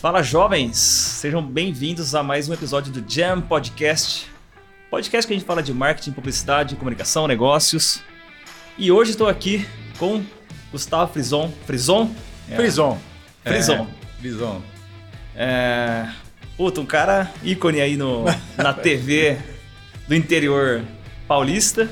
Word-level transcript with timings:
Fala 0.00 0.22
jovens, 0.22 0.78
sejam 0.78 1.42
bem-vindos 1.46 2.14
a 2.14 2.22
mais 2.22 2.48
um 2.48 2.54
episódio 2.54 2.90
do 2.90 3.04
Jam 3.06 3.42
Podcast. 3.42 4.30
Podcast 4.90 5.26
que 5.26 5.34
a 5.34 5.36
gente 5.36 5.46
fala 5.46 5.62
de 5.62 5.74
marketing, 5.74 6.12
publicidade, 6.12 6.74
comunicação, 6.74 7.26
negócios. 7.26 8.00
E 8.78 8.90
hoje 8.90 9.10
estou 9.10 9.28
aqui 9.28 9.68
com 9.98 10.24
Gustavo 10.72 11.12
Frison. 11.12 11.52
Frison? 11.66 12.10
É. 12.48 12.56
Frison. 12.56 12.98
Frison. 13.44 13.74
É, 13.74 14.20
Frison. 14.20 14.62
É... 15.36 16.08
Puta, 16.56 16.80
um 16.80 16.86
cara 16.86 17.30
ícone 17.44 17.82
aí 17.82 17.98
no, 17.98 18.24
na 18.56 18.72
TV 18.72 19.36
do 20.08 20.14
interior 20.14 20.82
paulista. 21.28 21.86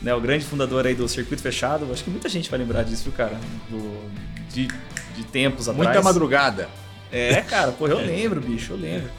Né, 0.00 0.14
o 0.14 0.20
grande 0.20 0.44
fundador 0.44 0.86
aí 0.86 0.94
do 0.94 1.08
Circuito 1.08 1.42
Fechado. 1.42 1.92
Acho 1.92 2.04
que 2.04 2.10
muita 2.10 2.28
gente 2.28 2.48
vai 2.48 2.60
lembrar 2.60 2.84
disso, 2.84 3.02
viu, 3.02 3.12
cara? 3.12 3.36
Do, 3.68 4.08
de, 4.54 4.68
de 5.16 5.24
tempos 5.24 5.68
atrás. 5.68 5.84
Muita 5.84 6.00
madrugada. 6.00 6.68
É, 7.10 7.40
cara, 7.42 7.72
pô, 7.72 7.86
eu 7.86 7.98
lembro, 7.98 8.40
bicho, 8.40 8.72
eu 8.72 8.76
lembro. 8.76 9.10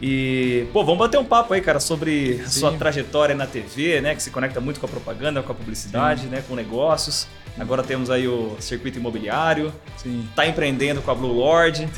E, 0.00 0.66
pô, 0.72 0.84
vamos 0.84 0.98
bater 0.98 1.18
um 1.18 1.24
papo 1.24 1.52
aí, 1.52 1.60
cara, 1.60 1.80
sobre 1.80 2.40
a 2.44 2.48
sua 2.48 2.72
trajetória 2.72 3.34
na 3.34 3.46
TV, 3.46 4.00
né? 4.00 4.14
Que 4.14 4.22
se 4.22 4.30
conecta 4.30 4.60
muito 4.60 4.78
com 4.78 4.86
a 4.86 4.88
propaganda, 4.88 5.42
com 5.42 5.50
a 5.50 5.54
publicidade, 5.54 6.22
Sim. 6.22 6.28
né? 6.28 6.44
Com 6.46 6.54
negócios. 6.54 7.26
Agora 7.58 7.82
temos 7.82 8.08
aí 8.08 8.28
o 8.28 8.56
circuito 8.60 8.98
imobiliário. 8.98 9.72
Sim. 9.96 10.28
Tá 10.36 10.46
empreendendo 10.46 11.02
com 11.02 11.10
a 11.10 11.14
Blue 11.14 11.32
Lord. 11.32 11.88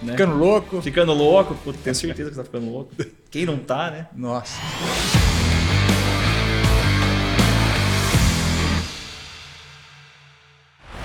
Né? 0.00 0.12
Ficando 0.12 0.36
louco. 0.36 0.80
Ficando 0.80 1.12
louco. 1.12 1.54
Pô, 1.56 1.72
tenho 1.72 1.94
certeza 1.94 2.30
que 2.30 2.34
você 2.36 2.40
tá 2.40 2.44
ficando 2.44 2.70
louco. 2.70 2.90
Quem 3.30 3.44
não 3.44 3.58
tá, 3.58 3.90
né? 3.90 4.06
Nossa. 4.14 4.58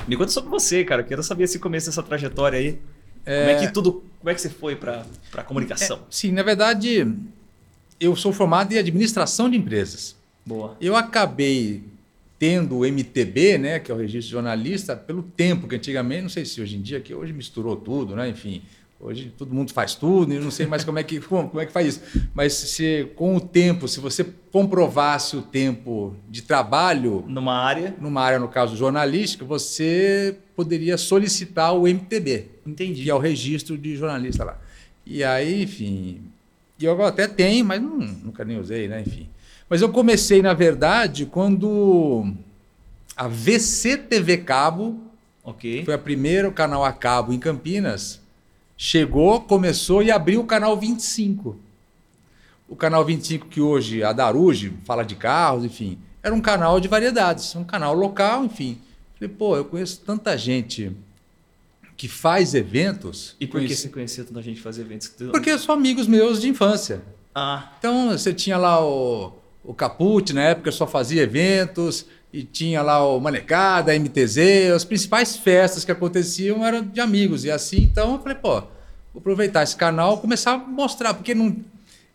Me 0.08 0.16
conta 0.16 0.32
sobre 0.32 0.50
você, 0.50 0.86
cara. 0.86 1.04
Quero 1.04 1.22
saber 1.22 1.44
esse 1.44 1.60
começo 1.60 1.88
dessa 1.88 2.02
trajetória 2.02 2.58
aí. 2.58 2.80
É... 3.30 3.42
Como 3.42 3.50
é 3.52 3.60
que 3.60 3.72
tudo. 3.72 4.04
Como 4.20 4.30
é 4.32 4.34
que 4.34 4.42
você 4.42 4.50
foi 4.50 4.76
para 4.76 5.06
a 5.34 5.44
comunicação? 5.44 5.98
É, 5.98 6.02
sim, 6.10 6.32
na 6.32 6.42
verdade, 6.42 7.08
eu 8.00 8.16
sou 8.16 8.34
formado 8.34 8.74
em 8.74 8.78
administração 8.78 9.48
de 9.48 9.56
empresas. 9.56 10.16
Boa. 10.44 10.76
Eu 10.82 10.96
acabei 10.96 11.84
tendo 12.40 12.80
o 12.80 12.86
MTB, 12.86 13.58
né, 13.58 13.80
que 13.80 13.92
é 13.92 13.94
o 13.94 13.98
registro 13.98 14.22
de 14.22 14.32
jornalista, 14.32 14.96
pelo 14.96 15.22
tempo 15.22 15.68
que 15.68 15.76
antigamente, 15.76 16.24
não 16.24 16.30
sei 16.30 16.44
se 16.44 16.60
hoje 16.60 16.78
em 16.78 16.82
dia, 16.82 17.00
que 17.00 17.14
hoje 17.14 17.32
misturou 17.32 17.76
tudo, 17.76 18.16
né, 18.16 18.30
enfim, 18.30 18.64
Hoje 19.02 19.32
todo 19.38 19.56
mundo 19.56 19.72
faz 19.72 19.96
tudo, 19.96 20.34
eu 20.34 20.42
não 20.42 20.52
sei 20.52 20.66
mais 20.66 20.84
como 20.84 21.00
é 21.00 21.04
que, 21.04 21.22
como, 21.24 21.48
como 21.48 21.62
é 21.62 21.66
que 21.66 21.72
faz 21.72 21.88
isso. 21.88 22.30
Mas 22.34 22.52
se 22.52 23.10
com 23.16 23.38
o 23.38 23.40
tempo, 23.40 23.88
se 23.88 24.00
você 24.02 24.26
comprovasse 24.52 25.38
o 25.38 25.42
tempo 25.42 26.14
de 26.28 26.42
trabalho 26.42 27.24
numa 27.26 27.54
área, 27.54 27.96
numa 28.00 28.22
área 28.22 28.40
no 28.40 28.50
caso 28.50 28.76
jornalística, 28.76 29.46
você 29.46 30.36
poderia 30.54 30.98
solicitar 30.98 31.74
o 31.74 31.88
MTB, 31.88 32.48
Entendi. 32.70 33.04
que 33.04 33.10
é 33.10 33.14
o 33.14 33.20
registro 33.20 33.78
de 33.78 33.96
jornalista 33.96 34.44
lá. 34.44 34.60
E 35.06 35.24
aí, 35.24 35.64
enfim, 35.64 36.22
eu 36.80 37.04
até 37.04 37.28
tenho, 37.28 37.66
mas 37.66 37.82
não, 37.82 37.98
nunca 37.98 38.46
nem 38.46 38.60
usei, 38.60 38.88
né, 38.88 39.02
enfim. 39.02 39.28
Mas 39.70 39.82
eu 39.82 39.90
comecei, 39.90 40.42
na 40.42 40.54
verdade, 40.54 41.26
quando 41.26 42.34
a 43.16 43.28
VC 43.28 43.98
TV 43.98 44.38
Cabo, 44.38 45.00
okay. 45.44 45.84
foi 45.84 45.94
a 45.94 45.98
primeiro 45.98 46.52
canal 46.52 46.84
a 46.84 46.92
cabo 46.92 47.34
em 47.34 47.40
Campinas, 47.40 48.22
chegou, 48.78 49.42
começou 49.42 50.02
e 50.02 50.10
abriu 50.10 50.42
o 50.42 50.46
canal 50.46 50.78
25. 50.78 51.58
O 52.68 52.76
canal 52.76 53.04
25 53.04 53.48
que 53.48 53.60
hoje 53.60 54.04
a 54.04 54.14
Daruge 54.14 54.74
fala 54.86 55.04
de 55.04 55.16
carros, 55.16 55.66
enfim, 55.66 55.98
era 56.22 56.34
um 56.34 56.42
canal 56.42 56.80
de 56.80 56.88
variedades, 56.88 57.56
um 57.56 57.64
canal 57.64 57.94
local, 57.94 58.46
enfim. 58.46 58.78
Falei, 59.16 59.34
pô, 59.36 59.58
eu 59.58 59.66
conheço 59.66 60.02
tanta 60.06 60.38
gente 60.38 60.96
que 62.00 62.08
faz 62.08 62.54
eventos. 62.54 63.36
E 63.42 63.46
por 63.46 63.60
que 63.60 63.76
você 63.76 63.90
conhecia 63.90 64.24
tanta 64.24 64.42
gente 64.42 64.56
que 64.56 64.62
faz 64.62 64.80
eventos? 64.80 65.10
Porque 65.10 65.60
são 65.60 65.76
amigos 65.76 66.08
meus 66.08 66.40
de 66.40 66.48
infância. 66.48 67.02
Ah. 67.36 67.74
Então 67.78 68.12
você 68.12 68.34
tinha 68.34 68.58
lá 68.58 68.82
o, 68.82 69.34
o 69.62 69.74
Caput, 69.74 70.32
na 70.32 70.44
época 70.44 70.72
só 70.72 70.88
fazia 70.88 71.22
eventos, 71.24 72.06
e 72.32 72.42
tinha 72.42 72.82
lá 72.82 73.06
o 73.06 73.20
Manecada, 73.20 73.92
a 73.92 74.00
MTZ, 74.00 74.72
as 74.74 74.86
principais 74.86 75.36
festas 75.36 75.84
que 75.84 75.92
aconteciam 75.92 76.66
eram 76.66 76.86
de 76.86 77.02
amigos. 77.02 77.44
E 77.44 77.52
assim, 77.52 77.82
então 77.82 78.14
eu 78.14 78.20
falei, 78.20 78.38
pô, 78.38 78.62
vou 79.14 79.20
aproveitar 79.20 79.64
esse 79.64 79.76
canal 79.76 80.16
e 80.16 80.22
começar 80.22 80.54
a 80.54 80.58
mostrar, 80.58 81.14
porque 81.14 81.36
não, 81.36 81.54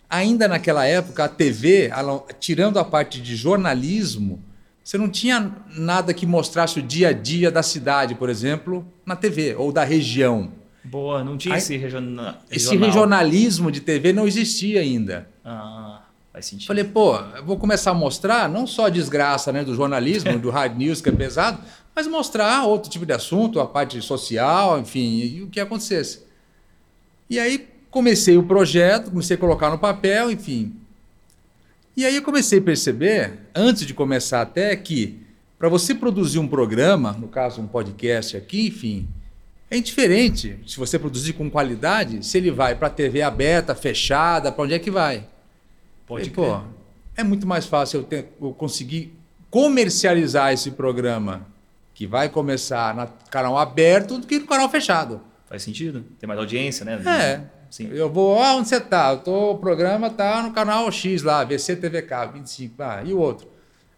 ainda 0.09 0.49
naquela 0.49 0.87
época 0.87 1.25
a 1.25 1.29
TV, 1.29 1.91
ela, 1.95 2.25
tirando 2.41 2.79
a 2.79 2.85
parte 2.87 3.21
de 3.21 3.37
jornalismo, 3.37 4.43
você 4.85 4.99
não 4.99 5.09
tinha 5.09 5.51
nada 5.75 6.13
que 6.13 6.27
mostrasse 6.27 6.79
o 6.79 6.83
dia 6.83 7.09
a 7.09 7.13
dia 7.13 7.51
da 7.51 7.63
cidade, 7.63 8.15
por 8.15 8.29
exemplo, 8.29 8.87
na 9.07 9.17
TV, 9.17 9.55
ou 9.55 9.73
da 9.73 9.83
região. 9.83 10.53
Boa, 10.85 11.25
não 11.25 11.39
tinha 11.39 11.55
Aí, 11.55 11.59
esse 11.59 11.75
regional. 11.79 12.35
Esse 12.51 12.77
regionalismo 12.77 13.73
de 13.73 13.81
TV 13.81 14.13
não 14.13 14.27
existia 14.27 14.83
ainda. 14.83 15.27
Ah. 15.43 16.03
Faz 16.31 16.47
sentido. 16.47 16.67
Falei, 16.67 16.85
pô, 16.85 17.17
vou 17.47 17.57
começar 17.57 17.93
a 17.93 17.95
mostrar 17.95 18.49
não 18.49 18.67
só 18.67 18.87
a 18.87 18.91
desgraça 18.91 19.51
né, 19.53 19.65
do 19.65 19.75
jornalismo, 19.75 20.39
do 20.39 20.51
hard 20.51 20.77
news 20.77 21.01
que 21.01 21.09
é 21.09 21.13
pesado, 21.13 21.61
mas 21.95 22.07
mostrar 22.07 22.65
outro 22.65 22.91
tipo 22.91 23.07
de 23.07 23.13
assunto, 23.13 23.61
a 23.61 23.67
parte 23.67 24.03
social, 24.03 24.79
enfim, 24.79 25.21
e 25.21 25.43
o 25.43 25.47
que 25.47 25.61
acontecesse. 25.61 26.25
E 27.31 27.39
aí 27.39 27.69
comecei 27.91 28.37
o 28.37 28.43
projeto, 28.43 29.11
comecei 29.11 29.37
a 29.37 29.41
colocar 29.41 29.71
no 29.71 29.79
papel, 29.79 30.31
enfim. 30.31 30.75
E 31.97 32.05
aí 32.05 32.17
eu 32.17 32.23
comecei 32.23 32.59
a 32.59 32.63
perceber, 32.63 33.39
antes 33.55 33.87
de 33.87 33.95
começar 33.95 34.43
até, 34.43 34.75
que 34.75 35.23
para 35.59 35.69
você 35.69 35.95
produzir 35.95 36.39
um 36.39 36.49
programa, 36.49 37.13
no 37.13 37.29
caso 37.29 37.61
um 37.61 37.67
podcast 37.67 38.37
aqui, 38.37 38.67
enfim, 38.67 39.09
é 39.71 39.77
indiferente 39.77 40.59
se 40.67 40.77
você 40.77 40.99
produzir 40.99 41.35
com 41.35 41.49
qualidade, 41.49 42.25
se 42.25 42.37
ele 42.37 42.51
vai 42.51 42.75
para 42.75 42.91
TV 42.91 43.23
aberta, 43.23 43.75
fechada, 43.75 44.51
para 44.51 44.65
onde 44.65 44.75
é 44.75 44.79
que 44.79 44.91
vai. 44.91 45.27
Pode 46.07 46.29
e, 46.29 46.31
pô, 46.31 46.61
é 47.17 47.23
muito 47.23 47.47
mais 47.47 47.65
fácil 47.67 48.01
eu, 48.01 48.05
ter, 48.05 48.29
eu 48.41 48.53
conseguir 48.53 49.15
comercializar 49.49 50.53
esse 50.53 50.73
programa 50.73 51.47
que 51.95 52.07
vai 52.09 52.29
começar 52.29 52.95
no 52.95 53.09
canal 53.31 53.57
aberto 53.57 54.19
do 54.19 54.27
que 54.27 54.41
no 54.41 54.47
canal 54.47 54.69
fechado. 54.69 55.21
Faz 55.49 55.63
sentido. 55.63 56.05
Tem 56.19 56.27
mais 56.27 56.41
audiência, 56.41 56.85
né? 56.85 57.01
É. 57.07 57.41
Sim. 57.75 57.91
Eu 57.93 58.09
vou, 58.09 58.41
ah, 58.41 58.55
onde 58.55 58.69
você 58.69 58.79
tá? 58.79 59.11
Eu 59.11 59.19
tô, 59.19 59.51
o 59.51 59.59
programa 59.59 60.09
tá 60.09 60.41
no 60.45 60.53
canal 60.53 60.89
X 60.93 61.25
lá, 61.25 61.43
VCTVK, 61.43 62.31
25, 62.33 62.75
ah, 62.81 63.03
e 63.05 63.13
o 63.13 63.19
outro. 63.19 63.49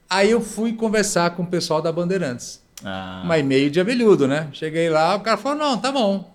Aí 0.08 0.30
eu 0.30 0.40
fui 0.40 0.72
conversar 0.72 1.32
com 1.32 1.42
o 1.42 1.46
pessoal 1.46 1.82
da 1.82 1.92
Bandeirantes. 1.92 2.62
Ah. 2.82 3.22
Mas 3.26 3.44
meio 3.44 3.70
de 3.70 3.78
abelhudo, 3.78 4.26
né? 4.26 4.48
Cheguei 4.50 4.88
lá, 4.88 5.14
o 5.14 5.20
cara 5.20 5.36
falou: 5.36 5.58
não, 5.58 5.76
tá 5.76 5.92
bom. 5.92 6.34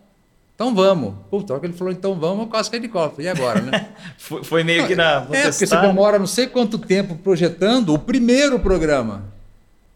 Então 0.53 0.75
vamos. 0.75 1.15
Puta, 1.31 1.59
que 1.59 1.65
ele 1.65 1.73
falou, 1.73 1.91
então 1.91 2.13
vamos, 2.13 2.41
eu 2.41 2.47
quase 2.47 2.69
caí 2.69 2.79
de 2.79 2.87
copa. 2.87 3.19
E 3.23 3.27
agora, 3.27 3.59
né? 3.59 3.89
foi, 4.19 4.43
foi, 4.43 4.63
meio 4.63 4.85
que 4.85 4.95
na. 4.95 5.25
é, 5.31 5.49
porque 5.49 5.65
você 5.65 5.77
demora 5.77 6.19
não 6.19 6.27
sei 6.27 6.45
quanto 6.45 6.77
tempo 6.77 7.15
projetando 7.15 7.91
o 7.91 7.97
primeiro 7.97 8.59
programa. 8.59 9.23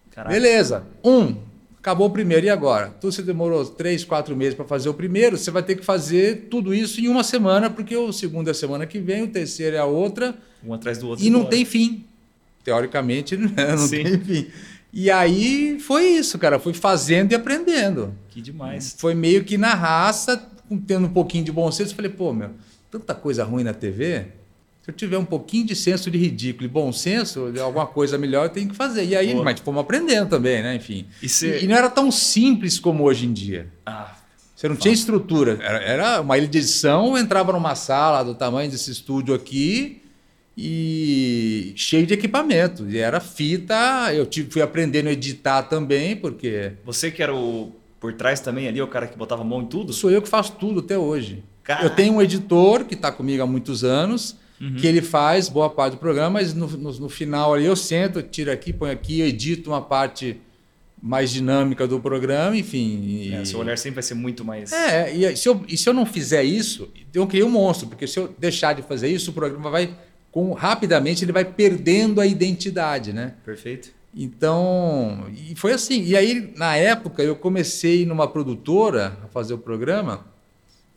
Caraca. 0.09 0.33
Beleza. 0.33 0.83
Um. 1.03 1.44
Acabou 1.85 2.07
o 2.07 2.09
primeiro. 2.09 2.47
E 2.47 2.49
agora? 2.49 2.89
Tu 2.99 3.11
você 3.11 3.21
demorou 3.21 3.63
três, 3.63 4.03
quatro 4.03 4.35
meses 4.35 4.55
para 4.55 4.65
fazer 4.65 4.89
o 4.89 4.93
primeiro, 4.95 5.37
você 5.37 5.51
vai 5.51 5.61
ter 5.61 5.75
que 5.75 5.85
fazer 5.85 6.47
tudo 6.49 6.73
isso 6.73 6.99
em 6.99 7.07
uma 7.07 7.23
semana, 7.23 7.69
porque 7.69 7.95
o 7.95 8.11
segundo 8.11 8.47
é 8.47 8.51
a 8.51 8.55
semana 8.55 8.87
que 8.87 8.97
vem, 8.97 9.21
o 9.21 9.27
terceiro 9.27 9.75
é 9.75 9.79
a 9.79 9.85
outra. 9.85 10.33
Um 10.65 10.73
atrás 10.73 10.97
do 10.97 11.07
outro. 11.07 11.23
E 11.23 11.29
não 11.29 11.45
tem 11.45 11.63
fim. 11.63 12.03
Teoricamente, 12.63 13.37
não 13.37 13.77
Sim. 13.77 14.01
tem 14.03 14.19
fim. 14.19 14.47
E 14.91 15.11
aí 15.11 15.79
foi 15.79 16.05
isso, 16.07 16.39
cara. 16.39 16.57
Fui 16.57 16.73
fazendo 16.73 17.33
e 17.33 17.35
aprendendo. 17.35 18.15
Que 18.29 18.41
demais. 18.41 18.95
Foi 18.97 19.13
meio 19.13 19.43
que 19.43 19.55
na 19.55 19.75
raça, 19.75 20.43
tendo 20.87 21.05
um 21.05 21.13
pouquinho 21.13 21.43
de 21.43 21.51
bom 21.51 21.71
senso, 21.71 21.93
falei, 21.93 22.09
pô, 22.09 22.33
meu, 22.33 22.49
tanta 22.89 23.13
coisa 23.13 23.43
ruim 23.43 23.63
na 23.63 23.75
TV, 23.75 24.25
se 24.85 24.91
eu 24.91 24.93
tiver 24.93 25.17
um 25.17 25.25
pouquinho 25.25 25.65
de 25.65 25.75
senso 25.75 26.11
de 26.11 26.17
ridículo 26.19 26.63
e 26.63 26.67
bom 26.67 26.93
senso, 26.93 27.51
alguma 27.59 27.87
coisa 27.87 28.19
melhor 28.19 28.45
eu 28.45 28.49
tenho 28.49 28.69
que 28.69 28.75
fazer. 28.75 29.03
E 29.03 29.15
aí, 29.15 29.31
Boa. 29.33 29.43
mas 29.43 29.59
fomos 29.59 29.81
aprendendo 29.81 30.29
também, 30.29 30.61
né? 30.61 30.75
Enfim. 30.75 31.07
E, 31.23 31.27
e, 31.63 31.67
não 31.67 31.75
era 31.75 31.89
tão 31.89 32.11
simples 32.11 32.77
como 32.77 33.03
hoje 33.03 33.25
em 33.25 33.33
dia. 33.33 33.67
Ah, 33.83 34.13
você 34.55 34.69
não 34.69 34.75
tinha 34.75 34.93
estrutura. 34.93 35.57
Era, 35.59 35.79
era 35.79 36.21
uma 36.21 36.37
ilha 36.37 36.47
de 36.47 36.59
edição, 36.59 37.17
entrava 37.17 37.51
numa 37.51 37.73
sala 37.73 38.21
do 38.21 38.35
tamanho 38.35 38.69
desse 38.69 38.91
estúdio 38.91 39.33
aqui 39.33 40.03
e 40.55 41.73
cheio 41.75 42.05
de 42.05 42.13
equipamento. 42.13 42.87
E 42.87 42.99
era 42.99 43.19
fita, 43.19 44.13
eu 44.13 44.27
tive, 44.27 44.51
fui 44.51 44.61
aprendendo 44.61 45.09
a 45.09 45.13
editar 45.13 45.63
também, 45.63 46.15
porque. 46.15 46.73
Você 46.85 47.09
que 47.09 47.23
era 47.23 47.33
o 47.33 47.71
por 47.99 48.13
trás 48.13 48.39
também 48.39 48.67
ali, 48.67 48.79
o 48.79 48.87
cara 48.87 49.07
que 49.07 49.17
botava 49.17 49.41
a 49.41 49.45
mão 49.45 49.63
em 49.63 49.65
tudo? 49.65 49.91
Sou 49.93 50.11
eu 50.11 50.21
que 50.21 50.29
faço 50.29 50.51
tudo 50.59 50.81
até 50.81 50.95
hoje. 50.95 51.43
Eu 51.81 51.89
tenho 51.89 52.13
um 52.13 52.21
editor 52.21 52.85
que 52.85 52.93
está 52.93 53.11
comigo 53.11 53.41
há 53.41 53.47
muitos 53.47 53.83
anos, 53.83 54.37
uhum. 54.65 54.75
que 54.75 54.87
ele 54.87 55.01
faz 55.01 55.47
boa 55.47 55.69
parte 55.69 55.93
do 55.93 55.99
programa, 55.99 56.31
mas 56.31 56.53
no, 56.53 56.67
no, 56.67 56.91
no, 56.91 57.09
final 57.09 57.53
ali 57.53 57.65
eu 57.65 57.75
sento, 57.75 58.21
tiro 58.21 58.51
aqui, 58.51 58.73
ponho 58.73 58.91
aqui, 58.91 59.21
edito 59.21 59.69
uma 59.69 59.81
parte 59.81 60.41
mais 61.01 61.29
dinâmica 61.29 61.87
do 61.87 61.99
programa, 61.99 62.57
enfim. 62.57 63.01
E... 63.03 63.33
É, 63.33 63.45
seu 63.45 63.59
olhar 63.59 63.77
sempre 63.77 63.95
vai 63.95 64.03
ser 64.03 64.15
muito 64.15 64.43
mais. 64.43 64.71
É, 64.73 65.13
e 65.13 65.37
se, 65.37 65.47
eu, 65.47 65.63
e 65.67 65.77
se 65.77 65.87
eu 65.87 65.93
não 65.93 66.05
fizer 66.05 66.43
isso, 66.43 66.91
eu 67.13 67.27
criei 67.27 67.43
um 67.43 67.49
monstro, 67.49 67.87
porque 67.87 68.07
se 68.07 68.17
eu 68.17 68.33
deixar 68.37 68.73
de 68.73 68.81
fazer 68.81 69.09
isso, 69.09 69.31
o 69.31 69.33
programa 69.33 69.69
vai. 69.69 69.95
Com, 70.31 70.51
rapidamente 70.51 71.23
ele 71.23 71.31
vai 71.31 71.45
perdendo 71.45 72.19
a 72.19 72.25
identidade, 72.25 73.13
né? 73.13 73.35
Perfeito. 73.45 73.89
Então, 74.13 75.27
e 75.31 75.55
foi 75.55 75.73
assim. 75.73 76.03
E 76.03 76.15
aí, 76.15 76.53
na 76.55 76.75
época, 76.75 77.21
eu 77.21 77.35
comecei 77.35 78.05
numa 78.05 78.27
produtora 78.27 79.17
a 79.23 79.27
fazer 79.27 79.53
o 79.53 79.57
programa 79.57 80.25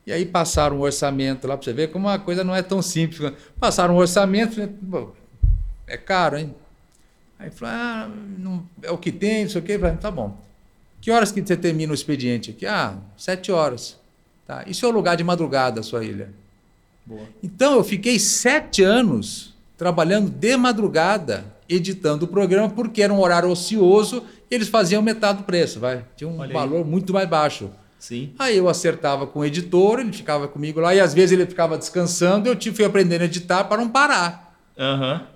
E 0.08 0.12
aí 0.12 0.25
passaram 0.25 0.78
um 0.78 0.81
orçamento 0.81 1.46
lá 1.46 1.55
para 1.55 1.64
você 1.64 1.72
ver 1.75 1.88
como 1.93 2.08
a 2.08 2.19
coisa 2.19 2.43
não 2.43 2.56
é 2.56 2.62
tão 2.62 2.81
simples. 2.81 3.31
Passaram 3.60 3.94
um 3.94 3.99
orçamento, 3.99 4.66
"Pô, 4.90 5.10
é 5.87 5.99
caro, 5.99 6.38
hein? 6.38 6.55
Aí 7.38 7.50
falou, 7.50 7.75
ah, 7.75 8.10
não, 8.38 8.64
é 8.82 8.90
o 8.90 8.96
que 8.96 9.12
tem, 9.12 9.44
não 9.44 9.50
sei 9.50 9.60
o 9.60 9.64
quê. 9.64 9.78
Falei, 9.78 9.96
tá 9.99 10.10
bom. 10.10 10.34
Que 10.99 11.10
horas 11.10 11.31
que 11.31 11.43
você 11.44 11.58
termina 11.58 11.93
o 11.93 11.94
expediente 11.94 12.52
aqui? 12.52 12.64
Ah, 12.64 12.96
sete 13.19 13.52
horas. 13.52 13.99
Tá. 14.46 14.64
Isso 14.66 14.87
é 14.87 14.88
o 14.88 14.93
lugar 14.93 15.14
de 15.14 15.22
madrugada, 15.22 15.82
sua 15.82 16.02
ilha. 16.02 16.31
Boa. 17.05 17.26
Então 17.43 17.75
eu 17.75 17.84
fiquei 17.84 18.19
sete 18.19 18.82
anos 18.82 19.55
trabalhando 19.76 20.31
de 20.31 20.56
madrugada, 20.56 21.44
editando 21.69 22.25
o 22.25 22.28
programa, 22.28 22.70
porque 22.70 23.02
era 23.02 23.12
um 23.12 23.20
horário 23.20 23.50
ocioso 23.50 24.25
e 24.50 24.55
eles 24.55 24.69
faziam 24.69 25.02
metade 25.02 25.40
do 25.40 25.44
preço, 25.44 25.78
vai. 25.78 26.02
Tinha 26.16 26.31
um 26.31 26.49
valor 26.49 26.82
muito 26.87 27.12
mais 27.12 27.28
baixo. 27.28 27.70
Sim. 27.98 28.32
Aí 28.38 28.56
eu 28.56 28.68
acertava 28.68 29.26
com 29.26 29.40
o 29.40 29.44
editor, 29.44 29.98
ele 30.00 30.12
ficava 30.12 30.46
comigo 30.46 30.80
lá, 30.80 30.94
e 30.94 31.00
às 31.00 31.12
vezes 31.12 31.32
ele 31.32 31.46
ficava 31.46 31.76
descansando, 31.76 32.48
eu 32.48 32.54
tive, 32.54 32.76
fui 32.76 32.84
aprendendo 32.84 33.22
a 33.22 33.24
editar 33.24 33.64
para 33.64 33.78
não 33.78 33.88
parar. 33.88 34.48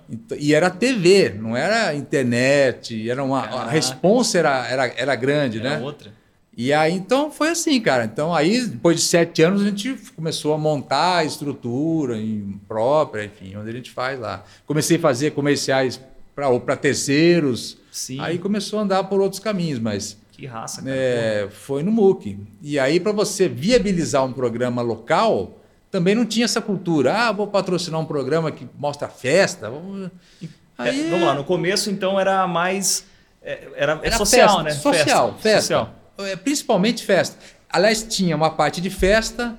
Então, 0.09 0.37
E 0.39 0.53
era 0.53 0.69
TV, 0.69 1.35
não 1.37 1.55
era 1.57 1.93
internet, 1.93 3.09
era 3.09 3.21
uma, 3.23 3.41
a 3.41 3.69
responsa 3.69 4.39
era, 4.39 4.67
era, 4.67 4.85
era 4.95 5.15
grande, 5.15 5.59
Era 5.59 5.77
né? 5.77 5.83
outra. 5.83 6.11
E 6.55 6.71
aí, 6.71 6.93
então, 6.93 7.31
foi 7.31 7.49
assim, 7.49 7.81
cara. 7.81 8.05
Então, 8.05 8.33
aí, 8.33 8.65
depois 8.67 8.97
de 8.97 9.01
sete 9.03 9.41
anos, 9.41 9.61
a 9.63 9.65
gente 9.65 9.95
começou 10.15 10.53
a 10.53 10.57
montar 10.57 11.17
a 11.17 11.25
estrutura 11.25 12.15
em 12.15 12.59
própria, 12.67 13.25
enfim, 13.25 13.55
onde 13.55 13.69
a 13.69 13.73
gente 13.73 13.89
faz 13.89 14.19
lá. 14.19 14.43
Comecei 14.67 14.97
a 14.97 14.99
fazer 14.99 15.31
comerciais 15.31 15.99
para 16.35 16.75
terceiros. 16.77 17.77
Sim. 17.91 18.19
Aí 18.19 18.37
começou 18.37 18.77
a 18.79 18.83
andar 18.83 19.03
por 19.05 19.19
outros 19.19 19.39
caminhos, 19.39 19.79
mas 19.79 20.15
Que 20.35 20.45
raça, 20.47 20.81
cara. 20.81 20.93
é, 20.93 21.47
foi 21.51 21.83
no 21.83 21.91
MOOC. 21.91 22.37
E 22.61 22.77
aí, 22.79 22.99
para 22.99 23.11
você 23.11 23.47
viabilizar 23.47 24.25
um 24.25 24.33
programa 24.33 24.81
local, 24.81 25.59
também 25.91 26.15
não 26.15 26.25
tinha 26.25 26.43
essa 26.45 26.59
cultura. 26.59 27.13
Ah, 27.15 27.31
vou 27.31 27.45
patrocinar 27.47 28.01
um 28.01 28.05
programa 28.05 28.51
que 28.51 28.67
mostra 28.77 29.07
festa. 29.07 29.69
vamos- 29.69 30.09
É, 30.41 30.47
Aí, 30.77 31.09
vamos 31.09 31.25
lá, 31.27 31.35
no 31.35 31.43
começo 31.43 31.91
então 31.91 32.19
era 32.19 32.47
mais. 32.47 33.05
é, 33.43 33.67
Era, 33.75 33.99
é 34.01 34.07
Era 34.07 34.17
social, 34.17 34.47
festa, 34.47 34.63
né? 34.63 34.71
Social, 34.71 35.33
festa. 35.39 35.61
Social. 35.61 35.93
É, 36.17 36.35
Principalmente 36.35 37.03
festa. 37.05 37.37
Aliás, 37.69 38.01
tinha 38.03 38.35
uma 38.35 38.49
parte 38.49 38.81
de 38.81 38.89
festa 38.89 39.55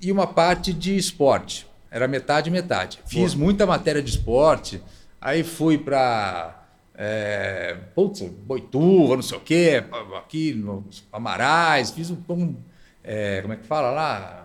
e 0.00 0.10
uma 0.10 0.26
parte 0.26 0.72
de 0.72 0.96
esporte. 0.96 1.66
Era 1.90 2.08
metade 2.08 2.50
metade. 2.50 2.98
Fiz 3.06 3.34
Boa. 3.34 3.44
muita 3.44 3.66
matéria 3.66 4.02
de 4.02 4.10
esporte. 4.10 4.82
Aí 5.20 5.42
fui 5.44 5.76
para 5.78 6.63
é, 6.96 7.76
putz, 7.94 8.20
Boituva, 8.22 9.16
não 9.16 9.22
sei 9.22 9.38
o 9.38 9.40
quê, 9.40 9.82
aqui 10.16 10.52
nos 10.54 11.04
Amarais. 11.12 11.90
Fiz 11.90 12.10
um, 12.10 12.16
um, 12.28 12.54
é, 13.02 13.40
como 13.42 13.54
é 13.54 13.56
que 13.56 13.66
fala 13.66 13.90
lá? 13.90 14.40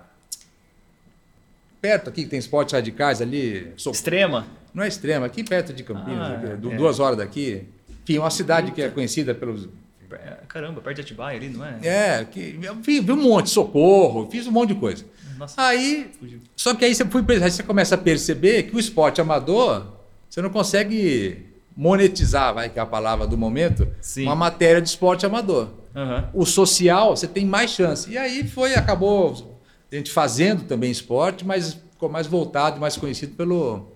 Perto 1.81 2.09
aqui 2.09 2.23
que 2.23 2.29
tem 2.29 2.39
esportes 2.39 2.73
radicais 2.73 3.21
ali. 3.21 3.71
Sou- 3.77 3.93
Extrema. 3.93 4.45
não 4.73 4.83
é 4.83 4.87
extremo, 4.87 5.23
aqui 5.25 5.43
perto 5.43 5.73
de 5.73 5.83
Campinas, 5.83 6.31
Ah, 6.31 6.33
aqui, 6.35 6.67
é. 6.71 6.75
duas 6.75 6.99
horas 6.99 7.17
daqui. 7.17 7.65
Enfim, 8.03 8.17
uma 8.17 8.29
cidade 8.29 8.71
que 8.71 8.81
é 8.81 8.89
conhecida 8.89 9.33
pelos. 9.33 9.69
É, 10.11 10.37
Caramba, 10.47 10.81
perto 10.81 10.95
de 10.97 11.01
Atibaia 11.03 11.37
ali, 11.37 11.49
não 11.49 11.63
é? 11.63 11.77
É, 11.83 12.25
que, 12.25 12.59
vi, 12.81 12.99
vi 12.99 13.11
um 13.11 13.21
monte, 13.21 13.49
socorro, 13.51 14.27
fiz 14.29 14.47
um 14.47 14.51
monte 14.51 14.73
de 14.73 14.79
coisa. 14.79 15.05
Nossa, 15.37 15.53
Aí, 15.61 16.09
fugiu. 16.19 16.39
só 16.55 16.73
que 16.73 16.83
aí 16.83 16.93
você, 16.93 17.03
aí 17.03 17.51
você 17.51 17.63
começa 17.63 17.95
a 17.95 17.97
perceber 17.97 18.63
que 18.63 18.75
o 18.75 18.79
esporte 18.79 19.21
amador, 19.21 19.85
você 20.27 20.41
não 20.41 20.49
consegue 20.49 21.45
monetizar, 21.75 22.53
vai, 22.53 22.69
que 22.69 22.79
é 22.79 22.81
a 22.81 22.85
palavra 22.85 23.25
do 23.25 23.37
momento, 23.37 23.87
Sim. 24.01 24.23
uma 24.23 24.35
matéria 24.35 24.81
de 24.81 24.89
esporte 24.89 25.25
amador. 25.25 25.69
Aham. 25.95 26.29
O 26.33 26.45
social, 26.45 27.15
você 27.15 27.27
tem 27.27 27.45
mais 27.45 27.71
chance. 27.71 28.09
E 28.09 28.17
aí 28.17 28.47
foi, 28.47 28.73
acabou 28.75 29.57
a 29.91 29.95
gente 29.95 30.11
fazendo 30.11 30.63
também 30.63 30.91
esporte, 30.91 31.45
mas 31.45 31.77
ficou 31.91 32.09
mais 32.09 32.27
voltado, 32.27 32.79
mais 32.79 32.95
conhecido 32.95 33.35
pelo, 33.35 33.91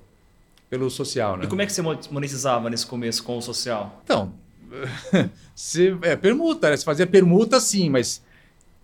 pelo 0.69 0.89
social, 0.89 1.37
né? 1.37 1.45
E 1.45 1.47
como 1.47 1.61
é 1.61 1.65
que 1.65 1.73
você 1.73 1.81
monetizava 1.81 2.69
nesse 2.69 2.85
começo 2.85 3.23
com 3.23 3.37
o 3.37 3.41
social? 3.41 4.01
Então, 4.03 4.33
você, 5.55 5.95
é 6.01 6.15
permuta, 6.15 6.69
né? 6.69 6.77
Você 6.77 6.83
fazia 6.83 7.05
permuta 7.05 7.59
sim, 7.59 7.89
mas 7.89 8.21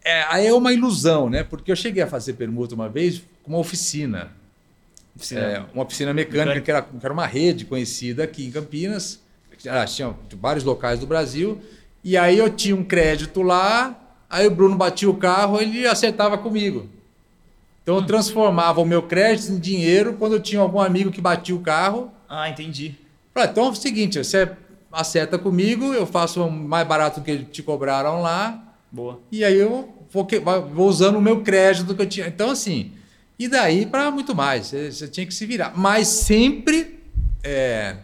é, 0.03 0.23
aí 0.29 0.47
é 0.47 0.53
uma 0.53 0.71
ilusão, 0.71 1.29
né? 1.29 1.43
Porque 1.43 1.71
eu 1.71 1.75
cheguei 1.75 2.03
a 2.03 2.07
fazer 2.07 2.33
permuta 2.33 2.75
uma 2.75 2.87
vez 2.87 3.21
com 3.43 3.51
uma 3.51 3.59
oficina, 3.59 4.31
Oficina. 5.19 5.41
é, 5.41 5.65
uma 5.73 5.83
oficina 5.83 6.13
mecânica, 6.13 6.45
Mecânica. 6.55 6.61
Que, 6.65 6.71
era, 6.71 6.81
que 6.81 7.05
era 7.05 7.13
uma 7.13 7.25
rede 7.27 7.65
conhecida 7.65 8.23
aqui 8.23 8.45
em 8.45 8.51
Campinas, 8.51 9.19
ah, 9.69 9.85
tinha 9.85 10.15
vários 10.39 10.63
locais 10.63 10.99
do 10.99 11.05
Brasil, 11.05 11.59
e 12.03 12.15
aí 12.17 12.37
eu 12.37 12.49
tinha 12.49 12.75
um 12.75 12.83
crédito 12.83 13.41
lá, 13.41 13.99
aí 14.29 14.47
o 14.47 14.51
Bruno 14.51 14.75
batia 14.77 15.09
o 15.09 15.15
carro, 15.17 15.59
ele 15.61 15.85
acertava 15.85 16.37
comigo. 16.37 16.87
Então 17.83 17.97
eu 17.97 18.05
transformava 18.05 18.79
o 18.79 18.85
meu 18.85 19.01
crédito 19.03 19.51
em 19.51 19.59
dinheiro 19.59 20.13
quando 20.13 20.33
eu 20.33 20.39
tinha 20.39 20.61
algum 20.61 20.79
amigo 20.79 21.11
que 21.11 21.19
batia 21.19 21.55
o 21.55 21.59
carro, 21.59 22.11
Ah, 22.27 22.47
entendi. 22.49 22.95
Falei, 23.33 23.49
então 23.49 23.65
é 23.65 23.69
o 23.69 23.75
seguinte, 23.75 24.17
você 24.23 24.49
acerta 24.91 25.37
comigo, 25.37 25.93
eu 25.93 26.05
faço 26.05 26.49
mais 26.49 26.87
barato 26.87 27.19
do 27.19 27.23
que 27.23 27.39
te 27.39 27.61
cobraram 27.61 28.21
lá, 28.21 28.63
Boa. 28.91 29.19
e 29.31 29.43
aí 29.43 29.57
eu 29.57 29.93
vou, 30.11 30.27
vou 30.73 30.87
usando 30.87 31.17
o 31.17 31.21
meu 31.21 31.41
crédito 31.41 31.93
que 31.93 32.01
eu 32.01 32.07
tinha. 32.07 32.27
Então, 32.27 32.51
assim, 32.51 32.91
e 33.39 33.47
daí 33.47 33.85
para 33.85 34.11
muito 34.11 34.35
mais, 34.35 34.67
você, 34.67 34.91
você 34.91 35.07
tinha 35.07 35.25
que 35.25 35.33
se 35.33 35.45
virar. 35.45 35.73
Mas 35.75 36.07
sempre 36.09 36.99
é, 37.43 37.95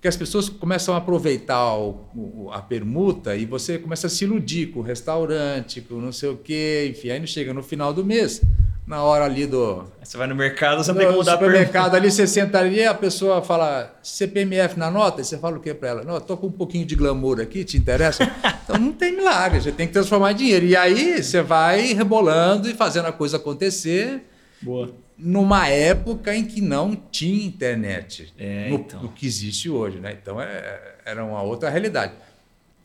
que 0.00 0.06
as 0.08 0.16
pessoas 0.16 0.48
começam 0.48 0.94
a 0.94 0.98
aproveitar 0.98 1.74
o- 1.76 2.06
o- 2.14 2.50
a 2.52 2.60
permuta 2.60 3.34
e 3.36 3.44
você 3.46 3.78
começa 3.78 4.06
a 4.06 4.10
se 4.10 4.24
iludir 4.24 4.66
com 4.66 4.80
o 4.80 4.82
restaurante, 4.82 5.80
com 5.80 5.94
não 5.96 6.12
sei 6.12 6.28
o 6.28 6.36
quê, 6.36 6.88
enfim, 6.90 7.10
aí 7.10 7.18
não 7.18 7.26
chega 7.26 7.52
no 7.54 7.62
final 7.62 7.92
do 7.92 8.04
mês, 8.04 8.40
na 8.86 9.02
hora 9.02 9.24
ali 9.24 9.46
do, 9.46 9.84
Você 10.02 10.16
vai 10.16 10.26
no 10.26 10.34
mercado, 10.34 10.82
você 10.82 10.90
não 10.90 10.98
tem 10.98 11.06
no 11.06 11.12
como 11.12 11.24
dar 11.24 11.32
supermercado 11.32 11.94
ali, 11.94 12.10
você 12.10 12.26
senta 12.26 12.58
ali, 12.58 12.84
a 12.84 12.92
pessoa 12.94 13.40
fala 13.40 13.98
CPMF 14.02 14.76
na 14.78 14.90
nota, 14.90 15.20
e 15.20 15.24
você 15.24 15.38
fala 15.38 15.56
o 15.58 15.60
que 15.60 15.72
para 15.72 15.88
ela? 15.90 16.02
Não, 16.04 16.14
eu 16.14 16.20
tô 16.20 16.36
com 16.36 16.48
um 16.48 16.52
pouquinho 16.52 16.84
de 16.84 16.96
glamour 16.96 17.40
aqui, 17.40 17.62
te 17.64 17.76
interessa? 17.76 18.24
então 18.64 18.78
não 18.78 18.92
tem 18.92 19.14
milagre, 19.14 19.60
você 19.60 19.70
tem 19.70 19.86
que 19.86 19.92
transformar 19.92 20.32
em 20.32 20.36
dinheiro. 20.36 20.66
E 20.66 20.74
aí 20.76 21.22
você 21.22 21.40
vai 21.40 21.92
rebolando 21.92 22.68
e 22.68 22.74
fazendo 22.74 23.06
a 23.06 23.12
coisa 23.12 23.36
acontecer 23.36 24.22
Boa. 24.62 24.94
numa 25.16 25.68
época 25.68 26.34
em 26.34 26.44
que 26.44 26.60
não 26.60 26.94
tinha 26.94 27.44
internet, 27.46 28.32
É, 28.38 28.68
no, 28.70 28.76
então. 28.76 29.02
no 29.02 29.08
que 29.10 29.26
existe 29.26 29.68
hoje, 29.70 29.98
né? 29.98 30.16
Então 30.20 30.40
é- 30.40 30.94
era 31.04 31.24
uma 31.24 31.42
outra 31.42 31.68
realidade. 31.70 32.12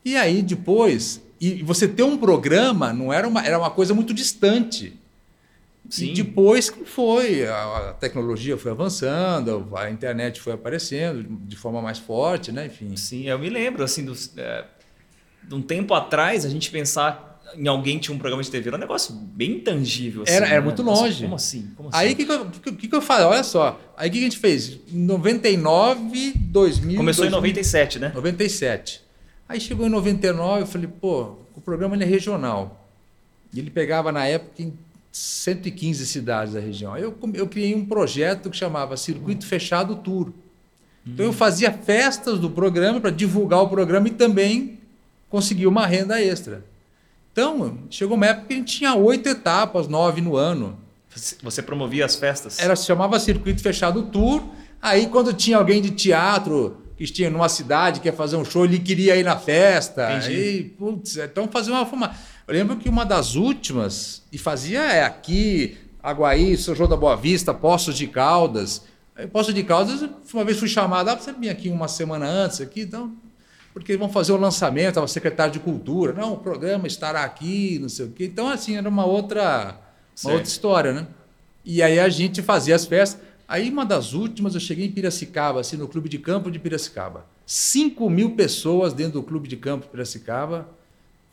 E 0.04 0.16
aí 0.16 0.42
depois, 0.42 1.22
e 1.39 1.62
você 1.63 1.88
ter 1.88 2.04
um 2.04 2.18
programa 2.18 2.94
não 2.94 3.12
era 3.12 3.27
uma, 3.27 3.45
era 3.45 3.57
uma 3.57 3.69
coisa 3.72 3.94
muito 3.94 4.13
distante. 4.13 4.98
Sim. 5.89 6.12
E 6.12 6.13
depois 6.13 6.69
que 6.69 6.83
foi, 6.83 7.46
a, 7.48 7.89
a 7.89 7.94
tecnologia 7.94 8.58
foi 8.58 8.72
avançando, 8.72 9.70
a 9.75 9.89
internet 9.91 10.41
foi 10.41 10.53
aparecendo 10.53 11.24
de 11.46 11.55
forma 11.55 11.79
mais 11.82 12.00
forte, 12.00 12.51
né? 12.51 12.65
Enfim. 12.65 12.96
Sim, 12.98 13.25
eu 13.25 13.38
me 13.38 13.50
lembro, 13.50 13.84
assim, 13.84 14.03
dos, 14.03 14.36
é, 14.36 14.65
de 15.44 15.53
um 15.53 15.62
tempo 15.62 15.94
atrás, 15.94 16.44
a 16.44 16.50
gente 16.50 16.72
pensar 16.72 17.35
em 17.58 17.68
alguém 17.68 18.00
tinha 18.00 18.14
um 18.16 18.18
programa 18.20 18.42
de 18.44 18.50
TV 18.50 18.68
era 18.70 18.78
um 18.78 18.80
negócio 18.80 19.14
bem 19.14 19.54
intangível. 19.58 20.24
Assim, 20.24 20.34
Era- 20.34 20.46
era 20.48 20.56
né? 20.56 20.62
muito 20.62 20.82
longe. 20.82 21.24
Como 21.24 21.36
assim? 21.36 21.70
Como 21.75 21.90
assim? 21.90 21.98
Aí 21.98 22.14
o 22.14 22.16
que, 22.16 22.25
que, 22.25 22.32
eu- 22.32 22.46
que, 22.74 22.88
que 22.88 22.96
eu 22.96 23.02
falei? 23.02 23.25
Olha 23.25 23.44
só, 23.44 23.80
aí 23.96 24.10
o 24.10 24.12
que, 24.12 24.18
a 24.18 24.22
gente 24.22 24.38
fez? 24.40 24.80
Em 24.92 24.98
99, 25.06 26.34
2000. 26.38 26.98
Começou 26.98 27.25
em 27.25 27.30
2000, 27.30 27.32
97, 27.54 28.00
né? 28.00 28.12
97. 28.14 29.02
Aí 29.48 29.60
chegou 29.60 29.86
em 29.86 29.90
99, 29.90 30.62
eu 30.64 30.68
falei, 30.68 30.88
pô, 30.88 31.36
o 31.56 31.62
programa 31.62 31.96
ele 31.96 32.04
é 32.04 32.08
regional. 32.08 32.88
E 33.54 33.60
ele 33.60 33.70
pegava 33.70 34.12
na 34.12 34.25
época 34.25 34.62
em 34.62 34.74
115 35.12 36.06
cidades 36.06 36.54
da 36.56 36.60
região. 36.60 36.94
Aí 36.94 37.04
eu, 37.04 37.18
eu 37.34 37.48
criei 37.48 37.74
um 37.74 37.86
projeto 37.86 38.50
que 38.50 38.58
chamava 38.58 38.98
Circuito 38.98 39.46
Fechado 39.46 39.96
Tour. 39.96 40.32
Então 41.08 41.25
eu 41.25 41.32
fazia 41.32 41.72
festas 41.72 42.40
do 42.40 42.50
programa 42.50 43.00
para 43.00 43.12
divulgar 43.12 43.62
o 43.62 43.70
programa 43.70 44.08
e 44.08 44.12
também 44.12 44.80
conseguir 45.30 45.68
uma 45.68 45.86
renda 45.86 46.20
extra. 46.22 46.66
Então, 47.36 47.80
chegou 47.89 48.15
uma 48.15 48.27
época 48.27 48.48
que 48.48 48.54
a 48.54 48.56
gente 48.56 48.77
tinha 48.77 48.96
oito 48.96 49.27
etapas, 49.27 49.89
nove 49.89 50.22
no 50.22 50.38
ano. 50.38 50.80
Você- 51.44 51.62
promovia 51.62 52.06
as 52.06 52.15
festas? 52.15 52.58
Era, 52.60 52.77
se 52.77 52.86
chamava 52.86 53.20
Circuito 53.20 53.62
Fechado 53.62 54.04
Tour. 54.04 54.42
Aí, 54.82 55.08
quando 55.08 55.34
tinha 55.34 55.58
alguém 55.58 55.82
de 55.82 55.92
teatro 55.92 56.77
que 56.96 57.04
tinha 57.04 57.30
numa 57.30 57.50
cidade, 57.50 58.00
que 58.00 58.08
ia 58.08 58.13
fazer 58.13 58.38
um 58.38 58.46
show, 58.46 58.63
ele 58.63 58.80
queria 58.80 59.18
ir 59.18 59.24
na 59.25 59.36
festa. 59.36 60.13
Entendi. 60.13 60.72
Putz, 60.77 61.18
então 61.18 61.46
fazia 61.50 61.74
uma. 61.74 62.15
Eu 62.48 62.54
lembro 62.54 62.77
que 62.77 62.88
uma 62.88 63.04
das 63.06 63.36
últimas, 63.36 64.22
e 64.32 64.38
fazia 64.38 64.80
é 64.80 65.04
aqui, 65.04 65.77
Aguaí, 66.01 66.56
São 66.56 66.74
João 66.74 66.88
da 66.88 66.96
Boa 66.96 67.18
Vista, 67.18 67.54
Poços 67.54 67.98
de 67.98 68.08
Caldas. 68.08 68.84
Poços 69.34 69.54
de 69.54 69.62
Caldas, 69.63 70.08
uma 70.34 70.46
vez 70.46 70.58
fui 70.58 70.70
chamado, 70.70 71.10
ah, 71.10 71.15
você 71.15 71.34
vir 71.34 71.50
aqui 71.50 71.68
uma 71.68 71.89
semana 71.89 72.25
antes, 72.27 72.62
aqui, 72.62 72.82
então, 72.82 73.13
porque 73.75 73.98
vão 73.98 74.08
fazer 74.08 74.32
o 74.32 74.38
lançamento, 74.38 74.88
estava 74.88 75.08
secretário 75.08 75.51
de 75.51 75.60
Cultura. 75.60 76.13
Não, 76.13 76.32
o 76.32 76.38
programa 76.38 76.88
estará 76.88 77.25
aqui, 77.25 77.77
não 77.77 77.89
sei 77.89 78.05
o 78.05 78.10
quê. 78.10 78.24
Então, 78.24 78.48
assim, 78.48 78.77
era 78.77 78.88
uma 78.88 79.03
outra, 79.05 79.77
uma 80.24 80.32
outra 80.32 80.48
história, 80.48 80.94
né? 80.94 81.05
E 81.65 81.84
aí 81.84 82.00
a 82.00 82.08
gente 82.08 82.41
fazia 82.41 82.74
as 82.74 82.86
festas. 82.86 83.22
Aí 83.46 83.70
uma 83.70 83.86
das 83.86 84.13
últimas 84.13 84.53
eu 84.53 84.62
cheguei 84.62 84.86
em 84.86 84.91
Piracicaba, 84.91 85.60
assim, 85.60 85.75
no 85.75 85.89
Clube 85.89 86.08
de 86.08 86.17
Campo 86.17 86.50
de 86.50 86.58
Piracicaba. 86.58 87.25
5 87.46 88.10
mil 88.10 88.32
pessoas 88.32 88.94
dentro 88.94 89.20
do 89.20 89.24
Clube 89.24 89.50
de 89.50 89.58
Campo 89.58 89.84
de 89.84 89.91
Piracicaba. 89.91 90.70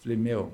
Falei, 0.02 0.18
meu, 0.18 0.52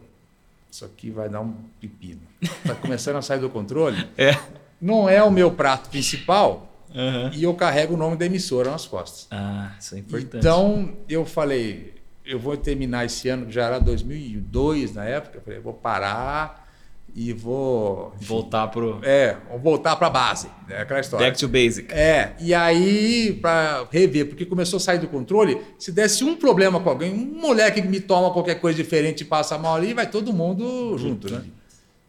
isso 0.71 0.85
aqui 0.85 1.09
vai 1.09 1.31
dar 1.31 1.41
um 1.41 1.55
pepino. 1.81 2.21
Está 2.43 2.75
começando 2.75 3.17
a 3.17 3.23
sair 3.23 3.41
do 3.41 3.49
controle. 3.49 4.07
É. 4.19 4.39
Não 4.79 5.09
é 5.09 5.23
o 5.23 5.31
meu 5.31 5.51
prato 5.51 5.89
principal 5.89 6.68
Aham. 6.95 7.31
e 7.35 7.43
eu 7.43 7.55
carrego 7.55 7.95
o 7.95 7.97
nome 7.97 8.17
da 8.17 8.27
emissora 8.27 8.71
nas 8.71 8.87
costas. 8.87 9.27
Ah, 9.31 9.73
isso 9.79 9.95
é 9.95 9.99
importante. 9.99 10.37
Então, 10.39 10.93
eu 11.09 11.25
falei, 11.25 11.95
eu 12.25 12.39
vou 12.39 12.57
terminar 12.57 13.05
esse 13.07 13.29
ano, 13.29 13.47
que 13.47 13.53
já 13.53 13.65
era 13.67 13.79
2002 13.79 14.95
na 14.95 15.05
época, 15.05 15.39
eu 15.39 15.43
falei, 15.43 15.59
vou 15.61 15.73
parar 15.75 16.67
e 17.15 17.33
vou... 17.33 18.13
Voltar 18.21 18.69
pro 18.69 19.01
É, 19.03 19.37
vou 19.51 19.59
voltar 19.59 19.97
para 19.97 20.07
a 20.09 20.11
base, 20.11 20.49
é 20.69 20.83
aquela 20.83 21.01
história. 21.01 21.27
back 21.27 21.39
to 21.39 21.49
basic. 21.49 21.93
É, 21.93 22.35
e 22.39 22.53
aí, 22.55 23.33
para 23.41 23.87
rever, 23.91 24.27
porque 24.29 24.45
começou 24.45 24.77
a 24.77 24.81
sair 24.81 24.99
do 24.99 25.09
controle, 25.09 25.59
se 25.79 25.91
desse 25.91 26.23
um 26.23 26.37
problema 26.37 26.79
com 26.81 26.91
alguém, 26.91 27.13
um 27.13 27.41
moleque 27.41 27.81
que 27.83 27.89
me 27.89 27.99
toma 28.01 28.31
qualquer 28.31 28.57
coisa 28.61 28.77
diferente 28.77 29.23
e 29.23 29.25
passa 29.25 29.57
mal 29.59 29.75
ali, 29.77 29.95
vai 29.95 30.07
todo 30.09 30.33
mundo 30.33 30.97
junto, 30.99 31.33
né? 31.33 31.43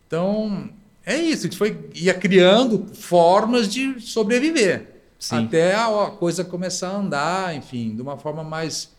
Então, 0.05 0.69
é 1.05 1.15
isso, 1.17 1.47
a 1.47 1.49
gente 1.49 1.57
foi, 1.57 1.89
ia 1.95 2.13
criando 2.13 2.87
formas 2.93 3.67
de 3.67 3.99
sobreviver. 3.99 5.01
Sim. 5.19 5.45
Até 5.45 5.75
a 5.75 6.11
coisa 6.17 6.45
começar 6.45 6.89
a 6.89 6.97
andar, 6.97 7.55
enfim, 7.55 7.95
de 7.95 8.01
uma 8.01 8.17
forma 8.17 8.43
mais, 8.43 8.95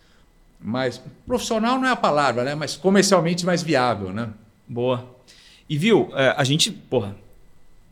mais. 0.61 1.01
Profissional 1.27 1.79
não 1.79 1.87
é 1.87 1.91
a 1.91 1.97
palavra, 1.97 2.45
né? 2.45 2.55
Mas 2.55 2.77
comercialmente 2.77 3.47
mais 3.47 3.63
viável, 3.63 4.13
né? 4.13 4.29
Boa. 4.69 5.09
E 5.69 5.79
viu, 5.79 6.11
é, 6.15 6.35
a 6.37 6.45
gente, 6.45 6.71
porra, 6.71 7.17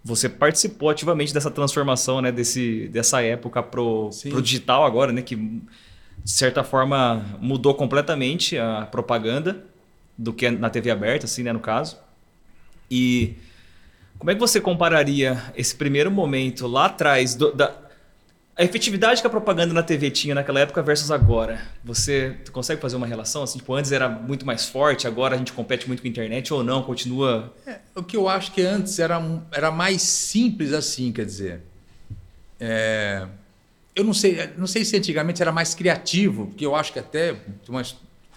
você 0.04 0.28
participou 0.28 0.90
ativamente 0.90 1.32
dessa 1.32 1.50
transformação, 1.50 2.20
né, 2.20 2.32
desse, 2.32 2.88
dessa 2.88 3.22
época 3.22 3.62
pro, 3.62 4.10
Sim. 4.12 4.30
pro 4.30 4.42
digital 4.42 4.84
agora, 4.84 5.12
né, 5.12 5.22
que 5.22 5.36
de 5.36 5.62
certa 6.32 6.64
forma 6.64 7.24
mudou 7.40 7.74
completamente 7.74 8.58
a 8.58 8.86
propaganda 8.90 9.64
do 10.16 10.32
que 10.32 10.46
é 10.46 10.50
na 10.50 10.68
TV 10.68 10.90
aberta, 10.90 11.26
assim, 11.26 11.42
né, 11.42 11.52
no 11.52 11.60
caso. 11.60 11.96
E 12.90 13.36
como 14.18 14.30
é 14.30 14.34
que 14.34 14.40
você 14.40 14.60
compararia 14.60 15.40
esse 15.56 15.74
primeiro 15.74 16.10
momento 16.10 16.66
lá 16.66 16.86
atrás 16.86 17.34
do- 17.34 17.52
da 17.52 17.72
a 18.56 18.64
efetividade 18.64 19.20
que 19.20 19.26
a 19.26 19.30
propaganda 19.30 19.72
na 19.72 19.84
TV 19.84 20.10
tinha 20.10 20.34
naquela 20.34 20.58
época 20.58 20.82
versus 20.82 21.12
agora? 21.12 21.60
Você 21.84 22.36
consegue 22.50 22.80
fazer 22.80 22.96
uma 22.96 23.06
relação 23.06 23.44
assim? 23.44 23.58
Tipo, 23.58 23.72
antes 23.74 23.92
era 23.92 24.08
muito 24.08 24.44
mais 24.44 24.68
forte, 24.68 25.06
agora 25.06 25.36
a 25.36 25.38
gente 25.38 25.52
compete 25.52 25.86
muito 25.86 26.02
com 26.02 26.08
a 26.08 26.10
internet 26.10 26.52
ou 26.52 26.64
não? 26.64 26.82
Continua 26.82 27.54
É, 27.64 27.76
o 27.94 28.02
que 28.02 28.16
eu 28.16 28.28
acho 28.28 28.50
que 28.50 28.60
antes 28.62 28.98
era, 28.98 29.20
era 29.52 29.70
mais 29.70 30.02
simples 30.02 30.72
assim, 30.72 31.12
quer 31.12 31.24
dizer. 31.24 31.60
É, 32.58 33.28
eu 33.94 34.02
não 34.02 34.12
sei, 34.12 34.50
não 34.58 34.66
sei 34.66 34.84
se 34.84 34.96
antigamente 34.96 35.40
era 35.40 35.52
mais 35.52 35.72
criativo, 35.72 36.46
porque 36.48 36.66
eu 36.66 36.74
acho 36.74 36.92
que 36.92 36.98
até 36.98 37.36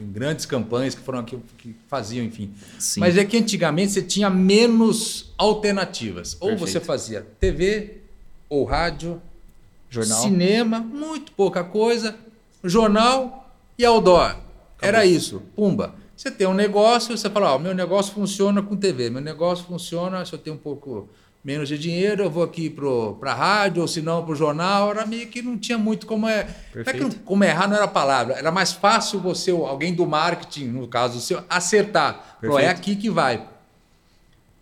tem 0.02 0.12
grandes 0.12 0.46
campanhas 0.46 0.96
que 0.96 1.02
foram 1.02 1.20
aqui 1.20 1.38
que 1.58 1.76
faziam, 1.88 2.26
enfim. 2.26 2.52
Sim. 2.80 3.00
Mas 3.00 3.18
é 3.18 3.24
que 3.24 3.38
antigamente 3.38 3.92
você 3.92 4.02
tinha 4.02 4.30
menos 4.30 5.32
alternativas. 5.38 6.36
Ou 6.40 6.50
Perfeito. 6.50 6.72
você 6.72 6.80
fazia 6.80 7.26
TV, 7.40 7.98
ou 8.50 8.66
rádio, 8.66 9.22
jornal? 9.90 10.22
cinema, 10.22 10.80
muito 10.80 11.32
pouca 11.34 11.64
coisa, 11.64 12.16
jornal 12.64 13.54
e 13.78 13.86
outdoor. 13.86 14.38
Era 14.82 15.06
isso, 15.06 15.44
pumba. 15.56 15.94
Você 16.16 16.32
tem 16.32 16.48
um 16.48 16.54
negócio, 16.54 17.16
você 17.16 17.30
fala, 17.30 17.54
ó, 17.54 17.60
meu 17.60 17.74
negócio 17.74 18.14
funciona 18.14 18.62
com 18.62 18.76
TV, 18.76 19.10
meu 19.10 19.22
negócio 19.22 19.66
funciona, 19.66 20.26
se 20.26 20.34
eu 20.34 20.40
tenho 20.40 20.56
um 20.56 20.60
pouco 20.60 21.10
menos 21.44 21.68
de 21.68 21.78
dinheiro, 21.78 22.24
eu 22.24 22.30
vou 22.30 22.44
aqui 22.44 22.70
para 22.70 23.32
a 23.32 23.34
rádio, 23.34 23.82
ou 23.82 23.88
se 23.88 24.02
não 24.02 24.24
para 24.24 24.34
o 24.34 24.36
jornal, 24.36 24.92
era 24.92 25.06
meio 25.06 25.28
que 25.28 25.42
não 25.42 25.58
tinha 25.58 25.78
muito 25.78 26.06
como 26.06 26.28
é. 26.28 26.48
Não 26.76 26.82
é 26.82 26.94
que 26.94 27.16
como 27.26 27.44
errar 27.44 27.68
não 27.68 27.76
era 27.76 27.86
a 27.86 27.88
palavra, 27.88 28.36
era 28.36 28.52
mais 28.52 28.72
fácil 28.72 29.20
você, 29.20 29.52
alguém 29.52 29.94
do 29.94 30.06
marketing, 30.06 30.66
no 30.68 30.88
caso 30.88 31.16
do 31.16 31.22
seu, 31.22 31.44
acertar. 31.50 32.38
Falou, 32.40 32.60
é 32.60 32.68
aqui 32.68 32.96
que 32.96 33.10
vai. 33.10 33.48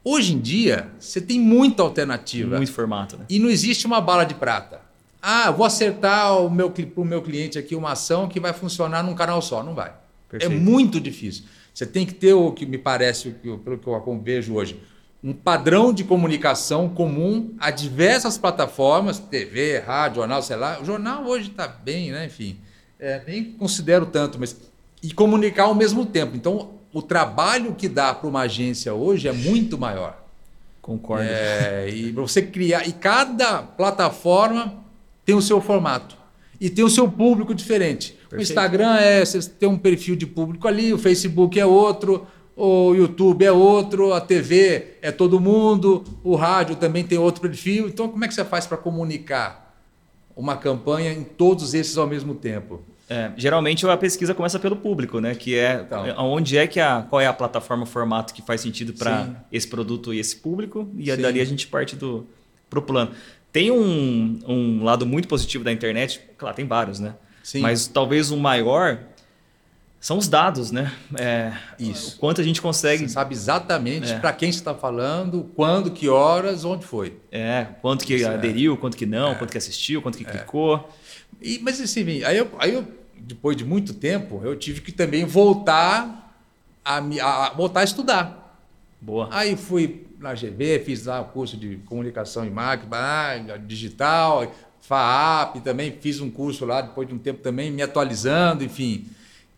Hoje 0.03 0.33
em 0.33 0.39
dia, 0.39 0.89
você 0.97 1.19
tem 1.19 1.39
muita 1.39 1.83
alternativa. 1.83 2.55
Muito 2.55 2.71
formato, 2.71 3.17
né? 3.17 3.25
E 3.29 3.37
não 3.37 3.49
existe 3.49 3.85
uma 3.85 3.99
bala 3.99 4.23
de 4.23 4.33
prata. 4.33 4.81
Ah, 5.21 5.51
vou 5.51 5.65
acertar 5.65 6.37
o 6.37 6.49
meu, 6.49 6.71
para 6.71 6.85
o 6.95 7.05
meu 7.05 7.21
cliente 7.21 7.59
aqui 7.59 7.75
uma 7.75 7.91
ação 7.91 8.29
que 8.29 8.39
vai 8.39 8.53
funcionar 8.53 9.03
num 9.03 9.13
canal 9.13 9.41
só. 9.41 9.61
Não 9.61 9.75
vai. 9.75 9.91
Perfeito. 10.29 10.51
É 10.51 10.55
muito 10.55 10.99
difícil. 10.99 11.43
Você 11.73 11.85
tem 11.85 12.05
que 12.05 12.13
ter 12.13 12.33
o 12.33 12.51
que 12.53 12.65
me 12.65 12.77
parece, 12.77 13.31
pelo 13.31 13.77
que 13.77 13.87
eu 13.87 14.21
vejo 14.23 14.53
hoje, 14.53 14.79
um 15.23 15.33
padrão 15.33 15.93
de 15.93 16.03
comunicação 16.03 16.87
comum 16.87 17.53
a 17.59 17.71
diversas 17.71 18.37
plataformas, 18.37 19.19
TV, 19.19 19.79
rádio, 19.79 20.17
jornal, 20.17 20.41
sei 20.41 20.55
lá. 20.55 20.79
O 20.81 20.85
jornal 20.85 21.25
hoje 21.25 21.49
está 21.49 21.67
bem, 21.67 22.11
né? 22.11 22.25
Enfim, 22.25 22.57
é, 22.99 23.21
nem 23.27 23.43
considero 23.43 24.05
tanto, 24.05 24.39
mas. 24.39 24.55
E 25.01 25.13
comunicar 25.13 25.63
ao 25.63 25.75
mesmo 25.75 26.05
tempo. 26.05 26.35
Então, 26.35 26.71
o 26.93 27.01
trabalho 27.01 27.73
que 27.75 27.87
dá 27.87 28.13
para 28.13 28.27
uma 28.27 28.41
agência 28.41 28.93
hoje 28.93 29.27
é 29.27 29.31
muito 29.31 29.77
maior. 29.77 30.21
Concordo. 30.81 31.23
É, 31.25 31.89
e 31.89 32.11
você 32.11 32.41
criar. 32.41 32.87
E 32.87 32.91
cada 32.91 33.61
plataforma 33.61 34.83
tem 35.25 35.35
o 35.35 35.41
seu 35.41 35.61
formato. 35.61 36.17
E 36.59 36.69
tem 36.69 36.83
o 36.83 36.89
seu 36.89 37.09
público 37.09 37.53
diferente. 37.53 38.17
O 38.25 38.29
Perfeito. 38.29 38.49
Instagram 38.49 38.95
é. 38.97 39.23
Você 39.23 39.41
tem 39.41 39.69
um 39.69 39.77
perfil 39.77 40.15
de 40.15 40.25
público 40.25 40.67
ali, 40.67 40.93
o 40.93 40.97
Facebook 40.97 41.57
é 41.57 41.65
outro, 41.65 42.27
o 42.59 42.93
YouTube 42.93 43.45
é 43.45 43.51
outro, 43.51 44.13
a 44.13 44.19
TV 44.19 44.95
é 45.01 45.11
todo 45.11 45.39
mundo, 45.39 46.03
o 46.23 46.35
rádio 46.35 46.75
também 46.75 47.05
tem 47.05 47.17
outro 47.17 47.41
perfil. 47.41 47.87
Então, 47.87 48.09
como 48.09 48.25
é 48.25 48.27
que 48.27 48.33
você 48.33 48.43
faz 48.43 48.67
para 48.67 48.75
comunicar 48.75 49.73
uma 50.35 50.57
campanha 50.57 51.13
em 51.13 51.23
todos 51.23 51.73
esses 51.73 51.97
ao 51.97 52.05
mesmo 52.05 52.35
tempo? 52.35 52.81
É, 53.09 53.31
geralmente 53.37 53.87
a 53.87 53.95
pesquisa 53.95 54.35
começa 54.35 54.59
pelo 54.59 54.75
público, 54.75 55.21
né? 55.21 55.33
Que 55.35 55.55
é 55.55 55.81
Então. 55.85 56.05
onde 56.17 56.57
é 56.57 56.67
que 56.67 56.81
a 56.81 57.01
qual 57.09 57.21
é 57.21 57.27
a 57.27 57.33
plataforma, 57.33 57.83
o 57.83 57.85
formato 57.87 58.33
que 58.33 58.41
faz 58.41 58.59
sentido 58.59 58.93
para 58.93 59.45
esse 59.51 59.67
produto 59.67 60.13
e 60.13 60.19
esse 60.19 60.35
público 60.35 60.87
e 60.97 61.09
Sim. 61.09 61.21
dali 61.21 61.39
a 61.39 61.45
gente 61.45 61.65
parte 61.65 61.95
do 61.95 62.27
pro 62.69 62.81
plano. 62.81 63.11
Tem 63.53 63.71
um, 63.71 64.39
um 64.45 64.83
lado 64.83 65.05
muito 65.05 65.27
positivo 65.29 65.63
da 65.63 65.71
internet, 65.71 66.21
claro, 66.37 66.55
tem 66.55 66.67
vários, 66.67 66.99
né? 66.99 67.15
Sim. 67.41 67.61
Mas 67.61 67.87
talvez 67.87 68.29
o 68.29 68.37
maior 68.37 68.99
são 69.99 70.17
os 70.17 70.27
dados, 70.27 70.71
né? 70.71 70.91
É, 71.15 71.51
Isso. 71.77 72.15
O 72.15 72.19
quanto 72.19 72.39
a 72.39 72.43
gente 72.43 72.61
consegue, 72.61 73.03
Você 73.07 73.09
sabe 73.13 73.33
exatamente 73.33 74.11
É. 74.11 74.19
para 74.19 74.31
quem 74.33 74.51
você 74.51 74.59
está 74.59 74.73
falando, 74.73 75.51
quando, 75.55 75.91
que 75.91 76.07
horas, 76.07 76.63
onde 76.63 76.85
foi. 76.85 77.17
é, 77.31 77.67
quanto 77.81 78.05
que 78.05 78.15
Isso, 78.15 78.25
é. 78.25 78.33
aderiu, 78.33 78.77
quanto 78.77 78.95
que 78.95 79.05
não, 79.05 79.35
quanto 79.35 79.51
que 79.51 79.57
assistiu, 79.57 80.01
quanto 80.01 80.17
que 80.17 80.23
clicou. 80.25 80.89
E, 81.41 81.59
mas 81.61 81.79
assim, 81.81 82.23
aí 82.23 82.37
eu, 82.37 82.49
aí 82.59 82.73
eu, 82.73 82.85
depois 83.17 83.55
de 83.57 83.65
muito 83.65 83.93
tempo, 83.93 84.41
eu 84.43 84.55
tive 84.55 84.81
que 84.81 84.91
também 84.91 85.25
voltar 85.25 86.33
a, 86.83 86.97
a- 86.97 87.53
voltar 87.53 87.81
a 87.81 87.83
estudar. 87.83 88.57
Boa. 89.01 89.27
Aí 89.31 89.55
fui 89.55 90.07
na 90.19 90.33
GV, 90.33 90.79
fiz 90.85 91.05
lá 91.05 91.21
o 91.21 91.25
curso 91.25 91.55
de 91.55 91.77
comunicação 91.85 92.45
e 92.45 92.49
marketing, 92.49 92.89
ah, 92.93 93.57
digital, 93.65 94.51
FAAP 94.81 95.57
também, 95.61 95.97
fiz 96.01 96.19
um 96.19 96.29
curso 96.29 96.65
lá 96.65 96.81
depois 96.81 97.07
de 97.07 97.13
um 97.13 97.17
tempo 97.17 97.41
também, 97.41 97.71
me 97.71 97.81
atualizando, 97.81 98.63
enfim. 98.63 99.05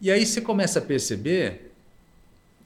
E 0.01 0.09
aí 0.09 0.25
você 0.25 0.41
começa 0.41 0.79
a 0.79 0.81
perceber 0.81 1.71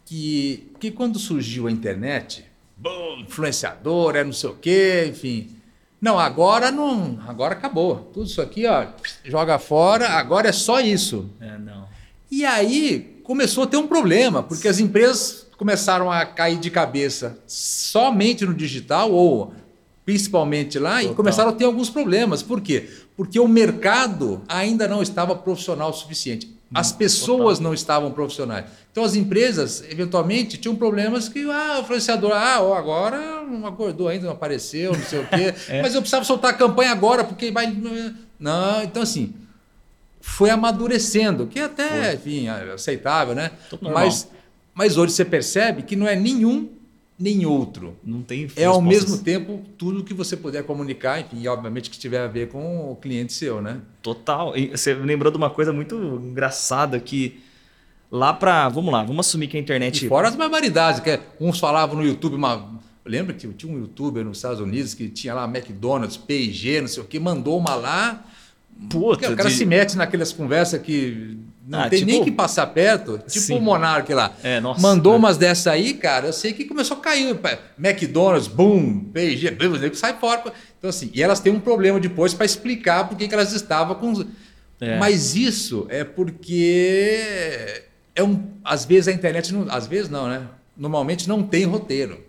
que, 0.06 0.72
que 0.80 0.89
quando 0.89 1.20
surgiu 1.20 1.68
a 1.68 1.72
internet, 1.72 2.46
bom, 2.77 3.18
influenciador, 3.20 4.15
é 4.15 4.24
não 4.24 4.32
sei 4.32 4.50
o 4.50 4.56
quê, 4.56 5.06
enfim. 5.10 5.50
Não, 6.00 6.18
agora 6.18 6.72
não, 6.72 7.20
agora 7.27 7.54
acabou. 7.54 8.10
Tudo 8.13 8.25
isso 8.25 8.42
aqui, 8.42 8.65
ó, 8.65 8.88
joga 9.25 9.60
fora, 9.60 10.10
agora 10.12 10.48
é 10.48 10.54
só 10.54 10.80
isso. 10.80 11.30
É, 11.42 11.58
não. 11.58 11.88
E 12.32 12.46
aí 12.46 13.20
começou 13.24 13.65
a 13.65 13.68
ter 13.68 13.77
um 13.77 13.88
problema, 13.88 14.42
porque 14.42 14.70
as 14.70 14.80
empresas 14.80 15.46
começaram 15.58 16.10
a 16.10 16.25
cair 16.25 16.58
de 16.58 16.70
cabeça 16.70 17.38
somente 17.46 18.46
no 18.46 18.54
digital 18.54 19.12
ou 19.12 19.54
principalmente 20.06 20.77
lá 20.80 21.01
e 21.01 21.08
Total. 21.08 21.15
começaram 21.15 21.50
a 21.50 21.54
ter 21.54 21.65
alguns 21.65 21.89
problemas. 21.89 22.42
Por 22.42 22.62
quê? 22.62 22.89
Porque 23.18 23.39
o 23.39 23.48
mercado 23.48 24.42
ainda 24.48 24.88
não 24.88 25.01
estava 25.01 25.36
profissional 25.36 25.89
o 25.89 25.94
suficiente. 25.94 26.54
As 26.74 26.91
pessoas 26.91 27.60
não 27.60 27.74
estavam 27.74 28.12
profissionais. 28.12 28.65
Então 28.91 29.03
as 29.03 29.15
empresas, 29.15 29.84
eventualmente, 29.89 30.57
tinham 30.57 30.75
problemas 30.75 31.29
que 31.29 31.50
ah, 31.50 31.77
o 31.77 31.81
influenciador, 31.81 32.31
ah, 32.34 32.62
ó, 32.62 32.74
agora 32.74 33.43
não 33.43 33.65
acordou 33.67 34.07
ainda, 34.07 34.25
não 34.25 34.34
apareceu, 34.34 34.93
não 34.93 35.03
sei 35.03 35.19
o 35.19 35.27
quê. 35.27 35.53
Mas 35.81 35.93
eu 35.93 36.01
precisava 36.01 36.25
soltar 36.25 36.51
a 36.51 36.53
campanha 36.53 36.91
agora, 36.91 37.24
porque 37.24 37.51
vai. 37.51 37.75
Não, 38.39 38.84
então 38.84 39.03
assim, 39.03 39.34
foi 40.19 40.50
amadurecendo, 40.50 41.48
que 41.48 41.60
até, 41.60 42.15
enfim, 42.15 42.48
é 42.48 42.74
aceitável, 42.74 43.36
né? 43.36 43.51
Mas, 43.81 44.27
mas 44.74 44.98
hoje 44.98 45.13
você 45.13 45.24
percebe 45.24 45.84
que 45.84 45.95
não 45.95 46.07
é 46.07 46.15
nenhum 46.15 46.75
nem 47.17 47.45
outro. 47.45 47.95
Não 48.03 48.22
tem 48.22 48.48
É 48.55 48.65
ao 48.65 48.81
mesmo 48.81 49.17
tempo 49.19 49.62
tudo 49.77 50.03
que 50.03 50.13
você 50.13 50.36
puder 50.36 50.63
comunicar, 50.63 51.19
enfim, 51.22 51.41
e 51.41 51.48
obviamente 51.48 51.89
que 51.89 51.98
tiver 51.98 52.19
a 52.19 52.27
ver 52.27 52.50
com 52.50 52.91
o 52.91 52.95
cliente 52.95 53.31
seu, 53.34 53.62
né? 53.62 53.79
Total. 54.01 54.55
E 54.57 54.67
você 54.72 54.93
lembrou 54.93 55.31
de 55.31 55.38
uma 55.38 55.50
coisa 55.50 55.72
muito 55.72 55.95
engraçada 56.24 57.00
que 57.00 57.39
lá 58.12 58.34
pra. 58.34 58.67
Vamos 58.69 58.91
lá, 58.91 59.03
vamos 59.03 59.27
assumir 59.27 59.48
que 59.48 59.57
a 59.57 59.60
internet. 59.60 60.05
E 60.05 60.10
fora 60.10 60.27
as 60.27 60.36
barbaridades, 60.36 61.00
que 61.00 61.10
é- 61.10 61.22
uns 61.39 61.60
falavam 61.60 61.95
no 61.95 62.05
YouTube, 62.05 62.36
uma, 62.36 62.79
lembra 63.05 63.34
que 63.34 63.48
tinha 63.48 63.72
um 63.74 63.77
youtuber 63.79 64.24
nos 64.25 64.38
Estados 64.38 64.60
Unidos 64.60 64.93
que 64.93 65.07
tinha 65.10 65.34
lá 65.34 65.45
McDonald's, 65.45 66.17
P&G, 66.17 66.81
não 66.81 66.88
sei 66.88 67.01
o 67.01 67.05
que, 67.05 67.19
mandou 67.19 67.57
uma 67.57 67.75
lá. 67.75 68.25
Puta, 68.89 69.31
o 69.31 69.36
cara 69.38 69.48
de- 69.50 69.55
se 69.55 69.65
mete 69.65 69.95
naquelas 69.95 70.34
conversas 70.34 70.81
que 70.81 71.38
Não 71.67 71.79
Ah, 71.81 71.89
tem 71.89 72.00
tipo- 72.00 72.12
nem 72.12 72.24
que 72.24 72.31
passar 72.31 72.67
perto. 72.67 73.17
Tipo 73.17 73.39
Sim. 73.39 73.57
o 73.57 73.62
Monark 73.62 74.13
lá. 74.13 74.31
É, 74.43 74.60
nossa. 74.60 74.79
Mandou 74.81 75.13
É. 75.13 75.17
umas 75.17 75.36
dessa 75.38 75.72
aí, 75.72 75.95
cara. 75.95 76.27
Eu 76.27 76.34
sei 76.34 76.53
que 76.53 76.65
começou 76.65 76.98
a 76.98 77.00
cair. 77.00 77.36
McDonald's, 77.77 78.48
boom, 78.48 79.00
P&G, 79.05 79.50
sai 79.98 80.13
fora. 80.19 80.43
Então, 80.77 80.89
assim, 80.89 81.10
e 81.13 81.24
elas 81.24 81.39
têm 81.39 81.51
um 81.51 81.60
problema 81.60 82.00
depois 82.00 82.34
para 82.36 82.45
explicar 82.45 83.10
por 83.10 83.17
que 83.17 83.34
elas 83.34 83.51
estavam 83.51 83.95
com. 83.95 84.12
os- 84.12 84.25
É. 84.79 84.98
Mas 85.00 85.36
isso 85.36 85.88
é 85.89 86.03
porque. 86.03 87.84
É 88.15 88.24
um, 88.24 88.43
às 88.63 88.86
vezes 88.86 89.07
a 89.07 89.12
internet. 89.12 89.53
Não, 89.53 89.65
às 89.69 89.88
vezes 89.88 90.10
não, 90.10 90.27
né? 90.27 90.43
Normalmente 90.77 91.27
não 91.27 91.43
tem 91.43 91.65
roteiro. 91.65 92.19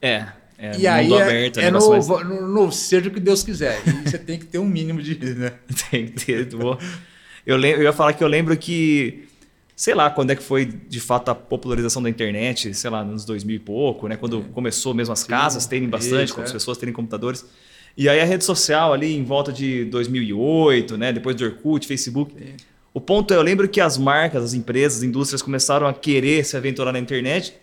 É. 0.00 0.26
É, 0.60 0.76
e 0.76 0.86
aí 0.88 1.08
mundo 1.08 1.20
é, 1.20 1.22
aberto, 1.22 1.60
é 1.60 1.64
negócio 1.66 1.88
no, 1.90 2.06
mais- 2.08 2.26
no, 2.28 2.48
no- 2.48 2.72
seja 2.72 3.08
o 3.08 3.12
que 3.12 3.20
Deus 3.20 3.44
quiser. 3.44 3.80
E 3.86 4.08
você 4.10 4.18
tem 4.18 4.38
que 4.38 4.44
ter 4.46 4.58
um 4.58 4.64
mínimo 4.64 5.00
de. 5.00 5.14
Né? 5.34 5.52
Tem 5.90 6.06
que 6.06 6.24
ter. 6.24 6.46
boa. 6.46 6.78
Eu, 7.48 7.58
eu 7.58 7.82
ia 7.82 7.94
falar 7.94 8.12
que 8.12 8.22
eu 8.22 8.28
lembro 8.28 8.54
que, 8.58 9.26
sei 9.74 9.94
lá, 9.94 10.10
quando 10.10 10.30
é 10.32 10.36
que 10.36 10.42
foi 10.42 10.66
de 10.66 11.00
fato 11.00 11.30
a 11.30 11.34
popularização 11.34 12.02
da 12.02 12.10
internet, 12.10 12.74
sei 12.74 12.90
lá, 12.90 13.02
nos 13.02 13.24
2000 13.24 13.56
e 13.56 13.58
pouco, 13.58 14.06
né? 14.06 14.18
Quando 14.18 14.42
começou 14.52 14.92
mesmo 14.92 15.14
as 15.14 15.24
casas 15.24 15.64
terem 15.64 15.88
bastante, 15.88 16.26
isso, 16.26 16.34
quando 16.34 16.44
as 16.44 16.50
é. 16.50 16.52
pessoas 16.52 16.76
terem 16.76 16.92
computadores. 16.92 17.46
E 17.96 18.06
aí 18.06 18.20
a 18.20 18.24
rede 18.26 18.44
social 18.44 18.92
ali 18.92 19.16
em 19.16 19.24
volta 19.24 19.50
de 19.50 19.86
2008, 19.86 20.98
né? 20.98 21.10
Depois 21.10 21.34
do 21.34 21.44
Orkut, 21.46 21.86
Facebook. 21.86 22.34
O 22.92 23.00
ponto 23.00 23.32
é, 23.32 23.38
eu 23.38 23.42
lembro 23.42 23.66
que 23.66 23.80
as 23.80 23.96
marcas, 23.96 24.44
as 24.44 24.52
empresas, 24.52 24.98
as 24.98 25.04
indústrias 25.04 25.40
começaram 25.40 25.86
a 25.86 25.94
querer 25.94 26.44
se 26.44 26.54
aventurar 26.54 26.92
na 26.92 26.98
internet, 26.98 27.54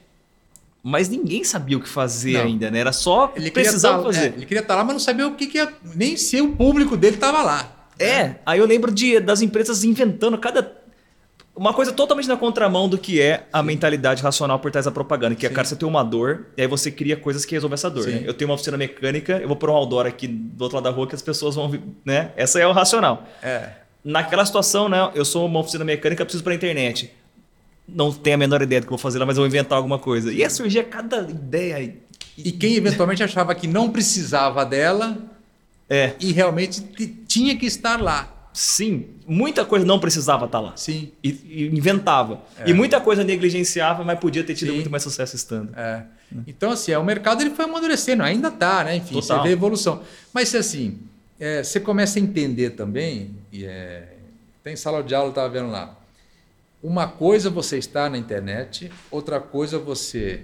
mas 0.82 1.10
ninguém 1.10 1.44
sabia 1.44 1.77
o 1.77 1.80
que 1.80 1.88
fazer 1.88 2.34
Não. 2.34 2.42
ainda, 2.46 2.72
né? 2.72 2.80
Era 2.80 2.92
só 2.92 3.32
Ele 3.36 3.51
precisava 3.51 4.00
tá- 4.00 4.06
fazer. 4.06 4.32
é, 4.32 4.34
ele 4.36 4.48
queria 4.48 4.62
estar 4.62 4.75
lá, 4.75 4.84
mas 4.84 4.94
não 4.94 5.00
sabia 5.00 5.27
o 5.27 5.36
que, 5.36 5.46
que 5.46 5.60
ia. 5.60 5.72
Nem 5.94 6.18
se 6.18 6.42
o 6.42 6.54
público 6.56 6.98
dele 6.98 7.18
estava 7.18 7.44
lá. 7.44 7.75
É, 8.00 8.36
aí 8.46 8.60
eu 8.60 8.66
lembro 8.66 8.92
de, 8.92 9.20
das 9.20 9.42
empresas 9.42 9.84
inventando 9.84 10.38
cada. 10.38 10.84
Uma 11.56 11.74
coisa 11.74 11.94
totalmente 11.94 12.28
na 12.28 12.36
contramão 12.36 12.90
do 12.90 12.98
que 12.98 13.22
é 13.22 13.46
a 13.54 13.64
mentalidade 13.64 14.22
racional 14.22 14.60
por 14.60 14.70
trás 14.72 14.84
da 14.86 14.92
propaganda, 14.92 15.36
que 15.36 15.46
é, 15.46 15.50
Sim. 15.50 15.56
cara, 15.56 15.66
você 15.66 15.75
tem 15.78 15.88
uma 15.88 16.04
dor, 16.04 16.48
e 16.58 16.62
aí 16.62 16.68
você 16.68 16.92
cria 16.92 17.16
coisas 17.16 17.46
que 17.46 17.56
resolvem 17.56 17.75
essa 17.75 17.90
dor. 17.90 18.04
Sim. 18.04 18.12
Né? 18.12 18.24
Eu 18.25 18.34
tenho 18.34 18.50
uma 18.50 18.56
oficina 18.56 18.75
mecânica, 18.75 19.38
eu 19.38 19.48
vou 19.48 19.56
pôr 19.56 19.70
um 19.70 19.74
outdoor 19.74 20.06
aqui 20.06 20.28
do 20.28 20.62
outro 20.64 20.75
lado 20.75 20.84
da 20.84 20.90
rua 20.90 21.08
que 21.08 21.16
as 21.16 21.22
pessoas 21.22 21.56
vão. 21.56 21.72
Né? 22.04 22.32
Essa 22.36 22.60
é 22.60 22.68
o 22.68 22.74
racional. 22.74 23.25
É. 23.42 23.70
Naquela 24.04 24.46
situação, 24.46 24.90
né? 24.90 25.10
Eu 25.16 25.24
sou 25.24 25.46
uma 25.46 25.62
oficina 25.62 25.86
mecânica, 25.86 26.25
preciso 26.25 26.44
para 26.44 26.54
internet. 26.54 27.10
Não 27.88 28.12
tenho 28.12 28.36
a 28.36 28.38
menor 28.38 28.62
ideia 28.62 28.82
do 28.82 28.88
que 28.88 28.94
eu 28.94 28.98
vou 28.98 29.02
fazer 29.02 29.18
lá, 29.20 29.25
mas 29.25 29.38
eu 29.38 29.42
vou 29.42 29.48
inventar 29.48 29.78
alguma 29.78 29.98
coisa. 29.98 30.34
E 30.34 30.40
ia 30.40 30.50
surgir 30.50 30.84
cada 30.86 31.22
ideia. 31.22 31.80
e- 31.82 32.02
E 32.38 32.52
quem 32.52 32.75
eventualmente 32.75 33.24
achava 33.24 33.56
que 33.56 33.66
não 33.66 33.90
precisava 33.90 34.66
dela 34.66 35.18
É, 35.89 36.13
e 36.20 36.32
realmente 36.32 36.82
tinha 37.27 37.56
que 37.58 37.65
estar 37.65 38.01
lá. 38.01 38.50
sim, 38.51 39.08
muita 39.27 39.65
coisa 39.65 39.86
não 39.86 40.00
precisava 40.00 40.46
estar 40.46 40.60
lá. 40.60 40.74
Sim. 40.77 41.12
E, 41.24 41.30
e 41.30 41.68
inventava. 41.68 42.42
É. 42.58 42.70
E 42.70 42.74
muita 42.74 43.01
coisa 43.01 43.24
negligenciava, 43.24 44.04
mas 44.04 44.18
podia 44.20 44.44
ter 44.44 44.56
tido 44.56 44.70
Sim. 44.70 44.75
muito 44.75 44.89
mais 44.89 45.04
sucesso 45.04 45.36
estando. 45.36 45.77
É. 45.77 46.04
Então, 46.48 46.72
assim, 46.72 46.92
é, 46.92 46.98
o 46.98 47.04
mercado 47.04 47.42
ele 47.42 47.51
foi 47.51 47.65
amadurecendo, 47.65 48.24
ainda 48.24 48.48
está, 48.48 48.84
né? 48.84 48.96
Enfim, 48.96 49.13
Total. 49.15 49.38
você 49.38 49.44
vê 49.44 49.50
a 49.50 49.51
evolução. 49.51 50.01
Mas, 50.34 50.54
assim, 50.56 51.00
é, 51.39 51.63
você 51.63 51.80
começa 51.80 52.18
a 52.18 52.22
entender 52.22 52.72
também, 52.72 53.36
e 53.51 53.65
é, 53.65 54.13
tem 54.63 54.75
sala 54.75 55.04
de 55.04 55.13
aula, 55.13 55.27
eu 55.27 55.32
estava 55.32 55.50
vendo 55.50 55.70
lá. 55.70 55.98
Uma 56.82 57.08
coisa 57.08 57.50
você 57.50 57.77
está 57.77 58.10
na 58.10 58.18
internet, 58.18 58.92
outra 59.12 59.39
coisa 59.39 59.77
você 59.77 60.42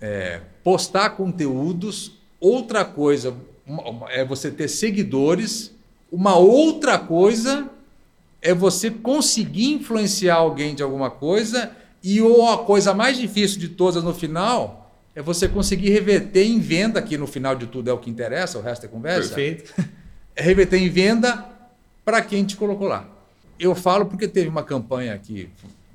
é, 0.00 0.40
postar 0.62 1.10
conteúdos, 1.10 2.12
outra 2.40 2.84
coisa 2.84 3.34
é 4.10 4.24
você 4.24 4.50
ter 4.50 4.68
seguidores, 4.68 5.72
uma 6.10 6.36
outra 6.36 6.98
coisa 6.98 7.70
é 8.40 8.52
você 8.52 8.90
conseguir 8.90 9.72
influenciar 9.72 10.34
alguém 10.34 10.74
de 10.74 10.82
alguma 10.82 11.10
coisa 11.10 11.70
e 12.02 12.20
ou 12.20 12.48
a 12.50 12.64
coisa 12.64 12.92
mais 12.92 13.16
difícil 13.16 13.58
de 13.58 13.68
todas 13.68 14.04
no 14.04 14.12
final 14.12 14.92
é 15.14 15.22
você 15.22 15.48
conseguir 15.48 15.90
reverter 15.90 16.44
em 16.44 16.58
venda, 16.58 17.00
que 17.00 17.16
no 17.16 17.26
final 17.26 17.54
de 17.54 17.66
tudo 17.66 17.88
é 17.88 17.92
o 17.92 17.98
que 17.98 18.10
interessa, 18.10 18.58
o 18.58 18.62
resto 18.62 18.84
é 18.84 18.88
conversa. 18.88 19.34
Perfeito. 19.34 19.72
É 20.36 20.42
reverter 20.42 20.76
em 20.76 20.88
venda 20.88 21.44
para 22.04 22.20
quem 22.20 22.44
te 22.44 22.56
colocou 22.56 22.88
lá. 22.88 23.08
Eu 23.58 23.74
falo 23.74 24.06
porque 24.06 24.26
teve 24.26 24.48
uma 24.48 24.64
campanha 24.64 25.16
que 25.16 25.48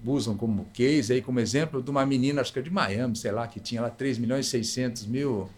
usam 0.05 0.35
como 0.35 0.65
case, 0.73 1.11
aí 1.13 1.21
como 1.21 1.39
exemplo, 1.39 1.83
de 1.83 1.91
uma 1.91 2.05
menina, 2.05 2.41
acho 2.41 2.53
que 2.53 2.59
é 2.59 2.61
de 2.61 2.71
Miami, 2.71 3.15
sei 3.17 3.31
lá, 3.31 3.45
que 3.47 3.59
tinha 3.59 3.81
lá 3.81 3.89
3 3.89 4.17
milhões 4.17 4.47
e 4.47 4.49
600 4.49 5.05
mil 5.05 5.49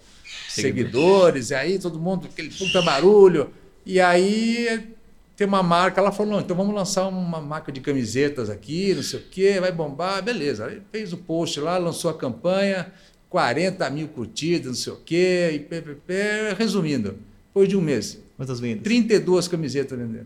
seguidores, 0.49 1.49
e 1.49 1.55
aí 1.55 1.79
todo 1.79 1.99
mundo, 1.99 2.27
aquele 2.31 2.49
puta 2.49 2.81
barulho. 2.81 3.49
E 3.85 3.99
aí 3.99 4.93
tem 5.35 5.47
uma 5.47 5.63
marca, 5.63 5.99
ela 5.99 6.11
falou, 6.11 6.33
não, 6.33 6.39
então 6.39 6.55
vamos 6.55 6.75
lançar 6.75 7.07
uma 7.07 7.41
marca 7.41 7.71
de 7.71 7.81
camisetas 7.81 8.49
aqui, 8.49 8.93
não 8.93 9.03
sei 9.03 9.19
o 9.19 9.23
quê, 9.23 9.59
vai 9.59 9.71
bombar, 9.71 10.21
beleza. 10.21 10.67
Aí 10.67 10.81
fez 10.91 11.13
o 11.13 11.17
post 11.17 11.59
lá, 11.59 11.77
lançou 11.77 12.11
a 12.11 12.13
campanha, 12.13 12.91
40 13.29 13.89
mil 13.89 14.07
curtidas, 14.07 14.67
não 14.67 14.73
sei 14.75 14.93
o 14.93 14.97
quê, 14.97 15.51
e 15.53 15.59
pê, 15.59 15.81
pê, 15.81 15.95
pê. 15.95 16.53
resumindo, 16.57 17.17
depois 17.47 17.67
de 17.67 17.75
um 17.75 17.81
mês, 17.81 18.19
Quantas 18.41 18.59
vendas? 18.59 18.81
32 18.83 19.47
camisetas 19.47 19.95
vendendo. 19.95 20.25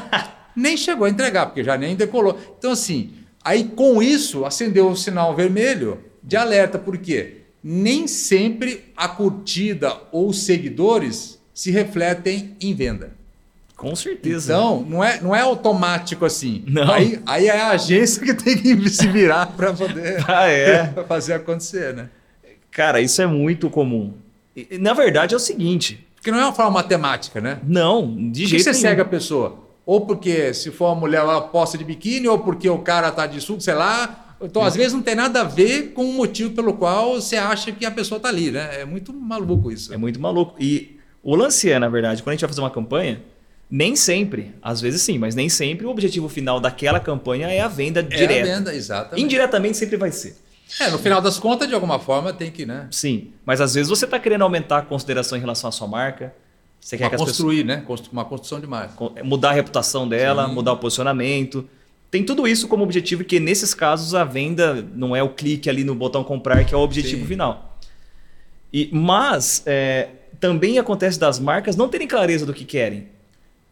nem 0.56 0.78
chegou 0.78 1.04
a 1.04 1.10
entregar, 1.10 1.44
porque 1.44 1.62
já 1.62 1.76
nem 1.76 1.94
decolou. 1.94 2.38
Então, 2.58 2.72
assim, 2.72 3.12
aí 3.44 3.64
com 3.64 4.02
isso 4.02 4.46
acendeu 4.46 4.88
o 4.88 4.96
sinal 4.96 5.36
vermelho 5.36 6.02
de 6.22 6.38
alerta, 6.38 6.78
porque 6.78 7.39
nem 7.62 8.06
sempre 8.06 8.84
a 8.96 9.08
curtida 9.08 9.94
ou 10.10 10.28
os 10.28 10.42
seguidores 10.44 11.38
se 11.52 11.70
refletem 11.70 12.56
em 12.60 12.74
venda. 12.74 13.12
Com 13.76 13.96
certeza. 13.96 14.52
Então, 14.52 14.84
não 14.88 15.02
é, 15.02 15.20
não 15.20 15.34
é 15.34 15.40
automático 15.40 16.24
assim. 16.24 16.62
Não. 16.66 16.90
Aí, 16.92 17.18
aí 17.24 17.46
é 17.48 17.60
a 17.60 17.70
agência 17.70 18.22
que 18.22 18.34
tem 18.34 18.56
que 18.56 18.88
se 18.90 19.08
virar 19.08 19.46
para 19.56 19.72
poder 19.72 20.22
Ah, 20.28 20.46
é. 20.48 20.86
fazer 21.08 21.34
acontecer, 21.34 21.94
né? 21.94 22.10
Cara, 22.70 23.00
isso 23.00 23.20
é 23.22 23.26
muito 23.26 23.70
comum. 23.70 24.12
E, 24.54 24.76
na 24.78 24.92
verdade 24.92 25.32
é 25.34 25.36
o 25.36 25.40
seguinte. 25.40 26.06
Porque 26.14 26.30
não 26.30 26.38
é 26.38 26.44
uma 26.44 26.52
forma 26.52 26.72
matemática, 26.72 27.40
né? 27.40 27.58
Não, 27.66 28.14
de 28.30 28.42
Por 28.42 28.50
que 28.50 28.58
jeito 28.58 28.64
você 28.64 28.70
nenhum. 28.72 28.80
cega 28.82 29.02
a 29.02 29.06
pessoa? 29.06 29.58
Ou 29.86 30.02
porque 30.02 30.52
se 30.52 30.70
for 30.70 30.88
uma 30.88 30.94
mulher 30.96 31.18
ela 31.18 31.40
posta 31.40 31.78
de 31.78 31.84
biquíni, 31.84 32.28
ou 32.28 32.38
porque 32.38 32.68
o 32.68 32.78
cara 32.80 33.10
tá 33.10 33.26
de 33.26 33.40
sul, 33.40 33.58
sei 33.60 33.74
lá. 33.74 34.29
Então, 34.42 34.62
às 34.62 34.74
vezes, 34.74 34.92
não 34.92 35.02
tem 35.02 35.14
nada 35.14 35.42
a 35.42 35.44
ver 35.44 35.92
com 35.92 36.04
o 36.08 36.12
motivo 36.14 36.50
pelo 36.50 36.72
qual 36.74 37.14
você 37.20 37.36
acha 37.36 37.70
que 37.72 37.84
a 37.84 37.90
pessoa 37.90 38.18
tá 38.20 38.28
ali, 38.28 38.50
né? 38.50 38.80
É 38.80 38.84
muito 38.84 39.12
maluco 39.12 39.70
isso. 39.70 39.92
É 39.92 39.96
muito 39.96 40.18
maluco. 40.18 40.54
E 40.58 40.98
o 41.22 41.34
lance 41.36 41.70
é, 41.70 41.78
na 41.78 41.88
verdade, 41.88 42.22
quando 42.22 42.30
a 42.30 42.32
gente 42.34 42.40
vai 42.40 42.48
fazer 42.48 42.60
uma 42.62 42.70
campanha, 42.70 43.20
nem 43.70 43.94
sempre, 43.94 44.54
às 44.62 44.80
vezes 44.80 45.02
sim, 45.02 45.18
mas 45.18 45.34
nem 45.34 45.48
sempre 45.48 45.86
o 45.86 45.90
objetivo 45.90 46.28
final 46.28 46.58
daquela 46.58 46.98
campanha 46.98 47.48
é 47.48 47.60
a 47.60 47.68
venda 47.68 48.00
É 48.00 48.02
direta. 48.02 48.50
a 48.50 48.56
venda, 48.56 48.74
exatamente. 48.74 49.22
Indiretamente 49.24 49.76
sempre 49.76 49.96
vai 49.96 50.10
ser. 50.10 50.36
É, 50.80 50.88
no 50.90 50.98
final 50.98 51.20
das 51.20 51.38
contas, 51.38 51.68
de 51.68 51.74
alguma 51.74 51.98
forma, 51.98 52.32
tem 52.32 52.50
que, 52.50 52.64
né? 52.64 52.86
Sim, 52.90 53.32
mas 53.44 53.60
às 53.60 53.74
vezes 53.74 53.88
você 53.90 54.04
está 54.06 54.18
querendo 54.18 54.42
aumentar 54.42 54.78
a 54.78 54.82
consideração 54.82 55.36
em 55.36 55.40
relação 55.40 55.68
à 55.68 55.72
sua 55.72 55.86
marca. 55.86 56.32
Você 56.80 56.96
quer 56.96 57.04
Uma 57.04 57.10
que 57.10 57.14
as 57.16 57.20
pessoas 57.22 57.36
construir, 57.36 57.64
né? 57.64 57.84
Uma 58.12 58.24
construção 58.24 58.58
de 58.60 58.66
marca. 58.66 58.94
co- 58.94 59.12
mudar 59.22 59.50
a 59.50 59.52
reputação 59.52 60.08
dela, 60.08 60.46
Sim. 60.48 60.54
mudar 60.54 60.72
o 60.72 60.76
posicionamento. 60.78 61.68
Tem 62.10 62.24
tudo 62.24 62.46
isso 62.48 62.66
como 62.66 62.82
objetivo, 62.82 63.22
que 63.22 63.38
nesses 63.38 63.72
casos 63.72 64.14
a 64.14 64.24
venda 64.24 64.84
não 64.94 65.14
é 65.14 65.22
o 65.22 65.28
clique 65.28 65.70
ali 65.70 65.84
no 65.84 65.94
botão 65.94 66.24
comprar 66.24 66.64
que 66.64 66.74
é 66.74 66.76
o 66.76 66.80
objetivo 66.80 67.22
Sim. 67.22 67.28
final. 67.28 67.78
E, 68.72 68.88
mas 68.92 69.62
é, 69.64 70.08
também 70.40 70.78
acontece 70.78 71.18
das 71.18 71.38
marcas 71.38 71.76
não 71.76 71.88
terem 71.88 72.08
clareza 72.08 72.44
do 72.44 72.52
que 72.52 72.64
querem. 72.64 73.08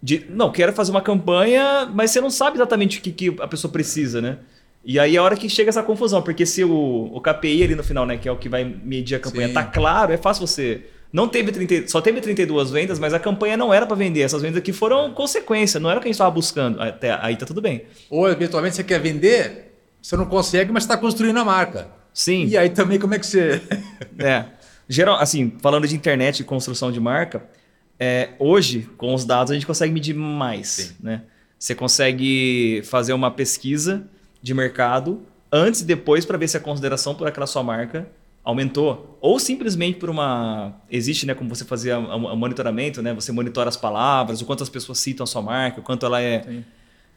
De, 0.01 0.25
não, 0.29 0.53
quero 0.53 0.73
fazer 0.73 0.93
uma 0.93 1.03
campanha, 1.03 1.91
mas 1.93 2.13
você 2.13 2.21
não 2.21 2.31
sabe 2.31 2.57
exatamente 2.57 2.99
o 2.99 3.03
que, 3.03 3.11
que 3.11 3.37
a 3.41 3.49
pessoa 3.49 3.73
precisa, 3.73 4.21
né? 4.21 4.39
E 4.85 4.99
aí 4.99 5.17
é 5.17 5.19
a 5.19 5.23
hora 5.23 5.37
que 5.37 5.49
chega 5.49 5.69
essa 5.69 5.83
confusão, 5.83 6.23
porque 6.23 6.47
se 6.47 6.63
o, 6.63 7.11
o 7.13 7.21
KPI 7.21 7.65
ali 7.65 7.75
no 7.75 7.83
final, 7.83 8.07
né, 8.07 8.17
que 8.17 8.29
é 8.29 8.33
o 8.33 8.37
que 8.37 8.49
vai 8.49 8.65
medir 8.65 9.17
a 9.17 9.21
campanha, 9.21 9.49
Sim. 9.49 9.55
tá 9.55 9.65
claro, 9.65 10.13
é 10.13 10.17
fácil 10.17 10.47
você. 10.47 10.85
Não 11.13 11.27
teve 11.27 11.51
30, 11.51 11.89
só 11.89 12.01
teve 12.01 12.21
32 12.21 12.71
vendas, 12.71 12.99
mas 12.99 13.15
a 13.15 13.19
campanha 13.19 13.57
não 13.57 13.73
era 13.73 13.87
para 13.87 13.97
vender. 13.97 14.21
Essas 14.21 14.43
vendas 14.43 14.59
aqui 14.59 14.73
foram 14.73 15.13
consequência, 15.13 15.81
não 15.81 15.89
era 15.89 15.99
o 15.99 16.03
que 16.03 16.09
a 16.09 16.11
gente 16.11 16.17
estava 16.17 16.31
buscando. 16.31 16.81
Até 16.83 17.19
aí 17.23 17.35
tá 17.37 17.47
tudo 17.47 17.63
bem. 17.63 17.85
Ou, 18.11 18.29
eventualmente, 18.29 18.77
você 18.77 18.85
quer 18.85 19.01
vender, 19.01 19.75
você 20.03 20.17
não 20.17 20.27
consegue, 20.27 20.71
mas 20.71 20.83
está 20.83 20.97
construindo 20.97 21.39
a 21.39 21.45
marca. 21.45 21.89
Sim. 22.13 22.47
E 22.47 22.59
aí 22.59 22.69
também, 22.69 22.99
como 22.99 23.15
é 23.15 23.19
que 23.19 23.27
você. 23.27 23.63
É. 24.19 24.47
Geral, 24.89 25.17
assim, 25.21 25.53
falando 25.61 25.87
de 25.87 25.95
internet 25.95 26.41
e 26.41 26.45
construção 26.45 26.91
de 26.91 26.99
marca, 26.99 27.45
é, 28.01 28.31
hoje, 28.39 28.89
com 28.97 29.15
os 29.15 29.25
dados, 29.25 29.51
a 29.51 29.55
gente 29.55 29.67
consegue 29.67 29.93
medir 29.93 30.15
mais. 30.15 30.69
Sim. 30.69 30.95
Né? 31.01 31.23
Você 31.59 31.75
consegue 31.75 32.83
fazer 32.85 33.13
uma 33.13 33.31
pesquisa 33.31 34.09
de 34.43 34.53
mercado 34.55 35.23
antes 35.53 35.81
e 35.81 35.85
depois 35.85 36.25
para 36.25 36.37
ver 36.37 36.49
se 36.49 36.57
a 36.57 36.61
consideração 36.61 37.15
por 37.15 37.27
aquela 37.27 37.47
sua 37.47 37.63
marca 37.63 38.09
aumentou. 38.49 39.19
Ou 39.21 39.39
simplesmente 39.39 39.99
por 39.99 40.09
uma. 40.09 40.81
Existe, 40.91 41.27
né, 41.27 41.35
como 41.35 41.55
você 41.55 41.67
fazia 41.67 41.99
o 41.99 42.37
monitoramento, 42.37 43.03
né? 43.03 43.13
Você 43.13 43.31
monitora 43.31 43.69
as 43.69 43.77
palavras, 43.77 44.41
o 44.41 44.47
quanto 44.47 44.63
as 44.63 44.71
pessoas 44.71 44.99
citam 44.99 45.25
a 45.25 45.27
sua 45.27 45.43
marca, 45.43 45.81
o 45.81 45.83
quanto 45.83 46.07
ela 46.07 46.21
é. 46.21 46.43
Sim. 46.43 46.65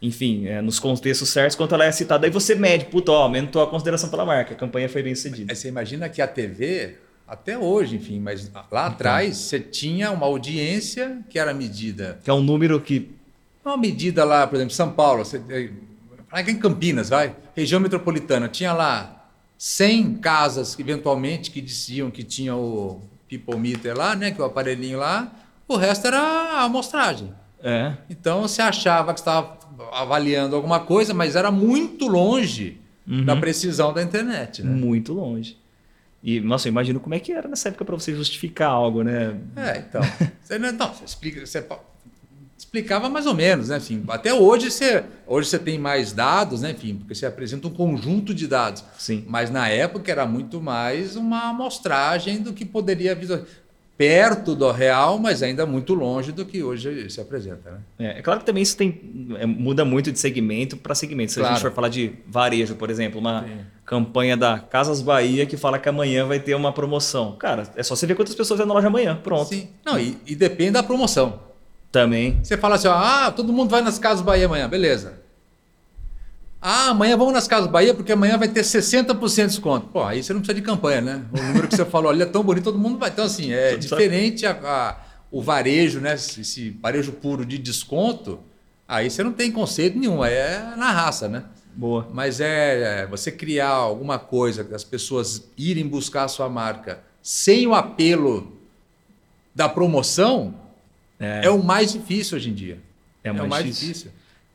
Enfim, 0.02 0.48
é, 0.48 0.62
nos 0.62 0.80
contextos 0.80 1.30
certos, 1.30 1.56
quanto 1.56 1.76
ela 1.76 1.86
é 1.86 1.92
citada. 1.92 2.26
Aí 2.26 2.32
você 2.32 2.56
mede, 2.56 2.86
puta, 2.86 3.12
ó, 3.12 3.22
aumentou 3.24 3.62
a 3.62 3.68
consideração 3.68 4.10
pela 4.10 4.26
marca, 4.26 4.54
a 4.54 4.58
campanha 4.58 4.90
foi 4.90 5.04
bem 5.04 5.14
sucedida. 5.14 5.54
Aí 5.54 5.56
você 5.56 5.68
imagina 5.68 6.10
que 6.10 6.24
a 6.24 6.28
TV, 6.28 6.96
até 7.28 7.56
hoje, 7.56 7.98
enfim, 7.98 8.20
mas 8.20 8.52
lá 8.72 8.88
atrás, 8.88 9.38
você 9.38 9.60
tinha 9.60 10.10
uma 10.10 10.26
audiência 10.26 11.20
que 11.30 11.38
era 11.38 11.54
medida. 11.54 12.20
Que 12.24 12.32
é 12.32 12.34
um 12.34 12.42
número 12.42 12.82
que 12.82 13.12
Uma 13.64 13.78
medida 13.78 14.26
lá, 14.26 14.48
por 14.48 14.56
exemplo, 14.56 14.74
São 14.74 14.92
Paulo, 14.92 15.24
você, 15.24 15.40
aqui 16.32 16.50
em 16.50 16.58
Campinas, 16.58 17.10
vai, 17.10 17.36
região 17.56 17.80
metropolitana, 17.80 18.50
tinha 18.50 18.74
lá 18.74 19.21
100 19.64 20.16
casas, 20.16 20.76
eventualmente, 20.80 21.52
que 21.52 21.62
diziam 21.62 22.10
que 22.10 22.24
tinha 22.24 22.56
o 22.56 23.00
people 23.30 23.60
meter 23.60 23.96
lá, 23.96 24.16
né, 24.16 24.32
que 24.32 24.42
é 24.42 24.44
o 24.44 24.48
aparelhinho 24.48 24.98
lá, 24.98 25.32
o 25.68 25.76
resto 25.76 26.08
era 26.08 26.20
a 26.20 26.64
amostragem. 26.64 27.32
É. 27.64 27.94
Então 28.10 28.42
você 28.42 28.60
achava 28.60 29.14
que 29.14 29.20
estava 29.20 29.60
avaliando 29.94 30.56
alguma 30.56 30.80
coisa, 30.80 31.14
mas 31.14 31.36
era 31.36 31.52
muito 31.52 32.08
longe 32.08 32.80
Uhum. 33.08 33.24
da 33.26 33.36
precisão 33.36 33.94
da 33.94 34.02
internet, 34.02 34.64
né? 34.64 34.72
Muito 34.72 35.12
longe. 35.14 35.58
E, 36.24 36.40
nossa, 36.40 36.68
eu 36.68 36.72
imagino 36.72 37.00
como 37.00 37.14
é 37.16 37.20
que 37.20 37.32
era 37.32 37.48
nessa 37.48 37.70
época 37.70 37.84
para 37.86 37.96
você 37.96 38.16
justificar 38.16 38.70
algo, 38.70 39.04
né? 39.04 39.38
É, 39.56 39.78
então. 39.80 40.02
Você, 40.42 40.58
não, 40.60 40.72
não, 40.72 40.94
você 40.94 41.04
explica, 41.06 41.44
você 41.46 41.66
explicava 42.74 43.10
mais 43.10 43.26
ou 43.28 43.34
menos, 43.34 43.68
né? 43.68 43.78
Enfim, 43.78 44.02
até 44.08 44.34
hoje 44.34 44.72
você, 44.72 45.04
hoje 45.28 45.50
você 45.50 45.60
tem 45.60 45.78
mais 45.78 46.14
dados, 46.14 46.62
né? 46.62 46.72
Enfim, 46.72 46.96
porque 46.96 47.14
você 47.14 47.26
apresenta 47.26 47.68
um 47.68 47.72
conjunto 47.72 48.34
de 48.34 48.48
dados. 48.48 48.82
Sim. 48.98 49.26
Mas 49.28 49.50
na 49.52 49.68
época 49.68 50.10
era 50.10 50.26
muito 50.26 50.62
mais 50.62 51.18
uma 51.18 51.50
amostragem 51.50 52.42
do 52.42 52.54
que 52.54 52.64
poderia 52.64 53.14
visualizar. 53.14 53.50
Perto 53.98 54.56
do 54.56 54.72
real, 54.72 55.20
mas 55.20 55.44
ainda 55.44 55.64
muito 55.64 55.94
longe 55.94 56.32
do 56.32 56.44
que 56.44 56.64
hoje 56.64 57.08
se 57.10 57.22
apresenta, 57.22 57.70
né? 57.72 57.78
É, 58.00 58.20
é 58.20 58.22
claro 58.24 58.40
que 58.40 58.46
também 58.48 58.64
isso 58.64 58.76
tem, 58.76 59.00
é, 59.38 59.46
muda 59.46 59.86
muito 59.86 60.12
de 60.12 60.18
segmento 60.18 60.76
para 60.78 60.96
segmento. 60.96 61.34
Se 61.34 61.40
a 61.40 61.44
Claro. 61.44 61.56
gente 61.56 61.62
for 61.62 61.72
falar 61.72 61.90
de 61.90 62.14
varejo, 62.26 62.74
por 62.76 62.90
exemplo, 62.90 63.20
uma 63.20 63.44
Sim. 63.44 63.60
campanha 63.86 64.36
da 64.36 64.58
Casas 64.58 65.02
Bahia 65.04 65.46
que 65.46 65.56
fala 65.58 65.78
que 65.78 65.88
amanhã 65.90 66.26
vai 66.26 66.40
ter 66.40 66.56
uma 66.56 66.72
promoção. 66.72 67.36
Cara, 67.38 67.64
é 67.76 67.84
só 67.84 67.96
você 67.96 68.08
ver 68.08 68.16
quantas 68.16 68.34
pessoas 68.34 68.58
vão 68.60 68.66
na 68.68 68.74
loja 68.74 68.88
amanhã. 68.88 69.20
Pronto. 69.22 69.50
Sim. 69.50 69.68
Não, 69.86 70.00
e, 70.00 70.18
e 70.26 70.36
depende 70.36 70.72
da 70.72 70.82
promoção. 70.82 71.51
Também. 71.92 72.40
Você 72.44 72.58
fala 72.58 72.76
assim, 72.76 72.88
ó, 72.88 72.94
ah, 72.94 73.32
todo 73.32 73.52
mundo 73.52 73.70
vai 73.70 73.82
nas 73.82 74.00
Casas 74.00 74.24
Bahia 74.24 74.46
amanhã, 74.46 74.68
beleza. 74.70 75.20
Ah, 76.62 76.90
amanhã 76.90 77.18
vamos 77.18 77.34
nas 77.34 77.48
Casas 77.48 77.70
Bahia 77.70 77.94
porque 77.94 78.12
amanhã 78.12 78.38
vai 78.38 78.48
ter 78.48 78.62
60% 78.62 79.36
de 79.36 79.48
desconto. 79.48 79.88
Pô, 79.88 80.04
aí 80.04 80.22
você 80.22 80.32
não 80.32 80.42
precisa 80.42 80.54
de 80.60 80.62
campanha, 80.62 81.02
né? 81.02 81.26
O 81.34 81.42
número 81.42 81.68
que 81.68 81.76
você 81.76 81.84
falou 81.86 82.12
ali 82.12 82.22
é 82.22 82.26
tão 82.26 82.44
bonito, 82.44 82.64
todo 82.66 82.78
mundo 82.78 82.98
vai. 83.00 83.10
Então, 83.10 83.26
assim, 83.26 83.52
é 83.52 83.76
diferente 83.76 84.46
a, 84.46 84.52
a- 84.52 84.98
o 85.32 85.42
varejo, 85.42 86.00
né? 86.00 86.14
Esse, 86.14 86.42
esse 86.42 86.70
varejo 86.70 87.14
puro 87.14 87.46
de 87.46 87.58
desconto, 87.58 88.40
aí 88.88 89.10
você 89.10 89.24
não 89.24 89.32
tem 89.32 89.52
conceito 89.52 89.98
nenhum, 89.98 90.22
aí 90.22 90.34
é 90.34 90.74
na 90.78 90.92
raça, 90.92 91.28
né? 91.28 91.44
Boa. 91.76 92.08
Mas 92.14 92.40
é, 92.40 93.02
é 93.02 93.08
você 93.08 93.32
criar 93.32 93.70
alguma 93.70 94.20
coisa 94.20 94.64
que 94.64 94.74
as 94.76 94.84
pessoas 94.84 95.50
irem 95.58 95.88
buscar 95.88 96.26
a 96.26 96.28
sua 96.28 96.48
marca 96.48 97.00
sem 97.24 97.66
o 97.66 97.74
apelo 97.74 98.56
da 99.56 99.68
promoção 99.68 100.54
É, 101.22 101.46
é, 101.46 101.50
o 101.50 101.64
mais 101.64 101.94
difícil 101.94 102.38
hoje 102.38 102.50
em 102.50 102.54
dia. 102.54 102.78
É 103.24 103.32
o 103.32 103.36
mais 103.36 103.50
mais 103.50 103.64
difícil. 103.66 103.88
difícil. 103.88 104.12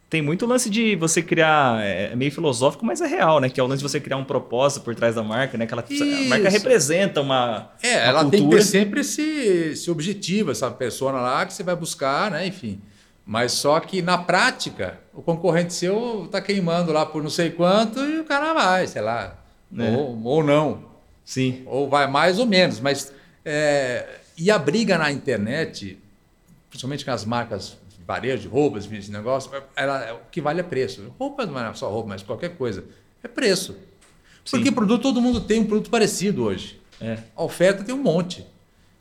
Tem 0.08 0.22
muito 0.22 0.46
lance 0.46 0.70
de 0.70 0.94
você 0.96 1.20
criar, 1.20 1.84
é 1.84 2.12
é 2.12 2.16
meio 2.16 2.30
filosófico, 2.30 2.84
mas 2.86 3.00
é 3.00 3.06
real, 3.06 3.40
né? 3.40 3.48
Que 3.48 3.58
é 3.58 3.62
o 3.62 3.66
lance 3.66 3.82
de 3.82 3.88
você 3.88 3.98
criar 4.00 4.16
um 4.16 4.24
propósito 4.24 4.82
por 4.84 4.94
trás 4.94 5.14
da 5.16 5.22
marca, 5.22 5.58
né? 5.58 5.66
Que 5.66 5.72
ela, 5.72 5.82
a 5.82 6.28
marca 6.28 6.48
representa 6.48 7.20
uma, 7.20 7.72
É, 7.82 7.94
uma 7.96 8.02
ela 8.02 8.20
tem 8.22 8.30
que 8.30 8.38
cultura. 8.38 8.60
ter 8.60 8.66
sempre 8.66 9.00
esse, 9.00 9.22
esse 9.22 9.90
objetivo, 9.90 10.50
essa 10.52 10.70
pessoa 10.70 11.10
lá 11.12 11.44
que 11.44 11.52
você 11.52 11.62
vai 11.64 11.74
buscar, 11.74 12.30
né? 12.30 12.46
Enfim. 12.46 12.80
Mas 13.24 13.50
só 13.52 13.80
que 13.80 14.00
na 14.00 14.16
prática, 14.16 15.00
o 15.12 15.20
concorrente 15.20 15.74
seu 15.74 16.28
tá 16.30 16.40
queimando 16.40 16.92
lá 16.92 17.04
por 17.04 17.20
não 17.20 17.30
sei 17.30 17.50
quanto 17.50 17.98
e 18.00 18.20
o 18.20 18.24
cara 18.24 18.52
vai, 18.54 18.86
sei 18.86 19.02
lá. 19.02 19.36
É. 19.76 19.90
Ou, 19.90 20.22
ou 20.22 20.44
não. 20.44 20.84
Sim. 21.24 21.62
Ou 21.66 21.88
vai 21.88 22.06
mais 22.06 22.38
ou 22.38 22.46
menos. 22.46 22.78
Mas. 22.78 23.12
é, 23.44 24.06
e 24.38 24.50
a 24.50 24.58
briga 24.58 24.96
na 24.98 25.10
internet, 25.10 25.98
principalmente 26.76 27.04
com 27.04 27.10
as 27.10 27.24
marcas 27.24 27.76
de 27.98 28.04
varejo, 28.04 28.42
de 28.42 28.48
roupas, 28.48 28.90
esse 28.92 29.10
negócio, 29.10 29.50
ela, 29.74 30.14
o 30.14 30.30
que 30.30 30.40
vale 30.40 30.60
é 30.60 30.62
preço. 30.62 31.12
Roupas 31.18 31.48
não 31.48 31.58
é 31.58 31.72
só 31.74 31.88
roupa, 31.90 32.10
mas 32.10 32.22
qualquer 32.22 32.50
coisa. 32.56 32.84
É 33.22 33.28
preço. 33.28 33.74
Porque 34.48 34.66
Sim. 34.66 34.72
produto, 34.72 35.02
todo 35.02 35.20
mundo 35.20 35.40
tem 35.40 35.60
um 35.60 35.64
produto 35.66 35.90
parecido 35.90 36.44
hoje. 36.44 36.78
É. 37.00 37.18
A 37.34 37.42
oferta 37.42 37.82
tem 37.82 37.94
um 37.94 38.02
monte. 38.02 38.46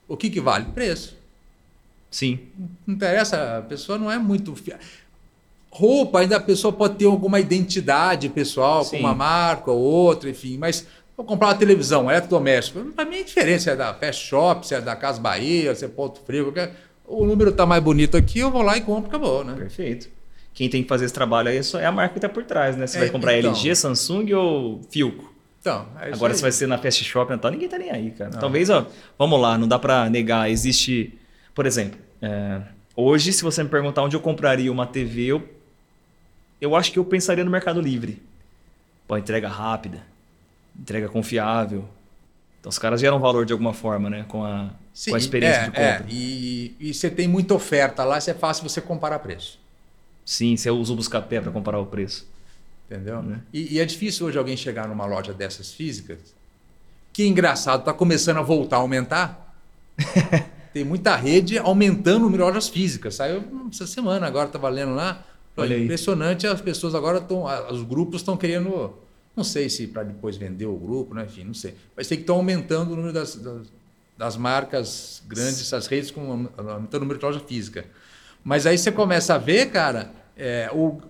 O 0.08 0.16
que, 0.18 0.30
que 0.30 0.40
vale? 0.42 0.66
Preço. 0.74 1.16
Sim. 2.10 2.40
Não 2.88 2.96
interessa, 2.96 3.58
a 3.58 3.62
pessoa 3.62 3.98
não 3.98 4.10
é 4.12 4.18
muito. 4.18 4.56
fi- 4.56 4.74
Roupa, 5.70 6.20
ainda 6.22 6.38
a 6.38 6.40
pessoa 6.40 6.72
pode 6.72 6.96
ter 6.96 7.06
alguma 7.06 7.40
identidade 7.40 8.30
pessoal, 8.30 8.86
Sim. 8.86 8.92
com 8.98 9.04
uma 9.04 9.14
marca 9.14 9.70
ou 9.72 9.80
outra, 9.82 10.30
enfim, 10.30 10.58
mas 10.58 10.88
vou 11.18 11.26
comprar 11.26 11.48
uma 11.50 11.56
televisão, 11.56 12.06
um 12.06 12.10
eletrodoméstico. 12.12 12.80
Para 12.94 13.04
mim 13.04 13.18
é 13.18 13.24
diferente 13.24 13.64
se 13.64 13.70
é 13.70 13.76
da 13.76 13.94
Fast 13.94 14.26
Shop, 14.26 14.66
se 14.66 14.74
é 14.74 14.80
da 14.80 14.96
Casa 14.96 15.20
Bahia, 15.20 15.76
se 15.76 15.84
é 15.84 15.88
Ponto 15.90 16.22
Frio. 16.22 16.46
qualquer- 16.46 16.74
O 17.08 17.26
número 17.26 17.52
está 17.52 17.66
mais 17.66 17.84
bonito 17.84 18.18
aqui, 18.18 18.40
eu 18.40 18.50
vou 18.52 18.62
lá 18.62 18.78
e 18.78 18.82
compro, 18.82 19.10
acabou, 19.10 19.44
né? 19.44 19.54
Perfeito. 19.54 20.10
Quem 20.54 20.70
tem 20.70 20.82
que 20.82 20.90
fazer 20.90 21.06
esse 21.06 21.14
trabalho 21.14 21.50
aí 21.50 21.58
é 21.58 21.78
é 21.82 21.86
a 21.86 21.92
marca 21.92 22.14
que 22.14 22.20
tá 22.20 22.30
por 22.30 22.44
trás, 22.44 22.76
né? 22.78 22.88
Você 22.88 22.98
É, 22.98 23.02
vai 23.02 23.10
comprar 23.10 23.38
então. 23.38 23.52
LG, 23.52 23.76
Samsung 23.76 24.34
ou 24.34 24.82
Filco? 24.90 25.34
Então, 25.60 25.88
é 26.00 26.06
isso 26.06 26.16
Agora, 26.16 26.34
se 26.34 26.42
vai 26.42 26.52
ser 26.52 26.68
na 26.68 26.78
Fast 26.78 27.04
Shop, 27.04 27.34
então 27.34 27.52
ninguém 27.52 27.68
tá 27.68 27.78
nem 27.78 27.92
aí, 27.92 28.12
cara. 28.12 28.32
Talvez, 28.32 28.70
ó, 28.70 28.86
vamos 29.18 29.42
lá, 29.42 29.58
não 29.58 29.68
dá 29.68 29.78
pra 29.78 30.10
negar. 30.10 30.50
Existe, 30.50 31.18
por 31.54 31.66
exemplo, 31.66 32.00
é, 32.22 32.62
hoje, 32.96 33.34
se 33.34 33.44
você 33.44 33.64
me 33.64 33.70
perguntar 33.70 34.04
onde 34.04 34.16
eu 34.16 34.20
compraria 34.22 34.72
uma 34.72 34.86
TV, 34.86 35.26
eu, 35.26 35.44
eu 36.62 36.76
acho 36.76 36.92
que 36.92 37.00
eu 37.00 37.04
pensaria 37.04 37.44
no 37.44 37.52
Mercado 37.52 37.82
Livre. 37.82 38.22
Pô, 39.08 39.18
entrega 39.18 39.50
rápida, 39.50 40.04
entrega 40.80 41.10
confiável. 41.10 41.86
Então, 42.60 42.70
os 42.70 42.80
caras 42.80 43.02
geram 43.02 43.20
valor 43.20 43.46
de 43.46 43.52
alguma 43.52 43.74
forma, 43.74 44.10
né? 44.10 44.24
Com 44.28 44.44
a, 44.46 44.70
Sim, 44.96 45.10
com 45.10 45.18
a 45.18 45.20
experiência 45.20 45.60
é, 45.60 45.64
de 45.64 45.68
compra. 45.72 45.84
é, 45.84 46.06
e, 46.10 46.76
e 46.80 46.94
você 46.94 47.10
tem 47.10 47.28
muita 47.28 47.54
oferta 47.54 48.06
lá, 48.06 48.18
é 48.18 48.34
fácil 48.34 48.64
você 48.64 48.80
comparar 48.80 49.20
preço. 49.20 49.60
Sim, 50.24 50.56
você 50.56 50.72
usa 50.72 50.94
o 50.94 50.96
Buscapé 50.96 51.42
para 51.42 51.52
comparar 51.52 51.80
o 51.80 51.86
preço. 51.86 52.26
Entendeu? 52.90 53.22
Né? 53.22 53.42
E, 53.52 53.76
e 53.76 53.80
é 53.82 53.86
difícil 53.86 54.26
hoje 54.26 54.38
alguém 54.38 54.56
chegar 54.56 54.88
numa 54.88 55.06
loja 55.06 55.34
dessas 55.34 55.74
físicas. 55.74 56.34
Que 57.12 57.28
engraçado, 57.28 57.82
está 57.82 57.92
começando 57.92 58.38
a 58.38 58.42
voltar 58.42 58.78
a 58.78 58.80
aumentar. 58.80 59.54
Tem 60.74 60.86
muita 60.86 61.14
rede 61.18 61.58
aumentando 61.58 62.18
o 62.18 62.20
número 62.26 62.44
de 62.44 62.50
lojas 62.50 62.70
físicas. 62.70 63.16
Saiu 63.16 63.44
essa 63.70 63.86
semana, 63.86 64.26
agora 64.28 64.48
estava 64.48 64.70
lendo 64.70 64.96
lá. 64.96 65.26
Olha 65.58 65.76
aí. 65.76 65.84
Impressionante, 65.84 66.48
as 66.48 66.62
pessoas 66.62 66.96
agora 66.96 67.18
estão. 67.18 67.44
Os 67.70 67.84
grupos 67.84 68.22
estão 68.22 68.38
querendo. 68.38 68.94
Não 69.36 69.44
sei 69.44 69.70
se 69.70 69.88
para 69.88 70.04
depois 70.04 70.38
vender 70.38 70.66
o 70.66 70.78
grupo, 70.78 71.14
né? 71.14 71.26
enfim, 71.26 71.44
não 71.44 71.54
sei. 71.54 71.76
Mas 71.98 72.08
tem 72.08 72.18
que 72.18 72.24
estar 72.24 72.34
aumentando 72.34 72.94
o 72.94 72.96
número 72.96 73.12
das, 73.14 73.36
das, 73.36 73.68
das 74.18 74.38
marcas 74.38 75.22
grandes, 75.28 75.62
essas 75.62 75.88
redes, 75.88 76.12
com, 76.12 76.48
aumentando 76.58 76.96
o 76.96 77.00
número 77.00 77.20
de 77.20 77.26
loja 77.26 77.40
física. 77.40 77.86
Mas 78.44 78.66
aí 78.66 78.78
você 78.78 78.92
começa 78.92 79.36
a 79.36 79.38
ver, 79.38 79.72
cara, 79.72 80.12
é, 80.38 80.70
o, 80.74 81.02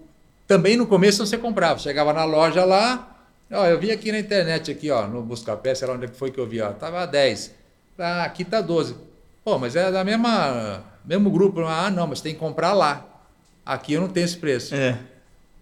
também 0.48 0.78
no 0.78 0.88
começo 0.88 1.26
você 1.26 1.38
comprava, 1.38 1.80
chegava 1.80 2.14
na 2.14 2.24
loja 2.24 2.64
lá, 2.64 3.18
ó, 3.52 3.66
eu 3.66 3.80
vi 3.80 3.92
aqui 3.92 4.12
na 4.12 4.20
internet, 4.20 4.72
aqui, 4.72 4.90
ó, 4.90 5.08
no 5.08 5.22
Buscapé, 5.22 5.76
sei 5.76 5.88
lá 5.88 5.94
onde 5.94 6.08
foi 6.08 6.32
que 6.32 6.40
eu 6.40 6.48
vi, 6.48 6.62
ó, 6.62 6.72
tava 6.72 7.06
10. 7.06 7.54
Ah, 7.98 8.24
aqui 8.24 8.44
tá 8.44 8.62
12. 8.62 8.96
Pô, 9.44 9.58
mas 9.58 9.76
é 9.76 9.92
da 9.92 10.04
mesma 10.04 10.84
mesmo 11.06 11.30
grupo. 11.30 11.62
Ah, 11.62 11.90
não, 11.90 12.08
mas 12.08 12.20
tem 12.20 12.34
que 12.34 12.40
comprar 12.40 12.74
lá. 12.74 13.06
Aqui 13.66 13.94
eu 13.94 14.02
não 14.02 14.10
tenho 14.10 14.26
esse 14.26 14.38
preço. 14.38 14.74
É. 14.76 14.98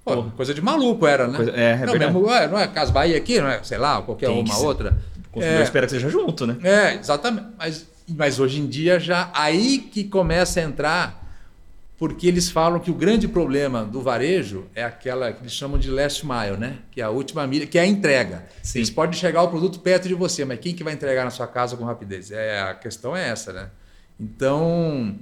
Pô, 0.06 0.24
Pô. 0.24 0.32
coisa 0.32 0.54
de 0.54 0.62
maluco 0.62 1.08
era, 1.08 1.28
né? 1.28 1.38
Coisa- 1.38 1.52
é, 1.52 1.72
é 1.72 1.86
não, 1.86 1.94
verdade. 1.94 2.14
mesmo, 2.14 2.28
não 2.52 2.60
é 2.60 2.68
Casa 2.68 2.92
Bahia 2.92 3.18
aqui, 3.18 3.40
não 3.40 3.48
é, 3.48 3.64
sei 3.64 3.78
lá, 3.78 4.02
qualquer 4.02 4.28
Tem 4.28 4.42
uma 4.44 4.58
outra. 4.60 4.98
O 5.28 5.30
consumidor 5.32 5.62
É, 5.62 5.64
espera 5.64 5.86
que 5.86 5.92
seja 5.94 6.10
junto, 6.10 6.46
né? 6.46 6.58
é, 6.64 6.96
exatamente. 6.96 7.48
Mas, 7.58 7.88
mas 8.10 8.40
hoje 8.40 8.60
em 8.60 8.68
dia 8.68 9.00
já 9.00 9.30
aí 9.34 9.78
que 9.80 10.04
começa 10.04 10.60
a 10.60 10.64
entrar, 10.64 11.24
porque 11.98 12.28
eles 12.28 12.50
falam 12.52 12.80
que 12.82 12.92
o 12.92 12.94
grande 12.94 13.30
problema 13.30 13.86
do 13.86 14.02
varejo 14.02 14.66
é 14.76 14.84
aquela 14.84 15.32
que 15.32 15.42
eles 15.42 15.54
chamam 15.54 15.80
de 15.80 15.90
last 15.90 16.26
mile, 16.26 16.58
né? 16.58 16.80
Que 16.92 17.00
é 17.00 17.04
a 17.06 17.10
última 17.10 17.48
milha, 17.48 17.66
que 17.66 17.78
é 17.78 17.82
a 17.82 17.86
entrega. 17.88 18.44
Sim. 18.62 18.80
Eles 18.80 18.90
podem 18.90 19.18
chegar 19.18 19.42
o 19.44 19.48
produto 19.48 19.80
perto 19.80 20.08
de 20.10 20.14
você, 20.14 20.44
mas 20.44 20.60
quem 20.60 20.76
que 20.76 20.84
vai 20.84 20.92
entregar 20.94 21.24
na 21.24 21.32
sua 21.32 21.48
casa 21.48 21.78
com 21.78 21.86
rapidez? 21.86 22.30
É, 22.30 22.60
a 22.62 22.74
questão 22.74 23.16
é 23.16 23.30
essa, 23.30 23.54
né? 23.54 23.70
Então, 24.20 25.16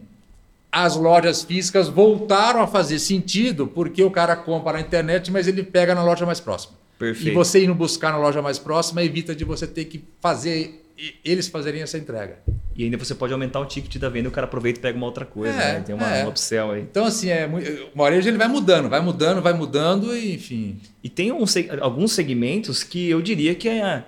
as 0.72 0.96
lojas 0.96 1.44
físicas 1.44 1.90
voltaram 1.90 2.62
a 2.62 2.68
fazer 2.68 3.00
sentido 3.00 3.68
porque 3.68 4.04
o 4.04 4.10
cara 4.10 4.36
compra 4.36 4.74
na 4.74 4.82
internet, 4.82 5.30
mas 5.32 5.48
ele 5.48 5.64
pega 5.64 5.94
na 5.94 6.04
loja 6.04 6.26
mais 6.26 6.40
próxima. 6.40 6.74
Perfeito. 6.98 7.30
E 7.30 7.34
você 7.34 7.64
indo 7.64 7.76
buscar 7.76 8.12
na 8.12 8.18
loja 8.18 8.42
mais 8.42 8.60
próxima 8.60 9.04
evita 9.04 9.36
de 9.36 9.44
você 9.44 9.68
ter 9.68 9.86
que 9.86 10.04
fazer 10.22 10.82
eles 11.26 11.48
fazerem 11.48 11.82
essa 11.82 11.98
entrega. 11.98 12.38
E 12.76 12.84
ainda 12.84 12.98
você 12.98 13.16
pode 13.16 13.34
aumentar 13.34 13.60
o 13.60 13.66
ticket 13.66 13.98
da 13.98 14.08
venda 14.08 14.28
e 14.28 14.30
o 14.30 14.32
cara 14.32 14.46
aproveita 14.46 14.80
e 14.80 14.82
pega 14.82 14.98
uma 14.98 15.08
outra 15.08 15.26
coisa, 15.26 15.54
É, 15.54 15.74
né? 15.74 15.80
Tem 15.82 15.96
uma, 15.96 16.16
é. 16.16 16.26
um 16.26 16.30
upsell 16.30 16.72
aí. 16.72 16.82
Então, 16.82 17.06
assim, 17.06 17.30
é, 17.30 17.50
o 17.94 17.98
varejo 17.98 18.30
ele 18.30 18.38
vai 18.38 18.48
mudando, 18.48 18.88
vai 18.88 19.02
mudando, 19.02 19.42
vai 19.42 19.54
mudando, 19.54 20.16
e, 20.16 20.36
enfim. 20.36 20.80
E 21.04 21.10
tem 21.10 21.32
um 21.32 21.44
alguns 21.82 22.12
segmentos 22.14 22.84
que 22.84 23.10
eu 23.10 23.22
diria 23.22 23.56
que 23.56 23.68
é, 23.68 24.04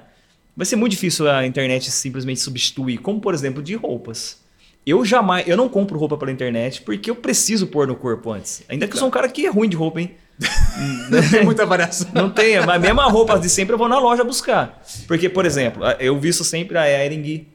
vai 0.55 0.65
ser 0.65 0.75
muito 0.75 0.91
difícil 0.91 1.29
a 1.29 1.45
internet 1.45 1.89
simplesmente 1.91 2.39
substituir, 2.39 2.99
como 2.99 3.19
por 3.19 3.33
exemplo 3.33 3.61
de 3.61 3.75
roupas. 3.75 4.42
Eu 4.85 5.05
jamais, 5.05 5.47
eu 5.47 5.55
não 5.55 5.69
compro 5.69 5.97
roupa 5.97 6.17
pela 6.17 6.31
internet 6.31 6.81
porque 6.81 7.09
eu 7.09 7.15
preciso 7.15 7.67
pôr 7.67 7.87
no 7.87 7.95
corpo 7.95 8.31
antes. 8.31 8.63
Ainda 8.67 8.87
que 8.87 8.93
eu 8.93 8.99
sou 8.99 9.07
um 9.07 9.11
cara 9.11 9.29
que 9.29 9.45
é 9.45 9.49
ruim 9.49 9.69
de 9.69 9.77
roupa, 9.77 10.01
hein? 10.01 10.11
Não 11.09 11.29
tem 11.29 11.45
muita 11.45 11.65
variação. 11.65 12.07
Não 12.11 12.29
tem, 12.29 12.59
mas 12.59 12.69
a 12.69 12.79
mesma 12.79 13.05
roupa 13.05 13.39
de 13.39 13.47
sempre 13.47 13.75
eu 13.75 13.77
vou 13.77 13.87
na 13.87 13.99
loja 13.99 14.23
buscar. 14.23 14.81
Porque, 15.07 15.29
por 15.29 15.45
exemplo, 15.45 15.83
eu 15.99 16.19
visto 16.19 16.43
sempre 16.43 16.75
a 16.77 17.05
Ering 17.05 17.47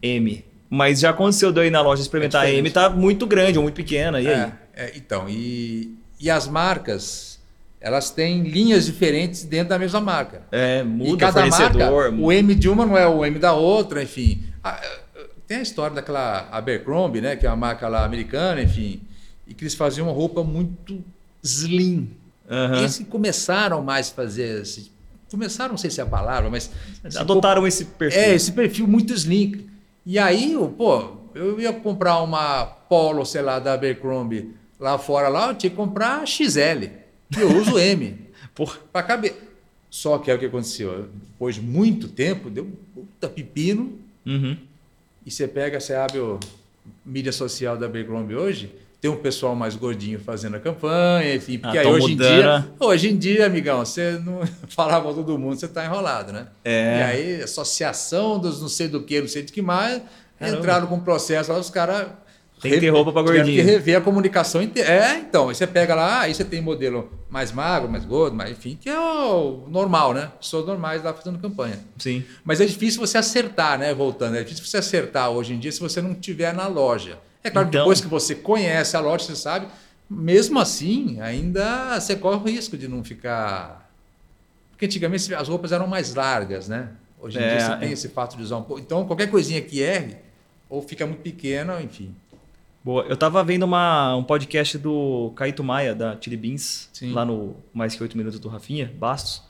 M. 0.00 0.44
Mas 0.70 1.00
já 1.00 1.10
aconteceu 1.10 1.52
de 1.52 1.60
eu 1.60 1.66
ir 1.66 1.70
na 1.70 1.82
loja 1.82 2.00
experimentar 2.00 2.46
É 2.46 2.50
a 2.50 2.54
M, 2.54 2.70
tá 2.70 2.88
muito 2.88 3.26
grande 3.26 3.58
ou 3.58 3.62
muito 3.62 3.74
pequena. 3.74 4.20
E 4.20 4.28
aí? 4.28 4.34
É, 4.34 4.52
é, 4.74 4.92
então, 4.96 5.28
e, 5.28 5.94
e 6.18 6.30
as 6.30 6.48
marcas, 6.48 7.38
elas 7.80 8.10
têm 8.10 8.42
linhas 8.42 8.86
diferentes 8.86 9.42
dentro 9.44 9.70
da 9.70 9.78
mesma 9.78 10.00
marca. 10.00 10.42
É, 10.50 10.82
muda 10.82 11.12
e 11.12 11.16
cada 11.18 11.46
marca, 11.46 12.10
muda. 12.10 12.22
o 12.22 12.32
M 12.32 12.54
de 12.54 12.68
uma 12.68 12.86
não 12.86 12.96
é 12.96 13.06
o 13.06 13.24
M 13.24 13.38
da 13.38 13.52
outra, 13.52 14.02
enfim. 14.02 14.44
Tem 15.52 15.58
a 15.58 15.62
história 15.62 15.94
daquela 15.94 16.48
Abercrombie, 16.50 17.20
né, 17.20 17.36
que 17.36 17.44
é 17.44 17.50
uma 17.50 17.56
marca 17.56 17.86
lá 17.86 18.06
americana, 18.06 18.62
enfim, 18.62 19.02
e 19.46 19.52
que 19.52 19.64
eles 19.64 19.74
faziam 19.74 20.06
uma 20.06 20.14
roupa 20.14 20.42
muito 20.42 21.04
slim. 21.42 22.10
Uhum. 22.48 22.76
Eles 22.78 23.04
começaram 23.10 23.82
mais 23.82 24.10
a 24.10 24.14
fazer 24.14 24.62
esse, 24.62 24.90
começaram, 25.30 25.72
não 25.72 25.76
sei 25.76 25.90
se 25.90 26.00
é 26.00 26.04
a 26.04 26.06
palavra, 26.06 26.48
mas 26.48 26.70
adotaram 27.16 27.66
esse 27.66 27.84
perfil. 27.84 28.18
É, 28.18 28.34
esse 28.34 28.50
perfil 28.50 28.88
muito 28.88 29.12
slim. 29.12 29.66
E 30.06 30.18
aí, 30.18 30.56
pô, 30.78 31.18
eu 31.34 31.60
ia 31.60 31.70
comprar 31.74 32.22
uma 32.22 32.64
Polo, 32.64 33.26
sei 33.26 33.42
lá, 33.42 33.58
da 33.58 33.74
Abercrombie 33.74 34.54
lá 34.80 34.96
fora 34.96 35.28
lá, 35.28 35.48
eu 35.48 35.54
tinha 35.54 35.68
que 35.68 35.76
comprar 35.76 36.26
XL. 36.26 36.88
Eu 37.38 37.58
uso 37.58 37.78
M. 37.78 38.26
Para 38.90 39.02
caber. 39.02 39.34
Só 39.90 40.16
que 40.16 40.30
é 40.30 40.34
o 40.34 40.38
que 40.38 40.46
aconteceu. 40.46 41.10
Depois 41.12 41.56
de 41.56 41.60
muito 41.60 42.08
tempo, 42.08 42.48
deu 42.48 42.64
um 42.64 42.72
puta 42.94 43.28
pepino. 43.28 43.98
Uhum. 44.24 44.71
E 45.24 45.30
você 45.30 45.46
pega, 45.46 45.78
você 45.80 45.94
abre 45.94 46.18
o 46.18 46.38
mídia 47.04 47.32
social 47.32 47.76
da 47.76 47.86
Abercrombie 47.86 48.34
hoje, 48.34 48.74
tem 49.00 49.10
um 49.10 49.16
pessoal 49.16 49.56
mais 49.56 49.74
gordinho 49.74 50.20
fazendo 50.20 50.56
a 50.56 50.60
campanha, 50.60 51.34
enfim, 51.34 51.58
porque 51.58 51.76
ah, 51.76 51.80
aí 51.80 51.86
hoje 51.88 52.10
mudando. 52.10 52.32
em 52.32 52.40
dia, 52.40 52.68
hoje 52.78 53.10
em 53.10 53.16
dia, 53.18 53.46
amigão, 53.46 53.84
você 53.84 54.12
não 54.24 54.40
falava 54.68 55.12
todo 55.12 55.36
mundo, 55.38 55.58
você 55.58 55.66
está 55.66 55.84
enrolado, 55.84 56.32
né? 56.32 56.46
É. 56.64 56.98
E 56.98 57.02
aí, 57.02 57.42
associação 57.42 58.38
dos 58.38 58.60
não 58.60 58.68
sei 58.68 58.86
do 58.86 59.02
que, 59.02 59.20
não 59.20 59.28
sei 59.28 59.42
de 59.42 59.52
que 59.52 59.60
mais, 59.60 60.02
Caramba. 60.38 60.58
entraram 60.58 60.86
com 60.86 61.00
processo 61.00 61.52
lá, 61.52 61.58
os 61.58 61.68
caras 61.68 62.08
tem 62.62 62.72
que 62.72 62.80
ter 62.80 62.90
roupa 62.90 63.12
para 63.12 63.22
gordinho. 63.22 63.44
Tem 63.44 63.56
que 63.56 63.62
rever 63.62 63.98
a 63.98 64.00
comunicação 64.00 64.62
inteira. 64.62 64.88
É, 64.88 65.18
então, 65.18 65.48
aí 65.48 65.54
você 65.54 65.66
pega 65.66 65.96
lá, 65.96 66.20
aí 66.20 66.34
você 66.34 66.44
tem 66.44 66.62
modelo 66.62 67.10
mais 67.28 67.50
magro, 67.50 67.90
mais 67.90 68.04
gordo, 68.04 68.36
mas 68.36 68.52
enfim, 68.52 68.78
que 68.80 68.88
é 68.88 68.98
o 68.98 69.64
normal, 69.68 70.14
né? 70.14 70.30
Pessoas 70.40 70.64
normais 70.64 71.02
lá 71.02 71.12
fazendo 71.12 71.40
campanha. 71.40 71.80
Sim. 71.98 72.24
Mas 72.44 72.60
é 72.60 72.64
difícil 72.64 73.00
você 73.00 73.18
acertar, 73.18 73.78
né? 73.78 73.92
Voltando, 73.92 74.36
é 74.36 74.44
difícil 74.44 74.64
você 74.64 74.76
acertar 74.76 75.30
hoje 75.30 75.54
em 75.54 75.58
dia 75.58 75.72
se 75.72 75.80
você 75.80 76.00
não 76.00 76.12
estiver 76.12 76.54
na 76.54 76.68
loja. 76.68 77.18
É 77.42 77.50
claro 77.50 77.68
que 77.68 77.74
então... 77.74 77.82
depois 77.82 78.00
que 78.00 78.06
você 78.06 78.36
conhece 78.36 78.96
a 78.96 79.00
loja, 79.00 79.24
você 79.24 79.34
sabe, 79.34 79.66
mesmo 80.08 80.60
assim, 80.60 81.20
ainda 81.20 81.98
você 81.98 82.14
corre 82.14 82.36
o 82.36 82.44
risco 82.44 82.78
de 82.78 82.86
não 82.86 83.02
ficar. 83.02 83.90
Porque 84.70 84.86
antigamente 84.86 85.34
as 85.34 85.48
roupas 85.48 85.72
eram 85.72 85.88
mais 85.88 86.14
largas, 86.14 86.68
né? 86.68 86.90
Hoje 87.20 87.38
em 87.38 87.42
é, 87.42 87.56
dia 87.56 87.66
você 87.66 87.72
é... 87.72 87.76
tem 87.76 87.92
esse 87.92 88.08
fato 88.08 88.36
de 88.36 88.42
usar 88.44 88.58
um 88.58 88.62
pouco. 88.62 88.80
Então, 88.80 89.04
qualquer 89.04 89.28
coisinha 89.28 89.60
que 89.60 89.80
erre, 89.80 90.16
ou 90.68 90.80
fica 90.80 91.04
muito 91.06 91.22
pequena, 91.22 91.82
enfim. 91.82 92.14
Boa. 92.84 93.04
Eu 93.04 93.16
tava 93.16 93.42
vendo 93.44 93.62
uma, 93.62 94.16
um 94.16 94.24
podcast 94.24 94.76
do 94.76 95.32
Caíto 95.36 95.62
Maia, 95.62 95.94
da 95.94 96.16
Chili 96.20 96.36
Beans, 96.36 96.88
Sim. 96.92 97.12
lá 97.12 97.24
no 97.24 97.54
Mais 97.72 97.94
Que 97.94 98.02
Oito 98.02 98.16
Minutos 98.16 98.40
do 98.40 98.48
Rafinha, 98.48 98.92
Bastos. 98.98 99.42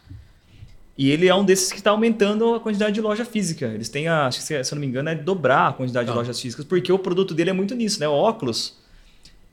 E 0.99 1.11
ele 1.11 1.27
é 1.27 1.35
um 1.35 1.42
desses 1.42 1.73
que 1.73 1.79
está 1.79 1.90
aumentando 1.90 2.55
a 2.55 2.61
quantidade 2.61 2.92
de 2.92 3.01
loja 3.01 3.25
física. 3.25 3.66
Eles 3.66 3.88
têm, 3.88 4.07
a, 4.07 4.31
se 4.31 4.53
eu 4.55 4.62
não 4.73 4.81
me 4.81 4.87
engano, 4.87 5.09
é 5.09 5.14
dobrar 5.14 5.68
a 5.68 5.73
quantidade 5.73 6.09
de 6.09 6.14
lojas 6.14 6.38
físicas, 6.38 6.66
porque 6.66 6.92
o 6.92 6.99
produto 6.99 7.33
dele 7.33 7.51
é 7.51 7.53
muito 7.55 7.75
nisso, 7.75 7.99
né? 7.99 8.07
O 8.07 8.12
óculos. 8.12 8.79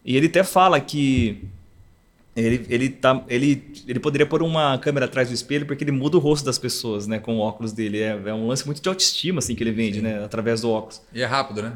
E 0.04 0.18
ele 0.18 0.28
até 0.28 0.44
fala 0.44 0.82
que 0.82 1.48
ele, 2.36 2.66
ele, 2.70 2.90
tá, 2.90 3.24
ele, 3.30 3.74
ele 3.88 4.00
poderia 4.00 4.28
pôr 4.28 4.44
uma 4.44 4.78
câmera 4.78 5.06
atrás 5.06 5.30
do 5.30 5.34
espelho 5.34 5.66
porque 5.66 5.84
ele 5.86 5.92
muda 5.92 6.18
o 6.18 6.20
rosto 6.20 6.46
das 6.46 6.58
pessoas, 6.58 7.08
né? 7.08 7.20
Com 7.20 7.38
o 7.38 7.40
óculos 7.40 7.72
dele. 7.72 8.00
É, 8.02 8.22
é 8.26 8.34
um 8.34 8.48
lance 8.48 8.66
muito 8.66 8.82
de 8.82 8.90
autoestima, 8.90 9.40
assim, 9.40 9.56
que 9.56 9.64
ele 9.64 9.72
vende, 9.72 9.98
Sim. 9.98 10.04
né? 10.04 10.24
Através 10.24 10.62
do 10.62 10.70
óculos. 10.70 11.02
E 11.14 11.22
é 11.22 11.26
rápido, 11.26 11.62
né? 11.62 11.74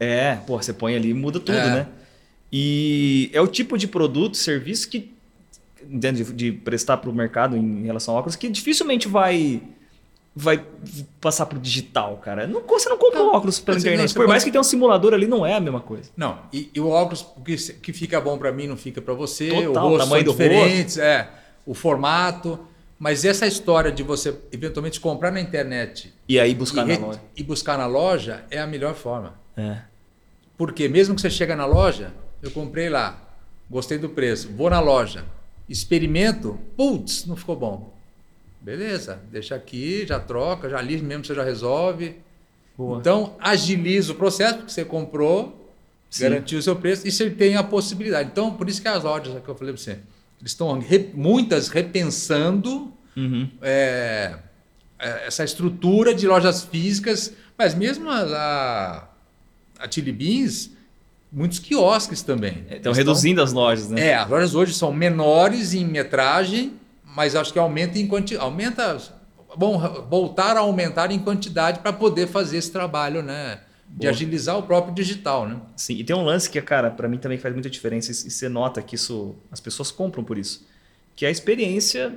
É, 0.00 0.36
pô, 0.46 0.60
você 0.60 0.72
põe 0.72 0.96
ali 0.96 1.10
e 1.10 1.14
muda 1.14 1.38
tudo, 1.38 1.58
é. 1.58 1.66
né? 1.66 1.86
E 2.50 3.30
é 3.32 3.40
o 3.40 3.46
tipo 3.46 3.76
de 3.76 3.86
produto, 3.86 4.36
serviço 4.36 4.88
que 4.88 5.12
de, 5.86 6.24
de 6.32 6.52
prestar 6.52 6.96
para 6.96 7.10
o 7.10 7.12
mercado 7.12 7.56
em 7.56 7.84
relação 7.84 8.16
a 8.16 8.18
óculos 8.18 8.34
que 8.34 8.48
dificilmente 8.48 9.06
vai 9.06 9.62
vai 10.34 10.64
passar 11.20 11.44
para 11.46 11.58
o 11.58 11.60
digital, 11.60 12.16
cara. 12.18 12.46
Não, 12.46 12.62
você 12.62 12.88
não 12.88 12.96
compra 12.96 13.18
não, 13.18 13.34
óculos 13.34 13.58
pela 13.58 13.78
internet. 13.78 14.08
Não, 14.08 14.14
Por 14.14 14.28
mais 14.28 14.44
que 14.44 14.50
tenha 14.50 14.60
um 14.60 14.64
simulador 14.64 15.12
ali, 15.12 15.26
não 15.26 15.44
é 15.44 15.54
a 15.54 15.60
mesma 15.60 15.80
coisa. 15.80 16.10
Não, 16.16 16.38
e, 16.52 16.70
e 16.72 16.80
o 16.80 16.88
óculos 16.88 17.26
que, 17.44 17.56
que 17.56 17.92
fica 17.92 18.20
bom 18.20 18.38
para 18.38 18.52
mim 18.52 18.66
não 18.66 18.76
fica 18.76 19.02
para 19.02 19.12
você. 19.12 19.48
Total, 19.48 19.86
o 19.86 19.88
rosto 19.90 20.04
tamanho 20.04 20.24
são 20.24 20.32
diferentes, 20.32 20.96
rosto. 20.96 21.00
é, 21.00 21.28
o 21.66 21.74
formato. 21.74 22.58
Mas 22.98 23.24
essa 23.24 23.46
história 23.46 23.90
de 23.90 24.02
você 24.02 24.36
eventualmente 24.52 25.00
comprar 25.00 25.30
na 25.30 25.40
internet 25.40 26.12
e 26.28 26.38
aí 26.38 26.54
buscar 26.54 26.86
e, 26.86 26.98
na 26.98 27.06
loja 27.06 27.20
e 27.34 27.42
buscar 27.42 27.78
na 27.78 27.86
loja 27.86 28.44
é 28.50 28.58
a 28.58 28.66
melhor 28.66 28.94
forma. 28.94 29.34
É. 29.56 29.78
Porque 30.60 30.90
mesmo 30.90 31.14
que 31.14 31.22
você 31.22 31.30
chega 31.30 31.56
na 31.56 31.64
loja, 31.64 32.12
eu 32.42 32.50
comprei 32.50 32.90
lá, 32.90 33.18
gostei 33.70 33.96
do 33.96 34.10
preço, 34.10 34.50
vou 34.54 34.68
na 34.68 34.78
loja, 34.78 35.24
experimento, 35.66 36.60
putz, 36.76 37.24
não 37.24 37.34
ficou 37.34 37.56
bom. 37.56 37.96
Beleza, 38.60 39.22
deixa 39.32 39.54
aqui, 39.54 40.04
já 40.06 40.20
troca, 40.20 40.68
já 40.68 40.76
ali 40.76 41.00
mesmo 41.00 41.24
você 41.24 41.34
já 41.34 41.42
resolve. 41.42 42.16
Boa. 42.76 42.98
Então, 42.98 43.36
agiliza 43.40 44.12
o 44.12 44.16
processo, 44.16 44.58
porque 44.58 44.70
você 44.70 44.84
comprou, 44.84 45.72
Sim. 46.10 46.24
garantiu 46.24 46.58
o 46.58 46.62
seu 46.62 46.76
preço 46.76 47.08
e 47.08 47.10
você 47.10 47.30
tem 47.30 47.56
a 47.56 47.64
possibilidade. 47.64 48.28
Então, 48.30 48.52
por 48.52 48.68
isso 48.68 48.82
que 48.82 48.88
as 48.88 49.02
lojas, 49.02 49.34
é 49.34 49.40
que 49.40 49.48
eu 49.48 49.54
falei 49.54 49.72
para 49.72 49.82
você, 49.82 49.92
eles 50.38 50.52
estão 50.52 50.78
re, 50.78 51.10
muitas 51.14 51.68
repensando 51.68 52.92
uhum. 53.16 53.48
é, 53.62 54.36
é, 54.98 55.26
essa 55.26 55.42
estrutura 55.42 56.14
de 56.14 56.28
lojas 56.28 56.64
físicas, 56.64 57.32
mas 57.56 57.74
mesmo 57.74 58.10
a, 58.10 58.20
a, 58.20 59.09
a 59.80 59.90
Chili 59.90 60.12
Beans, 60.12 60.70
muitos 61.32 61.58
quiosques 61.58 62.22
também. 62.22 62.64
Estão 62.70 62.92
reduzindo 62.92 63.42
as 63.42 63.52
lojas, 63.52 63.88
né? 63.88 64.08
É, 64.08 64.14
as 64.14 64.28
lojas 64.28 64.54
hoje 64.54 64.74
são 64.74 64.92
menores 64.92 65.74
em 65.74 65.84
metragem, 65.84 66.74
mas 67.04 67.34
acho 67.34 67.52
que 67.52 67.58
aumenta 67.58 67.98
em 67.98 68.06
quantidade. 68.06 68.44
Aumenta. 68.44 68.98
Bom, 69.56 69.78
voltar 70.08 70.56
a 70.56 70.60
aumentar 70.60 71.10
em 71.10 71.18
quantidade 71.18 71.80
para 71.80 71.92
poder 71.92 72.28
fazer 72.28 72.58
esse 72.58 72.70
trabalho, 72.70 73.22
né? 73.22 73.60
De 73.88 74.02
Boa. 74.02 74.10
agilizar 74.10 74.56
o 74.56 74.62
próprio 74.62 74.94
digital, 74.94 75.48
né? 75.48 75.56
Sim, 75.74 75.94
e 75.94 76.04
tem 76.04 76.14
um 76.14 76.24
lance 76.24 76.48
que, 76.48 76.60
cara, 76.62 76.90
para 76.90 77.08
mim 77.08 77.18
também 77.18 77.38
faz 77.38 77.52
muita 77.52 77.68
diferença, 77.68 78.12
e 78.12 78.14
você 78.14 78.48
nota 78.48 78.80
que 78.80 78.94
isso 78.94 79.34
as 79.50 79.58
pessoas 79.58 79.90
compram 79.90 80.22
por 80.22 80.38
isso. 80.38 80.64
Que 81.16 81.24
é 81.24 81.28
a 81.28 81.30
experiência. 81.32 82.14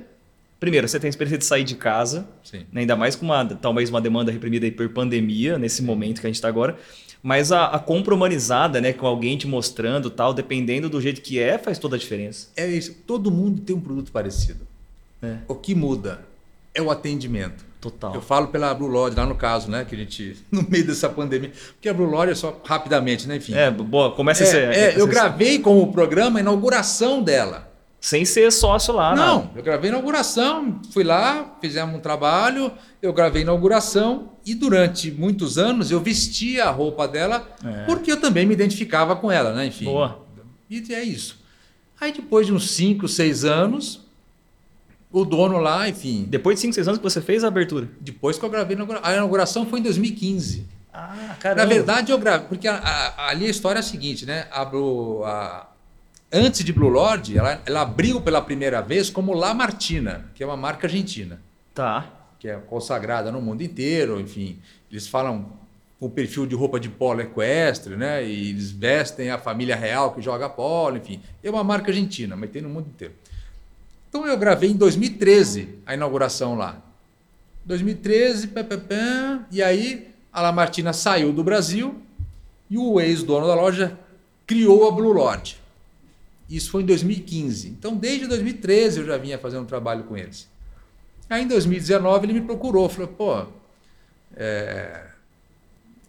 Primeiro, 0.60 0.86
você 0.86 1.00
tem 1.00 1.08
a 1.08 1.10
experiência 1.10 1.38
de 1.38 1.44
sair 1.44 1.64
de 1.64 1.74
casa, 1.74 2.28
né? 2.52 2.64
ainda 2.76 2.94
mais 2.94 3.16
com 3.16 3.26
uma, 3.26 3.44
talvez 3.44 3.90
uma 3.90 4.00
demanda 4.00 4.30
reprimida 4.30 4.70
por 4.70 4.88
pandemia, 4.90 5.58
nesse 5.58 5.82
momento 5.82 6.20
que 6.20 6.26
a 6.26 6.30
gente 6.30 6.36
está 6.36 6.46
agora. 6.46 6.78
Mas 7.24 7.50
a, 7.50 7.64
a, 7.68 7.78
compra 7.78 8.14
humanizada, 8.14 8.82
né, 8.82 8.92
com 8.92 9.06
alguém 9.06 9.38
te 9.38 9.46
mostrando 9.46 10.10
tal, 10.10 10.34
dependendo 10.34 10.90
do 10.90 11.00
jeito 11.00 11.22
que 11.22 11.38
é, 11.38 11.56
faz 11.56 11.78
toda 11.78 11.96
a 11.96 11.98
diferença. 11.98 12.48
É 12.54 12.66
isso. 12.66 12.94
Todo 13.06 13.30
mundo 13.30 13.62
tem 13.62 13.74
um 13.74 13.80
produto 13.80 14.12
parecido. 14.12 14.66
É. 15.22 15.38
O 15.48 15.54
que 15.54 15.74
muda 15.74 16.20
é 16.74 16.82
o 16.82 16.90
atendimento. 16.90 17.64
Total. 17.80 18.14
Eu 18.14 18.20
falo 18.20 18.48
pela 18.48 18.74
Blue 18.74 18.88
Lodge, 18.88 19.16
lá 19.16 19.24
no 19.24 19.36
caso, 19.36 19.70
né? 19.70 19.86
Que 19.86 19.94
a 19.94 19.98
gente, 19.98 20.36
no 20.52 20.68
meio 20.68 20.86
dessa 20.86 21.08
pandemia. 21.08 21.50
Porque 21.72 21.88
a 21.88 21.94
Blue 21.94 22.10
Lodge 22.10 22.32
é 22.32 22.34
só 22.34 22.60
rapidamente, 22.62 23.26
né? 23.26 23.36
Enfim. 23.36 23.54
É, 23.54 23.70
boa, 23.70 24.12
começa 24.12 24.44
é, 24.44 24.46
a 24.46 24.50
ser. 24.50 24.74
É, 24.74 25.00
eu 25.00 25.06
gravei 25.06 25.58
com 25.60 25.80
o 25.80 25.90
programa 25.90 26.38
a 26.38 26.42
inauguração 26.42 27.22
dela. 27.22 27.72
Sem 28.04 28.26
ser 28.26 28.52
sócio 28.52 28.92
lá, 28.92 29.16
não. 29.16 29.44
Não, 29.44 29.50
eu 29.56 29.62
gravei 29.62 29.88
a 29.88 29.94
inauguração, 29.94 30.78
fui 30.92 31.02
lá, 31.02 31.56
fizemos 31.58 31.96
um 31.96 32.00
trabalho, 32.00 32.70
eu 33.00 33.14
gravei 33.14 33.40
a 33.40 33.44
inauguração 33.44 34.32
e 34.44 34.54
durante 34.54 35.10
muitos 35.10 35.56
anos 35.56 35.90
eu 35.90 35.98
vestia 36.00 36.66
a 36.66 36.70
roupa 36.70 37.08
dela 37.08 37.48
é. 37.64 37.86
porque 37.86 38.12
eu 38.12 38.20
também 38.20 38.44
me 38.44 38.52
identificava 38.52 39.16
com 39.16 39.32
ela, 39.32 39.54
né? 39.54 39.64
Enfim. 39.64 39.86
Boa. 39.86 40.20
E 40.68 40.84
é 40.92 41.02
isso. 41.02 41.42
Aí 41.98 42.12
depois 42.12 42.46
de 42.46 42.52
uns 42.52 42.72
5, 42.72 43.08
6 43.08 43.42
anos, 43.46 44.02
o 45.10 45.24
dono 45.24 45.56
lá, 45.56 45.88
enfim. 45.88 46.26
Depois 46.28 46.56
de 46.56 46.60
5, 46.60 46.74
6 46.74 46.88
anos 46.88 46.98
que 46.98 47.04
você 47.04 47.22
fez 47.22 47.42
a 47.42 47.48
abertura? 47.48 47.88
Depois 48.02 48.38
que 48.38 48.44
eu 48.44 48.50
gravei 48.50 48.74
a 48.74 48.76
inauguração. 48.76 49.10
A 49.10 49.14
inauguração 49.14 49.64
foi 49.64 49.80
em 49.80 49.82
2015. 49.82 50.66
Ah, 50.92 51.36
caramba. 51.40 51.62
Na 51.62 51.66
verdade, 51.66 52.12
eu 52.12 52.18
gravei. 52.18 52.48
Porque 52.48 52.68
a, 52.68 52.76
a, 52.76 53.28
ali 53.30 53.46
a 53.46 53.50
história 53.50 53.78
é 53.78 53.80
a 53.80 53.82
seguinte, 53.82 54.26
né? 54.26 54.46
Abro 54.52 55.24
a, 55.24 55.68
antes 56.34 56.64
de 56.64 56.72
Blue 56.72 56.88
Lord, 56.88 57.38
ela, 57.38 57.62
ela 57.64 57.82
abriu 57.82 58.20
pela 58.20 58.42
primeira 58.42 58.82
vez 58.82 59.08
como 59.08 59.32
La 59.32 59.54
Martina, 59.54 60.26
que 60.34 60.42
é 60.42 60.46
uma 60.46 60.56
marca 60.56 60.88
argentina. 60.88 61.40
Tá. 61.72 62.10
Que 62.40 62.48
é 62.48 62.56
consagrada 62.56 63.30
no 63.30 63.40
mundo 63.40 63.62
inteiro, 63.62 64.20
enfim. 64.20 64.58
Eles 64.90 65.06
falam 65.06 65.46
com 66.00 66.06
o 66.06 66.10
perfil 66.10 66.44
de 66.44 66.56
roupa 66.56 66.80
de 66.80 66.88
polo 66.88 67.20
equestre, 67.20 67.96
né? 67.96 68.26
E 68.26 68.50
eles 68.50 68.72
vestem 68.72 69.30
a 69.30 69.38
família 69.38 69.76
real 69.76 70.12
que 70.12 70.20
joga 70.20 70.48
polo, 70.48 70.96
enfim. 70.96 71.20
É 71.42 71.48
uma 71.48 71.62
marca 71.62 71.90
argentina, 71.90 72.36
mas 72.36 72.50
tem 72.50 72.60
no 72.60 72.68
mundo 72.68 72.88
inteiro. 72.88 73.14
Então 74.08 74.26
eu 74.26 74.36
gravei 74.36 74.70
em 74.70 74.76
2013 74.76 75.78
a 75.86 75.94
inauguração 75.94 76.56
lá. 76.56 76.82
2013, 77.64 78.48
pé, 78.48 78.62
pé, 78.62 78.76
pé, 78.76 79.38
e 79.50 79.62
aí 79.62 80.08
a 80.32 80.42
La 80.42 80.52
Martina 80.52 80.92
saiu 80.92 81.32
do 81.32 81.42
Brasil 81.42 82.02
e 82.68 82.76
o 82.76 83.00
ex-dono 83.00 83.46
da 83.46 83.54
loja 83.54 83.98
criou 84.46 84.86
a 84.88 84.90
Blue 84.90 85.12
Lord. 85.12 85.63
Isso 86.48 86.70
foi 86.70 86.82
em 86.82 86.86
2015. 86.86 87.68
Então, 87.68 87.96
desde 87.96 88.26
2013 88.26 89.00
eu 89.00 89.06
já 89.06 89.16
vinha 89.16 89.38
fazendo 89.38 89.62
um 89.62 89.66
trabalho 89.66 90.04
com 90.04 90.16
eles. 90.16 90.48
Aí, 91.28 91.42
em 91.42 91.48
2019, 91.48 92.26
ele 92.26 92.34
me 92.34 92.42
procurou. 92.42 92.88
Falou, 92.88 93.08
pô, 93.08 93.46
é... 94.36 95.06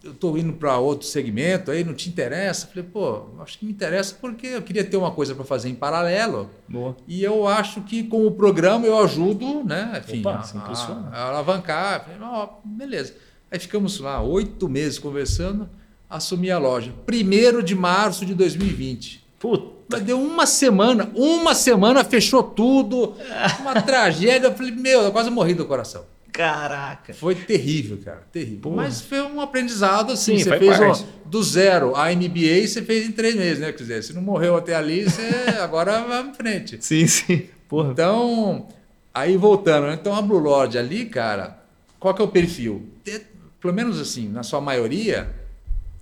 eu 0.04 0.12
estou 0.12 0.36
indo 0.36 0.52
para 0.52 0.78
outro 0.78 1.06
segmento, 1.06 1.70
aí 1.70 1.82
não 1.82 1.94
te 1.94 2.08
interessa? 2.08 2.66
Falei, 2.66 2.84
pô, 2.84 3.24
acho 3.40 3.58
que 3.58 3.64
me 3.64 3.72
interessa 3.72 4.14
porque 4.20 4.48
eu 4.48 4.62
queria 4.62 4.84
ter 4.84 4.96
uma 4.96 5.10
coisa 5.10 5.34
para 5.34 5.44
fazer 5.44 5.70
em 5.70 5.74
paralelo. 5.74 6.50
Boa. 6.68 6.94
E 7.08 7.24
eu 7.24 7.48
acho 7.48 7.80
que 7.82 8.04
com 8.04 8.26
o 8.26 8.30
programa 8.30 8.86
eu 8.86 8.98
ajudo, 8.98 9.64
né? 9.64 10.02
Enfim, 10.04 10.20
Opa, 10.20 10.42
a, 10.44 10.58
impulsiona. 10.58 11.08
a, 11.12 11.28
alavancar. 11.28 12.04
Falei, 12.04 12.18
ó, 12.20 12.48
beleza. 12.62 13.14
Aí 13.50 13.58
ficamos 13.58 14.00
lá 14.00 14.20
oito 14.20 14.68
meses 14.68 14.98
conversando, 14.98 15.68
assumi 16.10 16.50
a 16.50 16.58
loja. 16.58 16.92
Primeiro 17.06 17.62
de 17.62 17.74
março 17.74 18.26
de 18.26 18.34
2020. 18.34 19.24
Puta. 19.38 19.75
Mas 19.88 20.02
deu 20.02 20.20
uma 20.20 20.46
semana, 20.46 21.10
uma 21.14 21.54
semana 21.54 22.02
fechou 22.04 22.42
tudo, 22.42 23.14
uma 23.60 23.80
tragédia. 23.82 24.48
Eu 24.48 24.54
falei, 24.54 24.72
meu, 24.72 25.02
eu 25.02 25.12
quase 25.12 25.30
morri 25.30 25.54
do 25.54 25.64
coração. 25.64 26.04
Caraca. 26.32 27.14
Foi 27.14 27.34
terrível, 27.34 27.98
cara, 28.04 28.26
terrível. 28.30 28.58
Porra. 28.60 28.76
Mas 28.76 29.00
foi 29.00 29.22
um 29.22 29.40
aprendizado 29.40 30.12
assim. 30.12 30.36
Sim, 30.36 30.44
você 30.44 30.58
fez 30.58 30.80
ó, 30.80 31.04
do 31.24 31.42
zero 31.42 31.96
a 31.96 32.10
MBA, 32.14 32.66
você 32.68 32.82
fez 32.82 33.06
em 33.08 33.12
três 33.12 33.34
meses, 33.34 33.58
né? 33.60 33.72
Quer 33.72 33.78
dizer, 33.78 34.02
se 34.04 34.12
não 34.12 34.20
morreu 34.20 34.54
até 34.56 34.74
ali, 34.74 35.04
você 35.04 35.22
agora 35.62 36.02
vai 36.02 36.22
em 36.28 36.34
frente. 36.34 36.76
Sim, 36.80 37.06
sim. 37.06 37.44
Porra. 37.68 37.90
Então, 37.92 38.68
aí 39.14 39.34
voltando, 39.36 39.86
né? 39.86 39.94
então 39.98 40.14
a 40.14 40.20
Blue 40.20 40.38
Lord 40.38 40.76
ali, 40.76 41.06
cara, 41.06 41.58
qual 41.98 42.12
que 42.12 42.20
é 42.20 42.24
o 42.24 42.28
perfil? 42.28 42.86
Te- 43.02 43.22
Pelo 43.58 43.72
menos 43.72 43.98
assim, 43.98 44.28
na 44.28 44.42
sua 44.42 44.60
maioria, 44.60 45.30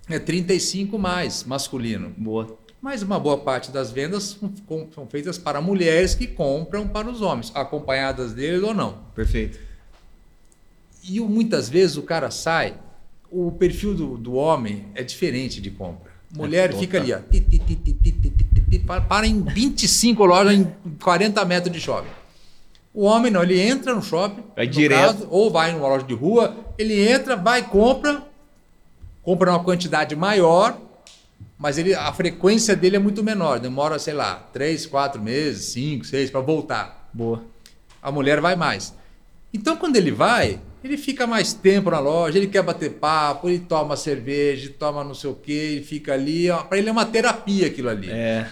é 0.09 0.19
35 0.19 0.99
mais 0.99 1.45
masculino. 1.45 2.11
Boa 2.17 2.57
mas 2.85 3.01
uma 3.01 3.19
boa 3.19 3.39
parte 3.39 3.71
das 3.71 3.89
vendas 3.89 4.37
são 4.93 5.07
feitas 5.07 5.39
para 5.39 5.59
mulheres 5.59 6.13
que 6.13 6.27
compram 6.27 6.87
para 6.87 7.09
os 7.09 7.19
homens, 7.19 7.51
acompanhadas 7.55 8.31
deles 8.31 8.61
ou 8.61 8.75
não. 8.75 8.99
Perfeito. 9.15 9.57
E 11.03 11.19
muitas 11.19 11.67
vezes 11.67 11.97
o 11.97 12.03
cara 12.03 12.29
sai, 12.29 12.75
o 13.31 13.51
perfil 13.53 13.95
do, 13.95 14.17
do 14.19 14.35
homem 14.35 14.85
é 14.93 15.01
diferente 15.01 15.59
de 15.59 15.71
compra. 15.71 16.11
Mulher 16.31 16.69
é 16.69 16.77
fica 16.77 16.99
ali, 16.99 17.11
ó, 17.11 17.17
ti, 17.17 17.41
ti, 17.41 17.57
ti, 17.57 18.79
para 18.85 19.25
em 19.25 19.41
25 19.41 20.23
lojas, 20.23 20.53
em 20.53 20.71
40 21.01 21.43
metros 21.43 21.73
de 21.73 21.81
shopping. 21.81 22.11
O 22.93 23.05
homem 23.05 23.31
não, 23.31 23.41
ele 23.41 23.59
entra 23.59 23.95
no 23.95 24.03
shopping, 24.03 24.43
vai 24.55 24.67
no 24.67 24.71
direto. 24.71 25.21
Caso, 25.21 25.27
ou 25.31 25.49
vai 25.49 25.71
numa 25.71 25.87
loja 25.87 26.05
de 26.05 26.13
rua, 26.13 26.55
ele 26.77 27.09
entra, 27.09 27.35
vai, 27.35 27.67
compra, 27.67 28.21
compra 29.23 29.49
uma 29.49 29.63
quantidade 29.63 30.15
maior, 30.15 30.84
mas 31.57 31.77
ele, 31.77 31.93
a 31.93 32.11
frequência 32.13 32.75
dele 32.75 32.95
é 32.95 32.99
muito 32.99 33.23
menor, 33.23 33.59
demora, 33.59 33.97
sei 33.99 34.13
lá, 34.13 34.35
3, 34.53 34.85
4 34.85 35.21
meses, 35.21 35.65
5, 35.73 36.05
6 36.05 36.29
para 36.29 36.41
voltar 36.41 37.09
Boa. 37.13 37.43
a 38.01 38.11
mulher 38.11 38.41
vai 38.41 38.55
mais. 38.55 38.93
Então, 39.53 39.77
quando 39.77 39.95
ele 39.95 40.11
vai, 40.11 40.59
ele 40.83 40.97
fica 40.97 41.25
mais 41.25 41.53
tempo 41.53 41.89
na 41.89 41.99
loja, 41.99 42.37
ele 42.37 42.47
quer 42.47 42.61
bater 42.61 42.91
papo, 42.95 43.47
ele 43.47 43.59
toma 43.59 43.95
cerveja, 43.95 44.69
toma 44.77 45.03
não 45.03 45.13
sei 45.13 45.29
o 45.29 45.33
quê, 45.35 45.51
ele 45.77 45.83
fica 45.83 46.13
ali. 46.13 46.47
Para 46.67 46.77
ele 46.77 46.89
é 46.89 46.91
uma 46.91 47.05
terapia 47.05 47.67
aquilo 47.67 47.87
ali. 47.89 48.09
É. 48.11 48.47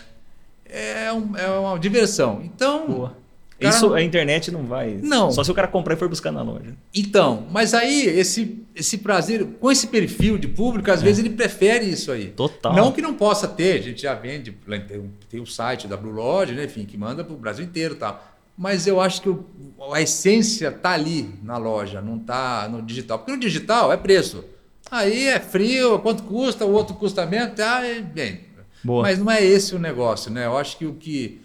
É, 0.66 1.12
um- 1.14 1.36
é 1.38 1.48
uma 1.50 1.78
diversão. 1.78 2.42
Então, 2.44 2.88
Boa. 2.88 3.18
Cara, 3.64 3.76
Isso 3.76 3.94
a 3.94 4.02
internet 4.04 4.52
não 4.52 4.64
vai. 4.66 5.00
Não. 5.02 5.32
Só 5.32 5.44
se 5.44 5.52
o 5.52 5.54
cara 5.54 5.68
comprar 5.68 5.96
e 5.96 5.98
for 5.98 6.08
buscar 6.10 6.32
na 6.32 6.42
loja. 6.42 6.76
então, 6.94 7.48
mas 7.52 7.74
aí 7.74 8.02
esse, 8.08 8.64
esse 8.76 8.98
prazer, 9.00 9.46
com 9.60 9.72
esse 9.72 9.88
perfil 9.88 10.38
de 10.38 10.48
público, 10.48 10.92
às 10.92 11.02
vezes 11.02 11.20
ele 11.26 11.30
prefere 11.36 11.86
isso 11.86 12.12
aí. 12.12 12.28
É. 12.28 12.30
Total. 12.30 12.76
Não 12.76 12.92
que 12.92 13.02
não 13.02 13.14
possa 13.14 13.48
ter, 13.48 13.80
a 13.80 13.82
gente 13.82 14.02
já 14.02 14.14
vende, 14.14 14.52
tem, 14.88 15.40
o- 15.40 15.44
o 15.44 15.48
site 15.48 15.88
da 15.88 15.98
Blue 15.98 16.12
Lodge, 16.14 16.54
né, 16.54 16.66
enfim, 16.66 16.86
que 16.86 16.98
manda 16.98 17.24
para 17.24 17.34
o 17.34 17.38
Brasil 17.38 17.66
inteiro 17.66 17.96
e 17.96 17.98
tal. 17.98 18.24
Mas 18.58 18.86
eu 18.86 19.02
acho 19.02 19.22
que 19.22 19.30
o- 19.30 19.46
a 19.92 20.02
essência 20.02 20.72
tá 20.72 20.92
ali 20.92 21.28
na 21.42 21.58
loja, 21.58 22.02
não 22.02 22.20
tá 22.20 22.68
no 22.72 22.82
digital. 22.82 23.18
Porque 23.20 23.32
no 23.32 23.40
digital 23.40 23.92
é 23.92 23.98
preço. 23.98 24.44
Aí 24.92 25.26
é 25.28 25.40
frio, 25.40 25.98
quanto 26.00 26.22
custa, 26.24 26.64
o 26.66 26.72
outro 26.72 26.94
custa 26.96 27.26
menos, 27.26 27.56
tá, 27.56 27.84
é 27.86 28.00
bem. 28.00 28.42
Boa. 28.84 29.02
Mas 29.02 29.18
não 29.18 29.32
é 29.32 29.44
esse 29.44 29.74
o 29.74 29.80
negócio, 29.80 30.30
né? 30.30 30.46
Eu 30.46 30.58
acho 30.58 30.78
que 30.78 30.86
o 30.86 30.94
que, 30.94 31.42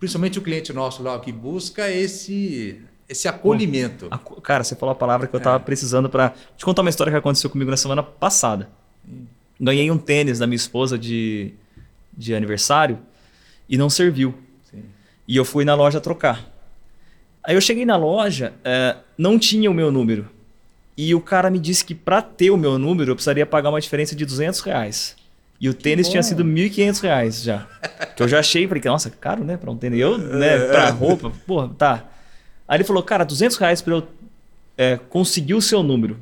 principalmente 0.00 0.38
o 0.38 0.42
cliente 0.42 0.72
nosso 0.72 1.02
lá, 1.02 1.20
que 1.20 1.30
busca 1.30 1.86
é 1.86 1.96
esse, 1.96 2.80
esse 3.06 3.28
acolhimento. 3.28 4.08
Cara, 4.42 4.64
você 4.64 4.74
falou 4.74 4.92
a 4.94 4.96
palavra 4.96 5.26
que 5.26 5.36
eu 5.36 5.40
tava 5.40 5.60
precisando 5.60 6.08
pra 6.08 6.32
te 6.56 6.64
contar 6.64 6.80
uma 6.80 6.88
história 6.88 7.12
que 7.12 7.18
aconteceu 7.18 7.50
comigo 7.50 7.70
na 7.70 7.76
semana 7.76 8.02
passada. 8.02 8.70
Ganhei 9.60 9.90
um 9.90 9.98
tênis 9.98 10.38
da 10.38 10.46
minha 10.46 10.56
esposa 10.56 10.98
de, 10.98 11.52
de 12.16 12.34
aniversário 12.34 12.98
e 13.68 13.76
não 13.76 13.90
serviu. 13.90 14.34
Sim. 14.70 14.84
E 15.28 15.36
eu 15.36 15.44
fui 15.44 15.66
na 15.66 15.74
loja 15.74 16.00
trocar. 16.00 16.50
Aí 17.44 17.54
eu 17.54 17.60
cheguei 17.60 17.84
na 17.84 17.96
loja, 17.96 18.54
eh, 18.64 18.96
não 19.18 19.38
tinha 19.38 19.70
o 19.70 19.74
meu 19.74 19.92
número. 19.92 20.28
E 20.96 21.14
o 21.14 21.20
cara 21.20 21.50
me 21.50 21.58
disse 21.58 21.84
que 21.84 21.94
para 21.94 22.22
ter 22.22 22.50
o 22.50 22.56
meu 22.56 22.78
número 22.78 23.10
eu 23.10 23.14
precisaria 23.14 23.46
pagar 23.46 23.68
uma 23.68 23.80
diferença 23.80 24.16
de 24.16 24.24
200 24.24 24.60
reais. 24.60 25.16
E 25.60 25.68
o 25.68 25.74
tênis 25.74 26.08
tinha 26.08 26.22
sido 26.22 26.42
1.500 26.42 27.00
reais 27.02 27.42
já. 27.42 27.66
Que 28.16 28.22
eu 28.22 28.28
já 28.28 28.38
achei, 28.40 28.66
falei, 28.66 28.82
nossa, 28.86 29.10
caro, 29.10 29.44
né? 29.44 29.58
Pra 29.58 29.70
um 29.70 29.76
tênis. 29.76 30.00
Eu, 30.00 30.16
né, 30.16 30.58
pra 30.58 30.88
roupa, 30.90 31.30
porra, 31.46 31.70
tá. 31.76 32.04
Aí 32.66 32.78
ele 32.78 32.84
falou, 32.84 33.02
cara, 33.02 33.24
200 33.24 33.56
reais 33.58 33.82
pra 33.82 33.94
eu 33.94 34.08
eh, 34.78 34.98
conseguir 35.10 35.54
o 35.54 35.60
seu 35.60 35.82
número. 35.82 36.18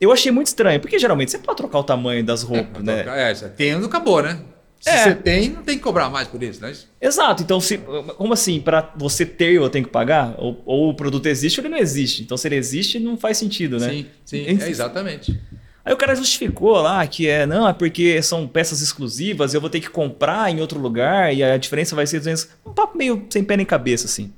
Eu 0.00 0.12
achei 0.12 0.30
muito 0.30 0.48
estranho, 0.48 0.80
porque 0.80 0.98
geralmente 0.98 1.30
você 1.30 1.38
pode 1.38 1.56
trocar 1.56 1.78
o 1.78 1.84
tamanho 1.84 2.24
das 2.24 2.42
roupas, 2.42 2.82
né? 2.82 3.04
É, 3.30 3.34
você 3.34 3.48
tendo, 3.48 3.86
acabou, 3.86 4.22
né? 4.22 4.38
Se 4.80 4.90
É. 4.90 5.04
você 5.04 5.14
tem, 5.14 5.48
não 5.48 5.62
tem 5.62 5.76
que 5.76 5.82
cobrar 5.82 6.10
mais 6.10 6.26
por 6.26 6.42
isso, 6.42 6.60
né? 6.60 6.72
Exato, 7.00 7.44
então 7.44 7.60
se, 7.60 7.78
como 7.78 8.32
assim, 8.32 8.60
para 8.60 8.92
você 8.96 9.24
ter 9.24 9.52
eu 9.52 9.70
tenho 9.70 9.84
que 9.84 9.90
pagar? 9.92 10.34
Ou, 10.38 10.60
ou 10.66 10.88
o 10.90 10.94
produto 10.94 11.26
existe 11.26 11.60
ou 11.60 11.66
ele 11.66 11.72
não 11.74 11.80
existe? 11.80 12.22
Então 12.22 12.36
se 12.36 12.48
ele 12.48 12.56
existe, 12.56 12.98
não 12.98 13.16
faz 13.16 13.38
sentido, 13.38 13.78
né? 13.78 13.88
Sim, 13.90 14.06
sim, 14.24 14.44
é 14.44 14.68
exatamente. 14.68 15.40
Aí 15.84 15.92
o 15.92 15.96
cara 15.96 16.14
justificou 16.14 16.80
lá 16.80 17.04
que 17.06 17.28
é, 17.28 17.44
não, 17.44 17.68
é 17.68 17.72
porque 17.72 18.22
são 18.22 18.46
peças 18.46 18.80
exclusivas, 18.80 19.52
eu 19.52 19.60
vou 19.60 19.68
ter 19.68 19.80
que 19.80 19.90
comprar 19.90 20.50
em 20.50 20.60
outro 20.60 20.78
lugar 20.78 21.34
e 21.34 21.42
a 21.42 21.56
diferença 21.56 21.96
vai 21.96 22.06
ser 22.06 22.18
200. 22.18 22.48
Um 22.64 22.72
papo 22.72 22.96
meio 22.96 23.26
sem 23.28 23.42
pé 23.42 23.56
nem 23.56 23.66
cabeça, 23.66 24.06
assim. 24.06 24.32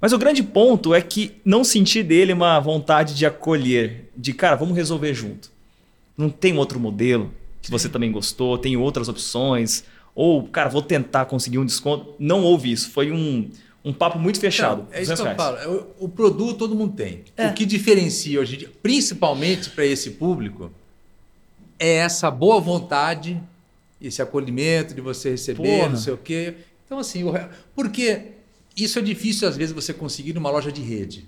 Mas 0.00 0.12
o 0.12 0.18
grande 0.18 0.42
ponto 0.42 0.94
é 0.94 1.00
que 1.00 1.40
não 1.44 1.64
senti 1.64 2.02
dele 2.02 2.32
uma 2.32 2.60
vontade 2.60 3.14
de 3.14 3.26
acolher, 3.26 4.08
de 4.16 4.32
cara, 4.32 4.54
vamos 4.54 4.76
resolver 4.76 5.12
junto. 5.12 5.50
Não 6.16 6.30
tem 6.30 6.56
outro 6.56 6.78
modelo 6.78 7.34
que 7.60 7.70
você 7.70 7.88
também 7.88 8.12
gostou, 8.12 8.56
tem 8.56 8.76
outras 8.76 9.08
opções, 9.08 9.84
ou, 10.14 10.44
cara, 10.44 10.68
vou 10.68 10.82
tentar 10.82 11.24
conseguir 11.24 11.58
um 11.58 11.64
desconto. 11.64 12.14
Não 12.18 12.42
houve 12.42 12.70
isso, 12.70 12.90
foi 12.90 13.10
um, 13.10 13.50
um 13.84 13.92
papo 13.92 14.18
muito 14.18 14.40
fechado. 14.40 14.82
Então, 14.88 14.98
é 14.98 15.02
isso 15.02 15.12
que 15.14 15.18
200 15.18 15.20
eu 15.20 15.24
reais. 15.24 15.36
falo. 15.36 15.56
é 15.58 15.82
O, 16.00 16.04
o 16.04 16.08
produto 16.08 16.58
todo 16.58 16.74
mundo 16.74 16.94
tem. 16.94 17.24
É. 17.36 17.48
O 17.48 17.54
que 17.54 17.64
diferencia 17.64 18.40
hoje 18.40 18.56
em 18.56 18.58
dia, 18.58 18.70
principalmente 18.82 19.70
para 19.70 19.84
esse 19.84 20.10
público, 20.12 20.70
é 21.78 21.96
essa 21.96 22.30
boa 22.30 22.60
vontade, 22.60 23.40
esse 24.00 24.20
acolhimento 24.20 24.94
de 24.94 25.00
você 25.00 25.30
receber, 25.30 25.78
Porra. 25.78 25.88
não 25.90 25.96
sei 25.96 26.12
o 26.12 26.18
quê. 26.18 26.54
Então, 26.84 26.98
assim, 26.98 27.22
o 27.24 27.32
porque 27.74 28.32
isso 28.76 28.98
é 28.98 29.02
difícil 29.02 29.46
às 29.48 29.56
vezes 29.56 29.74
você 29.74 29.92
conseguir 29.92 30.32
numa 30.32 30.50
loja 30.50 30.72
de 30.72 30.80
rede. 30.82 31.26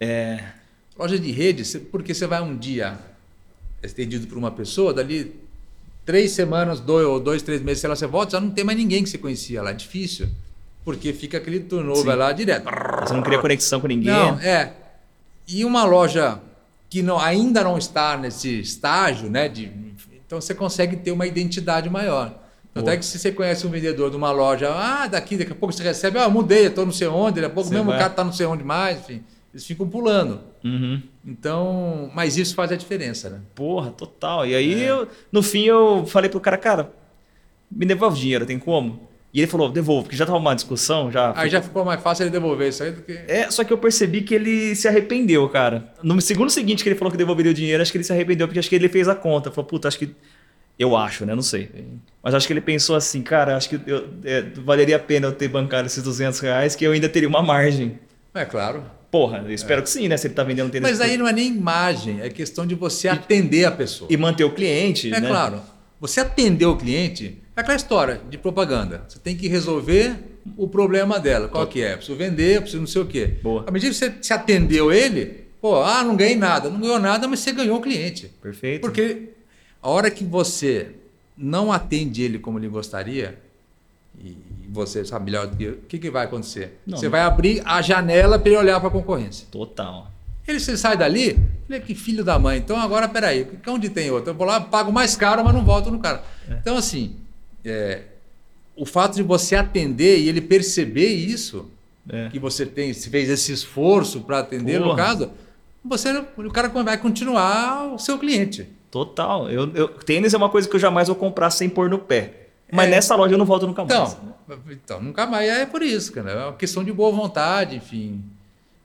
É, 0.00 0.44
Loja 0.98 1.16
de 1.16 1.30
rede, 1.30 1.62
porque 1.92 2.12
você 2.12 2.26
vai 2.26 2.42
um 2.42 2.56
dia 2.56 2.98
estendido 3.80 4.26
por 4.26 4.36
uma 4.36 4.50
pessoa, 4.50 4.92
dali 4.92 5.32
três 6.04 6.32
semanas, 6.32 6.80
dois 6.80 7.06
ou 7.06 7.20
dois, 7.20 7.40
três 7.40 7.62
meses, 7.62 7.80
sei 7.80 7.88
lá, 7.88 7.94
você 7.94 8.06
volta, 8.06 8.32
já 8.32 8.40
não 8.40 8.50
tem 8.50 8.64
mais 8.64 8.76
ninguém 8.76 9.04
que 9.04 9.08
você 9.08 9.16
conhecia 9.16 9.62
lá. 9.62 9.70
É 9.70 9.74
difícil. 9.74 10.28
Porque 10.88 11.12
fica 11.12 11.36
aquele 11.36 11.60
turnover 11.60 12.12
Sim. 12.14 12.18
lá 12.18 12.32
direto. 12.32 12.64
você 13.06 13.12
não 13.12 13.20
cria 13.22 13.38
conexão 13.38 13.78
com 13.78 13.86
ninguém. 13.86 14.10
Não, 14.10 14.40
é. 14.40 14.72
E 15.46 15.62
uma 15.62 15.84
loja 15.84 16.40
que 16.88 17.02
não, 17.02 17.18
ainda 17.20 17.62
não 17.62 17.76
está 17.76 18.16
nesse 18.16 18.60
estágio, 18.60 19.28
né? 19.28 19.50
De, 19.50 19.70
então 20.26 20.40
você 20.40 20.54
consegue 20.54 20.96
ter 20.96 21.12
uma 21.12 21.26
identidade 21.26 21.90
maior. 21.90 22.32
Tanto 22.72 22.88
é 22.88 22.96
que 22.96 23.04
se 23.04 23.18
você 23.18 23.30
conhece 23.30 23.66
um 23.66 23.70
vendedor 23.70 24.10
de 24.10 24.16
uma 24.16 24.30
loja, 24.30 24.70
ah, 24.72 25.06
daqui, 25.06 25.36
daqui 25.36 25.52
a 25.52 25.54
pouco 25.54 25.74
você 25.74 25.82
recebe, 25.82 26.18
ah, 26.18 26.26
mudei, 26.30 26.68
estou 26.68 26.86
não 26.86 26.92
sei 26.92 27.06
onde, 27.08 27.34
daqui 27.42 27.52
a 27.52 27.54
pouco 27.54 27.68
Você 27.68 27.74
mesmo 27.74 27.88
o 27.90 27.92
vai. 27.92 27.98
cara 27.98 28.10
está 28.12 28.24
não 28.24 28.32
sei 28.32 28.46
onde 28.46 28.64
mais, 28.64 28.98
enfim. 29.00 29.22
Eles 29.52 29.66
ficam 29.66 29.86
pulando. 29.86 30.40
Uhum. 30.64 31.02
Então, 31.26 32.10
mas 32.14 32.38
isso 32.38 32.54
faz 32.54 32.72
a 32.72 32.76
diferença, 32.76 33.28
né? 33.28 33.40
Porra, 33.54 33.90
total. 33.90 34.46
E 34.46 34.54
aí, 34.54 34.82
É. 34.84 34.90
eu, 34.90 35.06
no 35.30 35.42
fim, 35.42 35.64
eu 35.64 36.06
falei 36.06 36.30
pro 36.30 36.40
cara, 36.40 36.56
cara, 36.56 36.90
me 37.70 37.84
devolve 37.84 38.16
o 38.16 38.20
dinheiro, 38.20 38.46
tem 38.46 38.58
como? 38.58 39.06
E 39.38 39.42
ele 39.42 39.46
falou, 39.46 39.70
devolvo, 39.70 40.02
porque 40.02 40.16
já 40.16 40.26
tava 40.26 40.36
uma 40.36 40.52
discussão, 40.52 41.12
já. 41.12 41.32
Aí 41.36 41.48
já 41.48 41.62
ficou 41.62 41.84
mais 41.84 42.02
fácil 42.02 42.24
ele 42.24 42.30
devolver 42.30 42.68
isso 42.70 42.82
aí 42.82 42.90
do 42.90 43.02
que. 43.02 43.12
É, 43.28 43.48
só 43.52 43.62
que 43.62 43.72
eu 43.72 43.78
percebi 43.78 44.22
que 44.22 44.34
ele 44.34 44.74
se 44.74 44.88
arrependeu, 44.88 45.48
cara. 45.48 45.92
No 46.02 46.20
segundo 46.20 46.50
seguinte 46.50 46.82
que 46.82 46.88
ele 46.88 46.96
falou 46.98 47.12
que 47.12 47.16
devolveria 47.16 47.52
o 47.52 47.54
dinheiro, 47.54 47.80
acho 47.80 47.92
que 47.92 47.98
ele 47.98 48.02
se 48.04 48.12
arrependeu, 48.12 48.48
porque 48.48 48.58
acho 48.58 48.68
que 48.68 48.74
ele 48.74 48.88
fez 48.88 49.06
a 49.06 49.14
conta. 49.14 49.48
Falou, 49.52 49.64
puta, 49.68 49.86
acho 49.86 49.96
que. 49.96 50.10
Eu 50.76 50.96
acho, 50.96 51.24
né? 51.24 51.36
Não 51.36 51.42
sei. 51.42 51.70
Mas 52.20 52.34
acho 52.34 52.48
que 52.48 52.52
ele 52.52 52.60
pensou 52.60 52.96
assim, 52.96 53.22
cara, 53.22 53.56
acho 53.56 53.68
que 53.68 53.80
eu- 53.86 54.08
é, 54.24 54.42
valeria 54.56 54.96
a 54.96 54.98
pena 54.98 55.28
eu 55.28 55.32
ter 55.32 55.46
bancado 55.46 55.86
esses 55.86 56.02
200 56.02 56.40
reais, 56.40 56.74
que 56.74 56.84
eu 56.84 56.90
ainda 56.90 57.08
teria 57.08 57.28
uma 57.28 57.40
margem. 57.42 57.96
É 58.34 58.44
claro. 58.44 58.82
Porra, 59.10 59.44
eu 59.46 59.52
espero 59.52 59.82
que 59.84 59.88
sim, 59.90 60.08
né? 60.08 60.16
Se 60.16 60.26
ele 60.26 60.34
tá 60.34 60.42
vendendo 60.42 60.68
tênis 60.70 60.88
Mas 60.90 61.00
aí 61.00 61.16
não 61.16 61.28
é 61.28 61.32
nem 61.32 61.46
imagem, 61.46 62.20
é 62.22 62.28
questão 62.28 62.66
de 62.66 62.74
você 62.74 63.06
atender 63.08 63.64
a 63.66 63.70
pessoa. 63.70 64.08
E 64.12 64.16
manter 64.16 64.42
o 64.42 64.50
cliente, 64.50 65.12
É 65.14 65.20
né? 65.20 65.28
claro. 65.28 65.60
Você 66.00 66.20
atender 66.20 66.66
o 66.66 66.76
cliente 66.76 67.38
é 67.58 67.62
aquela 67.62 67.76
história 67.76 68.20
de 68.30 68.38
propaganda. 68.38 69.04
Você 69.08 69.18
tem 69.18 69.36
que 69.36 69.48
resolver 69.48 70.16
o 70.56 70.68
problema 70.68 71.18
dela. 71.18 71.48
Qual 71.48 71.66
que 71.66 71.82
é? 71.82 71.96
Preciso 71.96 72.16
vender, 72.16 72.60
preciso 72.60 72.80
não 72.80 72.86
sei 72.86 73.02
o 73.02 73.06
quê. 73.06 73.34
Boa. 73.42 73.64
À 73.66 73.70
medida 73.70 73.92
que 73.92 73.98
você 73.98 74.14
se 74.22 74.32
atendeu 74.32 74.92
ele, 74.92 75.44
pô, 75.60 75.82
ah, 75.82 76.02
não 76.04 76.16
ganhei 76.16 76.36
nada. 76.36 76.70
Não 76.70 76.80
ganhou 76.80 76.98
nada, 76.98 77.26
mas 77.26 77.40
você 77.40 77.52
ganhou 77.52 77.78
o 77.78 77.82
cliente. 77.82 78.28
Perfeito. 78.40 78.80
Porque 78.80 79.30
A 79.82 79.90
hora 79.90 80.10
que 80.10 80.24
você 80.24 80.88
não 81.36 81.72
atende 81.72 82.22
ele 82.22 82.38
como 82.38 82.58
ele 82.58 82.68
gostaria, 82.68 83.38
e 84.20 84.36
você 84.68 85.04
sabe 85.04 85.26
melhor 85.26 85.46
do 85.46 85.56
que 85.56 85.64
eu, 85.64 85.72
o 85.72 85.86
que, 85.88 85.98
que 85.98 86.10
vai 86.10 86.24
acontecer? 86.24 86.80
Não, 86.86 86.98
você 86.98 87.06
não. 87.06 87.12
vai 87.12 87.20
abrir 87.20 87.62
a 87.64 87.80
janela 87.80 88.38
para 88.38 88.48
ele 88.50 88.58
olhar 88.58 88.80
para 88.80 88.88
a 88.88 88.92
concorrência. 88.92 89.46
Total. 89.50 90.10
Ele 90.46 90.58
você 90.58 90.76
sai 90.76 90.96
dali, 90.96 91.38
ele 91.68 91.78
é 91.78 91.80
que 91.80 91.94
filho 91.94 92.24
da 92.24 92.38
mãe. 92.38 92.58
Então 92.58 92.80
agora, 92.80 93.06
peraí, 93.06 93.46
onde 93.66 93.90
tem 93.90 94.10
outro? 94.10 94.30
Eu 94.30 94.34
vou 94.34 94.46
lá, 94.46 94.60
pago 94.60 94.90
mais 94.90 95.14
caro, 95.14 95.44
mas 95.44 95.54
não 95.54 95.64
volto 95.64 95.90
no 95.90 95.98
cara. 95.98 96.24
Então, 96.48 96.76
assim, 96.76 97.16
é, 97.70 98.02
o 98.76 98.84
fato 98.86 99.14
de 99.16 99.22
você 99.22 99.56
atender 99.56 100.18
e 100.20 100.28
ele 100.28 100.40
perceber 100.40 101.08
isso, 101.08 101.70
É. 102.08 102.28
que 102.30 102.38
você 102.38 102.64
tem, 102.64 102.92
se 102.92 103.10
fez 103.10 103.28
esse 103.28 103.52
esforço 103.52 104.20
para 104.22 104.38
atender, 104.38 104.78
no 104.80 104.86
Porra. 104.86 104.96
caso, 104.96 105.30
você, 105.84 106.10
o 106.36 106.50
cara 106.50 106.68
vai 106.68 106.96
continuar 106.98 107.92
o 107.94 107.98
seu 107.98 108.18
cliente. 108.18 108.68
Total. 108.90 109.50
Eu, 109.50 109.70
eu- 109.74 109.88
tênis 109.88 110.32
é 110.32 110.36
uma 110.36 110.48
coisa 110.48 110.68
que 110.68 110.74
eu 110.74 110.80
jamais 110.80 111.08
vou 111.08 111.16
comprar 111.16 111.50
sem 111.50 111.68
pôr 111.68 111.90
no 111.90 111.98
pé. 111.98 112.46
Mas 112.72 112.86
É. 112.88 112.90
nessa 112.90 113.14
loja 113.14 113.34
eu 113.34 113.38
não 113.38 113.44
volto 113.46 113.66
nunca 113.66 113.84
mais. 113.84 114.12
Então, 114.46 114.58
então, 114.70 115.02
nunca 115.02 115.26
mais 115.26 115.48
é 115.48 115.66
por 115.66 115.82
isso, 115.82 116.12
cara. 116.12 116.30
É 116.30 116.44
uma 116.46 116.52
questão 116.54 116.82
de 116.84 116.92
boa 116.92 117.10
vontade, 117.10 117.76
enfim. 117.76 118.22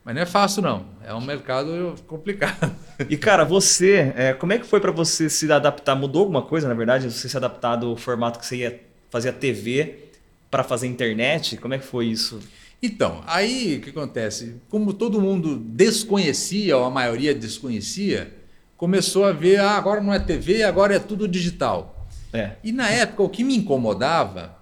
Mas 0.03 0.15
não 0.15 0.21
é 0.21 0.25
fácil, 0.25 0.61
não. 0.61 0.85
É 1.05 1.13
um 1.13 1.21
mercado 1.21 1.95
complicado. 2.07 2.73
E 3.09 3.17
cara, 3.17 3.43
você, 3.43 4.13
é, 4.15 4.33
como 4.33 4.53
é 4.53 4.59
que 4.59 4.67
foi 4.67 4.79
pra 4.79 4.91
você 4.91 5.27
se 5.27 5.51
adaptar? 5.51 5.95
Mudou 5.95 6.21
alguma 6.21 6.43
coisa, 6.43 6.67
na 6.67 6.75
verdade? 6.75 7.11
Você 7.11 7.27
se 7.27 7.35
adaptar 7.35 7.75
do 7.75 7.95
formato 7.95 8.37
que 8.37 8.45
você 8.45 8.57
ia 8.57 8.81
fazer 9.09 9.29
a 9.29 9.33
TV 9.33 10.09
pra 10.49 10.63
fazer 10.63 10.85
internet? 10.85 11.57
Como 11.57 11.73
é 11.73 11.79
que 11.79 11.85
foi 11.85 12.05
isso? 12.05 12.39
Então, 12.81 13.23
aí 13.25 13.77
o 13.77 13.81
que 13.81 13.89
acontece? 13.89 14.61
Como 14.69 14.93
todo 14.93 15.19
mundo 15.19 15.57
desconhecia, 15.57 16.77
ou 16.77 16.85
a 16.85 16.91
maioria 16.91 17.33
desconhecia, 17.33 18.31
começou 18.77 19.25
a 19.25 19.31
ver, 19.31 19.59
ah, 19.59 19.71
agora 19.71 19.99
não 19.99 20.13
é 20.13 20.19
TV, 20.19 20.63
agora 20.63 20.95
é 20.95 20.99
tudo 20.99 21.27
digital. 21.27 22.07
É. 22.31 22.51
E 22.63 22.71
na 22.71 22.89
época, 22.89 23.23
o 23.23 23.29
que 23.29 23.43
me 23.43 23.55
incomodava, 23.57 24.55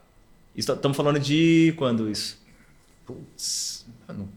Estamos 0.55 0.97
falando 0.97 1.19
de 1.19 1.73
quando 1.77 2.09
isso? 2.09 2.39
putz, 3.05 3.85
eu 4.07 4.13
não 4.15 4.27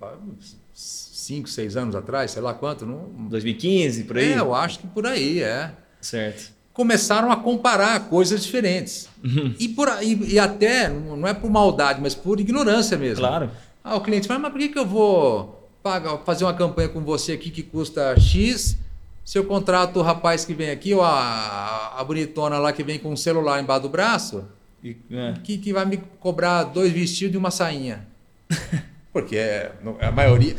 pa- 1.25 1.27
cinco, 1.27 1.49
seis 1.49 1.77
anos 1.77 1.95
atrás, 1.95 2.31
sei 2.31 2.43
lá 2.43 2.55
quanto, 2.55 2.85
não. 2.87 3.09
2015, 3.29 4.05
por 4.05 4.18
aí? 4.18 4.33
É, 4.33 4.39
eu 4.39 4.55
acho 4.55 4.79
que 4.81 4.87
por 4.87 5.07
aí, 5.07 5.43
é. 5.43 5.70
Certo. 6.01 6.53
Começaram 6.72 7.31
a 7.31 7.37
comparar 7.37 8.09
coisas 8.09 8.43
diferentes. 8.45 9.09
Uhum. 9.22 9.55
E, 9.59 9.68
por, 9.68 9.89
aí- 9.89 10.18
e 10.29 10.39
até, 10.39 10.89
não 10.89 11.27
é 11.27 11.33
por 11.33 11.51
maldade, 11.51 12.01
mas 12.01 12.14
por 12.14 12.41
ignorância 12.41 12.97
mesmo. 12.99 13.25
Claro. 13.27 13.51
Ah, 13.83 13.97
o 13.97 14.01
cliente 14.01 14.27
fala, 14.27 14.41
mas 14.41 14.53
por 14.53 14.59
que, 14.61 14.68
que 14.70 14.79
eu 14.79 14.87
vou 14.87 15.70
pagar, 15.83 16.18
fazer 16.25 16.45
uma 16.45 16.55
campanha 16.55 16.89
com 16.89 17.01
você 17.01 17.33
aqui 17.33 17.51
que 17.51 17.62
custa 17.62 18.18
X, 18.18 18.77
se 19.25 19.39
eu 19.39 19.45
contrato 19.45 19.99
o 19.99 20.03
rapaz 20.03 20.45
que 20.45 20.53
vem 20.55 20.70
aqui, 20.70 20.93
ou 20.95 21.03
a, 21.03 21.95
a 21.99 22.03
bonitona 22.05 22.59
lá 22.59 22.72
que 22.72 22.83
vem 22.83 22.99
com 22.99 23.12
um 23.12 23.16
celular 23.16 23.62
embaixo 23.62 23.83
do 23.83 23.89
braço, 23.89 24.45
E, 24.83 24.97
é. 25.11 25.35
que, 25.45 25.59
que 25.59 25.72
vai 25.72 25.85
me 25.85 25.99
cobrar 26.18 26.64
dois 26.64 26.93
vestidos 26.93 27.35
e 27.35 27.39
uma 27.39 27.51
sainha? 27.51 28.07
Porque 29.12 29.37
é, 29.37 29.72
no- 29.83 29.97
a 30.01 30.11
maioria... 30.11 30.57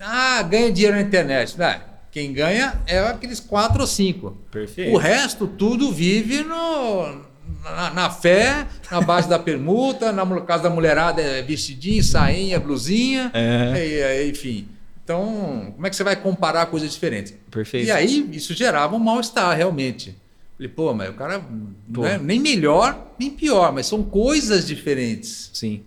Ah, 0.00 0.42
ganha 0.42 0.70
dinheiro 0.72 0.96
na 0.96 1.02
internet. 1.02 1.58
Não, 1.58 1.74
quem 2.10 2.32
ganha 2.32 2.80
é 2.86 2.98
aqueles 3.00 3.40
quatro 3.40 3.80
ou 3.80 3.86
cinco. 3.86 4.36
Perfeito. 4.50 4.92
O 4.94 4.96
resto 4.98 5.46
tudo 5.46 5.92
vive 5.92 6.42
no, 6.42 7.22
na, 7.64 7.90
na 7.90 8.10
fé, 8.10 8.66
na 8.90 9.00
base 9.00 9.28
da 9.28 9.38
permuta, 9.38 10.12
na 10.12 10.24
casa 10.42 10.64
da 10.64 10.70
mulherada 10.70 11.20
é 11.20 11.42
vestidinho, 11.42 12.02
sainha, 12.02 12.58
blusinha, 12.60 13.30
É. 13.34 13.86
e- 13.86 14.26
e- 14.26 14.30
enfim. 14.30 14.68
Então, 15.04 15.72
como 15.74 15.86
é 15.86 15.90
que 15.90 15.96
você 15.96 16.04
vai 16.04 16.16
comparar 16.16 16.66
coisas 16.66 16.92
diferentes? 16.92 17.34
Perfeito. 17.50 17.86
E 17.86 17.90
aí, 17.90 18.28
isso 18.32 18.52
gerava 18.54 18.94
um 18.94 18.98
mal-estar, 18.98 19.56
realmente. 19.56 20.14
Falei, 20.56 20.68
pô, 20.70 20.92
mas 20.92 21.08
o 21.08 21.14
cara 21.14 21.38
Pô. 21.40 22.02
não 22.02 22.06
é 22.06 22.18
nem 22.18 22.38
melhor, 22.38 23.12
nem 23.18 23.30
pior, 23.30 23.72
mas 23.72 23.86
são 23.86 24.02
coisas 24.02 24.66
diferentes. 24.66 25.50
Sim. 25.54 25.82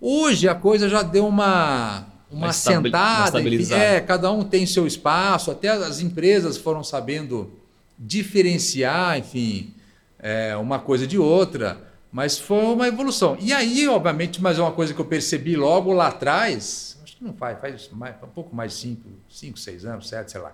Hoje 0.00 0.48
a 0.48 0.54
coisa 0.54 0.88
já 0.88 1.02
deu 1.02 1.26
uma, 1.26 2.06
uma 2.30 2.46
Mais 2.46 2.64
mais 2.64 2.84
sentada. 2.84 3.40
é, 3.74 4.00
cada 4.00 4.30
um 4.30 4.44
tem 4.44 4.66
seu 4.66 4.86
espaço, 4.86 5.50
até 5.50 5.68
as 5.68 6.00
empresas 6.00 6.56
foram 6.56 6.84
sabendo 6.84 7.50
diferenciar, 7.98 9.18
enfim, 9.18 9.74
é, 10.18 10.56
uma 10.56 10.78
coisa 10.78 11.06
de 11.06 11.18
outra. 11.18 11.86
Mas 12.10 12.38
foi 12.38 12.64
uma 12.64 12.88
evolução. 12.88 13.36
E 13.38 13.52
aí, 13.52 13.86
obviamente, 13.86 14.40
mas 14.40 14.58
é 14.58 14.62
uma 14.62 14.72
coisa 14.72 14.94
que 14.94 15.00
eu 15.00 15.04
percebi 15.04 15.56
logo 15.56 15.92
lá 15.92 16.08
atrás, 16.08 16.98
acho 17.04 17.16
que 17.16 17.24
não 17.24 17.34
faz, 17.34 17.60
faz 17.60 17.90
mais, 17.92 18.14
um 18.22 18.28
pouco 18.28 18.54
mais 18.54 18.72
de 18.72 18.78
5, 18.78 19.02
5, 19.28 19.58
6 19.58 19.84
anos, 19.84 20.08
7, 20.08 20.32
sei 20.32 20.40
lá. 20.40 20.52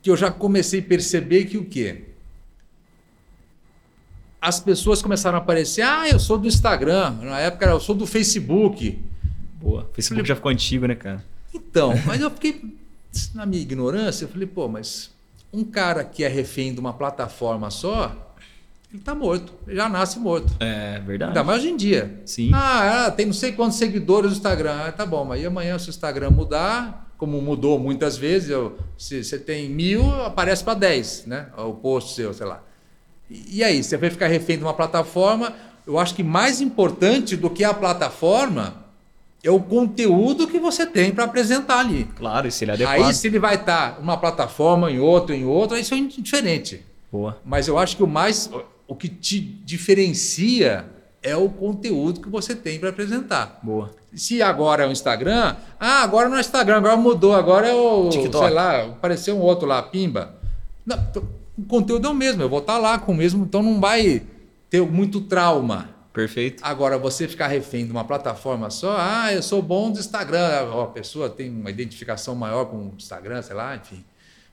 Que 0.00 0.10
eu 0.10 0.16
já 0.16 0.30
comecei 0.30 0.80
a 0.80 0.82
perceber 0.84 1.46
que 1.46 1.58
o 1.58 1.64
quê? 1.64 2.04
As 4.40 4.60
pessoas 4.60 5.02
começaram 5.02 5.38
a 5.38 5.40
aparecer, 5.40 5.82
ah, 5.82 6.08
eu 6.08 6.20
sou 6.20 6.38
do 6.38 6.46
Instagram, 6.46 7.10
na 7.22 7.40
época 7.40 7.66
eu 7.66 7.80
sou 7.80 7.96
do 7.96 8.06
Facebook. 8.06 9.02
Boa. 9.60 9.88
Facebook 9.92 10.26
já 10.28 10.36
ficou 10.36 10.50
antigo, 10.50 10.86
né, 10.86 10.94
cara? 10.94 11.24
Então, 11.52 11.92
mas 12.06 12.20
eu 12.20 12.30
fiquei, 12.30 12.76
na 13.34 13.46
minha 13.46 13.62
ignorância, 13.62 14.24
eu 14.24 14.28
falei, 14.28 14.46
pô, 14.46 14.68
mas 14.68 15.10
um 15.52 15.64
cara 15.64 16.04
que 16.04 16.22
é 16.22 16.28
refém 16.28 16.72
de 16.74 16.80
uma 16.80 16.92
plataforma 16.92 17.70
só, 17.70 18.34
ele 18.92 19.02
tá 19.02 19.14
morto, 19.14 19.52
ele 19.66 19.76
já 19.76 19.88
nasce 19.88 20.18
morto. 20.18 20.54
É 20.60 21.00
verdade. 21.00 21.30
Ainda 21.30 21.44
mais 21.44 21.62
hoje 21.62 21.70
em 21.70 21.76
dia. 21.76 22.20
Sim. 22.24 22.50
Ah, 22.52 23.06
ah, 23.06 23.10
tem 23.10 23.26
não 23.26 23.32
sei 23.32 23.52
quantos 23.52 23.78
seguidores 23.78 24.30
no 24.30 24.36
Instagram. 24.36 24.74
Ah, 24.74 24.92
tá 24.92 25.04
bom, 25.04 25.24
mas 25.24 25.42
e 25.42 25.46
amanhã 25.46 25.78
se 25.78 25.88
o 25.88 25.90
Instagram 25.90 26.30
mudar, 26.30 27.12
como 27.18 27.40
mudou 27.40 27.78
muitas 27.78 28.16
vezes, 28.16 28.50
eu, 28.50 28.78
se 28.96 29.24
você 29.24 29.38
tem 29.38 29.68
mil, 29.68 30.04
aparece 30.22 30.62
para 30.62 30.74
10, 30.74 31.26
né? 31.26 31.46
O 31.56 31.72
post 31.72 32.14
seu, 32.14 32.32
sei 32.32 32.46
lá. 32.46 32.62
E, 33.30 33.58
e 33.58 33.64
aí, 33.64 33.82
você 33.82 33.96
vai 33.96 34.10
ficar 34.10 34.28
refém 34.28 34.56
de 34.56 34.62
uma 34.62 34.74
plataforma. 34.74 35.52
Eu 35.86 35.98
acho 35.98 36.14
que 36.14 36.22
mais 36.22 36.60
importante 36.60 37.36
do 37.36 37.50
que 37.50 37.64
a 37.64 37.74
plataforma 37.74 38.85
é 39.46 39.50
o 39.50 39.60
conteúdo 39.60 40.46
que 40.46 40.58
você 40.58 40.84
tem 40.84 41.12
para 41.12 41.24
apresentar 41.24 41.80
ali. 41.80 42.04
Claro, 42.16 42.48
e 42.48 42.50
se 42.50 42.64
ele 42.64 42.72
é 42.72 42.74
adequado. 42.74 43.02
Aí, 43.06 43.14
se 43.14 43.26
ele 43.26 43.38
vai 43.38 43.54
estar 43.54 43.98
numa 44.00 44.16
plataforma, 44.16 44.90
em 44.90 44.98
outra, 44.98 45.36
em 45.36 45.44
outra, 45.44 45.78
isso 45.78 45.94
é 45.94 45.98
indiferente. 45.98 46.84
Boa. 47.12 47.38
Mas 47.44 47.68
eu 47.68 47.78
acho 47.78 47.96
que 47.96 48.02
o 48.02 48.06
mais 48.06 48.50
o 48.88 48.94
que 48.94 49.08
te 49.08 49.40
diferencia 49.40 50.84
é 51.22 51.36
o 51.36 51.48
conteúdo 51.48 52.20
que 52.20 52.28
você 52.28 52.54
tem 52.54 52.78
para 52.78 52.90
apresentar. 52.90 53.58
Boa. 53.62 53.90
Se 54.14 54.40
agora 54.40 54.84
é 54.84 54.86
o 54.86 54.92
Instagram, 54.92 55.56
ah, 55.78 56.02
agora 56.02 56.28
não 56.28 56.36
é 56.36 56.40
Instagram, 56.40 56.76
agora 56.76 56.96
mudou, 56.96 57.34
agora 57.34 57.68
é 57.68 57.74
o, 57.74 58.08
TikTok. 58.08 58.46
sei 58.46 58.54
lá, 58.54 58.82
apareceu 58.84 59.36
um 59.36 59.40
outro 59.40 59.66
lá, 59.66 59.82
pimba. 59.82 60.34
Não, 60.84 60.96
t- 60.96 61.18
o 61.58 61.62
conteúdo 61.66 62.06
é 62.06 62.10
o 62.10 62.14
mesmo, 62.14 62.42
eu 62.42 62.48
vou 62.48 62.60
estar 62.60 62.78
lá 62.78 62.98
com 62.98 63.12
o 63.12 63.14
mesmo, 63.14 63.44
então 63.44 63.62
não 63.62 63.80
vai 63.80 64.22
ter 64.70 64.80
muito 64.82 65.20
trauma. 65.22 65.90
Perfeito. 66.16 66.62
Agora, 66.64 66.96
você 66.98 67.28
ficar 67.28 67.46
refém 67.46 67.84
de 67.84 67.92
uma 67.92 68.02
plataforma 68.04 68.70
só, 68.70 68.96
ah, 68.98 69.32
eu 69.32 69.42
sou 69.42 69.60
bom 69.60 69.92
do 69.92 70.00
Instagram, 70.00 70.82
a 70.82 70.86
pessoa 70.86 71.28
tem 71.28 71.50
uma 71.50 71.70
identificação 71.70 72.34
maior 72.34 72.64
com 72.64 72.76
o 72.78 72.94
Instagram, 72.96 73.42
sei 73.42 73.54
lá, 73.54 73.76
enfim. 73.76 74.02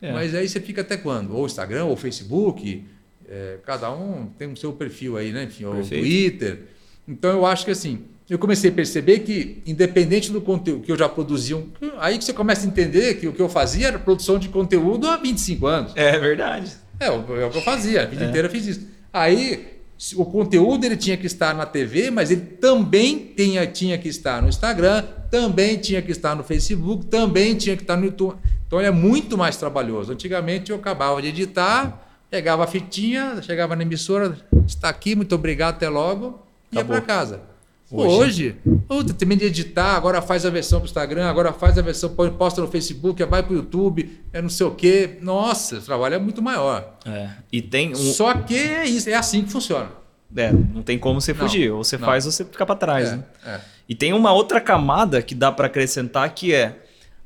É. 0.01 0.11
Mas 0.11 0.35
aí 0.35 0.47
você 0.49 0.59
fica 0.59 0.81
até 0.81 0.97
quando? 0.97 1.33
Ou 1.35 1.45
Instagram, 1.45 1.85
ou 1.85 1.95
Facebook, 1.95 2.83
é, 3.29 3.57
cada 3.65 3.89
um 3.89 4.27
tem 4.37 4.51
o 4.51 4.57
seu 4.57 4.73
perfil 4.73 5.15
aí, 5.15 5.31
né? 5.31 5.45
Enfim, 5.45 5.63
ou 5.63 5.75
Perfeito. 5.75 6.03
Twitter. 6.03 6.59
Então 7.07 7.29
eu 7.31 7.45
acho 7.45 7.63
que 7.63 7.71
assim, 7.71 8.01
eu 8.29 8.37
comecei 8.37 8.69
a 8.69 8.73
perceber 8.73 9.19
que, 9.19 9.63
independente 9.65 10.29
do 10.31 10.41
conteúdo 10.41 10.83
que 10.83 10.91
eu 10.91 10.97
já 10.97 11.07
produzia, 11.07 11.55
um- 11.55 11.71
aí 11.97 12.17
que 12.17 12.25
você 12.25 12.33
começa 12.33 12.65
a 12.65 12.69
entender 12.69 13.13
que 13.15 13.27
o 13.27 13.31
que 13.33 13.41
eu 13.41 13.47
fazia 13.47 13.87
era 13.87 13.97
produção 13.99 14.37
de 14.37 14.49
conteúdo 14.49 15.07
há 15.07 15.15
25 15.15 15.65
anos. 15.67 15.93
É 15.95 16.19
verdade. 16.19 16.73
É, 16.99 17.09
o- 17.09 17.39
é 17.39 17.45
o 17.45 17.49
que 17.49 17.57
eu 17.57 17.61
fazia, 17.61 18.03
a 18.03 18.05
vida 18.05 18.25
É. 18.25 18.27
inteira 18.27 18.47
eu 18.47 18.51
fiz 18.51 18.67
isso. 18.67 18.87
Aí, 19.13 19.72
o 20.15 20.25
conteúdo 20.25 20.83
ele 20.85 20.97
tinha 20.97 21.15
que 21.15 21.25
estar 21.25 21.53
na 21.55 21.65
TV, 21.65 22.11
mas 22.11 22.29
ele 22.29 22.41
também 22.41 23.31
tinha, 23.35 23.65
tinha 23.65 23.97
que 23.97 24.09
estar 24.09 24.41
no 24.41 24.49
Instagram, 24.49 25.03
também 25.31 25.77
tinha 25.77 26.01
que 26.01 26.11
estar 26.11 26.35
no 26.35 26.43
Facebook, 26.43 27.05
também 27.05 27.55
tinha 27.55 27.75
que 27.77 27.83
estar 27.83 27.95
no 27.95 28.05
YouTube. 28.05 28.37
Então 28.67 28.81
é 28.81 28.91
muito 28.91 29.37
mais 29.37 29.55
trabalhoso. 29.55 30.11
Antigamente 30.11 30.71
eu 30.71 30.77
acabava 30.77 31.21
de 31.21 31.29
editar, 31.29 32.05
pegava 32.29 32.63
a 32.63 32.67
fitinha, 32.67 33.41
chegava 33.41 33.75
na 33.75 33.83
emissora, 33.83 34.37
está 34.67 34.89
aqui, 34.89 35.15
muito 35.15 35.33
obrigado, 35.35 35.75
até 35.75 35.87
logo, 35.87 36.43
ia 36.71 36.81
Acabou. 36.81 36.97
para 36.97 37.05
casa. 37.05 37.52
Hoje- 37.95 38.55
Hoje, 38.65 38.79
puta, 38.87 39.13
termina 39.13 39.39
de 39.41 39.45
editar, 39.47 39.95
agora 39.95 40.21
faz 40.21 40.45
a 40.45 40.49
versão 40.49 40.79
para 40.79 40.85
o 40.85 40.87
Instagram, 40.87 41.25
agora 41.29 41.53
faz 41.53 41.77
a 41.77 41.81
versão, 41.81 42.09
posta 42.37 42.59
no 42.59 42.67
Facebook, 42.67 43.23
vai 43.25 43.43
para 43.43 43.53
o 43.53 43.55
YouTube, 43.57 44.19
é 44.33 44.41
não 44.41 44.49
sei 44.49 44.65
o 44.65 44.71
quê. 44.71 45.17
Nossa, 45.21 45.77
o 45.77 45.81
trabalho 45.81 46.15
é 46.15 46.17
muito 46.19 46.41
maior. 46.41 46.97
É. 47.05 47.29
E 47.51 47.61
tem 47.61 47.91
um. 47.91 47.95
Só 47.95 48.33
que 48.33 48.55
é 48.57 48.85
isso, 48.85 49.09
é 49.09 49.13
assim 49.13 49.43
que 49.43 49.51
funciona. 49.51 49.89
É, 50.35 50.51
não 50.51 50.81
tem 50.81 50.97
como 50.97 51.21
você 51.21 51.31
Não, 51.33 51.41
fugir. 51.41 51.71
Ou 51.71 51.83
você 51.83 51.95
não. 51.97 52.07
faz 52.07 52.25
ou 52.25 52.31
você 52.31 52.43
fica 52.43 52.65
pra 52.65 52.75
trás. 52.75 53.09
É, 53.09 53.15
né? 53.17 53.23
é. 53.45 53.59
E 53.87 53.93
tem 53.93 54.11
uma 54.13 54.33
outra 54.33 54.59
camada 54.59 55.21
que 55.21 55.35
dá 55.35 55.51
pra 55.51 55.67
acrescentar 55.67 56.27
que 56.33 56.51
é 56.53 56.79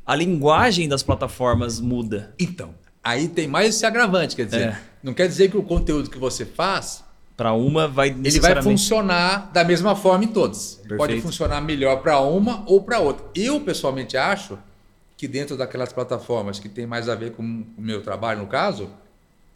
a 0.05 0.13
linguagem 0.15 0.89
das 0.89 1.01
plataformas 1.03 1.79
muda. 1.79 2.33
Então, 2.37 2.71
aí 3.01 3.29
tem 3.29 3.47
mais 3.47 3.75
esse 3.75 3.85
agravante, 3.85 4.35
quer 4.35 4.45
dizer, 4.45 4.61
É. 4.61 4.79
não 5.01 5.13
quer 5.13 5.27
dizer 5.29 5.49
que 5.49 5.55
o 5.57 5.63
conteúdo 5.63 6.09
que 6.09 6.17
você 6.17 6.43
faz, 6.45 7.03
Pra 7.37 7.53
uma 7.53 7.87
vai 7.87 8.07
ele 8.07 8.15
vai 8.15 8.23
necessariamente... 8.23 8.63
funcionar 8.63 9.51
da 9.53 9.63
mesma 9.63 9.95
forma 9.95 10.23
em 10.23 10.27
todos. 10.27 10.73
Perfeito. 10.75 10.97
Pode 10.97 11.21
funcionar 11.21 11.61
melhor 11.61 12.01
para 12.01 12.19
uma 12.19 12.63
ou 12.65 12.81
para 12.81 12.99
outra. 12.99 13.23
Eu, 13.35 13.61
pessoalmente, 13.61 14.17
acho 14.17 14.57
que 15.15 15.27
dentro 15.27 15.55
daquelas 15.55 15.93
plataformas 15.93 16.59
que 16.59 16.67
tem 16.67 16.87
mais 16.87 17.07
a 17.07 17.13
ver 17.13 17.33
com 17.33 17.43
o 17.43 17.81
meu 17.81 18.01
trabalho, 18.01 18.39
no 18.39 18.47
caso, 18.47 18.89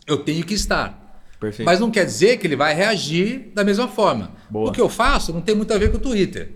eu 0.05 0.19
tenho 0.19 0.45
que 0.45 0.53
estar. 0.53 1.01
Perfeito. 1.39 1.65
Mas 1.65 1.79
não 1.79 1.89
quer 1.89 2.05
dizer 2.05 2.37
que 2.37 2.45
ele 2.45 2.55
vai 2.55 2.75
reagir 2.75 3.51
da 3.55 3.63
mesma 3.63 3.87
forma. 3.87 4.31
Boa. 4.47 4.69
O 4.69 4.71
que 4.71 4.79
eu 4.79 4.87
faço 4.87 5.33
não 5.33 5.41
tem 5.41 5.55
muito 5.55 5.73
a 5.73 5.77
ver 5.79 5.89
com 5.89 5.97
o 5.97 5.99
Twitter. 5.99 6.51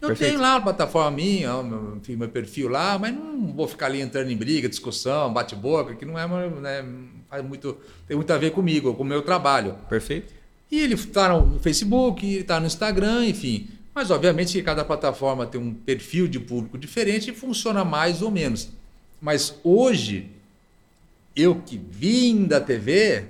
Eu 0.00 0.08
Perfeito. 0.08 0.30
tenho 0.30 0.42
lá 0.42 0.56
a 0.56 0.60
plataforma 0.60 1.10
minha, 1.10 1.54
o 1.56 1.62
meu, 1.62 2.00
meu 2.08 2.28
perfil 2.28 2.68
lá, 2.68 2.98
mas 2.98 3.14
não 3.14 3.52
vou 3.52 3.68
ficar 3.68 3.86
ali 3.86 4.00
entrando 4.00 4.30
em 4.30 4.36
briga, 4.36 4.68
discussão, 4.68 5.32
bate-boca, 5.32 5.94
que 5.94 6.04
não 6.04 6.18
é, 6.18 6.26
né, 6.48 6.84
faz 7.28 7.44
muito, 7.44 7.76
tem 8.06 8.16
muito 8.16 8.30
a 8.30 8.38
ver 8.38 8.52
comigo, 8.52 8.94
com 8.94 9.02
o 9.02 9.06
meu 9.06 9.22
trabalho. 9.22 9.74
Perfeito. 9.88 10.34
E 10.70 10.80
ele 10.80 10.94
está 10.94 11.28
no 11.28 11.58
Facebook, 11.60 12.26
está 12.26 12.58
no 12.58 12.66
Instagram, 12.66 13.26
enfim. 13.26 13.68
Mas 13.94 14.10
obviamente 14.10 14.52
que 14.52 14.62
cada 14.62 14.84
plataforma 14.84 15.46
tem 15.46 15.60
um 15.60 15.72
perfil 15.72 16.28
de 16.28 16.38
público 16.38 16.76
diferente 16.76 17.30
e 17.30 17.34
funciona 17.34 17.84
mais 17.84 18.20
ou 18.20 18.30
menos. 18.30 18.68
Mas 19.20 19.58
hoje, 19.64 20.30
eu 21.34 21.62
que 21.62 21.78
vim 21.78 22.44
da 22.44 22.60
TV, 22.60 23.24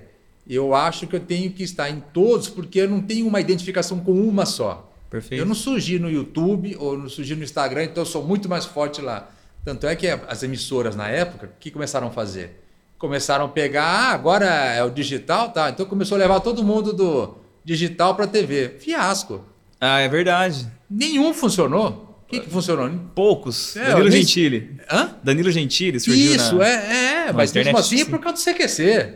eu 0.48 0.74
acho 0.74 1.06
que 1.06 1.14
eu 1.14 1.20
tenho 1.20 1.52
que 1.52 1.62
estar 1.62 1.90
em 1.90 2.00
todos, 2.12 2.48
porque 2.48 2.80
eu 2.80 2.88
não 2.88 3.00
tenho 3.00 3.26
uma 3.26 3.40
identificação 3.40 4.00
com 4.00 4.12
uma 4.12 4.44
só. 4.44 4.92
Perfeito. 5.08 5.40
Eu 5.40 5.46
não 5.46 5.54
surgi 5.54 5.98
no 5.98 6.10
YouTube 6.10 6.76
ou 6.78 6.98
não 6.98 7.08
surgi 7.08 7.36
no 7.36 7.44
Instagram, 7.44 7.84
então 7.84 8.02
eu 8.02 8.06
sou 8.06 8.26
muito 8.26 8.48
mais 8.48 8.64
forte 8.64 9.00
lá. 9.00 9.30
Tanto 9.64 9.86
é 9.86 9.94
que 9.94 10.06
as 10.06 10.42
emissoras 10.42 10.96
na 10.96 11.08
época, 11.08 11.46
o 11.46 11.60
que 11.60 11.70
começaram 11.70 12.08
a 12.08 12.10
fazer? 12.10 12.65
Começaram 12.98 13.44
a 13.44 13.48
pegar, 13.48 13.84
ah, 13.84 14.10
agora 14.12 14.46
é 14.46 14.82
o 14.82 14.90
digital, 14.90 15.50
tá? 15.50 15.68
Então 15.68 15.84
começou 15.84 16.16
a 16.16 16.18
levar 16.18 16.40
todo 16.40 16.64
mundo 16.64 16.92
do 16.92 17.36
digital 17.64 18.14
para 18.14 18.26
TV. 18.26 18.76
Fiasco. 18.78 19.44
Ah, 19.80 20.00
é 20.00 20.08
verdade. 20.08 20.66
Nenhum 20.88 21.34
funcionou. 21.34 22.16
O 22.26 22.28
que, 22.28 22.40
que 22.40 22.50
funcionou? 22.50 22.90
Poucos. 23.14 23.76
É, 23.76 23.84
Danilo 23.90 24.08
nem- 24.08 24.22
Gentili. 24.22 24.76
Hã? 24.90 25.10
Danilo 25.22 25.50
Gentili 25.50 26.00
surgiu 26.00 26.34
Isso, 26.34 26.56
na... 26.56 26.66
é, 26.66 26.72
é, 26.72 27.26
na 27.26 27.32
mas 27.34 27.52
mesmo 27.52 27.70
internet, 27.70 27.76
assim 27.78 28.00
é 28.00 28.04
sim. 28.04 28.10
por 28.10 28.18
causa 28.20 28.38
do 28.42 28.44
CQC. 28.56 29.14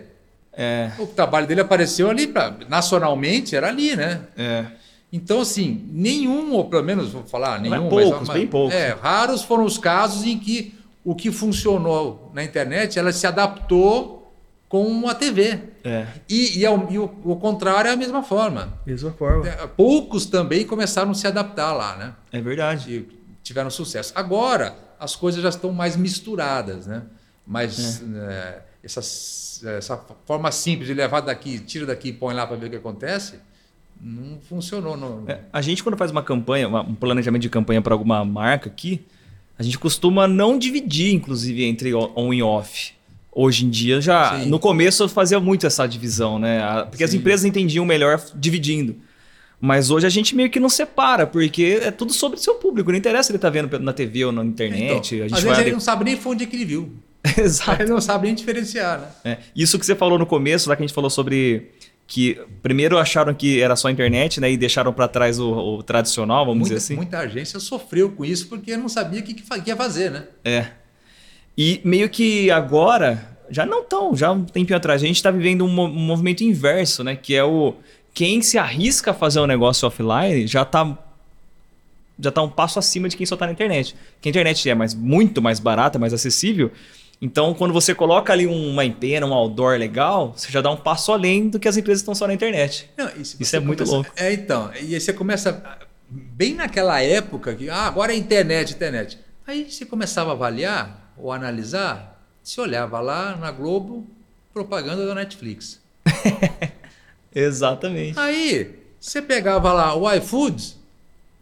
É, 0.53 0.91
O 0.99 1.07
trabalho 1.07 1.47
dele 1.47 1.61
apareceu 1.63 2.11
ali, 2.11 2.27
pra, 2.27 2.55
nacionalmente 2.69 3.57
era 3.57 3.69
ali, 3.69 3.97
né? 3.97 4.21
é. 4.37 4.67
Então, 5.13 5.41
assim, 5.41 5.89
nenhum, 5.91 6.53
ou 6.53 6.67
pelo 6.67 6.85
menos 6.85 7.11
vou 7.11 7.25
falar, 7.25 7.57
é 7.59 7.63
nenhum, 7.69 7.89
poucos, 7.89 8.29
mas, 8.29 8.37
bem 8.39 8.47
poucos. 8.47 8.73
É, 8.77 8.97
raros 9.03 9.43
foram 9.43 9.65
os 9.65 9.77
casos 9.77 10.25
em 10.25 10.39
que 10.39 10.73
o 11.11 11.15
que 11.15 11.31
funcionou 11.33 12.31
na 12.35 12.45
internet, 12.45 12.99
ela 12.99 13.13
se 13.13 13.27
adaptou 13.27 14.33
com 14.69 15.09
a 15.09 15.15
TV. 15.15 15.59
É. 15.83 16.07
E, 16.29 16.59
e, 16.61 16.67
ao- 16.67 16.87
e 16.91 16.99
o, 16.99 17.05
o 17.25 17.37
contrário 17.37 17.89
é 17.89 17.93
a 17.93 17.97
mesma 17.97 18.23
forma. 18.23 18.79
Mesma 18.87 19.11
forma. 19.11 19.49
É, 19.49 19.67
Poucos 19.67 20.27
também 20.27 20.65
começaram 20.65 21.11
a 21.11 21.15
se 21.15 21.27
adaptar 21.27 21.73
lá, 21.73 21.97
né? 21.97 22.15
É 22.31 22.41
verdade. 22.41 22.95
E 22.95 23.09
tiveram 23.43 23.71
sucesso. 23.71 24.13
Agora, 24.15 24.77
as 24.99 25.17
coisas 25.17 25.43
já 25.43 25.49
estão 25.49 25.73
mais 25.73 25.97
misturadas, 25.97 26.87
né? 26.87 27.03
Mas 27.47 28.01
é, 28.15 28.63
essas- 28.85 29.63
essa 29.65 29.97
forma 30.25 30.53
simples 30.53 30.87
de 30.87 30.95
levar 30.95 31.21
daqui, 31.23 31.59
tira 31.59 31.85
daqui 31.87 32.09
e 32.11 32.13
põe 32.13 32.33
lá 32.35 32.47
para 32.47 32.57
ver 32.57 32.67
o 32.67 32.71
que 32.71 32.77
acontece, 32.77 33.41
não 34.01 34.39
funcionou. 34.41 34.97
Não. 34.97 35.25
É, 35.27 35.41
a 35.53 35.61
gente, 35.61 35.83
quando 35.83 35.97
faz 35.97 36.11
uma 36.13 36.23
campanha, 36.23 36.69
uma- 36.69 36.83
um 36.83 36.95
planejamento 36.95 37.43
de 37.43 37.51
campanha 37.51 37.83
para 37.83 37.93
alguma 37.93 38.25
marca 38.25 38.69
aqui, 38.69 39.05
a 39.61 39.63
gente 39.63 39.79
costuma 39.79 40.27
não 40.27 40.59
dividir, 40.59 41.13
inclusive, 41.13 41.65
entre 41.65 41.93
on 41.95 42.33
e 42.33 42.43
off. 42.43 42.95
Hoje 43.31 43.67
em 43.67 43.69
dia 43.69 44.01
já. 44.01 44.41
Sim. 44.41 44.47
No 44.47 44.59
começo 44.59 45.03
eu 45.03 45.09
fazia 45.09 45.39
muito 45.39 45.67
essa 45.67 45.87
divisão, 45.87 46.39
né? 46.39 46.87
Porque 46.89 47.05
as 47.05 47.11
Sim. 47.11 47.19
empresas 47.19 47.45
entendiam 47.45 47.85
melhor 47.85 48.19
dividindo. 48.35 48.97
Mas 49.61 49.91
hoje 49.91 50.07
a 50.07 50.09
gente 50.09 50.35
meio 50.35 50.49
que 50.49 50.59
não 50.59 50.71
separa, 50.71 51.27
porque 51.27 51.79
é 51.83 51.91
tudo 51.91 52.11
sobre 52.11 52.39
o 52.39 52.43
seu 52.43 52.55
público. 52.55 52.91
Não 52.91 52.97
interessa 52.97 53.31
ele 53.31 53.37
estar 53.37 53.51
vendo 53.51 53.79
na 53.81 53.93
TV 53.93 54.25
ou 54.25 54.33
na 54.33 54.43
internet. 54.43 55.15
Então, 55.15 55.25
a 55.25 55.27
às 55.27 55.31
gente 55.31 55.43
vezes 55.43 55.45
vai 55.45 55.61
ele 55.61 55.73
não 55.73 55.81
sabe 55.81 56.05
nem 56.05 56.19
onde 56.25 56.45
é 56.45 56.47
que 56.47 56.57
ele 56.57 56.65
viu. 56.65 56.91
Exato. 57.37 57.83
Ele 57.83 57.91
não 57.91 58.01
sabe 58.01 58.29
nem 58.29 58.35
diferenciar, 58.35 58.99
né? 58.99 59.09
É, 59.33 59.39
Isso 59.55 59.79
que 59.79 59.85
você 59.85 59.95
falou 59.95 60.19
no 60.19 60.25
começo, 60.25 60.71
lá 60.71 60.75
que 60.75 60.83
a 60.83 60.87
gente 60.87 60.95
falou 60.95 61.11
sobre 61.11 61.71
que 62.11 62.41
primeiro 62.61 62.99
acharam 62.99 63.33
que 63.33 63.61
era 63.63 63.77
só 63.77 63.89
internet, 63.89 64.41
né? 64.41 64.51
E 64.51 64.57
deixaram 64.57 64.93
para 64.93 65.07
trás 65.07 65.39
o, 65.39 65.49
o 65.49 65.83
tradicional, 65.85 66.45
vamos 66.45 66.63
Muita, 66.63 66.75
dizer 66.75 66.85
assim. 66.85 66.97
muita 66.97 67.19
agência 67.21 67.61
sofreu 67.61 68.11
com 68.11 68.25
isso 68.25 68.49
porque 68.49 68.77
não 68.77 68.89
sabia 68.89 69.21
o 69.21 69.23
que, 69.23 69.33
que 69.33 69.45
ia 69.69 69.77
fazer, 69.77 70.11
né? 70.11 70.25
É. 70.45 70.67
E 71.57 71.81
meio 71.85 72.11
que 72.11 72.51
agora, 72.51 73.39
já 73.49 73.65
não 73.65 73.85
tão, 73.85 74.17
já 74.17 74.33
um 74.33 74.45
tempinho 74.45 74.77
atrás, 74.77 75.01
a 75.01 75.07
gente 75.07 75.15
está 75.17 75.31
vivendo 75.31 75.65
um, 75.65 75.69
mo- 75.69 75.87
movimento 75.87 76.43
inverso, 76.43 77.05
né? 77.05 77.15
Que 77.15 77.37
é 77.37 77.45
o 77.45 77.75
quem 78.13 78.43
se 78.43 78.59
arrisca 78.59 79.13
a 79.13 79.15
fazer 79.15 79.39
um 79.39 79.47
negócio 79.47 79.87
offline 79.87 80.49
já 80.49 80.65
tá 80.65 80.99
já 82.19 82.33
tá 82.33 82.43
um 82.43 82.49
passo 82.51 82.81
acima 82.81 83.09
de 83.09 83.17
quem 83.17 83.25
só 83.25 83.37
tá 83.37 83.47
na 83.47 83.53
internet. 83.53 83.95
Que 84.21 84.29
a 84.29 84.31
internet 84.31 84.69
é 84.69 84.75
mais, 84.75 84.95
muito 84.95 85.41
mais 85.41 85.61
barata, 85.61 85.97
mais 85.97 86.13
acessível. 86.13 86.73
Então, 87.23 87.53
quando 87.53 87.73
você 87.75 87.95
coloca 87.95 88.33
ali 88.33 88.47
uma 88.47 88.83
empena, 88.85 89.27
um 89.27 89.35
outdoor 89.35 89.79
legal, 89.79 90.33
você 90.35 90.51
já 90.51 90.61
dá 90.63 90.71
um 90.71 90.77
passo 90.77 91.13
além 91.13 91.49
do 91.51 91.59
que 91.61 91.69
as 91.69 91.77
empresas 91.77 92.01
estão 92.01 92.15
só 92.15 92.27
na 92.27 92.33
internet. 92.33 92.89
Não, 92.97 93.09
se 93.25 93.37
Isso 93.39 93.57
é 93.57 93.61
muito 93.61 93.85
começa- 93.85 93.95
louco. 93.95 94.11
É, 94.17 94.33
então. 94.33 94.71
E 94.81 94.95
aí 94.95 95.01
você 95.01 95.13
começa 95.13 95.63
bem 96.09 96.55
naquela 96.55 97.01
época 97.03 97.55
que 97.55 97.69
ah, 97.69 97.83
agora 97.87 98.13
é 98.13 98.17
internet, 98.17 98.73
internet. 98.73 99.19
Aí 99.47 99.71
você 99.71 99.85
começava 99.85 100.31
a 100.31 100.33
avaliar 100.33 101.13
ou 101.19 101.31
analisar, 101.31 102.25
você 102.43 102.59
olhava 102.61 102.99
lá 103.01 103.37
na 103.37 103.51
Globo, 103.51 104.07
propaganda 104.55 105.07
da 105.07 105.15
Netflix. 105.15 105.79
Exatamente. 107.35 108.19
Aí 108.19 108.75
você 108.99 109.21
pegava 109.23 109.73
lá 109.73 109.95
o 109.95 110.11
iFood 110.15 110.75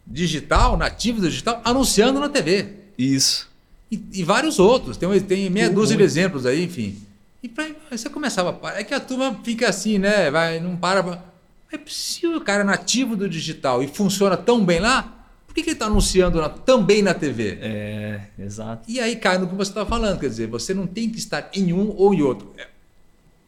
digital, 0.05 0.75
nativo 0.77 1.21
digital, 1.21 1.61
anunciando 1.63 2.19
na 2.19 2.29
TV. 2.29 2.67
Isso. 2.97 3.48
E, 3.91 4.01
e 4.13 4.23
vários 4.23 4.59
outros. 4.59 4.97
Tem, 4.97 5.19
tem 5.21 5.49
meia 5.49 5.69
dúzia 5.69 5.97
de 5.97 6.03
exemplos 6.03 6.45
aí, 6.45 6.63
enfim. 6.63 6.97
E 7.41 7.47
pra, 7.49 7.67
você 7.89 8.09
começava 8.09 8.49
a 8.49 8.53
parar. 8.53 8.79
É 8.79 8.83
que 8.83 8.93
a 8.93 8.99
turma 8.99 9.39
fica 9.43 9.69
assim, 9.69 9.97
né? 9.97 10.29
Vai, 10.29 10.59
não 10.59 10.75
para. 10.75 11.01
pra- 11.03 11.23
É 11.71 11.79
se 11.87 12.27
o 12.27 12.41
cara 12.41 12.61
é 12.61 12.65
nativo 12.65 13.15
do 13.15 13.29
digital 13.29 13.81
e 13.83 13.87
funciona 13.87 14.35
tão 14.35 14.63
bem 14.65 14.79
lá, 14.79 15.15
por 15.47 15.53
que, 15.55 15.63
que 15.63 15.69
ele 15.69 15.75
está 15.75 15.85
anunciando 15.85 16.39
na- 16.41 16.49
também 16.49 17.01
na 17.01 17.13
TV? 17.13 17.57
É, 17.61 18.21
exato. 18.37 18.83
E 18.87 18.99
aí 18.99 19.15
cai 19.15 19.37
no 19.37 19.47
que 19.47 19.55
você 19.55 19.71
está 19.71 19.85
falando, 19.85 20.19
quer 20.19 20.29
dizer, 20.29 20.47
você 20.47 20.73
não 20.73 20.85
tem 20.85 21.09
que 21.09 21.17
estar 21.17 21.49
em 21.53 21.71
um 21.73 21.93
ou 21.95 22.13
em 22.13 22.21
outro. 22.21 22.51
É, 22.57 22.67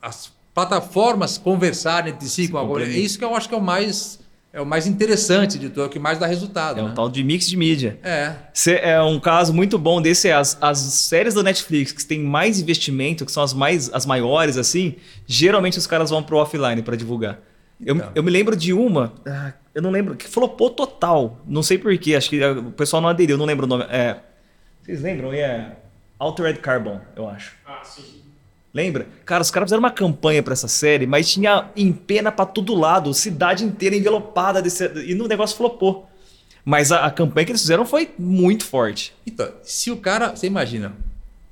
As 0.02 0.32
plataformas 0.54 1.38
conversarem 1.38 2.14
entre 2.14 2.28
si 2.28 2.46
Se 2.46 2.52
com 2.52 2.58
a 2.58 2.82
É 2.82 2.90
isso 2.90 3.18
que 3.20 3.24
eu 3.26 3.36
acho 3.36 3.48
que 3.50 3.54
é 3.56 3.58
o 3.58 3.62
mais, 3.62 4.20
é 4.54 4.60
o 4.62 4.66
mais 4.66 4.86
interessante 4.86 5.58
de 5.58 5.70
tudo, 5.70 5.84
é 5.84 5.86
o 5.86 5.90
que 5.90 5.98
mais 6.00 6.20
dá 6.20 6.26
resultado. 6.28 6.80
É 6.80 6.84
um 6.84 6.90
né? 6.90 6.94
tal 6.96 7.10
de 7.10 7.24
mix 7.24 7.48
de 7.48 7.56
mídia. 7.56 7.98
É. 8.04 8.34
Cê- 8.54 8.80
é 8.82 9.02
um 9.02 9.20
caso 9.20 9.54
muito 9.54 9.78
bom 9.78 10.02
desse 10.02 10.28
é 10.28 10.34
as, 10.34 10.58
as 10.62 10.78
séries 10.80 11.34
da 11.34 11.42
Netflix 11.44 11.92
que 11.94 12.06
têm 12.06 12.20
mais 12.20 12.60
investimento, 12.60 13.26
que 13.26 13.32
são 13.32 13.44
as 13.44 13.54
mais 13.54 13.92
as 13.94 14.06
maiores 14.06 14.58
assim, 14.58 14.96
geralmente 15.26 15.78
os 15.78 15.88
caras 15.88 16.10
vão 16.10 16.22
pro 16.22 16.38
offline 16.38 16.82
para 16.82 16.96
divulgar. 16.98 17.40
Eu, 17.84 17.96
Então. 17.96 18.12
eu 18.14 18.22
me 18.24 18.30
lembro 18.30 18.56
de 18.56 18.74
uma, 18.74 19.14
ah, 19.26 19.54
eu 19.74 19.82
não 19.82 19.90
lembro, 19.90 20.16
que 20.16 20.28
flopou 20.28 20.70
total. 20.70 21.40
Não 21.48 21.64
sei 21.64 21.78
porquê, 21.78 22.16
acho 22.16 22.30
que 22.30 22.44
ah, 22.44 22.52
o 22.52 22.72
pessoal 22.72 23.02
não 23.02 23.10
aderiu, 23.10 23.38
não 23.38 23.46
lembro 23.46 23.66
o 23.66 23.70
nome. 23.70 23.86
É, 23.90 24.18
vocês 24.84 25.02
lembram? 25.02 25.32
É 25.34 25.78
Altered 26.20 26.60
Carbon, 26.60 27.00
eu 27.16 27.28
acho. 27.28 27.54
Ah, 27.66 27.82
sim. 27.84 28.21
Lembra? 28.74 29.08
Cara, 29.26 29.42
os 29.42 29.52
caras 29.52 29.68
fizeram 29.68 29.82
uma 29.82 29.92
campanha 29.92 30.42
pra 30.42 30.54
essa 30.54 30.68
série, 30.68 31.06
mas 31.06 31.30
tinha 31.30 31.70
empena 31.76 32.32
pra 32.32 32.46
todo 32.46 32.74
lado, 32.74 33.14
cidade 33.14 33.66
inteira 33.66 33.96
envelopada 33.96 34.62
desse, 34.62 34.86
e 35.06 35.14
no 35.14 35.28
negócio 35.28 35.58
flopou. 35.58 36.08
Mas 36.64 36.92
a, 36.92 37.06
a 37.06 37.12
campanha 37.12 37.46
que 37.46 37.52
eles 37.52 37.62
fizeram 37.62 37.86
foi 37.86 38.12
muito 38.18 38.64
forte. 38.64 39.14
Então, 39.28 39.50
se 39.64 39.92
o 39.92 39.98
cara, 39.98 40.36
você 40.36 40.48
imagina, 40.48 40.94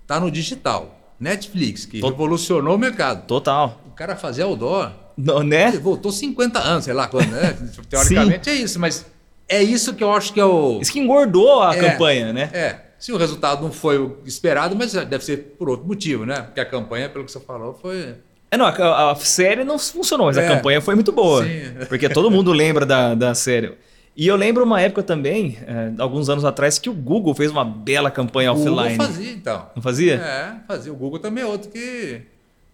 tá 0.07 0.19
no 0.19 0.31
digital, 0.31 0.97
Netflix, 1.19 1.85
que 1.85 1.99
Tô- 1.99 2.09
revolucionou 2.09 2.75
o 2.75 2.79
mercado. 2.79 3.25
Total. 3.25 3.81
O 3.87 3.91
cara 3.91 4.15
fazer 4.15 4.43
outdoor, 4.43 4.91
Não, 5.17 5.43
né? 5.43 5.71
voltou 5.71 6.11
50 6.13 6.59
anos, 6.59 6.85
sei 6.85 6.93
lá 6.93 7.07
quando, 7.07 7.31
né? 7.31 7.57
Teoricamente 7.89 8.49
é 8.49 8.53
isso, 8.53 8.79
mas 8.79 9.05
é 9.49 9.61
isso 9.61 9.93
que 9.93 10.03
eu 10.03 10.13
acho 10.13 10.31
que 10.31 10.39
é 10.39 10.45
o. 10.45 10.79
Isso 10.79 10.93
que 10.93 10.99
engordou 10.99 11.61
a 11.61 11.75
É. 11.75 11.79
campanha, 11.79 12.31
né? 12.31 12.49
É, 12.53 12.75
se 12.99 13.11
o 13.11 13.17
resultado 13.17 13.61
não 13.63 13.71
foi 13.71 13.97
o 13.97 14.17
esperado, 14.25 14.75
mas 14.75 14.91
deve 14.93 15.23
ser 15.23 15.55
por 15.57 15.69
outro 15.69 15.87
motivo, 15.87 16.25
né? 16.25 16.41
Porque 16.41 16.59
a 16.59 16.65
campanha, 16.65 17.09
pelo 17.09 17.23
que 17.25 17.31
você 17.31 17.39
falou, 17.39 17.73
foi. 17.73 18.15
É, 18.51 18.57
não, 18.57 18.65
a, 18.65 19.11
a 19.11 19.15
série 19.15 19.63
não 19.63 19.77
funcionou, 19.79 20.27
mas 20.27 20.37
a 20.37 20.41
É. 20.43 20.47
campanha 20.47 20.81
foi 20.81 20.95
muito 20.95 21.11
boa. 21.11 21.43
Sim. 21.45 21.61
Porque 21.87 22.09
todo 22.09 22.29
mundo 22.29 22.51
lembra 22.51 22.85
da, 22.85 23.15
da 23.15 23.33
série. 23.33 23.73
E 24.17 24.27
eu 24.27 24.35
lembro 24.35 24.63
uma 24.65 24.81
época 24.81 25.01
também, 25.01 25.57
é, 25.65 25.93
alguns 26.01 26.29
anos 26.29 26.43
atrás, 26.43 26.77
que 26.77 26.89
o 26.89 26.93
Google 26.93 27.33
fez 27.33 27.51
uma 27.51 27.63
bela 27.63 28.11
campanha 28.11 28.51
O 28.51 28.55
Google 28.55 28.73
offline. 28.79 28.97
fazia, 28.97 29.31
então. 29.31 29.69
Não 29.75 29.81
fazia? 29.81 30.15
É, 30.15 30.55
fazia. 30.67 30.91
O 30.91 30.95
Google 30.95 31.19
também 31.19 31.43
é 31.43 31.47
outro 31.47 31.69
que 31.69 32.21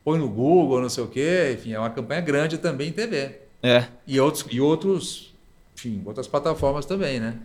põe 0.03 0.17
no 0.17 0.27
Google, 0.29 0.81
não 0.81 0.89
sei 0.89 1.03
o 1.03 1.07
quê, 1.07 1.51
enfim, 1.59 1.73
é 1.73 1.79
uma 1.79 1.89
campanha 1.89 2.21
grande 2.21 2.57
também 2.57 2.89
em 2.89 2.91
TV. 2.91 3.41
É. 3.61 3.83
E 4.07 4.19
outros, 4.19 4.45
e 4.49 4.59
outros, 4.61 5.35
enfim, 5.77 6.01
outras 6.05 6.25
plataformas 6.27 6.85
também, 6.85 7.19
né? 7.19 7.35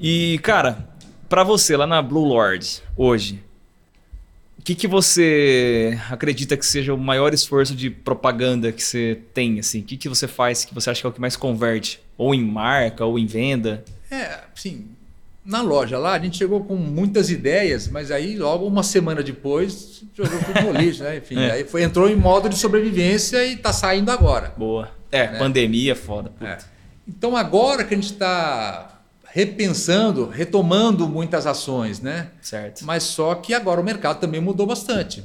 E, 0.00 0.38
cara, 0.42 0.88
pra 1.28 1.42
você 1.44 1.76
lá 1.76 1.86
na 1.86 2.00
Blue 2.02 2.24
Lord, 2.24 2.82
hoje, 2.96 3.42
o 4.58 4.62
que, 4.62 4.74
que 4.74 4.86
você 4.86 5.98
acredita 6.10 6.56
que 6.56 6.64
seja 6.64 6.94
o 6.94 6.98
maior 6.98 7.34
esforço 7.34 7.74
de 7.74 7.90
propaganda 7.90 8.72
que 8.72 8.82
você 8.82 9.18
tem, 9.34 9.58
assim? 9.58 9.80
O 9.80 9.82
que, 9.82 9.96
que 9.96 10.08
você 10.08 10.26
faz 10.26 10.64
que 10.64 10.74
você 10.74 10.90
acha 10.90 11.00
que 11.00 11.06
é 11.06 11.10
o 11.10 11.12
que 11.12 11.20
mais 11.20 11.36
converte? 11.36 12.00
Ou 12.16 12.34
em 12.34 12.42
marca, 12.42 13.04
ou 13.04 13.18
em 13.18 13.26
venda? 13.26 13.84
É, 14.10 14.40
sim. 14.54 14.86
na 15.44 15.60
loja 15.60 15.98
lá, 15.98 16.14
a 16.14 16.18
gente 16.18 16.38
chegou 16.38 16.64
com 16.64 16.76
muitas 16.76 17.28
ideias, 17.30 17.88
mas 17.88 18.10
aí 18.10 18.36
logo 18.36 18.66
uma 18.66 18.82
semana 18.82 19.22
depois 19.22 20.02
jogou 20.14 20.38
tudo 20.38 20.60
no 20.62 20.72
lixo, 20.80 21.02
né? 21.02 21.18
Enfim, 21.18 21.36
É. 21.44 21.50
aí 21.52 21.64
foi, 21.64 21.82
entrou 21.82 22.08
em 22.08 22.16
modo 22.16 22.48
de 22.48 22.56
sobrevivência 22.56 23.44
e 23.44 23.54
está 23.54 23.72
saindo 23.72 24.10
agora. 24.10 24.54
Boa. 24.56 24.90
É, 25.12 25.32
Né? 25.32 25.38
pandemia, 25.38 25.94
foda. 25.94 26.30
puta. 26.30 26.46
É. 26.50 26.58
Então 27.06 27.36
agora 27.36 27.84
que 27.84 27.92
a 27.92 27.96
gente 27.96 28.12
está 28.12 28.93
repensando, 29.34 30.28
retomando 30.28 31.08
muitas 31.08 31.44
ações, 31.44 32.00
né? 32.00 32.30
Certo. 32.40 32.84
Mas 32.84 33.02
só 33.02 33.34
que 33.34 33.52
agora 33.52 33.80
o 33.80 33.84
mercado 33.84 34.20
também 34.20 34.40
mudou 34.40 34.64
bastante. 34.64 35.24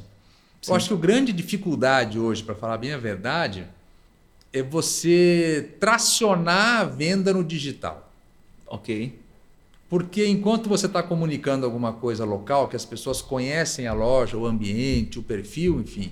Sim. 0.60 0.72
Eu 0.72 0.74
acho 0.74 0.88
que 0.88 0.94
a 0.94 0.96
grande 0.96 1.32
dificuldade 1.32 2.18
hoje, 2.18 2.42
para 2.42 2.56
falar 2.56 2.76
bem 2.76 2.92
a 2.92 2.98
verdade, 2.98 3.68
é 4.52 4.64
você 4.64 5.76
tracionar 5.78 6.80
a 6.80 6.84
venda 6.84 7.32
no 7.32 7.44
digital. 7.44 8.12
Ok. 8.66 9.16
Porque 9.88 10.26
enquanto 10.26 10.68
você 10.68 10.86
está 10.86 11.04
comunicando 11.04 11.64
alguma 11.64 11.92
coisa 11.92 12.24
local, 12.24 12.66
que 12.66 12.74
as 12.74 12.84
pessoas 12.84 13.22
conhecem 13.22 13.86
a 13.86 13.92
loja, 13.92 14.36
o 14.36 14.44
ambiente, 14.44 15.20
o 15.20 15.22
perfil, 15.22 15.80
enfim, 15.80 16.10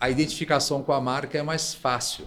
a 0.00 0.08
identificação 0.08 0.82
com 0.82 0.92
a 0.94 1.02
marca 1.02 1.36
é 1.36 1.42
mais 1.42 1.74
fácil. 1.74 2.24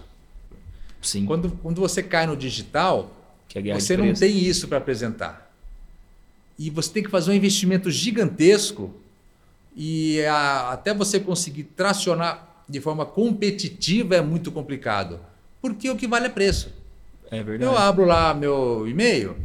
Sim. 1.02 1.26
Quando, 1.26 1.50
quando 1.64 1.80
você 1.80 2.00
cai 2.00 2.28
no 2.28 2.36
digital, 2.36 3.17
que 3.48 3.58
é 3.58 3.62
guerra 3.62 3.80
você 3.80 3.96
de 3.96 4.02
não 4.02 4.12
tem 4.14 4.36
isso 4.38 4.68
para 4.68 4.78
apresentar. 4.78 5.50
E 6.58 6.70
você 6.70 6.92
tem 6.92 7.02
que 7.02 7.10
fazer 7.10 7.30
um 7.30 7.34
investimento 7.34 7.90
gigantesco 7.90 8.94
e 9.76 10.20
a- 10.24 10.72
até 10.72 10.92
você 10.92 11.18
conseguir 11.20 11.64
tracionar 11.64 12.64
de 12.68 12.80
forma 12.80 13.06
competitiva 13.06 14.16
é 14.16 14.20
muito 14.20 14.50
complicado. 14.52 15.20
Porque 15.62 15.88
o 15.88 15.96
que 15.96 16.06
vale 16.06 16.26
é 16.26 16.30
preço. 16.30 16.72
É 17.30 17.42
verdade. 17.42 17.64
Eu 17.70 17.76
abro 17.78 18.04
lá 18.04 18.34
meu 18.34 18.86
e-mail, 18.88 19.36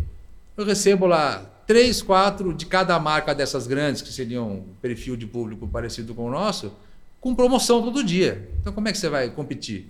eu 0.57 0.65
recebo 0.65 1.05
lá 1.05 1.45
três, 1.67 2.01
quatro 2.01 2.53
de 2.53 2.65
cada 2.65 2.97
marca 2.99 3.33
dessas 3.33 3.67
grandes, 3.67 4.01
que 4.01 4.11
seriam 4.11 4.51
um 4.51 4.63
perfil 4.81 5.15
de 5.15 5.25
público 5.25 5.67
parecido 5.67 6.13
com 6.13 6.25
o 6.25 6.31
nosso, 6.31 6.73
com 7.21 7.33
promoção 7.33 7.81
todo 7.81 8.03
dia. 8.03 8.49
Então 8.59 8.73
como 8.73 8.87
é 8.87 8.91
que 8.91 8.97
você 8.97 9.07
vai 9.09 9.29
competir? 9.29 9.87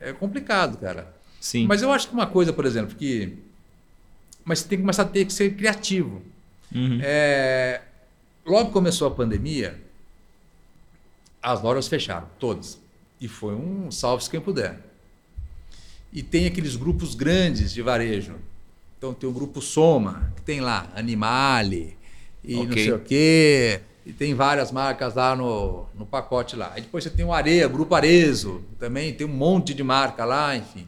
É 0.00 0.12
complicado, 0.12 0.78
cara. 0.78 1.12
Sim. 1.42 1.66
Mas 1.66 1.82
eu 1.82 1.90
acho 1.90 2.06
que 2.06 2.14
uma 2.14 2.26
coisa, 2.26 2.52
por 2.52 2.64
exemplo, 2.64 2.94
que. 2.94 3.36
Mas 4.44 4.60
você 4.60 4.68
tem 4.68 4.78
que 4.78 4.82
começar 4.82 5.02
a 5.02 5.06
ter 5.06 5.24
que 5.24 5.32
ser 5.32 5.56
criativo. 5.56 6.22
Uhum. 6.72 7.00
É, 7.02 7.80
Logo 8.46 8.66
que 8.66 8.72
começou 8.72 9.06
a 9.08 9.10
pandemia, 9.10 9.80
as 11.42 11.60
lojas 11.62 11.88
fecharam, 11.88 12.28
todas. 12.38 12.78
E 13.20 13.26
foi 13.26 13.54
um 13.54 13.90
salve-se 13.90 14.30
quem 14.30 14.40
puder. 14.40 14.78
E 16.12 16.22
tem 16.22 16.46
aqueles 16.46 16.76
grupos 16.76 17.14
grandes 17.14 17.72
de 17.72 17.82
varejo. 17.82 18.34
Então 18.98 19.12
tem 19.12 19.28
o 19.28 19.32
grupo 19.32 19.60
Soma, 19.60 20.32
que 20.36 20.42
tem 20.42 20.60
lá 20.60 20.88
Animale 20.94 21.96
e 22.44 22.54
não 22.54 22.62
Ok. 22.64 22.84
sei 22.84 22.92
o 22.92 22.98
quê. 23.00 23.80
E 24.06 24.12
tem 24.12 24.34
várias 24.34 24.70
marcas 24.72 25.14
lá 25.14 25.34
no, 25.34 25.86
no 25.96 26.04
pacote 26.06 26.54
lá. 26.56 26.72
Aí 26.74 26.82
depois 26.82 27.04
você 27.04 27.10
tem 27.10 27.24
o 27.24 27.32
Areia, 27.32 27.66
Grupo 27.68 27.94
Arezo, 27.94 28.62
também 28.78 29.12
tem 29.12 29.26
um 29.26 29.30
monte 29.32 29.72
de 29.74 29.82
marca 29.84 30.24
lá, 30.24 30.56
enfim. 30.56 30.86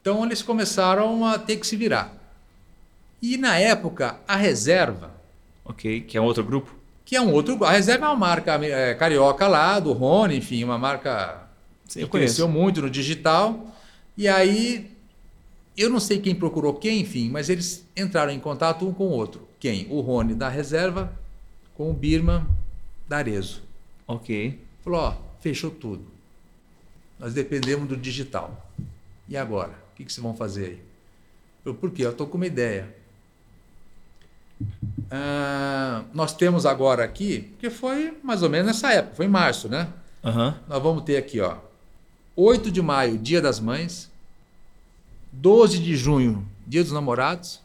Então 0.00 0.24
eles 0.24 0.42
começaram 0.42 1.24
a 1.24 1.38
ter 1.38 1.56
que 1.56 1.66
se 1.66 1.76
virar. 1.76 2.14
E 3.20 3.36
na 3.36 3.58
época, 3.58 4.18
a 4.26 4.36
reserva, 4.36 5.18
Ok. 5.68 6.00
Que 6.00 6.16
é 6.16 6.20
um 6.20 6.24
outro 6.24 6.42
grupo? 6.42 6.74
que 7.04 7.16
é 7.16 7.20
um 7.22 7.32
outro. 7.32 7.64
A 7.64 7.70
reserva 7.70 8.04
é 8.04 8.08
uma 8.10 8.16
marca 8.16 8.52
é, 8.62 8.94
carioca 8.94 9.48
lá, 9.48 9.80
do 9.80 9.94
Rony, 9.94 10.36
enfim, 10.36 10.62
uma 10.62 10.76
marca 10.76 11.48
Sim, 11.86 12.00
que 12.00 12.06
cresceu 12.06 12.46
muito 12.46 12.82
no 12.82 12.90
digital. 12.90 13.74
E 14.14 14.28
aí, 14.28 14.90
eu 15.74 15.88
não 15.88 16.00
sei 16.00 16.18
quem 16.18 16.34
procurou 16.34 16.74
quem, 16.74 17.00
enfim, 17.00 17.30
mas 17.30 17.48
eles 17.48 17.82
entraram 17.96 18.30
em 18.30 18.38
contato 18.38 18.86
um 18.86 18.92
com 18.92 19.04
o 19.04 19.10
outro. 19.10 19.48
Quem? 19.58 19.86
O 19.88 20.02
Rony 20.02 20.34
da 20.34 20.50
reserva 20.50 21.10
com 21.74 21.90
o 21.90 21.94
Birman 21.94 22.46
da 23.08 23.16
Arezo. 23.16 23.62
Ok. 24.06 24.60
Falou: 24.84 25.00
ó, 25.00 25.14
fechou 25.40 25.70
tudo. 25.70 26.04
Nós 27.18 27.32
dependemos 27.32 27.88
do 27.88 27.96
digital. 27.96 28.68
E 29.26 29.34
agora? 29.34 29.72
O 29.98 30.00
que, 30.00 30.04
que 30.04 30.12
vocês 30.12 30.22
vão 30.22 30.34
fazer 30.36 30.66
aí? 30.66 30.82
Eu, 31.64 31.74
por 31.74 31.90
quê? 31.90 32.04
Eu 32.04 32.10
estou 32.12 32.26
com 32.26 32.36
uma 32.36 32.46
ideia. 32.46 32.94
Ah, 35.10 36.04
nós 36.12 36.34
temos 36.34 36.64
agora 36.66 37.02
aqui, 37.04 37.40
porque 37.52 37.68
foi 37.70 38.16
mais 38.22 38.42
ou 38.42 38.48
menos 38.50 38.66
nessa 38.68 38.92
época, 38.92 39.16
foi 39.16 39.26
em 39.26 39.28
março, 39.28 39.68
né? 39.68 39.88
Aham. 40.24 40.56
Nós 40.68 40.82
vamos 40.82 41.02
ter 41.04 41.16
aqui, 41.16 41.40
ó, 41.40 41.56
8 42.36 42.70
de 42.70 42.82
maio, 42.82 43.18
Dia 43.18 43.40
das 43.40 43.58
Mães, 43.58 44.10
12 45.32 45.78
de 45.78 45.96
junho, 45.96 46.46
Dia 46.66 46.82
dos 46.82 46.92
Namorados 46.92 47.60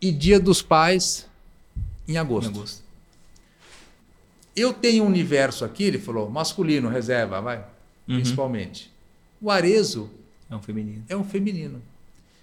e 0.00 0.10
Dia 0.10 0.40
dos 0.40 0.62
Pais 0.62 1.28
em 2.08 2.16
agosto. 2.18 2.48
Em 2.50 2.54
agosto. 2.56 2.82
Eu 4.54 4.72
tenho 4.72 5.04
um 5.04 5.06
universo 5.06 5.64
aqui, 5.64 5.84
ele 5.84 5.98
falou, 5.98 6.28
masculino, 6.28 6.88
reserva, 6.88 7.40
vai, 7.40 7.58
Uhum. 8.08 8.16
principalmente. 8.16 8.90
O 9.40 9.48
Arezo 9.50 10.10
É 10.52 10.56
um 10.56 10.60
feminino. 10.60 11.04
é 11.08 11.16
um 11.16 11.24
feminino. 11.24 11.82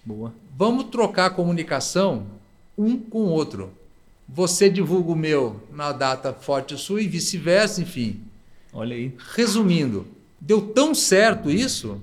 Boa. 0.04 0.34
Vamos 0.56 0.86
trocar 0.86 1.26
a 1.26 1.30
comunicação 1.30 2.26
um 2.76 2.98
com 2.98 3.20
o 3.20 3.28
outro. 3.28 3.70
Você 4.28 4.68
divulga 4.68 5.12
o 5.12 5.16
meu 5.16 5.62
na 5.72 5.92
data 5.92 6.32
forte 6.32 6.76
sua 6.76 7.00
e 7.00 7.06
vice-versa, 7.06 7.80
enfim. 7.80 8.20
Olha 8.72 8.96
aí. 8.96 9.14
Resumindo, 9.34 10.06
deu 10.40 10.60
tão 10.60 10.92
certo 10.92 11.50
isso 11.50 12.00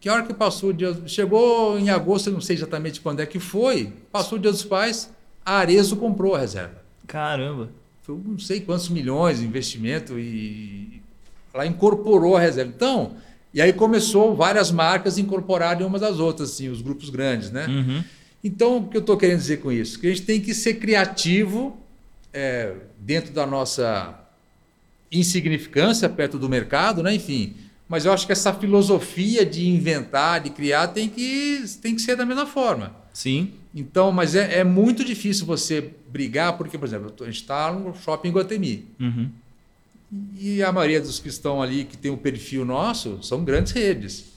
que 0.00 0.08
a 0.08 0.14
hora 0.14 0.26
que 0.26 0.32
passou 0.32 0.70
o 0.70 0.72
dia. 0.72 0.96
Chegou 1.06 1.76
em 1.76 1.90
agosto, 1.90 2.28
eu 2.28 2.32
não 2.32 2.40
sei 2.40 2.54
exatamente 2.54 3.00
quando 3.00 3.20
é 3.20 3.26
que 3.26 3.40
foi, 3.40 3.92
passou 4.12 4.38
o 4.38 4.40
dia 4.40 4.52
dos 4.52 4.64
pais, 4.64 5.10
a 5.44 5.58
Arezo 5.58 5.96
comprou 5.96 6.36
a 6.36 6.38
reserva. 6.38 6.80
Caramba. 7.08 7.70
Foi 8.02 8.16
não 8.24 8.38
sei 8.38 8.60
quantos 8.60 8.88
milhões 8.88 9.40
de 9.40 9.46
investimento 9.46 10.16
e 10.16 11.02
ela 11.52 11.66
incorporou 11.66 12.36
a 12.36 12.40
reserva. 12.40 12.72
Então, 12.74 13.16
e 13.52 13.60
aí 13.60 13.72
começou 13.72 14.34
várias 14.36 14.70
marcas 14.70 15.18
incorporarem 15.18 15.86
umas 15.86 16.00
das 16.00 16.18
outras, 16.18 16.50
assim, 16.50 16.68
os 16.68 16.80
grupos 16.80 17.10
grandes, 17.10 17.50
né? 17.50 17.66
Uhum. 17.66 18.04
Então, 18.42 18.78
o 18.78 18.88
que 18.88 18.96
eu 18.96 19.00
estou 19.00 19.16
querendo 19.16 19.38
dizer 19.38 19.58
com 19.58 19.70
isso? 19.70 19.98
Que 19.98 20.06
a 20.06 20.10
gente 20.10 20.22
tem 20.22 20.40
que 20.40 20.54
ser 20.54 20.74
criativo 20.74 21.76
é, 22.32 22.74
dentro 22.98 23.32
da 23.32 23.46
nossa 23.46 24.18
insignificância 25.10 26.08
perto 26.08 26.38
do 26.38 26.48
mercado, 26.48 27.02
né? 27.02 27.14
enfim. 27.14 27.54
Mas 27.88 28.04
eu 28.04 28.12
acho 28.12 28.24
que 28.24 28.32
essa 28.32 28.52
filosofia 28.54 29.44
de 29.44 29.68
inventar, 29.68 30.40
de 30.40 30.50
criar, 30.50 30.88
tem 30.88 31.08
que, 31.08 31.64
tem 31.82 31.94
que 31.96 32.00
ser 32.00 32.14
da 32.16 32.24
mesma 32.24 32.46
forma. 32.46 32.94
Sim. 33.12 33.50
Então, 33.74 34.12
mas 34.12 34.36
é, 34.36 34.60
é 34.60 34.64
muito 34.64 35.04
difícil 35.04 35.44
você 35.44 35.90
brigar, 36.08 36.56
porque, 36.56 36.78
por 36.78 36.86
exemplo, 36.86 37.12
a 37.20 37.24
gente 37.24 37.34
está 37.40 37.72
no 37.72 37.92
shopping 37.94 38.30
Guatemi. 38.30 38.86
Uhum. 38.98 39.30
E 40.38 40.62
a 40.62 40.72
maioria 40.72 41.00
dos 41.00 41.18
que 41.20 41.28
estão 41.28 41.62
ali, 41.62 41.84
que 41.84 41.96
tem 41.96 42.10
o 42.10 42.16
perfil 42.16 42.64
nosso, 42.64 43.22
são 43.22 43.44
grandes 43.44 43.72
redes. 43.72 44.30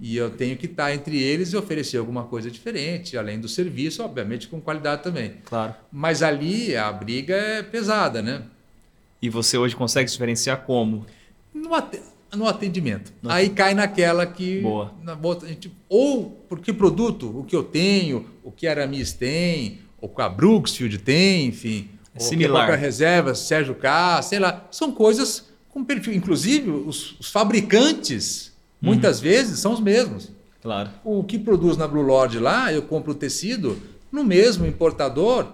E 0.00 0.16
eu 0.16 0.28
tenho 0.30 0.56
que 0.56 0.66
estar 0.66 0.92
entre 0.92 1.22
eles 1.22 1.52
e 1.52 1.56
oferecer 1.56 1.98
alguma 1.98 2.24
coisa 2.24 2.50
diferente, 2.50 3.16
além 3.16 3.38
do 3.38 3.48
serviço, 3.48 4.02
obviamente 4.02 4.48
com 4.48 4.60
qualidade 4.60 5.04
também. 5.04 5.34
Claro. 5.44 5.74
Mas 5.92 6.20
ali 6.22 6.76
a 6.76 6.90
briga 6.92 7.34
é 7.36 7.62
pesada, 7.62 8.20
né? 8.20 8.42
E 9.22 9.30
você 9.30 9.56
hoje 9.56 9.76
consegue 9.76 10.08
se 10.08 10.14
diferenciar 10.16 10.62
como? 10.66 11.06
No, 11.54 11.72
ate- 11.74 12.02
no 12.34 12.48
atendimento. 12.48 13.12
No 13.22 13.30
Aí 13.30 13.48
cai 13.50 13.72
naquela 13.72 14.26
que. 14.26 14.60
Boa. 14.60 14.92
Na 15.02 15.16
gente- 15.46 15.72
ou 15.88 16.44
porque 16.48 16.72
produto, 16.72 17.38
o 17.38 17.44
que 17.44 17.54
eu 17.54 17.62
tenho, 17.62 18.26
o 18.42 18.50
que 18.50 18.66
a 18.66 18.72
Aramis 18.72 19.12
tem, 19.12 19.78
o 20.00 20.08
que 20.08 20.20
a 20.20 20.28
Brooksfield 20.28 20.98
tem, 20.98 21.46
enfim. 21.46 21.88
Similar. 22.20 22.62
a 22.62 22.66
própria 22.66 22.80
reserva, 22.80 23.34
Sérgio 23.34 23.74
K, 23.74 24.22
sei 24.22 24.38
lá. 24.38 24.64
São 24.70 24.92
coisas 24.92 25.44
com 25.70 25.84
perfil. 25.84 26.12
Inclusive, 26.14 26.70
os, 26.70 27.18
os 27.18 27.28
fabricantes, 27.30 28.52
Uhum. 28.82 28.90
muitas 28.90 29.18
vezes, 29.20 29.58
são 29.60 29.72
os 29.72 29.80
mesmos. 29.80 30.30
Claro. 30.62 30.90
O 31.02 31.24
que 31.24 31.38
produz 31.38 31.76
na 31.76 31.86
Blue 31.88 32.02
Lord 32.02 32.38
lá, 32.38 32.72
eu 32.72 32.82
compro 32.82 33.12
o 33.12 33.14
tecido 33.14 33.78
no 34.12 34.22
mesmo 34.24 34.66
importador 34.66 35.46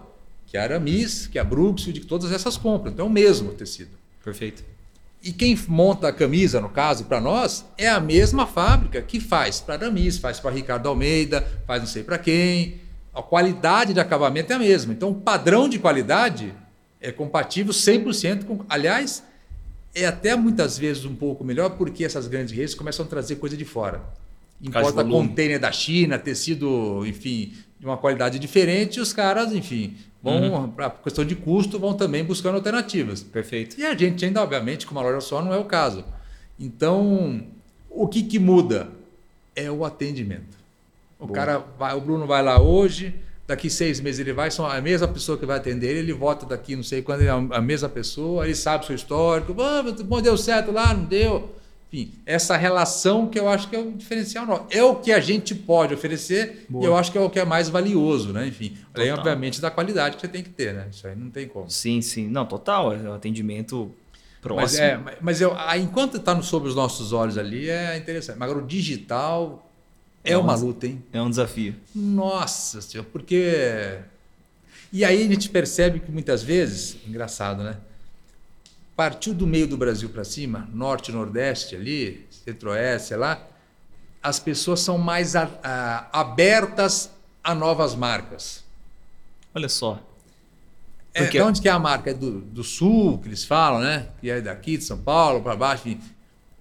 que 0.47 0.57
a 0.57 0.63
Aramis, 0.65 1.27
que 1.29 1.39
a 1.39 1.45
Brooksfield, 1.45 2.01
que 2.01 2.07
todas 2.07 2.33
essas 2.33 2.57
compram. 2.57 2.93
Então 2.93 3.07
é 3.07 3.09
o 3.09 3.13
mesmo 3.13 3.53
tecido. 3.53 3.91
Perfeito. 4.25 4.65
E 5.23 5.33
quem 5.33 5.57
monta 5.69 6.09
a 6.09 6.13
camisa, 6.13 6.61
no 6.61 6.69
caso, 6.71 7.05
para 7.05 7.21
nós, 7.21 7.65
é 7.79 7.89
a 7.89 8.01
mesma 8.01 8.47
fábrica 8.47 9.01
que 9.03 9.21
faz 9.21 9.61
para 9.61 9.75
Aramis, 9.75 10.19
faz 10.19 10.41
para 10.41 10.51
Ricardo 10.51 10.89
Almeida, 10.89 11.47
faz 11.67 11.83
não 11.83 11.89
sei 11.89 12.03
para 12.03 12.19
quem. 12.19 12.81
A 13.21 13.23
qualidade 13.23 13.93
de 13.95 14.01
acabamento 14.01 14.53
é 14.53 14.57
a 14.57 14.59
mesma. 14.59 14.93
Então, 14.93 15.11
o 15.11 15.15
padrão 15.15 15.69
de 15.69 15.79
qualidade 15.79 16.55
é 17.01 17.13
compatível 17.13 17.73
100% 17.73 18.45
com. 18.45 18.65
Aliás, 18.69 19.23
é 19.95 20.07
até 20.07 20.35
muitas 20.35 20.79
vezes 20.79 21.05
um 21.05 21.15
pouco 21.15 21.45
melhor 21.45 21.71
porque 21.71 22.05
essas 22.05 22.27
grandes 22.27 22.55
redes 22.55 22.75
começam 22.75 23.05
a 23.05 23.09
trazer 23.09 23.37
coisa 23.37 23.57
de 23.57 23.65
fora. 23.65 24.01
de 24.61 24.69
Importa 24.69 25.03
volume. 25.03 25.29
container 25.29 25.59
da 25.59 25.73
China, 25.73 26.19
tecido, 26.19 27.05
enfim, 27.07 27.53
de 27.79 27.87
uma 27.87 27.97
qualidade 27.97 28.39
diferente, 28.39 28.99
e 28.99 29.01
os 29.01 29.11
caras, 29.11 29.53
enfim, 29.55 29.97
vão, 30.23 30.65
Uhum. 30.65 30.71
para 30.71 30.91
questão 30.91 31.25
de 31.25 31.35
custo, 31.35 31.79
vão 31.79 31.95
também 31.95 32.23
buscando 32.23 32.57
alternativas. 32.57 33.23
Perfeito. 33.23 33.81
E 33.81 33.87
a 33.87 33.95
gente 33.97 34.23
ainda, 34.23 34.43
obviamente, 34.43 34.87
com 34.87 34.93
uma 34.93 35.01
loja 35.03 35.23
só 35.23 35.43
não 35.43 35.55
é 35.55 35.57
o 35.57 35.65
caso. 35.65 36.05
Então, 36.59 37.43
o 37.89 38.07
que, 38.07 38.23
que 38.23 38.39
muda? 38.39 38.89
É 39.57 39.71
o 39.71 39.83
atendimento. 39.85 40.60
O 41.21 41.27
Boa. 41.27 41.37
cara 41.37 41.65
vai, 41.79 41.95
o 41.95 42.01
Bruno 42.01 42.27
vai 42.27 42.43
lá 42.43 42.61
hoje, 42.61 43.15
daqui 43.47 43.69
seis 43.69 44.01
meses 44.01 44.21
ele 44.21 44.33
vai, 44.33 44.51
são 44.51 44.65
a 44.65 44.81
mesma 44.81 45.07
pessoa 45.07 45.37
que 45.37 45.45
vai 45.45 45.59
atender 45.59 45.91
ele, 45.91 45.99
ele 45.99 46.13
volta 46.13 46.47
daqui 46.47 46.75
não 46.75 46.83
sei 46.83 47.03
quando, 47.03 47.21
ele 47.21 47.29
é 47.29 47.33
a 47.33 47.61
mesma 47.61 47.89
pessoa, 47.89 48.45
ele 48.45 48.55
sabe 48.55 48.85
o 48.85 48.87
seu 48.87 48.97
histórico, 48.97 49.55
ah, 49.61 49.83
bom, 50.05 50.23
deu 50.23 50.37
certo 50.37 50.73
lá, 50.73 50.95
não 50.95 51.05
deu. 51.05 51.55
Enfim, 51.93 52.13
essa 52.25 52.57
relação 52.57 53.27
que 53.27 53.37
eu 53.39 53.49
acho 53.49 53.69
que 53.69 53.75
é 53.75 53.79
o 53.81 53.91
diferencial 53.91 54.47
nosso. 54.47 54.67
É 54.71 54.83
o 54.83 54.95
que 54.95 55.11
a 55.11 55.19
gente 55.19 55.57
pode 55.57 55.93
oferecer 55.93 56.65
Boa. 56.69 56.85
e 56.85 56.87
eu 56.87 56.97
acho 56.97 57.11
que 57.11 57.19
é 57.19 57.21
o 57.21 57.29
que 57.29 57.41
é 57.41 57.45
mais 57.45 57.69
valioso, 57.69 58.33
né? 58.33 58.47
Enfim, 58.47 58.77
além, 58.95 59.11
obviamente, 59.11 59.61
da 59.61 59.73
qualidade 59.73 60.15
que 60.15 60.21
você 60.21 60.29
tem 60.29 60.41
que 60.41 60.51
ter, 60.51 60.73
né? 60.73 60.87
Isso 60.89 61.05
aí 61.05 61.17
não 61.17 61.31
tem 61.31 61.49
como. 61.49 61.69
Sim, 61.69 62.01
sim. 62.01 62.29
Não, 62.29 62.47
total. 62.47 62.95
É 62.95 63.09
o 63.09 63.15
atendimento 63.15 63.93
próximo. 64.41 64.63
Mas, 64.63 64.79
é, 64.79 65.01
mas 65.21 65.41
eu, 65.41 65.53
enquanto 65.83 66.19
está 66.19 66.41
sob 66.43 66.69
os 66.69 66.77
nossos 66.77 67.13
olhos 67.13 67.37
ali, 67.37 67.69
é 67.69 67.97
interessante. 67.97 68.39
Mas 68.39 68.49
agora 68.49 68.65
o 68.65 68.69
digital 68.69 69.70
é, 70.25 70.33
é 70.33 70.39
uma 70.39 70.57
um, 70.57 70.61
luta, 70.61 70.87
hein? 70.87 71.03
É 71.13 71.21
um 71.21 71.31
desafio. 71.31 71.75
Nossa 71.95 72.81
senhora, 72.81 73.09
porque. 73.11 73.99
E 74.93 75.05
aí 75.05 75.25
a 75.25 75.29
gente 75.29 75.49
percebe 75.49 76.01
que 76.01 76.11
muitas 76.11 76.43
vezes, 76.43 76.97
engraçado, 77.07 77.63
né? 77.63 77.77
Partiu 78.97 79.33
do 79.33 79.47
meio 79.47 79.67
do 79.67 79.77
Brasil 79.77 80.09
para 80.11 80.25
cima, 80.25 80.69
norte, 80.73 81.11
nordeste 81.11 81.75
ali, 81.75 82.27
centro-oeste, 82.31 83.09
sei 83.09 83.17
lá, 83.17 83.47
as 84.23 84.39
pessoas 84.39 84.81
são 84.81 84.99
mais 84.99 85.35
a, 85.35 85.49
a, 85.63 86.21
abertas 86.21 87.11
a 87.43 87.55
novas 87.55 87.95
marcas. 87.95 88.63
Olha 89.55 89.69
só. 89.69 89.99
É, 91.15 91.23
Porque... 91.23 91.39
de 91.39 91.45
onde 91.45 91.61
que 91.63 91.69
é 91.69 91.73
a 91.73 91.79
marca? 91.79 92.11
É 92.11 92.15
do, 92.15 92.41
do 92.41 92.63
sul, 92.63 93.19
que 93.19 93.29
eles 93.29 93.45
falam, 93.45 93.81
né? 93.81 94.09
Que 94.21 94.31
é 94.31 94.41
daqui, 94.41 94.77
de 94.77 94.85
São 94.85 94.99
Paulo, 94.99 95.41
para 95.43 95.57
baixo, 95.57 95.89
enfim. 95.89 96.01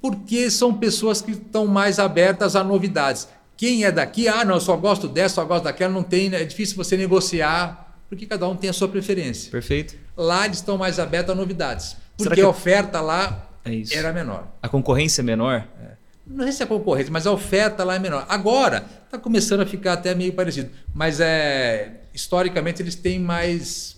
Porque 0.02 0.50
são 0.50 0.74
pessoas 0.74 1.22
que 1.22 1.32
estão 1.32 1.68
mais 1.68 2.00
abertas 2.00 2.56
a 2.56 2.64
novidades. 2.64 3.28
Quem 3.60 3.84
é 3.84 3.92
daqui, 3.92 4.26
ah, 4.26 4.46
não, 4.46 4.56
eu 4.56 4.62
só 4.62 4.78
gosto 4.78 5.06
dessa, 5.06 5.36
só 5.36 5.44
gosto 5.44 5.66
daquela, 5.66 5.92
não 5.92 6.02
tem, 6.02 6.34
é 6.34 6.46
difícil 6.46 6.78
você 6.78 6.96
negociar, 6.96 7.94
porque 8.08 8.26
cada 8.26 8.48
um 8.48 8.56
tem 8.56 8.70
a 8.70 8.74
sua 8.74 8.88
preferência. 8.88 9.52
Perfeito. 9.52 9.98
Lá 10.16 10.46
eles 10.46 10.60
estão 10.60 10.78
mais 10.78 10.98
abertos 10.98 11.34
a 11.34 11.36
novidades. 11.36 11.98
Porque 12.18 12.40
a 12.40 12.48
oferta 12.48 13.02
lá 13.02 13.50
é 13.66 13.82
era 13.92 14.14
menor. 14.14 14.48
A 14.62 14.70
concorrência 14.70 15.22
é 15.22 15.24
menor? 15.24 15.68
É. 15.78 15.90
Não 16.26 16.46
sei 16.46 16.54
se 16.54 16.64
é 16.64 16.66
concorrência, 16.66 17.12
mas 17.12 17.28
a 17.28 17.34
oferta 17.34 17.84
lá 17.84 17.96
é 17.96 18.00
menor. 18.00 18.26
Agora, 18.30 18.86
está 19.04 19.18
começando 19.18 19.60
a 19.60 19.66
ficar 19.66 19.92
até 19.92 20.16
meio 20.16 20.32
parecido. 20.32 20.70
Mas 20.94 21.20
é, 21.20 21.96
historicamente 22.14 22.82
eles 22.82 22.96
têm 22.96 23.20
mais. 23.20 23.98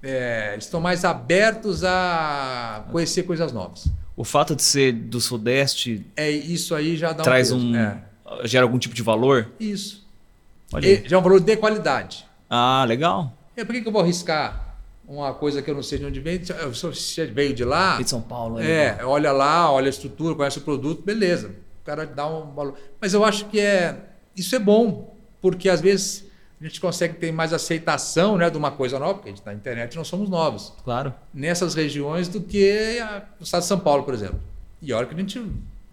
É, 0.00 0.50
eles 0.52 0.66
estão 0.66 0.80
mais 0.80 1.04
abertos 1.04 1.82
a 1.82 2.86
conhecer 2.92 3.24
coisas 3.24 3.52
novas. 3.52 3.88
O 4.16 4.22
fato 4.22 4.54
de 4.54 4.62
ser 4.62 4.92
do 4.92 5.20
Sudeste. 5.20 6.06
É, 6.16 6.30
isso 6.30 6.76
aí 6.76 6.96
já 6.96 7.12
dá 7.12 7.24
traz 7.24 7.50
um. 7.50 7.74
é. 7.74 8.11
Gera 8.44 8.64
algum 8.64 8.78
tipo 8.78 8.94
de 8.94 9.02
valor? 9.02 9.50
Isso. 9.58 10.06
Olha 10.72 11.08
já 11.08 11.16
é 11.16 11.18
um 11.18 11.22
valor 11.22 11.40
de 11.40 11.56
qualidade. 11.56 12.26
Ah, 12.48 12.84
legal. 12.86 13.32
E 13.56 13.64
por 13.64 13.74
que, 13.74 13.82
que 13.82 13.88
eu 13.88 13.92
vou 13.92 14.00
arriscar 14.00 14.72
uma 15.06 15.34
coisa 15.34 15.60
que 15.60 15.70
eu 15.70 15.74
não 15.74 15.82
sei 15.82 15.98
de 15.98 16.06
onde 16.06 16.20
vem, 16.20 16.40
se 16.94 17.26
veio 17.26 17.52
de 17.52 17.64
lá. 17.64 17.98
De 17.98 18.08
São 18.08 18.20
Paulo. 18.20 18.60
É, 18.60 18.96
é 18.98 19.04
olha 19.04 19.32
lá, 19.32 19.70
olha 19.70 19.86
a 19.86 19.90
estrutura, 19.90 20.34
conhece 20.34 20.58
o 20.58 20.62
produto, 20.62 21.02
beleza. 21.02 21.48
O 21.48 21.84
cara 21.84 22.06
dá 22.06 22.26
um 22.26 22.52
valor. 22.52 22.78
Mas 23.00 23.12
eu 23.12 23.24
acho 23.24 23.46
que 23.46 23.60
é 23.60 23.98
isso 24.36 24.54
é 24.54 24.58
bom, 24.58 25.16
porque 25.40 25.68
às 25.68 25.80
vezes 25.80 26.24
a 26.60 26.64
gente 26.64 26.80
consegue 26.80 27.14
ter 27.14 27.32
mais 27.32 27.52
aceitação 27.52 28.38
né, 28.38 28.48
de 28.48 28.56
uma 28.56 28.70
coisa 28.70 28.98
nova, 28.98 29.14
porque 29.14 29.28
a 29.28 29.32
gente 29.32 29.44
na 29.44 29.52
internet 29.52 29.96
não 29.96 30.04
somos 30.04 30.30
novos. 30.30 30.72
Claro. 30.84 31.12
Nessas 31.34 31.74
regiões 31.74 32.28
do 32.28 32.40
que 32.40 32.98
o 33.40 33.42
estado 33.42 33.62
de 33.62 33.66
São 33.66 33.80
Paulo, 33.80 34.04
por 34.04 34.14
exemplo. 34.14 34.40
E 34.80 34.92
olha 34.92 35.06
que 35.06 35.14
a 35.14 35.18
gente 35.18 35.44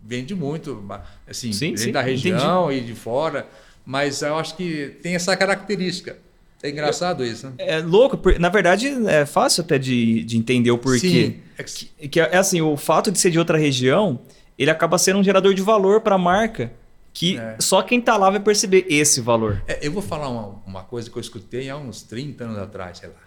vende 0.10 0.34
muito, 0.34 0.84
assim, 1.28 1.54
sim, 1.54 1.78
sim, 1.78 1.92
da 1.92 2.02
região 2.02 2.72
entendi. 2.72 2.90
e 2.90 2.94
de 2.94 3.00
fora, 3.00 3.48
mas 3.86 4.24
eu 4.24 4.36
acho 4.40 4.58
que 4.58 4.98
tem 5.04 5.14
essa 5.14 5.38
característica. 5.38 6.18
É 6.64 6.70
engraçado 6.72 7.24
isso, 7.24 7.48
né? 7.48 7.54
É 7.60 7.80
louco, 7.80 8.20
na 8.40 8.50
verdade 8.50 8.88
é 9.08 9.24
fácil 9.24 9.62
até 9.62 9.78
de, 9.78 10.24
de 10.24 10.36
entender 10.36 10.72
o 10.72 10.80
porquê. 10.80 11.00
Sim. 11.00 11.40
É 11.58 11.64
que, 11.64 12.08
que 12.08 12.20
é 12.20 12.36
assim, 12.36 12.60
o 12.60 12.76
fato 12.76 13.12
de 13.12 13.20
ser 13.20 13.30
de 13.30 13.38
outra 13.38 13.56
região, 13.56 14.20
ele 14.58 14.72
acaba 14.72 14.98
sendo 14.98 15.20
um 15.20 15.24
gerador 15.24 15.54
de 15.54 15.62
valor 15.62 16.02
para 16.02 16.16
a 16.16 16.18
marca 16.18 16.72
que 17.14 17.38
é. 17.38 17.58
só 17.60 17.82
quem 17.84 18.00
está 18.00 18.18
lá 18.18 18.30
vai 18.30 18.40
perceber 18.40 18.86
esse 18.90 19.22
valor. 19.22 19.62
É, 19.68 19.86
eu 19.86 19.92
vou 19.92 20.02
falar 20.02 20.30
uma, 20.30 20.62
uma, 20.66 20.84
coisa 20.84 21.10
que 21.10 21.18
eu 21.18 21.22
escutei 21.22 21.70
há 21.70 21.78
uns 21.78 22.02
30 22.02 22.44
anos 22.44 22.58
atrás, 22.58 22.98
sei 22.98 23.10
lá. 23.10 23.22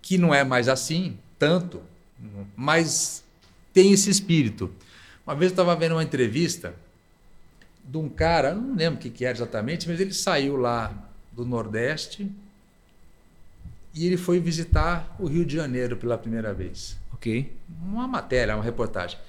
Que 0.00 0.16
não 0.16 0.34
é 0.34 0.42
mais 0.42 0.68
assim, 0.68 1.18
tanto, 1.38 1.82
mas 2.56 3.22
tem 3.72 3.92
esse 3.92 4.10
espírito. 4.10 4.70
Uma 5.30 5.36
vez 5.36 5.52
eu 5.52 5.54
estava 5.54 5.76
vendo 5.76 5.92
uma 5.92 6.02
entrevista 6.02 6.74
de 7.84 7.96
um 7.96 8.08
cara, 8.08 8.52
não 8.52 8.74
lembro 8.74 8.98
o 8.98 9.00
que, 9.00 9.08
que 9.08 9.24
era 9.24 9.38
exatamente, 9.38 9.88
mas 9.88 10.00
ele 10.00 10.12
saiu 10.12 10.56
lá 10.56 10.92
do 11.30 11.46
Nordeste 11.46 12.28
e 13.94 14.06
ele 14.06 14.16
foi 14.16 14.40
visitar 14.40 15.14
o 15.20 15.28
Rio 15.28 15.46
de 15.46 15.54
Janeiro 15.54 15.96
pela 15.96 16.18
primeira 16.18 16.52
vez. 16.52 16.98
Ok. 17.14 17.48
Uma 17.80 18.08
matéria, 18.08 18.56
uma 18.56 18.64
reportagem. 18.64 19.20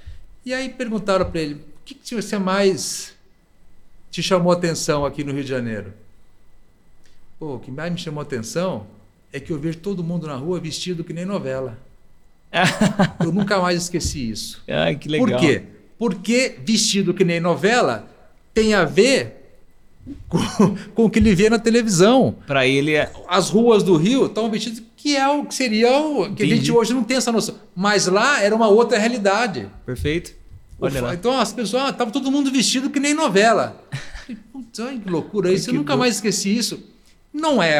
E 0.44 0.56
aí 0.56 0.70
perguntaram 0.70 1.30
para 1.30 1.40
ele: 1.40 1.54
o 1.54 1.64
que, 1.86 1.94
que 1.94 2.16
você 2.16 2.40
mais 2.40 3.16
te 4.10 4.24
chamou 4.24 4.52
atenção 4.52 5.06
aqui 5.06 5.24
no 5.24 5.32
Rio 5.32 5.44
de 5.44 5.50
Janeiro? 5.52 5.94
Pô, 7.38 7.58
o 7.58 7.60
que 7.60 7.70
mais 7.70 7.92
me 7.92 8.00
chamou 8.00 8.24
atenção 8.24 8.88
é 9.32 9.40
que 9.40 9.54
eu 9.54 9.60
vejo 9.60 9.78
todo 9.78 10.04
mundo 10.04 10.26
na 10.26 10.36
rua 10.36 10.60
vestido 10.60 11.04
que 11.04 11.14
nem 11.14 11.26
novela. 11.26 11.78
eu 13.24 13.32
nunca 13.32 13.60
mais 13.60 13.84
esqueci 13.84 14.32
isso. 14.32 14.64
Ai, 14.68 14.96
que 14.96 15.08
legal. 15.08 15.28
Por 15.28 15.40
quê? 15.40 15.81
Porque 16.02 16.58
vestido 16.66 17.14
que 17.14 17.24
nem 17.24 17.40
novela 17.40 18.10
tem 18.56 18.74
a 18.74 18.84
ver 18.84 19.60
com, 20.28 20.40
com 20.96 21.06
o 21.06 21.10
que 21.12 21.20
ele 21.20 21.36
vê 21.36 21.48
na 21.48 21.60
televisão. 21.60 22.36
Para 22.48 22.66
ele 22.66 22.96
é... 22.96 23.12
As 23.28 23.52
ruas 23.52 23.84
do 23.84 23.96
Rio 23.98 24.26
estão 24.26 24.50
vestidas 24.50 24.82
que 24.98 25.16
é 25.16 25.28
o 25.30 25.46
que 25.46 25.54
seria 25.54 25.96
o 26.00 26.24
que 26.24 26.32
Entendi. 26.32 26.54
a 26.54 26.56
gente 26.56 26.72
hoje 26.72 26.92
não 26.96 27.04
tem 27.04 27.18
essa 27.18 27.32
noção. 27.32 27.54
Mas 27.76 28.08
lá 28.08 28.42
era 28.42 28.56
uma 28.56 28.68
outra 28.68 28.98
realidade. 28.98 29.70
Perfeito. 29.86 30.34
Olha 30.80 31.04
lá. 31.04 31.14
Então 31.14 31.40
as 31.40 31.54
pessoas, 31.54 31.92
estava 31.92 32.10
ah, 32.10 32.14
todo 32.14 32.32
mundo 32.32 32.52
vestido 32.52 32.90
que 32.90 33.00
nem 33.00 33.14
novela. 33.14 33.80
Putz, 34.52 34.80
que 35.04 35.08
loucura 35.08 35.54
isso, 35.54 35.70
eu 35.70 35.76
nunca 35.76 35.96
mais 35.96 36.16
esqueci 36.16 36.58
isso. 36.58 36.84
Não 37.32 37.62
é, 37.62 37.80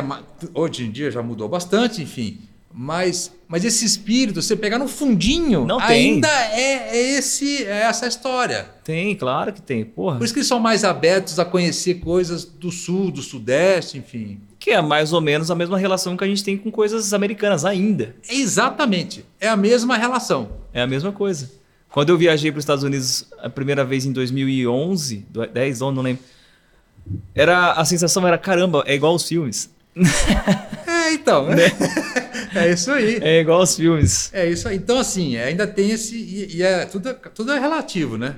hoje 0.54 0.86
em 0.86 0.92
dia 0.92 1.10
já 1.10 1.24
mudou 1.24 1.50
bastante, 1.50 2.04
enfim. 2.04 2.40
Mas, 2.74 3.32
mas 3.48 3.66
esse 3.66 3.86
espírito, 3.86 4.42
você 4.42 4.56
pegar 4.56 4.80
no 4.80 4.88
fundinho, 4.88 5.66
Não 5.66 5.80
ainda 5.80 6.28
é, 6.28 6.96
é, 6.96 7.18
esse, 7.18 7.66
é 7.66 7.82
essa 7.82 8.08
história. 8.08 8.70
Tem, 8.84 9.16
claro 9.16 9.52
que 9.52 9.62
tem. 9.62 9.84
Porra. 9.84 10.18
Por 10.18 10.24
isso 10.24 10.34
que 10.34 10.40
eles 10.40 10.48
são 10.48 10.60
mais 10.60 10.84
abertos 10.84 11.38
a 11.38 11.46
conhecer 11.46 11.96
coisas 11.96 12.46
do 12.46 12.72
sul, 12.72 13.12
do 13.12 13.22
sudeste, 13.22 13.98
enfim. 13.98 14.40
Que 14.58 14.72
é 14.72 14.82
mais 14.82 15.12
ou 15.12 15.20
menos 15.20 15.52
a 15.52 15.56
mesma 15.56 15.78
relação 15.78 16.16
que 16.16 16.24
a 16.24 16.28
gente 16.28 16.44
tem 16.44 16.58
com 16.58 16.72
coisas 16.72 17.14
americanas 17.14 17.66
ainda. 17.66 18.16
Exatamente. 18.30 19.26
É 19.40 19.50
a 19.50 19.58
mesma 19.58 19.98
relação. 19.98 20.50
É 20.74 20.82
a 20.82 20.88
mesma 20.88 21.12
coisa. 21.12 21.52
Quando 21.90 22.10
eu 22.10 22.18
viajei 22.18 22.52
para 22.52 22.60
os 22.60 22.64
Estados 22.64 22.84
Unidos 22.84 23.26
a 23.42 23.50
primeira 23.50 23.84
vez 23.84 24.06
em 24.06 24.14
2011, 24.14 25.26
10, 25.54 25.82
11, 25.82 25.96
não 25.96 26.04
lembro. 26.04 26.24
Era, 27.36 27.74
a 27.74 27.84
sensação 27.84 28.26
era, 28.26 28.38
caramba, 28.38 28.84
é 28.88 28.96
igual 28.96 29.12
aos 29.12 29.28
filmes. 29.28 29.70
É, 31.12 31.14
então. 31.14 31.48
Né? 31.48 31.72
É 32.54 32.70
isso 32.70 32.92
aí. 32.92 33.18
É 33.22 33.40
igual 33.40 33.62
aos 33.62 33.78
filmes. 33.78 34.30
É 34.34 34.46
isso 34.46 34.68
aí. 34.68 34.76
Então, 34.76 34.98
assim, 34.98 35.38
ainda 35.38 35.66
tem 35.66 35.92
esse. 35.92 36.16
E, 36.16 36.58
e 36.58 36.62
é, 36.62 36.84
tudo, 36.84 37.14
tudo 37.34 37.54
é 37.54 37.58
relativo, 37.58 38.18
né? 38.18 38.36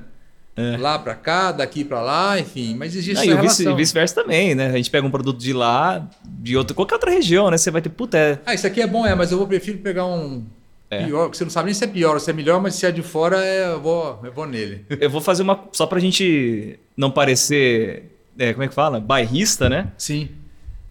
É. 0.55 0.77
Lá 0.77 0.99
para 0.99 1.15
cá, 1.15 1.51
daqui 1.51 1.83
para 1.83 1.99
lá, 1.99 2.39
enfim, 2.39 2.75
mas 2.75 2.95
existe 2.95 3.25
Não, 3.25 3.39
essa. 3.39 3.63
E 3.63 3.73
vice-versa 3.73 4.13
também, 4.13 4.53
né? 4.53 4.67
A 4.67 4.77
gente 4.77 4.91
pega 4.91 5.05
um 5.05 5.09
produto 5.09 5.39
de 5.39 5.51
lá, 5.51 6.07
de 6.23 6.55
outra, 6.55 6.75
qualquer 6.75 6.93
outra 6.93 7.09
região, 7.09 7.49
né? 7.49 7.57
Você 7.57 7.71
vai 7.71 7.81
ter, 7.81 7.89
puta, 7.89 8.15
é... 8.15 8.39
Ah, 8.45 8.53
isso 8.53 8.67
aqui 8.67 8.81
é 8.81 8.85
bom, 8.85 9.03
é, 9.03 9.15
mas 9.15 9.31
eu 9.31 9.37
vou 9.39 9.47
prefiro 9.47 9.79
pegar 9.79 10.05
um 10.05 10.43
é. 10.91 11.05
pior, 11.05 11.23
porque 11.23 11.37
você 11.37 11.43
não 11.43 11.51
sabe 11.51 11.65
nem 11.65 11.73
se 11.73 11.83
é 11.83 11.87
pior 11.87 12.13
ou 12.13 12.19
se 12.19 12.29
é 12.29 12.33
melhor, 12.33 12.61
mas 12.61 12.75
se 12.75 12.85
é 12.85 12.91
de 12.91 13.01
fora, 13.01 13.43
é, 13.43 13.73
eu, 13.73 13.81
vou, 13.81 14.19
eu 14.23 14.31
vou 14.31 14.45
nele. 14.45 14.85
Eu 15.01 15.09
vou 15.09 15.21
fazer 15.21 15.41
uma, 15.41 15.59
só 15.71 15.87
pra 15.87 15.99
gente 15.99 16.79
não 16.95 17.09
parecer, 17.09 18.11
é, 18.37 18.53
como 18.53 18.63
é 18.63 18.67
que 18.67 18.75
fala? 18.75 18.99
Bairrista, 18.99 19.67
né? 19.67 19.91
Sim. 19.97 20.29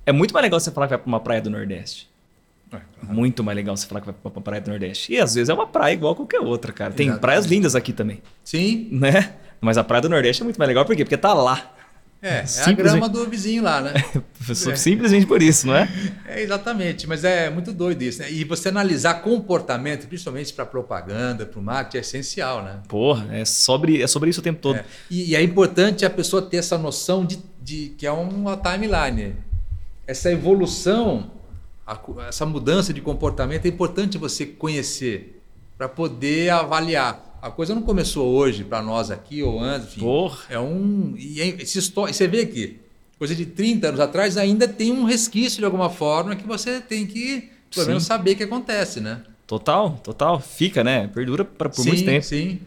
É 0.04 0.12
muito 0.12 0.34
mais 0.34 0.42
legal 0.42 0.58
você 0.58 0.70
falar 0.70 0.86
que 0.86 0.90
vai 0.90 0.98
pra 0.98 1.08
uma 1.08 1.20
praia 1.20 1.40
do 1.40 1.50
Nordeste. 1.50 2.10
Muito 3.02 3.42
mais 3.44 3.56
legal 3.56 3.76
você 3.76 3.86
falar 3.86 4.00
que 4.00 4.06
vai 4.06 4.14
pra 4.14 4.40
praia 4.40 4.60
do 4.60 4.70
Nordeste. 4.70 5.12
E 5.12 5.20
às 5.20 5.34
vezes 5.34 5.48
é 5.48 5.54
uma 5.54 5.66
praia 5.66 5.92
igual 5.92 6.12
a 6.12 6.16
qualquer 6.16 6.40
outra, 6.40 6.72
cara. 6.72 6.92
Tem 6.92 7.16
praias 7.18 7.46
lindas 7.46 7.74
aqui 7.74 7.92
também. 7.92 8.22
Sim. 8.44 8.88
Né? 8.90 9.34
Mas 9.60 9.76
a 9.76 9.84
praia 9.84 10.02
do 10.02 10.08
Nordeste 10.08 10.42
é 10.42 10.44
muito 10.44 10.56
mais 10.56 10.68
legal, 10.68 10.84
por 10.84 10.96
quê? 10.96 11.04
Porque 11.04 11.16
tá 11.16 11.34
lá. 11.34 11.72
É, 12.20 12.44
é 12.44 12.62
a 12.64 12.72
grama 12.72 13.08
do 13.08 13.28
vizinho 13.28 13.64
lá, 13.64 13.80
né? 13.80 13.94
é. 14.48 14.76
Simplesmente 14.76 15.26
por 15.26 15.42
isso, 15.42 15.66
não 15.66 15.74
é? 15.74 15.88
É, 16.24 16.40
exatamente, 16.40 17.04
mas 17.04 17.24
é 17.24 17.50
muito 17.50 17.72
doido 17.72 18.00
isso, 18.02 18.20
né? 18.20 18.30
E 18.30 18.44
você 18.44 18.68
analisar 18.68 19.14
comportamento, 19.14 20.06
principalmente 20.06 20.52
para 20.52 20.64
propaganda, 20.64 21.44
para 21.44 21.58
o 21.58 21.62
marketing, 21.62 21.96
é 21.96 22.00
essencial, 22.00 22.62
né? 22.62 22.78
Porra, 22.86 23.26
é 23.34 23.44
sobre, 23.44 24.00
é 24.00 24.06
sobre 24.06 24.30
isso 24.30 24.38
o 24.38 24.42
tempo 24.42 24.60
todo. 24.60 24.76
É. 24.76 24.84
E, 25.10 25.32
e, 25.32 25.36
é 25.36 25.42
importante 25.42 26.06
a 26.06 26.10
pessoa 26.10 26.40
ter 26.40 26.58
essa 26.58 26.78
noção 26.78 27.26
de, 27.26 27.40
de 27.60 27.92
que 27.98 28.06
é 28.06 28.12
uma 28.12 28.56
timeline. 28.56 29.34
Essa 30.06 30.30
evolução 30.30 31.30
a, 31.86 31.98
essa 32.28 32.46
mudança 32.46 32.92
de 32.92 33.00
comportamento 33.00 33.66
é 33.66 33.68
importante 33.68 34.18
você 34.18 34.46
conhecer 34.46 35.40
para 35.76 35.88
poder 35.88 36.50
avaliar. 36.50 37.38
A 37.42 37.50
coisa 37.50 37.74
não 37.74 37.82
começou 37.82 38.28
hoje 38.32 38.62
para 38.62 38.80
nós 38.80 39.10
aqui 39.10 39.42
ou 39.42 39.60
antes. 39.60 39.88
Enfim, 39.88 40.00
Porra. 40.00 40.44
É 40.48 40.58
um. 40.58 41.14
E, 41.18 41.40
esse, 41.40 41.80
você 41.80 42.28
vê 42.28 42.42
aqui, 42.42 42.78
coisa 43.18 43.34
de 43.34 43.46
30 43.46 43.88
anos 43.88 44.00
atrás, 44.00 44.36
ainda 44.36 44.68
tem 44.68 44.92
um 44.92 45.04
resquício 45.04 45.58
de 45.58 45.64
alguma 45.64 45.90
forma 45.90 46.36
que 46.36 46.46
você 46.46 46.80
tem 46.80 47.04
que, 47.04 47.50
pelo 47.74 47.88
menos, 47.88 48.04
saber 48.04 48.36
que 48.36 48.44
acontece, 48.44 49.00
né? 49.00 49.22
Total, 49.46 49.98
total. 50.04 50.40
Fica, 50.40 50.84
né? 50.84 51.08
Perdura 51.08 51.44
pra, 51.44 51.68
por 51.68 51.82
sim, 51.82 51.88
muito 51.88 52.04
tempo. 52.04 52.24
Sim. 52.24 52.60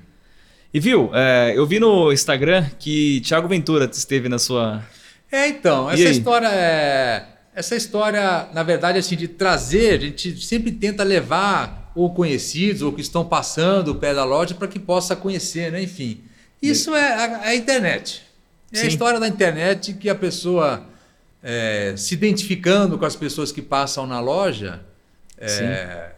E 0.73 0.79
viu, 0.79 1.09
é, 1.13 1.53
eu 1.55 1.65
vi 1.65 1.79
no 1.79 2.11
Instagram 2.11 2.69
que 2.77 3.21
Thiago 3.21 3.47
Ventura 3.47 3.89
esteve 3.91 4.27
na 4.27 4.37
sua. 4.37 4.83
É, 5.35 5.49
então, 5.49 5.89
essa 5.89 6.09
história 6.09 6.47
é. 6.47 7.25
Essa 7.53 7.75
história, 7.75 8.49
na 8.53 8.63
verdade, 8.63 8.99
assim, 8.99 9.15
de 9.15 9.29
trazer, 9.29 9.97
a 9.97 10.01
gente 10.01 10.41
sempre 10.43 10.71
tenta 10.71 11.03
levar 11.03 11.91
ou 11.95 12.13
conhecidos 12.13 12.81
ou 12.81 12.91
que 12.91 12.99
estão 12.99 13.23
passando 13.23 13.89
o 13.89 13.95
pé 13.95 14.13
da 14.13 14.25
loja 14.25 14.53
para 14.53 14.67
que 14.67 14.77
possa 14.77 15.15
conhecer, 15.15 15.71
né? 15.71 15.81
Enfim. 15.81 16.21
Isso 16.61 16.93
é 16.93 17.13
a, 17.13 17.41
a 17.47 17.55
internet. 17.55 18.23
É 18.73 18.79
a 18.79 18.81
Sim. 18.81 18.87
história 18.87 19.19
da 19.19 19.27
internet 19.27 19.93
que 19.93 20.09
a 20.09 20.15
pessoa 20.15 20.85
é, 21.41 21.93
se 21.95 22.13
identificando 22.13 22.97
com 22.97 23.05
as 23.05 23.15
pessoas 23.15 23.51
que 23.51 23.61
passam 23.61 24.05
na 24.05 24.19
loja 24.19 24.81
é, 25.37 26.11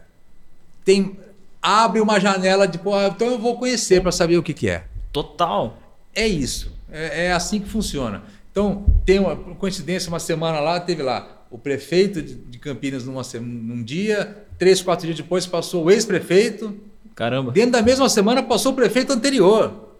tem 0.84 1.18
abre 1.60 2.00
uma 2.00 2.18
janela 2.18 2.66
de 2.66 2.78
pô, 2.78 3.00
então 3.02 3.28
eu 3.28 3.38
vou 3.38 3.58
conhecer 3.58 4.00
para 4.00 4.10
saber 4.10 4.38
o 4.38 4.42
que, 4.42 4.54
que 4.54 4.68
é. 4.68 4.84
Total. 5.12 5.78
É 6.14 6.26
isso. 6.26 6.72
É, 6.90 7.26
é 7.26 7.32
assim 7.32 7.60
que 7.60 7.68
funciona. 7.68 8.22
Então, 8.58 8.84
tem 9.06 9.20
uma 9.20 9.36
coincidência, 9.54 10.08
uma 10.08 10.18
semana 10.18 10.58
lá, 10.58 10.80
teve 10.80 11.00
lá 11.00 11.44
o 11.48 11.56
prefeito 11.56 12.20
de, 12.20 12.58
Campinas 12.58 13.04
numa, 13.04 13.22
se- 13.22 13.38
num 13.38 13.84
dia, 13.84 14.36
três, 14.58 14.82
quatro 14.82 15.06
dias 15.06 15.16
depois 15.16 15.46
passou 15.46 15.84
o 15.84 15.90
ex-prefeito, 15.92 16.76
Caramba. 17.14 17.52
dentro 17.52 17.70
da 17.70 17.82
mesma 17.82 18.08
semana 18.08 18.42
passou 18.42 18.72
o 18.72 18.74
prefeito 18.74 19.12
anterior. 19.12 19.94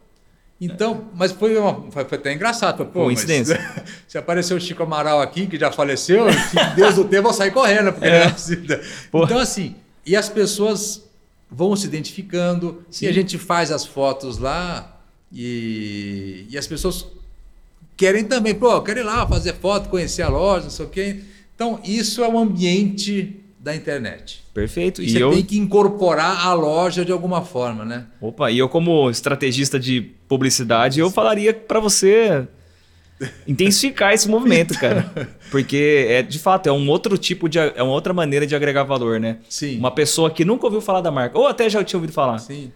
Então, 0.61 1.05
mas 1.15 1.31
foi, 1.31 1.57
uma- 1.57 1.89
foi, 1.93 2.03
até 2.03 2.33
engraçado. 2.33 2.79
Foi, 2.79 2.87
pô, 2.87 2.99
mas 3.05 3.07
Coincidência. 3.25 3.61
se 4.09 4.19
apareceu 4.19 4.57
o 4.57 4.61
Chico 4.61 4.83
Amaral 4.83 5.23
aqui, 5.23 5.47
que 5.47 5.57
já 5.57 5.71
faleceu, 5.71 6.27
que 6.27 6.75
Deus 6.75 6.97
do 6.97 7.05
tempo, 7.05 7.15
eu 7.17 7.23
vou 7.23 7.33
sair 7.33 7.53
correndo, 7.53 7.93
porque 7.93 8.07
É. 8.11 8.25
não 8.27 8.75
é. 8.75 8.81
Pô. 9.13 9.23
Então, 9.23 9.39
assim, 9.39 9.77
e 10.05 10.17
as 10.17 10.29
pessoas 10.29 11.09
vão 11.49 11.77
se 11.77 11.87
identificando, 11.87 12.83
Sim. 12.91 13.07
e 13.07 13.09
a 13.09 13.13
gente 13.13 13.39
faz 13.39 13.71
as 13.71 13.87
fotos 13.87 14.37
lá, 14.37 15.01
e, 15.33 16.45
e 16.51 16.59
as 16.59 16.67
pessoas 16.67 17.07
querem 17.99 18.25
também, 18.25 18.55
pô, 18.55 18.81
quero 18.81 19.01
ir 19.01 19.03
lá 19.03 19.27
fazer 19.27 19.53
foto, 19.55 19.91
conhecer 19.91 20.23
a 20.23 20.29
loja, 20.29 20.65
não 20.65 20.71
sei 20.71 20.87
o 20.87 20.89
quê. 20.89 21.21
Então, 21.55 21.79
isso 21.85 22.23
é 22.25 22.29
o 22.29 22.39
ambiente 22.39 23.41
da 23.59 23.75
internet. 23.75 24.43
Perfeito. 24.55 25.03
E 25.03 25.07
E 25.07 25.11
você 25.11 25.23
eu. 25.23 25.31
tem 25.33 25.43
que 25.45 25.59
incorporar 25.59 26.47
a 26.47 26.55
loja 26.55 27.05
de 27.05 27.11
alguma 27.13 27.43
forma, 27.43 27.85
né? 27.85 28.07
Opa, 28.21 28.51
e 28.51 28.59
eu, 28.59 28.69
como 28.69 29.11
estrategista 29.11 29.79
de 29.79 30.01
publicidade, 30.29 31.01
eu 31.01 31.11
falaria 31.11 31.53
pra 31.53 31.81
você 31.81 32.47
intensificar 33.47 34.13
esse 34.15 34.29
movimento, 34.29 34.79
cara. 34.79 35.11
Porque 35.51 36.07
é 36.09 36.23
de 36.23 36.39
fato 36.39 36.69
é 36.69 36.73
um 36.73 36.89
outro 36.89 37.19
tipo 37.19 37.49
de 37.49 37.59
é 37.59 37.83
uma 37.83 37.93
outra 37.93 38.15
maneira 38.15 38.47
de 38.47 38.55
agregar 38.55 38.85
valor, 38.85 39.19
né? 39.19 39.39
Sim. 39.49 39.77
Uma 39.79 39.91
pessoa 39.91 40.31
que 40.31 40.45
nunca 40.45 40.67
ouviu 40.67 40.81
falar 40.81 41.01
da 41.01 41.11
marca, 41.11 41.37
ou 41.37 41.47
até 41.49 41.69
já 41.69 41.83
tinha 41.83 41.99
ouvido 41.99 42.13
falar, 42.13 42.39
Sim. 42.39 42.71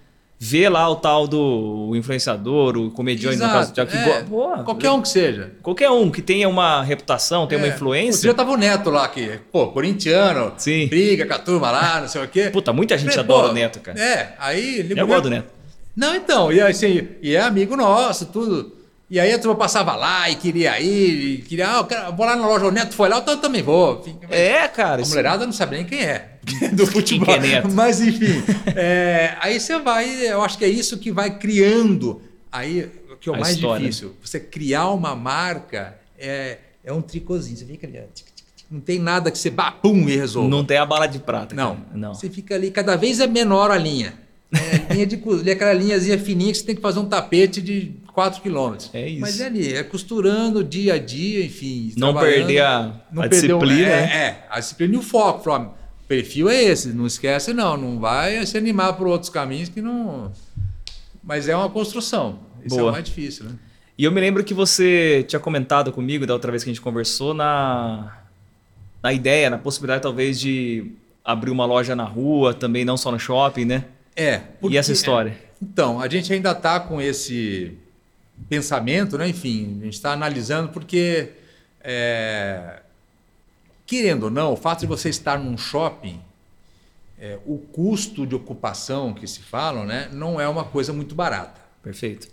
Vê 0.44 0.68
lá 0.68 0.88
o 0.90 0.96
tal 0.96 1.28
do 1.28 1.92
influenciador, 1.94 2.76
o 2.76 2.90
comediante, 2.90 3.36
no 3.36 3.44
caso 3.48 3.70
do 3.70 3.74
Thiago, 3.76 3.90
que 3.92 3.96
é, 3.96 4.22
Pô, 4.24 4.48
qualquer 4.64 4.90
um 4.90 5.00
que 5.00 5.08
seja. 5.08 5.52
Qualquer 5.62 5.88
um 5.90 6.10
que 6.10 6.20
tenha 6.20 6.48
uma 6.48 6.82
reputação, 6.82 7.46
tenha 7.46 7.60
uma 7.60 7.66
É. 7.66 7.70
Outro 7.70 7.76
influência. 7.84 8.22
dia 8.22 8.34
tava 8.34 8.50
o 8.50 8.56
Neto 8.56 8.90
lá, 8.90 9.06
que, 9.08 9.38
pô, 9.52 9.68
corintiano, 9.68 10.52
Sim. 10.58 10.88
briga 10.88 11.24
com 11.26 11.34
a 11.34 11.38
turma 11.38 11.70
lá, 11.70 12.00
não 12.00 12.08
sei 12.08 12.24
o 12.24 12.26
quê. 12.28 12.50
Puta, 12.50 12.72
muita 12.72 12.98
gente 12.98 13.10
Falei, 13.10 13.24
adora 13.24 13.46
pô, 13.46 13.50
o 13.50 13.54
Neto, 13.54 13.78
cara. 13.78 14.00
É, 14.00 14.34
aí... 14.40 14.80
ele- 14.80 15.00
Eu 15.00 15.06
gosto 15.06 15.22
do 15.22 15.30
Neto. 15.30 15.48
Não, 15.94 16.12
então, 16.16 16.50
e 16.52 16.60
assim, 16.60 17.06
e 17.22 17.36
é 17.36 17.40
amigo 17.40 17.76
nosso, 17.76 18.26
tudo. 18.26 18.72
E 19.12 19.20
aí 19.20 19.30
a 19.30 19.38
turma 19.38 19.54
passava 19.54 19.94
lá 19.94 20.30
e 20.30 20.36
queria 20.36 20.80
ir, 20.80 21.34
e 21.34 21.42
queria, 21.42 21.70
ah, 21.70 21.76
eu 21.80 21.84
quero- 21.84 22.16
vou 22.16 22.24
lá 22.24 22.34
na 22.34 22.46
loja, 22.46 22.64
o 22.64 22.70
Neto 22.70 22.94
foi 22.94 23.10
lá, 23.10 23.22
eu 23.26 23.36
também 23.36 23.62
vou. 23.62 24.02
É, 24.30 24.66
cara. 24.68 25.02
A 25.02 25.06
mulherada 25.06 25.44
não 25.44 25.52
sabe 25.52 25.76
nem 25.76 25.84
quem 25.84 26.00
é 26.02 26.38
do 26.72 26.86
futebol. 26.86 27.26
que 27.26 27.32
é 27.32 27.38
Neto? 27.38 27.68
Mas 27.72 28.00
enfim, 28.00 28.42
é, 28.74 29.36
aí 29.40 29.60
você 29.60 29.78
vai, 29.78 30.08
eu 30.26 30.40
acho 30.40 30.56
que 30.56 30.64
é 30.64 30.68
isso 30.68 30.96
que 30.96 31.12
vai 31.12 31.36
criando. 31.38 32.22
Aí 32.50 32.90
o 33.12 33.16
que 33.18 33.28
é 33.28 33.32
o 33.32 33.34
A 33.34 33.38
mais 33.40 33.54
história. 33.56 33.80
difícil, 33.84 34.16
você 34.24 34.40
criar 34.40 34.88
uma 34.88 35.14
marca 35.14 35.94
é, 36.18 36.56
é 36.82 36.90
um 36.90 37.02
tricôzinho. 37.02 37.58
Você 37.58 37.66
fica 37.66 37.86
ali, 37.86 38.00
não 38.70 38.80
tem 38.80 38.98
nada 38.98 39.30
que 39.30 39.36
você 39.36 39.50
bah, 39.50 39.72
pum 39.72 40.08
e 40.08 40.16
resolva. 40.16 40.48
Não 40.48 40.64
tem 40.64 40.78
a 40.78 40.86
bala 40.86 41.06
de 41.06 41.18
prata. 41.18 41.54
Não, 41.54 41.76
cara. 41.76 41.86
Não. 41.92 42.14
Você 42.14 42.30
fica 42.30 42.54
ali, 42.54 42.70
cada 42.70 42.96
vez 42.96 43.20
é 43.20 43.26
menor 43.26 43.70
a 43.70 43.76
linha. 43.76 44.14
É, 44.52 44.92
linha 44.92 45.06
de 45.06 45.16
cozinha, 45.16 45.52
aquela 45.52 45.72
linhazinha 45.72 46.18
fininha 46.18 46.52
que 46.52 46.58
você 46.58 46.64
tem 46.64 46.74
que 46.74 46.82
fazer 46.82 46.98
um 46.98 47.06
tapete 47.06 47.62
de 47.62 47.94
4 48.12 48.42
quilômetros. 48.42 48.90
É 48.92 49.08
isso. 49.08 49.20
Mas 49.20 49.40
é 49.40 49.46
ali, 49.46 49.72
é 49.74 49.82
costurando 49.82 50.62
dia 50.62 50.94
a 50.94 50.98
dia, 50.98 51.44
enfim. 51.44 51.92
Não 51.96 52.14
perder 52.14 52.60
a, 52.60 53.00
Não 53.10 53.22
a 53.22 53.26
disciplina. 53.26 53.88
é, 53.88 54.06
né? 54.06 54.16
é, 54.16 54.46
a 54.50 54.60
disciplina 54.60 54.94
e 54.94 54.96
o 54.98 55.02
foco. 55.02 55.50
O 55.50 56.06
perfil 56.06 56.50
é 56.50 56.62
esse, 56.62 56.88
não 56.88 57.06
esquece 57.06 57.54
não, 57.54 57.76
não 57.76 57.98
vai 57.98 58.44
se 58.44 58.58
animar 58.58 58.92
por 58.94 59.06
outros 59.06 59.30
caminhos 59.30 59.70
que 59.70 59.80
não... 59.80 60.30
Mas 61.24 61.48
é 61.48 61.56
uma 61.56 61.70
construção, 61.70 62.40
isso 62.64 62.74
é 62.74 62.78
Boa. 62.78 62.90
o 62.90 62.92
mais 62.92 63.04
difícil, 63.04 63.44
né? 63.44 63.52
E 63.96 64.04
eu 64.04 64.10
me 64.10 64.20
lembro 64.20 64.42
que 64.42 64.52
você 64.52 65.24
tinha 65.28 65.38
comentado 65.38 65.92
comigo 65.92 66.26
da 66.26 66.34
outra 66.34 66.50
vez 66.50 66.64
que 66.64 66.70
a 66.70 66.72
gente 66.72 66.82
conversou 66.82 67.32
na, 67.32 68.18
na 69.02 69.12
ideia, 69.12 69.48
na 69.48 69.56
possibilidade 69.58 70.02
talvez 70.02 70.40
de 70.40 70.92
abrir 71.24 71.50
uma 71.50 71.64
loja 71.64 71.94
na 71.94 72.04
rua, 72.04 72.52
também 72.52 72.84
não 72.84 72.96
só 72.96 73.12
no 73.12 73.18
shopping, 73.18 73.64
né? 73.64 73.84
É. 74.16 74.42
e 74.62 74.76
essa 74.76 74.92
história? 74.92 75.36
Então, 75.60 76.00
a 76.00 76.08
gente 76.08 76.32
ainda 76.32 76.52
está 76.52 76.80
com 76.80 77.00
esse 77.00 77.78
pensamento, 78.48 79.16
né? 79.16 79.28
enfim, 79.28 79.78
a 79.80 79.84
gente 79.84 79.94
está 79.94 80.12
analisando 80.12 80.70
porque, 80.70 81.30
é, 81.80 82.80
querendo 83.86 84.24
ou 84.24 84.30
não, 84.30 84.52
o 84.52 84.56
fato 84.56 84.80
de 84.80 84.86
você 84.86 85.08
estar 85.08 85.38
num 85.38 85.56
shopping, 85.56 86.20
é, 87.18 87.38
o 87.46 87.58
custo 87.58 88.26
de 88.26 88.34
ocupação 88.34 89.14
que 89.14 89.26
se 89.26 89.40
fala, 89.40 89.84
né, 89.84 90.08
não 90.12 90.40
é 90.40 90.48
uma 90.48 90.64
coisa 90.64 90.92
muito 90.92 91.14
barata. 91.14 91.60
Perfeito. 91.80 92.28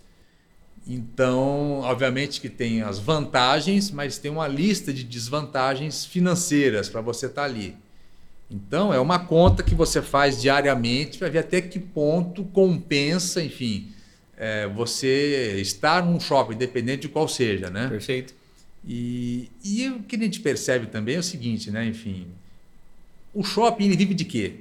Então, 0.86 1.80
obviamente 1.80 2.40
que 2.40 2.48
tem 2.48 2.82
as 2.82 2.98
vantagens, 2.98 3.90
mas 3.90 4.18
tem 4.18 4.30
uma 4.30 4.48
lista 4.48 4.92
de 4.92 5.04
desvantagens 5.04 6.04
financeiras 6.04 6.88
para 6.88 7.00
você 7.00 7.26
estar 7.26 7.44
ali. 7.44 7.76
Então, 8.50 8.92
é 8.92 8.98
uma 8.98 9.18
conta 9.18 9.62
que 9.62 9.74
você 9.74 10.02
faz 10.02 10.40
diariamente 10.42 11.18
para 11.18 11.28
ver 11.28 11.38
até 11.38 11.60
que 11.60 11.78
ponto 11.78 12.42
compensa, 12.44 13.42
enfim, 13.42 13.88
é, 14.36 14.66
você 14.66 15.56
estar 15.60 16.04
num 16.04 16.18
shopping, 16.18 16.54
independente 16.54 17.02
de 17.02 17.08
qual 17.08 17.28
seja, 17.28 17.70
né? 17.70 17.86
Perfeito. 17.88 18.34
E, 18.84 19.50
e 19.62 19.88
o 19.88 20.00
que 20.02 20.16
a 20.16 20.18
gente 20.18 20.40
percebe 20.40 20.86
também 20.86 21.16
é 21.16 21.18
o 21.18 21.22
seguinte, 21.22 21.70
né? 21.70 21.86
Enfim, 21.86 22.26
o 23.32 23.44
shopping 23.44 23.84
ele 23.84 23.96
vive 23.96 24.14
de 24.14 24.24
quê? 24.24 24.54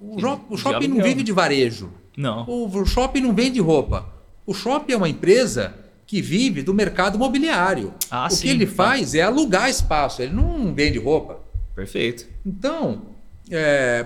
O, 0.00 0.16
jo- 0.16 0.40
o 0.48 0.56
shopping 0.56 0.88
não 0.88 1.02
vive 1.02 1.22
de 1.22 1.32
varejo. 1.32 1.92
Não. 2.16 2.44
O 2.48 2.84
shopping 2.86 3.20
não 3.20 3.34
vende 3.34 3.60
roupa. 3.60 4.08
O 4.46 4.54
shopping 4.54 4.92
é 4.92 4.96
uma 4.96 5.08
empresa 5.08 5.74
que 6.06 6.22
vive 6.22 6.62
do 6.62 6.72
mercado 6.72 7.16
imobiliário. 7.16 7.92
Ah, 8.10 8.26
o 8.26 8.30
sim, 8.30 8.42
que 8.42 8.48
ele 8.48 8.66
tá. 8.66 8.72
faz 8.72 9.14
é 9.14 9.22
alugar 9.22 9.68
espaço, 9.68 10.22
ele 10.22 10.32
não 10.32 10.72
vende 10.72 10.98
roupa. 10.98 11.40
Perfeito. 11.76 12.26
Então, 12.44 13.02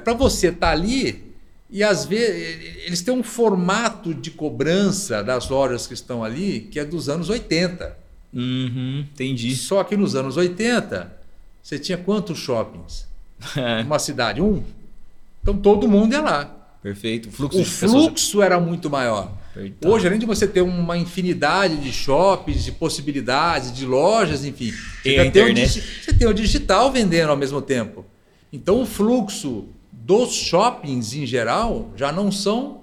para 0.04 0.12
você 0.12 0.48
estar 0.48 0.72
ali, 0.72 1.32
e 1.70 1.82
às 1.84 2.04
vezes 2.04 2.76
eles 2.84 3.00
têm 3.00 3.14
um 3.14 3.22
formato 3.22 4.12
de 4.12 4.30
cobrança 4.32 5.22
das 5.22 5.48
lojas 5.48 5.86
que 5.86 5.94
estão 5.94 6.22
ali 6.24 6.62
que 6.62 6.78
é 6.80 6.84
dos 6.84 7.08
anos 7.08 7.30
80. 7.30 7.96
Uhum, 8.34 9.06
entendi. 9.12 9.54
Só 9.56 9.82
que 9.84 9.96
nos 9.96 10.14
anos 10.16 10.36
80, 10.36 11.16
você 11.62 11.78
tinha 11.78 11.96
quantos 11.96 12.38
shoppings? 12.38 13.06
Uma 13.86 13.98
cidade? 13.98 14.42
Um? 14.42 14.62
Então 15.42 15.56
todo 15.56 15.88
mundo 15.88 16.12
ia 16.12 16.20
lá. 16.20 16.56
Perfeito. 16.82 17.28
O 17.28 17.32
fluxo 17.32 17.58
O 17.58 17.62
de 17.62 17.70
pessoas. 17.70 17.92
fluxo 17.92 18.42
era 18.42 18.58
muito 18.60 18.90
maior. 18.90 19.32
Perfeito. 19.68 19.88
Hoje, 19.88 20.06
além 20.06 20.18
de 20.18 20.26
você 20.26 20.46
ter 20.46 20.61
uma 20.62 20.96
infinidade 20.96 21.76
de 21.76 21.92
shoppings, 21.92 22.64
de 22.64 22.72
possibilidades, 22.72 23.72
de 23.72 23.84
lojas, 23.84 24.44
enfim, 24.44 24.70
você, 24.70 25.02
tem 25.02 25.20
o 25.20 25.24
internet. 25.26 25.66
digi- 25.74 25.86
você 26.04 26.12
tem 26.12 26.26
o 26.28 26.32
digital 26.34 26.90
vendendo 26.90 27.30
ao 27.30 27.36
mesmo 27.36 27.61
tempo. 27.61 28.04
Então, 28.52 28.82
o 28.82 28.86
fluxo 28.86 29.66
dos 29.92 30.32
shoppings 30.32 31.12
em 31.14 31.26
geral 31.26 31.90
já 31.96 32.11
não 32.11 32.32
são 32.32 32.80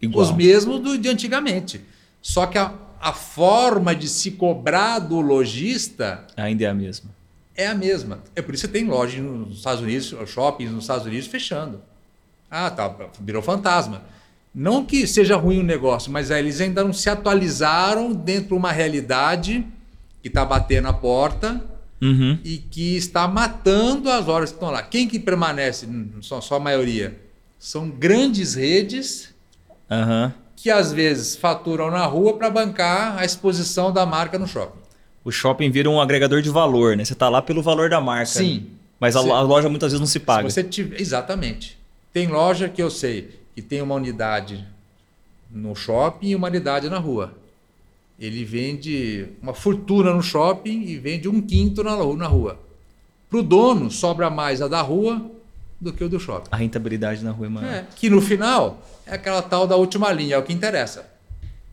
Igual. 0.00 0.24
os 0.24 0.32
mesmos 0.34 0.80
do, 0.80 0.96
de 0.98 1.08
antigamente. 1.08 1.80
Só 2.22 2.46
que 2.46 2.58
a, 2.58 2.72
a 3.00 3.12
forma 3.12 3.94
de 3.94 4.08
se 4.08 4.32
cobrar 4.32 4.98
do 4.98 5.20
lojista 5.20 6.26
Ainda 6.36 6.64
é 6.64 6.68
a 6.68 6.74
mesma. 6.74 7.10
é 7.54 7.66
a 7.66 7.74
mesma. 7.74 8.20
É 8.34 8.42
por 8.42 8.54
isso 8.54 8.66
que 8.66 8.72
tem 8.72 8.84
lojas 8.84 9.20
nos 9.22 9.58
Estados 9.58 9.82
Unidos, 9.82 10.14
shoppings 10.26 10.72
nos 10.72 10.84
Estados 10.84 11.06
Unidos 11.06 11.26
fechando. 11.28 11.80
Ah, 12.50 12.70
tá, 12.70 12.92
virou 13.20 13.42
fantasma. 13.42 14.02
Não 14.54 14.84
que 14.84 15.06
seja 15.06 15.36
ruim 15.36 15.60
o 15.60 15.62
negócio, 15.62 16.10
mas 16.10 16.30
eles 16.30 16.60
ainda 16.60 16.82
não 16.82 16.92
se 16.92 17.08
atualizaram 17.08 18.12
dentro 18.12 18.48
de 18.48 18.54
uma 18.54 18.72
realidade 18.72 19.64
que 20.22 20.28
está 20.28 20.44
batendo 20.44 20.88
a 20.88 20.92
porta 20.92 21.62
Uhum. 22.00 22.38
e 22.44 22.58
que 22.58 22.96
está 22.96 23.26
matando 23.26 24.08
as 24.10 24.24
lojas 24.26 24.50
que 24.50 24.56
estão 24.56 24.70
lá. 24.70 24.82
Quem 24.82 25.08
que 25.08 25.18
permanece? 25.18 25.84
Hum, 25.86 26.10
Só, 26.20 26.40
só 26.40 26.54
a 26.56 26.60
maioria. 26.60 27.18
São 27.58 27.90
grandes 27.90 28.54
redes 28.54 29.34
Aham. 29.90 30.32
que 30.54 30.70
às 30.70 30.92
vezes 30.92 31.34
faturam 31.34 31.90
na 31.90 32.04
rua 32.06 32.34
para 32.36 32.50
bancar 32.50 33.18
a 33.18 33.24
exposição 33.24 33.92
da 33.92 34.06
marca 34.06 34.38
no 34.38 34.46
shopping. 34.46 34.78
o 35.24 35.30
shopping 35.32 35.70
vira 35.70 35.90
um 35.90 36.00
agregador 36.00 36.40
de 36.40 36.48
valor, 36.50 36.96
né? 36.96 37.04
Você 37.04 37.14
tá 37.16 37.28
lá 37.28 37.42
pelo 37.42 37.62
valor 37.62 37.90
da 37.90 38.00
marca. 38.00 38.26
Sim. 38.26 38.68
Mas 39.00 39.14
a, 39.16 39.22
Sim. 39.22 39.30
a 39.30 39.40
loja 39.40 39.68
muitas 39.68 39.90
vezes 39.92 40.00
não 40.00 40.06
se 40.06 40.18
paga. 40.20 40.48
Se 40.48 40.54
você 40.54 40.64
tiver, 40.64 41.00
exatamente. 41.00 41.76
Tem 42.12 42.26
loja 42.28 42.68
que 42.68 42.80
eu 42.82 42.90
sei 42.90 43.37
que 43.58 43.62
tem 43.62 43.82
uma 43.82 43.96
unidade 43.96 44.64
no 45.50 45.74
shopping 45.74 46.28
e 46.28 46.36
uma 46.36 46.46
unidade 46.46 46.88
na 46.88 46.98
rua. 46.98 47.34
Ele 48.16 48.44
vende 48.44 49.30
uma 49.42 49.52
fortuna 49.52 50.14
no 50.14 50.22
shopping 50.22 50.82
e 50.82 50.96
vende 50.96 51.28
um 51.28 51.42
quinto 51.42 51.82
na, 51.82 51.96
na 51.96 52.28
rua. 52.28 52.56
Para 53.28 53.40
o 53.40 53.42
dono, 53.42 53.90
sobra 53.90 54.30
mais 54.30 54.62
a 54.62 54.68
da 54.68 54.80
rua 54.80 55.28
do 55.80 55.92
que 55.92 56.04
o 56.04 56.08
do 56.08 56.20
shopping. 56.20 56.46
A 56.52 56.56
rentabilidade 56.56 57.24
na 57.24 57.32
rua 57.32 57.46
é 57.46 57.48
maior. 57.48 57.68
É, 57.68 57.86
que 57.96 58.08
no 58.08 58.20
final 58.20 58.80
é 59.04 59.14
aquela 59.14 59.42
tal 59.42 59.66
da 59.66 59.74
última 59.74 60.12
linha, 60.12 60.36
é 60.36 60.38
o 60.38 60.44
que 60.44 60.52
interessa. 60.52 61.10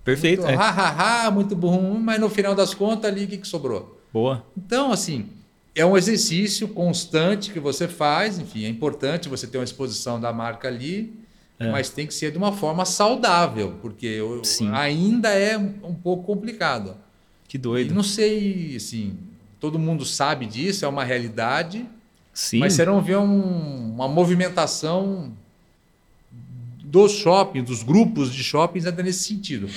Perfeito. 0.04 0.42
Muito, 0.42 0.54
é. 0.54 0.58
ha, 0.58 0.70
ha, 0.70 1.28
ha, 1.28 1.30
muito 1.30 1.56
bom, 1.56 2.00
mas 2.00 2.20
no 2.20 2.32
final 2.32 2.56
das 2.56 2.74
contas 2.74 3.12
ali 3.12 3.26
o 3.26 3.28
que, 3.28 3.38
que 3.38 3.48
sobrou? 3.48 4.02
Boa. 4.12 4.44
Então, 4.58 4.92
assim, 4.92 5.30
é 5.76 5.86
um 5.86 5.96
exercício 5.96 6.68
constante 6.68 7.52
que 7.52 7.60
você 7.60 7.88
faz, 7.88 8.40
enfim, 8.40 8.66
é 8.66 8.70
importante 8.70 9.30
você 9.30 9.46
ter 9.46 9.60
uma 9.60 9.64
exposição 9.64 10.20
da 10.20 10.34
marca 10.34 10.68
ali, 10.68 11.24
É. 11.58 11.72
mas 11.72 11.90
tem 11.90 12.06
que 12.06 12.14
ser 12.14 12.32
de 12.32 12.38
uma 12.38 12.52
forma 12.52 12.84
saudável, 12.84 13.76
porque 13.82 14.20
Sim. 14.44 14.70
ainda 14.74 15.30
é 15.30 15.58
um 15.58 15.94
pouco 15.94 16.24
complicado. 16.24 16.96
Que 17.48 17.56
E 17.56 17.60
doido. 17.60 17.94
não 17.94 18.04
sei, 18.04 18.76
assim, 18.76 19.16
todo 19.60 19.80
mundo 19.80 20.04
sabe 20.06 20.46
disso, 20.46 20.84
é 20.84 20.88
uma 20.88 21.04
realidade, 21.06 21.86
Sim. 22.34 22.60
mas 22.60 22.74
você 22.74 22.84
não 22.86 23.02
vê 23.02 23.16
um- 23.16 23.94
uma 23.94 24.08
movimentação 24.08 25.32
dos 26.84 27.12
shoppings, 27.14 27.66
dos 27.66 27.84
grupos 27.84 28.34
de 28.34 28.44
shoppings 28.44 28.86
ainda 28.86 29.02
nesse 29.04 29.24
sentido. 29.24 29.70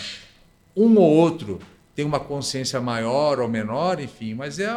Um 0.77 0.97
ou 0.97 1.09
outro 1.11 1.59
tem 1.95 2.05
uma 2.05 2.21
consciência 2.21 2.81
maior 2.81 3.41
ou 3.41 3.49
menor, 3.49 4.01
enfim, 4.01 4.35
mas 4.35 4.59
é. 4.59 4.69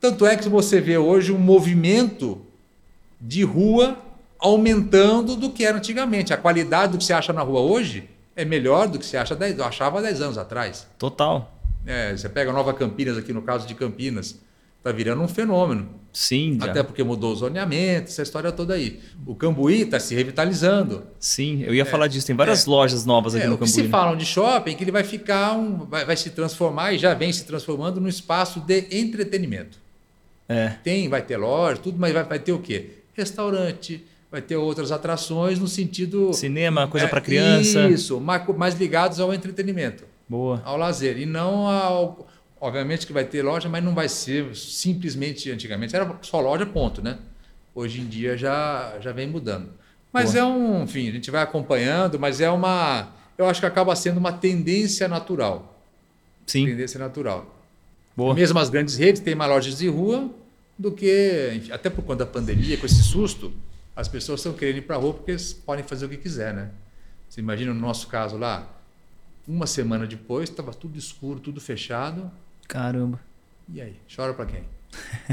Tanto 0.00 0.26
é 0.26 0.36
que 0.36 0.48
você 0.48 0.80
vê 0.80 0.98
hoje 0.98 1.30
um 1.32 1.38
movimento 1.38 2.40
de 3.20 3.42
rua 3.44 3.96
aumentando 4.42 5.36
do 5.36 5.50
que 5.50 5.64
era 5.64 5.78
antigamente. 5.78 6.32
A 6.32 6.36
qualidade 6.36 6.92
do 6.92 6.98
que 6.98 7.04
você 7.04 7.12
acha 7.12 7.32
na 7.32 7.42
rua 7.42 7.60
hoje 7.60 8.08
é 8.36 8.44
melhor 8.44 8.88
do 8.88 8.98
que 8.98 9.06
você 9.06 9.16
acha 9.16 9.34
10, 9.34 9.58
eu 9.58 9.64
achava 9.64 10.02
10 10.02 10.20
anos 10.20 10.38
atrás. 10.38 10.86
Total. 10.98 11.50
É, 11.86 12.16
você 12.16 12.28
pega 12.28 12.52
Nova 12.52 12.72
Campinas, 12.74 13.16
aqui 13.16 13.32
no 13.32 13.42
caso 13.42 13.66
de 13.66 13.74
Campinas, 13.74 14.38
está 14.78 14.92
virando 14.92 15.22
um 15.22 15.28
fenômeno. 15.28 15.88
Sim, 16.12 16.58
já. 16.60 16.70
Até 16.70 16.82
porque 16.82 17.02
mudou 17.02 17.32
o 17.32 17.36
zoneamento, 17.36 18.08
essa 18.10 18.22
história 18.22 18.52
toda 18.52 18.74
aí. 18.74 19.00
O 19.26 19.34
Cambuí 19.34 19.82
está 19.82 19.98
se 19.98 20.14
revitalizando. 20.14 21.04
Sim, 21.18 21.62
eu 21.62 21.74
ia 21.74 21.86
falar 21.86 22.06
disso. 22.06 22.26
Tem 22.26 22.36
várias 22.36 22.66
lojas 22.66 23.06
novas 23.06 23.34
aqui 23.34 23.44
É, 23.44 23.48
no 23.48 23.54
o 23.54 23.58
que 23.58 23.64
Cambuí. 23.64 23.74
se 23.74 23.82
né? 23.84 23.88
falam 23.88 24.16
de 24.16 24.26
shopping 24.26 24.72
é 24.72 24.74
que 24.74 24.84
ele 24.84 24.92
vai 24.92 25.04
ficar 25.04 25.52
um, 25.54 25.86
vai, 25.86 26.04
vai 26.04 26.16
se 26.16 26.30
transformar 26.30 26.92
e 26.92 26.98
já 26.98 27.14
vem 27.14 27.32
se 27.32 27.44
transformando 27.44 28.00
num 28.00 28.08
espaço 28.08 28.60
de 28.60 28.86
entretenimento. 28.90 29.78
É. 30.48 30.74
Tem, 30.84 31.08
vai 31.08 31.22
ter 31.22 31.36
loja, 31.38 31.80
tudo, 31.80 31.98
mas 31.98 32.12
vai, 32.12 32.24
vai 32.24 32.38
ter 32.38 32.52
o 32.52 32.58
quê? 32.58 32.90
Restaurante, 33.14 34.04
vai 34.32 34.40
ter 34.40 34.56
outras 34.56 34.90
atrações 34.90 35.58
no 35.58 35.68
sentido 35.68 36.32
Cinema, 36.32 36.88
coisa 36.88 37.04
É, 37.04 37.08
para 37.08 37.20
criança. 37.20 37.86
Isso, 37.88 38.18
mais, 38.18 38.42
mais 38.56 38.74
ligados 38.74 39.20
ao 39.20 39.32
entretenimento, 39.34 40.04
Boa. 40.26 40.62
ao 40.64 40.78
lazer 40.78 41.18
e 41.18 41.26
não 41.26 41.68
ao 41.68 42.26
obviamente 42.58 43.06
que 43.06 43.12
vai 43.12 43.24
ter 43.24 43.42
loja, 43.42 43.68
mas 43.68 43.84
não 43.84 43.94
vai 43.94 44.08
ser 44.08 44.56
simplesmente 44.56 45.50
antigamente 45.50 45.94
era 45.94 46.16
só 46.22 46.40
loja 46.40 46.64
ponto, 46.64 47.02
né? 47.02 47.18
Hoje 47.74 48.00
em 48.00 48.06
dia 48.06 48.36
já 48.36 48.96
já 49.00 49.12
vem 49.12 49.28
mudando. 49.28 49.68
Mas 50.10 50.32
Boa. 50.32 50.42
é 50.42 50.46
um, 50.46 50.82
enfim, 50.84 51.08
a 51.10 51.12
gente 51.12 51.30
vai 51.30 51.42
acompanhando, 51.42 52.18
mas 52.18 52.40
é 52.40 52.48
uma 52.50 53.08
eu 53.36 53.46
acho 53.46 53.60
que 53.60 53.66
acaba 53.66 53.94
sendo 53.94 54.16
uma 54.16 54.32
tendência 54.32 55.06
natural. 55.08 55.78
Sim. 56.46 56.64
Tendência 56.66 56.98
natural. 56.98 57.54
Boa. 58.16 58.34
Mesmo 58.34 58.58
as 58.58 58.70
grandes 58.70 58.96
redes 58.96 59.20
têm 59.20 59.34
mais 59.34 59.50
lojas 59.50 59.76
de 59.78 59.88
rua 59.88 60.30
do 60.78 60.90
que, 60.90 61.52
enfim, 61.56 61.72
até 61.72 61.90
por 61.90 62.02
conta 62.02 62.24
da 62.24 62.30
pandemia, 62.30 62.76
com 62.76 62.86
esse 62.86 63.02
susto, 63.02 63.52
as 63.94 64.08
pessoas 64.08 64.40
estão 64.40 64.52
querendo 64.52 64.78
ir 64.78 64.82
para 64.82 64.96
a 64.96 64.98
rua 64.98 65.14
porque 65.14 65.32
eles 65.32 65.52
podem 65.52 65.84
fazer 65.84 66.06
o 66.06 66.08
que 66.08 66.16
quiser, 66.16 66.54
né? 66.54 66.70
Você 67.28 67.40
imagina 67.40 67.72
no 67.72 67.80
nosso 67.80 68.08
caso 68.08 68.36
lá, 68.36 68.68
uma 69.46 69.66
semana 69.66 70.06
depois 70.06 70.48
estava 70.48 70.72
tudo 70.72 70.98
escuro, 70.98 71.40
tudo 71.40 71.60
fechado. 71.60 72.30
Caramba. 72.68 73.20
E 73.72 73.80
aí, 73.80 73.96
chora 74.14 74.34
para 74.34 74.46
quem? 74.46 74.64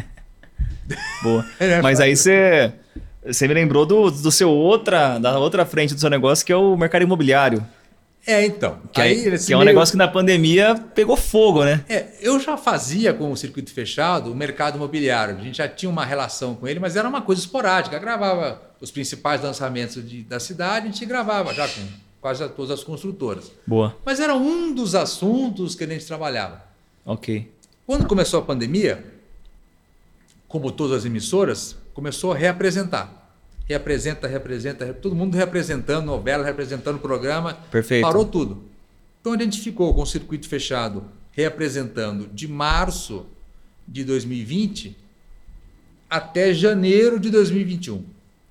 Boa. 1.24 1.46
É, 1.60 1.82
Mas 1.82 2.00
aí 2.00 2.16
você. 2.16 2.74
Você 3.26 3.48
me 3.50 3.54
lembrou 3.54 3.86
do, 3.86 4.10
do 4.10 4.32
seu 4.32 4.50
outra, 4.50 5.20
da 5.20 5.38
outra 5.38 5.66
frente 5.66 5.94
do 5.94 6.00
seu 6.00 6.10
negócio, 6.10 6.46
que 6.46 6.54
é 6.54 6.56
o 6.56 6.78
mercado 6.78 7.02
imobiliário. 7.02 7.66
É, 8.32 8.46
então. 8.46 8.78
Que, 8.94 9.02
aí, 9.02 9.16
que 9.40 9.52
é 9.54 9.56
um 9.56 9.60
meio- 9.60 9.70
negócio 9.72 9.94
que 9.94 9.98
na 9.98 10.08
pandemia 10.08 10.76
pegou 10.94 11.18
fogo, 11.18 11.64
né? 11.66 11.84
É, 11.90 12.10
eu 12.22 12.40
já 12.40 12.56
fazia 12.58 13.12
com 13.14 13.32
o 13.32 13.36
circuito 13.36 13.74
fechado 13.74 14.32
o 14.32 14.36
mercado 14.36 14.76
imobiliário. 14.76 15.36
A 15.38 15.42
gente 15.42 15.58
já 15.58 15.68
tinha 15.68 15.90
uma 15.90 16.06
relação 16.06 16.54
com 16.56 16.68
ele, 16.68 16.80
mas 16.80 16.96
era 16.96 17.08
uma 17.10 17.22
coisa 17.24 17.42
esporádica. 17.42 17.96
Eu 17.96 18.00
gravava 18.02 18.62
os 18.80 18.92
principais 18.92 19.42
lançamentos 19.42 20.08
de- 20.08 20.24
da 20.24 20.40
cidade, 20.40 20.88
a 20.88 20.92
gente 20.92 21.06
gravava 21.06 21.54
já 21.56 21.68
com 21.68 21.82
quase 22.22 22.48
todas 22.50 22.70
as 22.72 22.84
construtoras. 22.84 23.52
Boa. 23.66 23.96
Mas 24.06 24.20
era 24.20 24.36
um 24.36 24.74
dos 24.76 24.94
assuntos 24.94 25.74
que 25.74 25.84
a 25.84 25.88
gente 25.88 26.06
trabalhava. 26.06 26.64
Ok. 27.06 27.52
Quando 27.88 28.06
começou 28.06 28.40
a 28.42 28.44
pandemia, 28.44 29.04
como 30.48 30.72
todas 30.72 31.00
as 31.00 31.06
emissoras, 31.06 31.76
começou 31.94 32.32
a 32.32 32.36
reapresentar. 32.36 33.19
Reapresenta, 33.70 34.28
reapresenta, 34.28 34.84
re- 34.86 34.94
todo 34.94 35.16
mundo 35.16 35.36
reapresentando 35.36 36.04
novela, 36.06 36.44
reapresentando 36.44 36.98
programa. 36.98 37.54
Perfeito. 37.70 38.02
Parou 38.04 38.26
tudo. 38.26 38.64
Então 39.22 39.34
a 39.34 39.38
gente 39.38 39.62
ficou 39.62 39.94
com 39.94 40.02
o 40.02 40.06
circuito 40.08 40.50
fechado 40.50 41.04
reapresentando 41.32 42.28
de 42.34 42.48
março 42.48 43.26
de 43.88 44.04
2020 44.04 44.98
até 46.10 46.54
janeiro 46.54 47.20
de 47.20 47.30
2021. 47.30 48.04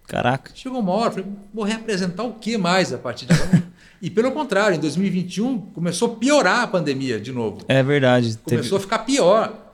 Caraca. 0.06 0.52
Chegou 0.54 0.78
uma 0.80 0.92
hora, 0.92 1.10
falei, 1.10 1.26
vou 1.52 1.64
reapresentar 1.64 2.22
o 2.22 2.34
que 2.34 2.56
mais 2.56 2.92
a 2.92 2.98
partir 2.98 3.26
de 3.26 3.32
agora? 3.34 3.64
e 4.00 4.08
pelo 4.08 4.30
contrário, 4.30 4.76
em 4.76 4.80
2021 4.80 5.58
começou 5.74 6.12
a 6.12 6.16
piorar 6.16 6.60
a 6.62 6.66
pandemia 6.66 7.20
de 7.20 7.32
novo. 7.32 7.58
É 7.68 7.82
verdade. 7.82 8.36
Teve- 8.38 8.58
Começou 8.58 8.78
a 8.78 8.80
ficar 8.80 9.00
pior. 9.00 9.67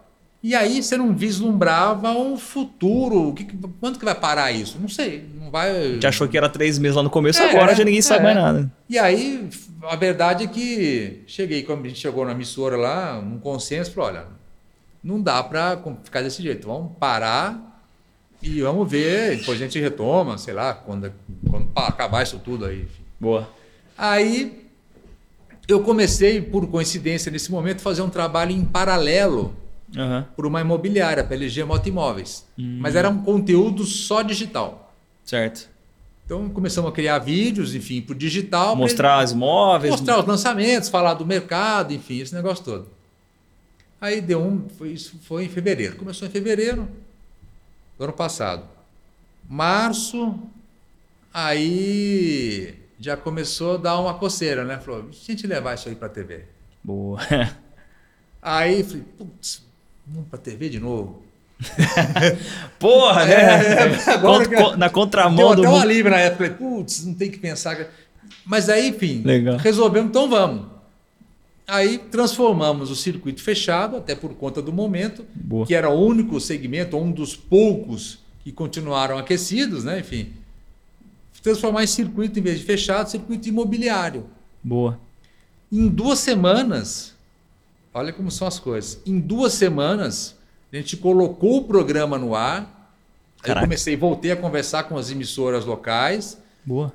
E 0.44 0.54
aí 0.54 0.82
você 0.82 0.94
não 0.94 1.16
vislumbrava 1.16 2.10
um 2.10 2.36
futuro. 2.36 3.32
Que, 3.32 3.46
quando 3.80 3.98
que 3.98 4.04
vai 4.04 4.14
parar 4.14 4.52
isso? 4.52 4.78
Não 4.78 4.90
sei. 4.90 5.26
Não 5.40 5.50
vai. 5.50 5.98
Já 6.02 6.10
achou 6.10 6.28
que 6.28 6.36
era 6.36 6.50
três 6.50 6.78
meses 6.78 6.94
lá 6.94 7.02
no 7.02 7.08
começo, 7.08 7.40
É, 7.40 7.48
agora 7.48 7.74
já 7.74 7.82
ninguém 7.82 8.02
sabe 8.02 8.20
é. 8.20 8.22
mais 8.24 8.36
nada. 8.36 8.70
E 8.86 8.98
aí, 8.98 9.48
a 9.84 9.96
verdade 9.96 10.44
é 10.44 10.46
que 10.46 11.22
cheguei, 11.26 11.62
quando 11.62 11.86
a 11.86 11.88
gente 11.88 11.98
chegou 11.98 12.26
na 12.26 12.32
emissora 12.32 12.76
lá, 12.76 13.18
um 13.18 13.38
consenso, 13.38 13.90
falou, 13.92 14.10
olha, 14.10 14.26
não 15.02 15.18
dá 15.18 15.42
para 15.42 15.82
ficar 16.04 16.20
desse 16.20 16.42
jeito, 16.42 16.66
vamos 16.66 16.92
parar 17.00 17.80
e 18.42 18.60
vamos 18.60 18.90
ver, 18.90 19.38
depois 19.38 19.58
a 19.58 19.64
gente 19.64 19.80
retoma, 19.80 20.36
sei 20.36 20.52
lá, 20.52 20.74
quando, 20.74 21.10
quando 21.48 21.68
acabar 21.74 22.22
isso 22.22 22.38
tudo 22.38 22.66
aí. 22.66 22.82
enfim. 22.82 23.02
Boa. 23.18 23.48
Aí 23.96 24.68
eu 25.66 25.80
comecei, 25.80 26.42
por 26.42 26.66
coincidência, 26.66 27.32
nesse 27.32 27.50
momento, 27.50 27.78
a 27.78 27.82
fazer 27.82 28.02
um 28.02 28.10
trabalho 28.10 28.52
em 28.52 28.62
paralelo 28.62 29.63
Aham. 29.96 30.26
por 30.34 30.46
uma 30.46 30.60
imobiliária, 30.60 31.22
para 31.24 31.34
LG 31.36 31.64
Motimóveis. 31.64 32.46
Mas 32.56 32.96
era 32.96 33.08
um 33.08 33.22
conteúdo 33.22 33.84
só 33.84 34.22
digital. 34.22 34.92
Certo. 35.24 35.68
Então 36.26 36.48
começamos 36.48 36.90
a 36.90 36.92
criar 36.92 37.18
vídeos, 37.18 37.74
enfim, 37.74 38.00
por 38.00 38.16
digital. 38.16 38.68
pra 38.72 38.76
Mostrar 38.76 39.24
os 39.24 39.32
imóveis. 39.32 39.90
Mostrar 39.92 40.18
os 40.20 40.26
lançamentos, 40.26 40.88
falar 40.88 41.14
do 41.14 41.26
mercado, 41.26 41.92
enfim, 41.92 42.18
esse 42.18 42.34
negócio 42.34 42.64
todo. 42.64 42.88
Aí 44.00 44.20
deu 44.20 44.40
um. 44.42 44.68
Foi, 44.68 44.90
isso 44.90 45.18
foi 45.22 45.44
em 45.44 45.48
fevereiro. 45.48 45.96
Começou 45.96 46.26
em 46.26 46.30
fevereiro 46.30 46.88
do 47.98 48.04
ano 48.04 48.12
passado. 48.12 48.64
Março, 49.48 50.38
aí 51.32 52.74
já 52.98 53.16
começou 53.16 53.74
a 53.74 53.76
dar 53.76 53.98
uma 54.00 54.14
coceira, 54.14 54.64
né? 54.64 54.78
Falou, 54.78 55.08
a 55.08 55.12
gente 55.12 55.46
levar 55.46 55.74
isso 55.74 55.88
aí 55.88 55.94
para 55.94 56.08
TV. 56.08 56.44
Boa. 56.82 57.20
Aí 58.46 58.84
falei, 58.84 59.02
putz, 59.16 59.63
vamos 60.06 60.28
para 60.28 60.38
TV 60.38 60.68
de 60.68 60.80
novo. 60.80 61.22
Porra, 62.78 63.24
né? 63.26 63.34
É, 63.34 64.10
agora 64.12 64.48
que- 64.48 64.54
co- 64.56 64.76
na 64.76 64.90
contramão 64.90 65.54
do 65.54 65.62
até 65.62 65.70
mundo. 65.70 65.82
alívio 65.82 66.10
na 66.10 66.18
época. 66.18 66.44
Falei, 66.50 66.70
putz, 66.76 67.04
não 67.04 67.14
tem 67.14 67.30
que 67.30 67.38
pensar. 67.38 67.86
Mas 68.44 68.68
aí, 68.68 68.88
enfim, 68.88 69.22
Legal. 69.24 69.56
resolvemos, 69.56 70.10
então 70.10 70.28
vamos. 70.28 70.66
Aí 71.66 71.96
transformamos 71.98 72.90
o 72.90 72.96
circuito 72.96 73.40
fechado, 73.42 73.96
até 73.96 74.14
por 74.14 74.34
conta 74.34 74.60
do 74.60 74.72
momento, 74.72 75.24
Boa. 75.34 75.66
que 75.66 75.74
era 75.74 75.88
o 75.88 75.98
único 76.06 76.38
segmento, 76.38 76.96
um 76.98 77.10
dos 77.10 77.34
poucos 77.34 78.18
que 78.42 78.52
continuaram 78.52 79.16
aquecidos, 79.16 79.84
né? 79.84 80.00
Enfim, 80.00 80.30
transformar 81.42 81.82
em 81.84 81.86
circuito, 81.86 82.38
em 82.38 82.42
vez 82.42 82.58
de 82.58 82.64
fechado, 82.66 83.08
circuito 83.10 83.48
imobiliário. 83.48 84.26
Boa. 84.62 84.98
Em 85.72 85.88
duas 85.88 86.18
semanas, 86.18 87.13
olha 87.94 88.12
como 88.12 88.30
são 88.30 88.46
as 88.46 88.58
coisas. 88.58 89.00
Em 89.06 89.18
duas 89.18 89.54
semanas, 89.54 90.34
a 90.72 90.76
gente 90.76 90.96
colocou 90.96 91.58
o 91.58 91.64
programa 91.64 92.18
no 92.18 92.34
ar. 92.34 92.92
Aí 93.42 93.50
eu 93.52 93.60
comecei, 93.60 93.96
voltei 93.96 94.32
a 94.32 94.36
conversar 94.36 94.84
com 94.84 94.96
as 94.98 95.10
emissoras 95.10 95.64
locais. 95.64 96.38
Boa. 96.64 96.92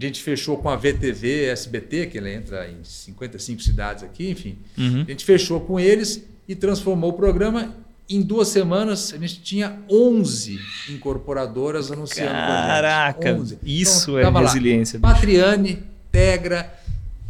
A 0.00 0.04
gente 0.04 0.22
fechou 0.22 0.56
com 0.58 0.70
a 0.70 0.76
VTV 0.76 1.46
SBT, 1.46 2.06
que 2.06 2.18
ela 2.18 2.30
entra 2.30 2.68
em 2.70 2.84
55 2.84 3.60
cidades 3.60 4.04
aqui, 4.04 4.30
enfim. 4.30 4.56
Uhum. 4.76 5.02
A 5.02 5.10
gente 5.10 5.24
fechou 5.24 5.60
com 5.60 5.78
eles 5.78 6.24
e 6.46 6.54
transformou 6.54 7.10
o 7.10 7.14
programa. 7.14 7.74
Em 8.08 8.22
duas 8.22 8.48
semanas, 8.48 9.12
a 9.12 9.18
gente 9.18 9.42
tinha 9.42 9.80
11 9.90 10.58
incorporadoras 10.88 11.90
anunciando 11.92 12.30
Caraca, 12.30 13.20
com 13.20 13.28
a 13.28 13.32
gente. 13.32 13.40
11. 13.40 13.58
isso 13.64 14.18
Então, 14.18 14.30
é 14.30 14.30
lá, 14.30 14.40
resiliência. 14.40 14.98
bicho. 14.98 15.12
Patriane, 15.12 15.82
Tegra, 16.10 16.72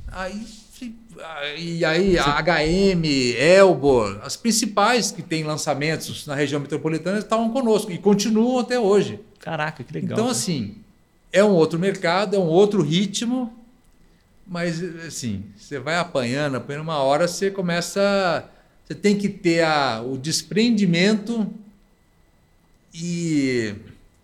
aí, 0.06 0.46
e 1.56 1.84
aí 1.84 2.18
a 2.18 2.40
HM, 2.40 3.04
Elbor, 3.36 4.20
as 4.22 4.36
principais 4.36 5.10
que 5.10 5.22
têm 5.22 5.44
lançamentos 5.44 6.26
na 6.26 6.34
região 6.34 6.60
metropolitana 6.60 7.18
estavam 7.18 7.50
conosco 7.50 7.90
e 7.90 7.98
continuam 7.98 8.58
até 8.58 8.78
hoje. 8.78 9.20
Caraca, 9.40 9.82
que 9.82 9.92
legal. 9.92 10.12
então, 10.12 10.24
cara. 10.26 10.30
assim, 10.32 10.76
é 11.32 11.42
um 11.42 11.50
outro 11.50 11.78
mercado, 11.78 12.36
é 12.36 12.38
um 12.38 12.46
outro 12.46 12.82
ritmo, 12.82 13.52
mas, 14.48 14.82
assim, 15.06 15.44
você 15.56 15.78
vai 15.78 15.96
apanhando, 15.96 16.56
apanhando 16.56 16.82
uma 16.82 16.98
hora, 16.98 17.28
você 17.28 17.50
começa. 17.50 18.48
Você 18.84 18.94
tem 18.94 19.18
que 19.18 19.28
ter 19.28 19.62
a, 19.62 20.00
o 20.00 20.16
desprendimento 20.16 21.46
e 22.94 23.74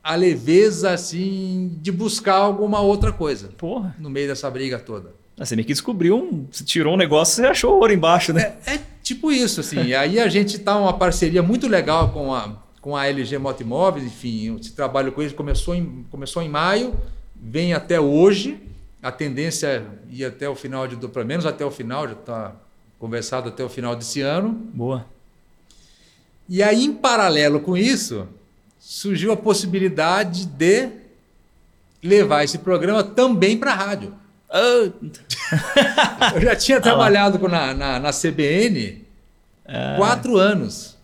a 0.03 0.15
leveza, 0.15 0.93
assim, 0.93 1.77
de 1.83 1.93
buscar 1.93 2.37
alguma 2.37 2.81
outra 2.81 3.13
coisa 3.13 3.49
Porra, 3.59 3.95
no 3.99 4.09
meio 4.09 4.29
dessa 4.29 4.51
briga 4.51 4.79
toda. 4.79 5.13
Você 5.37 5.57
meio 5.57 5.67
que 5.67 5.73
descobriu, 5.73 6.17
um, 6.17 6.47
você 6.51 6.63
tirou 6.65 6.95
um 6.95 6.97
negócio 6.97 7.35
você 7.35 7.47
achou 7.47 7.79
ouro 7.79 7.93
embaixo, 7.93 8.33
né? 8.33 8.55
É, 8.67 8.75
é 8.75 8.81
tipo 9.03 9.33
isso, 9.33 9.61
assim. 9.61 9.83
E 9.83 9.95
aí 9.95 10.21
a 10.21 10.29
gente 10.29 10.57
está 10.57 10.79
uma 10.79 10.93
parceria 10.93 11.43
muito 11.43 11.67
legal 11.67 12.11
com 12.11 12.33
a, 12.33 12.57
com 12.81 12.97
a 12.97 13.07
LG 13.07 13.39
Motimóveis, 13.39 14.07
enfim, 14.07 14.57
esse 14.61 14.73
trabalho 14.73 15.11
com 15.11 15.21
eles 15.21 15.33
começou 15.33 15.75
em, 15.75 16.05
começou 16.11 16.43
em 16.43 16.49
maio, 16.49 16.95
vem 17.35 17.75
até 17.75 17.99
hoje. 17.99 18.61
A 19.03 19.11
tendência 19.11 19.67
é 19.67 19.83
ir 20.11 20.25
até 20.25 20.49
o 20.49 20.55
final 20.55 20.87
de, 20.87 20.97
pelo 20.97 21.27
menos 21.27 21.45
até 21.45 21.65
o 21.65 21.71
final, 21.71 22.07
já 22.07 22.15
está 22.15 22.53
conversado 22.99 23.49
até 23.49 23.63
o 23.63 23.69
final 23.69 23.95
desse 23.97 24.21
ano. 24.21 24.51
Boa. 24.73 25.05
E 26.49 26.63
aí, 26.63 26.85
em 26.85 26.93
paralelo 26.93 27.61
com 27.61 27.77
isso, 27.77 28.29
surgiu 28.79 29.33
a 29.33 29.37
possibilidade 29.37 30.47
de 30.47 30.91
levar 32.03 32.45
esse 32.45 32.59
programa 32.59 33.03
também 33.03 33.59
para 33.59 33.73
a 33.73 33.75
rádio. 33.75 34.15
Ah, 34.57 36.33
Eu 36.37 36.41
já 36.41 36.55
tinha 36.55 36.81
trabalhado 36.81 37.39
com- 37.41 37.49
na, 37.49 37.75
na, 37.75 37.99
na 37.99 38.11
CBN 38.13 39.05
ah, 39.67 39.95
quatro 39.99 40.37
anos. 40.37 40.97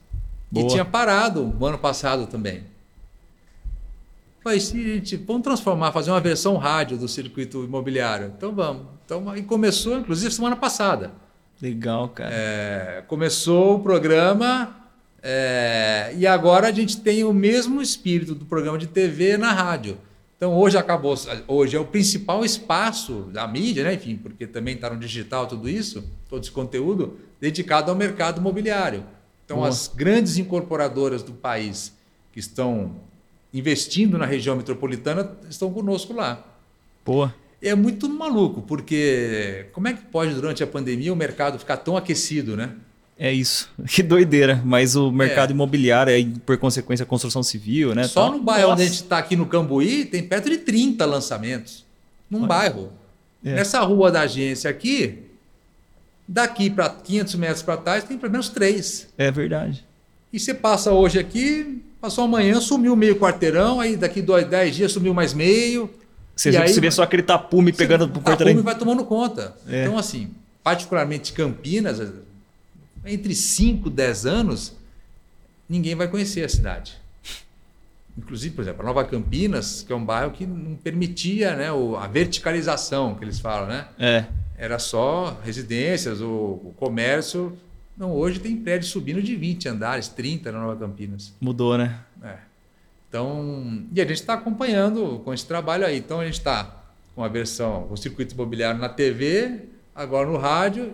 Boa. 0.51 0.67
E 0.67 0.69
tinha 0.71 0.85
parado 0.85 1.55
o 1.59 1.67
ano 1.67 1.79
passado 1.79 2.27
também. 2.27 2.63
Falei, 4.43 4.59
"Sim, 4.61 4.83
gente, 4.83 5.17
vamos 5.17 5.43
transformar, 5.43 5.93
fazer 5.93 6.11
uma 6.11 6.21
versão 6.21 6.57
rádio 6.57 6.97
do 6.97 7.07
circuito 7.09 7.63
imobiliário. 7.65 8.33
Então 8.37 8.53
vamos. 8.55 8.87
Então, 9.05 9.37
e 9.37 9.43
começou, 9.43 9.99
inclusive, 9.99 10.33
semana 10.33 10.57
passada. 10.57 11.11
Legal, 11.61 12.09
cara. 12.09 12.31
É, 12.33 13.03
começou 13.07 13.77
o 13.77 13.81
programa 13.81 14.75
é, 15.23 16.13
e 16.17 16.27
agora 16.27 16.69
a 16.69 16.73
gente 16.73 17.01
tem 17.01 17.23
o 17.25 17.33
mesmo 17.35 17.83
espírito 17.83 18.35
do 18.35 18.45
programa 18.47 18.79
de 18.79 18.87
TV 18.87 19.37
na 19.37 19.53
rádio. 19.53 19.99
Então 20.41 20.57
hoje 20.57 20.79
acabou, 20.79 21.15
hoje 21.47 21.77
é 21.77 21.79
o 21.79 21.85
principal 21.85 22.43
espaço 22.43 23.29
da 23.31 23.47
mídia, 23.47 23.85
né? 23.85 23.93
enfim, 23.93 24.17
porque 24.17 24.47
também 24.47 24.75
está 24.75 24.89
no 24.89 24.99
digital 24.99 25.47
tudo 25.47 25.69
isso, 25.69 26.03
todo 26.31 26.41
esse 26.41 26.51
conteúdo 26.51 27.19
dedicado 27.39 27.91
ao 27.91 27.97
mercado 27.97 28.41
imobiliário. 28.41 29.05
Então 29.45 29.59
Boa. 29.59 29.69
as 29.69 29.89
grandes 29.95 30.39
incorporadoras 30.39 31.23
do 31.23 31.35
país 31.35 31.95
que 32.33 32.41
estão 32.41 32.97
investindo 33.53 34.17
na 34.17 34.25
região 34.25 34.57
metropolitana 34.57 35.37
estão 35.51 35.71
conosco 35.71 36.15
lá. 36.15 36.43
Boa. 37.05 37.35
É 37.61 37.75
muito 37.75 38.09
maluco, 38.09 38.63
porque 38.63 39.67
como 39.73 39.89
é 39.89 39.93
que 39.93 40.07
pode, 40.07 40.33
durante 40.33 40.63
a 40.63 40.67
pandemia, 40.67 41.13
o 41.13 41.17
mercado 41.17 41.59
ficar 41.59 41.77
tão 41.77 41.99
aquecido, 41.99 42.57
né? 42.57 42.77
É 43.23 43.31
isso. 43.31 43.69
Que 43.87 44.03
doideira. 44.03 44.63
Mas 44.65 44.97
o 44.97 45.13
mercado 45.13 45.51
É. 45.51 45.53
imobiliário, 45.53 46.11
aí, 46.13 46.25
por 46.47 46.57
consequência, 46.57 47.03
a 47.05 47.07
construção 47.07 47.43
civil, 47.43 47.95
né? 47.95 48.05
Só 48.05 48.23
tal. 48.29 48.33
no 48.39 48.43
bairro 48.43 48.71
onde 48.73 48.81
a 48.83 48.85
Nossa. 48.85 48.85
gente 48.95 49.03
está 49.05 49.19
aqui 49.19 49.37
no 49.37 49.45
Cambuí, 49.45 50.07
tem 50.07 50.23
perto 50.23 50.49
de 50.49 50.57
30 50.57 51.05
lançamentos. 51.05 51.85
Num 52.31 52.39
Olha. 52.39 52.47
bairro. 52.49 52.93
É. 53.45 53.55
Nessa 53.57 53.81
rua 53.81 54.11
da 54.11 54.23
agência 54.23 54.71
aqui, 54.71 55.19
daqui 56.27 56.71
para 56.71 56.89
500 56.91 57.35
metros 57.35 57.63
para 57.63 57.77
trás, 57.77 58.05
tem 58.05 58.17
pelo 58.19 58.33
menos 58.33 58.49
três. 58.49 59.09
É 59.19 59.31
verdade. 59.31 59.85
E 60.33 60.39
você 60.39 60.55
passa 60.55 60.93
hoje 60.93 61.19
aqui, 61.19 61.83
passou 62.01 62.25
amanhã, 62.25 62.61
sumiu 62.61 62.95
meio 62.97 63.17
quarteirão, 63.19 63.81
aí 63.81 63.97
daqui 63.97 64.23
dois, 64.23 64.47
10 64.47 64.77
dias 64.77 64.93
sumiu 64.93 65.13
mais 65.13 65.35
meio. 65.35 65.91
Você, 66.37 66.51
E 66.53 66.57
aí, 66.57 66.73
você 66.73 66.81
vê 66.81 66.91
só 66.91 67.03
aquele 67.03 67.23
tapume 67.23 67.73
pegando 67.73 68.07
Tapume 68.07 68.25
quarteirão. 68.25 68.63
vai 68.63 68.79
tomando 68.79 69.05
conta. 69.05 69.55
É. 69.69 69.83
Então, 69.85 69.99
assim, 69.99 70.31
particularmente 70.63 71.33
Campinas, 71.33 72.01
entre 73.05 73.35
5 73.35 73.89
e 73.89 73.91
10 73.91 74.27
anos, 74.27 74.77
ninguém 75.69 75.95
vai 75.95 76.09
conhecer 76.09 76.45
a 76.45 76.49
cidade. 76.49 76.99
Inclusive, 78.19 78.55
por 78.55 78.63
exemplo, 78.63 78.83
a 78.83 78.85
Nova 78.85 79.05
Campinas, 79.05 79.83
que 79.83 79.93
é 79.93 79.97
um 79.97 80.05
bairro 80.05 80.33
que 80.33 80.45
não 80.47 80.75
permitia 80.75 81.55
né, 81.57 81.69
a 81.99 82.07
verticalização, 82.07 83.15
que 83.15 83.25
eles 83.25 83.39
falam, 83.39 83.69
né? 83.69 83.89
É. 83.99 84.25
Era 84.59 84.79
só 84.79 85.39
residências, 85.43 86.21
o, 86.21 86.75
comércio. 86.77 87.57
Não, 87.97 88.13
hoje 88.13 88.39
tem 88.39 88.57
prédios 88.57 88.91
subindo 88.91 89.23
de 89.23 89.35
20 89.37 89.69
andares, 89.69 90.09
30 90.09 90.53
na 90.53 90.61
Nova 90.61 90.77
Campinas. 90.77 91.33
Mudou, 91.41 91.79
né? 91.79 92.01
É. 92.23 92.37
Então, 93.09 93.85
e 93.95 94.01
a 94.01 94.05
gente 94.05 94.21
está 94.21 94.35
acompanhando 94.35 95.21
com 95.25 95.33
esse 95.33 95.47
trabalho 95.47 95.87
aí. 95.87 95.99
Então, 95.99 96.21
a 96.21 96.25
gente 96.25 96.35
está 96.35 96.85
com 97.15 97.25
a 97.25 97.29
versão, 97.29 97.89
o 97.91 97.97
circuito 97.97 98.35
imobiliário 98.35 98.79
na 98.79 98.89
TV, 98.89 99.63
agora 99.95 100.29
no 100.29 100.37
rádio 100.37 100.93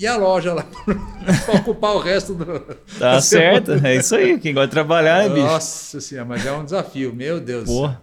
e 0.00 0.06
a 0.06 0.16
loja 0.16 0.54
lá 0.54 0.62
para 1.44 1.54
ocupar 1.60 1.94
o 1.94 1.98
resto 2.00 2.34
do. 2.34 2.58
Tá 2.98 3.20
certo. 3.22 3.72
É 3.84 3.96
isso 3.96 4.16
aí. 4.16 4.38
Quem 4.38 4.54
gosta 4.54 4.68
de 4.68 4.72
trabalhar, 4.72 5.28
né, 5.28 5.34
bicho? 5.34 5.46
Nossa 5.46 6.00
senhora, 6.00 6.26
mas 6.26 6.44
é 6.46 6.52
um 6.52 6.64
desafio, 6.64 7.14
meu 7.14 7.38
Deus. 7.38 7.64
Porra. 7.66 8.00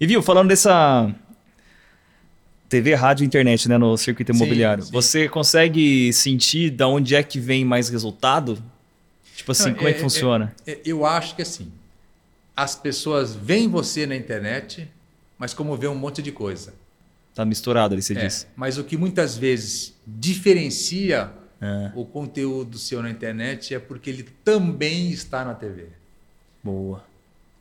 E 0.00 0.06
viu, 0.06 0.22
falando 0.22 0.48
dessa 0.48 1.14
TV, 2.68 2.94
rádio 2.94 3.24
e 3.24 3.26
internet, 3.26 3.68
né, 3.68 3.78
no 3.78 3.96
circuito 3.96 4.32
Sim, 4.32 4.38
imobiliário, 4.42 4.82
sim. 4.84 4.92
você 4.92 5.28
consegue 5.28 6.12
sentir 6.12 6.70
da 6.70 6.88
onde 6.88 7.14
é 7.14 7.22
que 7.22 7.38
vem 7.38 7.64
mais 7.64 7.88
resultado? 7.88 8.58
Tipo 9.36 9.52
assim, 9.52 9.68
Não, 9.70 9.76
como 9.76 9.88
é, 9.88 9.92
que 9.92 9.98
é- 9.98 10.02
funciona? 10.02 10.54
É, 10.66 10.80
Eu 10.84 11.06
acho 11.06 11.36
que 11.36 11.42
assim, 11.42 11.70
as 12.56 12.74
pessoas 12.74 13.34
veem 13.36 13.68
você 13.68 14.06
na 14.06 14.16
internet, 14.16 14.90
mas 15.38 15.54
como 15.54 15.76
vê 15.76 15.86
um 15.86 15.94
monte 15.94 16.20
de 16.22 16.32
coisa. 16.32 16.74
Tá 17.36 17.44
misturado 17.44 17.92
ali, 17.94 18.02
você 18.02 18.14
É, 18.14 18.24
disse. 18.26 18.46
mas 18.56 18.78
o 18.78 18.82
que 18.82 18.96
muitas 18.96 19.36
vezes 19.38 19.94
diferencia 20.06 21.30
É, 21.60 21.90
o 21.94 22.04
conteúdo 22.04 22.76
seu 22.78 23.02
na 23.02 23.08
internet 23.10 23.74
é 23.74 23.78
porque 23.78 24.10
ele 24.10 24.24
também 24.44 25.10
está 25.10 25.44
na 25.44 25.54
TV. 25.54 25.86
boa. 26.64 27.04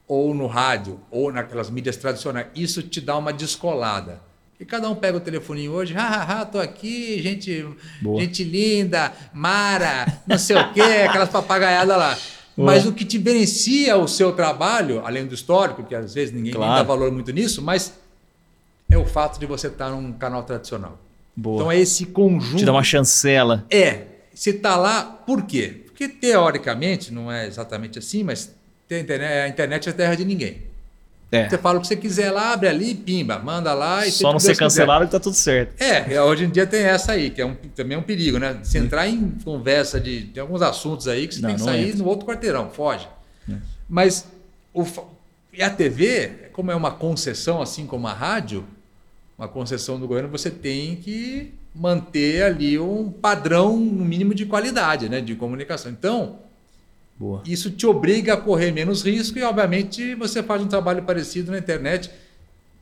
ou 0.08 0.34
no 0.36 0.46
rádio, 0.48 1.00
ou 1.10 1.32
naquelas 1.32 1.70
mídias 1.70 1.98
tradicionais, 1.98 2.48
isso 2.56 2.82
te 2.84 3.02
dá 3.02 3.18
uma 3.18 3.34
descolada. 3.34 4.22
E 4.60 4.64
cada 4.66 4.88
um 4.90 4.94
pega 4.96 5.18
o 5.18 5.20
telefoninho 5.20 5.72
hoje, 5.72 5.94
hahaha, 5.94 6.46
tô 6.46 6.60
aqui, 6.60 7.20
gente, 7.24 7.66
Boa. 8.02 8.22
gente 8.22 8.44
linda, 8.44 9.12
Mara, 9.34 10.22
não 10.28 10.38
sei 10.38 10.56
o 10.58 10.72
quê, 10.74 10.82
aquelas 11.10 11.30
papagaiadas 11.30 11.98
lá. 11.98 12.18
Boa. 12.56 12.72
Mas 12.72 12.86
o 12.86 12.94
que 12.94 13.04
diferencia 13.04 13.98
o 13.98 14.08
seu 14.08 14.32
trabalho, 14.34 15.02
além 15.06 15.26
do 15.26 15.34
histórico, 15.34 15.84
que 15.84 15.96
às 15.96 16.14
vezes 16.14 16.34
ninguém 16.34 16.54
Claro. 16.54 16.76
dá 16.76 16.84
valor 16.84 17.12
muito 17.12 17.32
nisso, 17.32 17.62
mas 17.62 17.92
é 18.96 19.00
o 19.00 19.06
fato 19.06 19.40
de 19.40 19.46
você 19.46 19.68
estar 19.68 19.90
num 19.90 20.14
canal 20.14 20.44
tradicional. 20.44 20.98
Boa. 21.36 21.56
Então 21.58 21.72
é 21.72 21.80
esse 21.80 22.06
conjunto. 22.06 22.58
Te 22.58 22.66
dá 22.66 22.72
uma 22.72 22.84
chancela. 22.84 23.66
É, 23.70 24.04
você 24.34 24.52
está 24.52 24.76
lá 24.76 25.04
por 25.04 25.44
quê? 25.44 25.84
Porque 25.86 26.08
teoricamente, 26.08 27.14
não 27.14 27.32
é 27.32 27.48
exatamente 27.48 28.00
assim, 28.00 28.24
mas 28.24 28.54
a 28.90 29.48
internet 29.48 29.90
é 29.90 29.92
terra 29.92 30.16
de 30.16 30.26
ninguém. 30.26 30.64
É. 31.32 31.50
Você 31.50 31.58
fala 31.58 31.80
o 31.80 31.82
que 31.82 31.88
você 31.88 31.96
quiser 31.96 32.32
lá, 32.32 32.54
abre 32.54 32.70
ali, 32.70 32.94
pimba, 32.94 33.40
manda 33.40 33.74
lá 33.74 34.06
e 34.06 34.12
Só 34.12 34.32
não 34.32 34.40
ser 34.40 34.56
cancelado 34.56 35.06
que 35.06 35.12
tá 35.12 35.20
tudo 35.20 35.36
certo. 35.36 35.82
É, 35.82 36.22
hoje 36.22 36.46
em 36.46 36.50
dia 36.50 36.66
tem 36.68 36.84
essa 36.84 37.14
aí, 37.14 37.30
que 37.30 37.42
é 37.42 37.46
um, 37.46 37.56
também 37.76 37.96
é 37.96 38.00
um 38.00 38.04
perigo, 38.04 38.38
né? 38.38 38.60
Se 38.64 38.78
entrar 38.78 39.08
em 39.08 39.32
conversa 39.44 40.00
de. 40.00 40.26
Tem 40.34 40.40
alguns 40.40 40.62
assuntos 40.62 41.08
aí 41.08 41.28
que 41.28 41.36
você 41.36 41.42
Não, 41.42 41.50
tem 41.50 41.58
que 41.58 41.64
sair 41.64 41.90
entra. 41.90 41.98
no 41.98 42.06
outro 42.06 42.26
quarteirão, 42.26 42.70
foge. 42.70 43.08
É. 43.50 43.56
Mas 43.90 44.26
o, 44.74 44.86
e 45.52 45.64
a 45.64 45.70
TV, 45.70 46.50
como 46.54 46.72
é 46.72 46.76
uma 46.76 46.92
concessão, 46.92 47.62
assim 47.62 47.86
como 47.86 48.08
a 48.08 48.14
rádio, 48.14 48.66
uma 49.38 49.48
concessão 49.48 50.00
do 50.00 50.08
governo, 50.08 50.30
você 50.30 50.50
tem 50.50 50.96
que 50.96 51.54
manter 51.74 52.44
ali 52.44 52.80
um 52.80 53.12
padrão, 53.12 53.78
no 53.78 54.06
mínimo, 54.06 54.34
de 54.34 54.46
qualidade 54.46 55.10
né? 55.10 55.20
de 55.20 55.36
comunicação. 55.36 55.92
Então, 55.92 56.40
Boa. 57.18 57.44
isso 57.46 57.70
te 57.70 57.86
obriga 57.86 58.34
a 58.34 58.38
correr 58.38 58.72
menos 58.72 59.04
risco 59.04 59.38
e, 59.38 59.44
obviamente, 59.44 60.16
você 60.16 60.42
faz 60.42 60.62
um 60.62 60.68
trabalho 60.68 61.04
parecido 61.04 61.52
na 61.52 61.58
internet. 61.58 62.10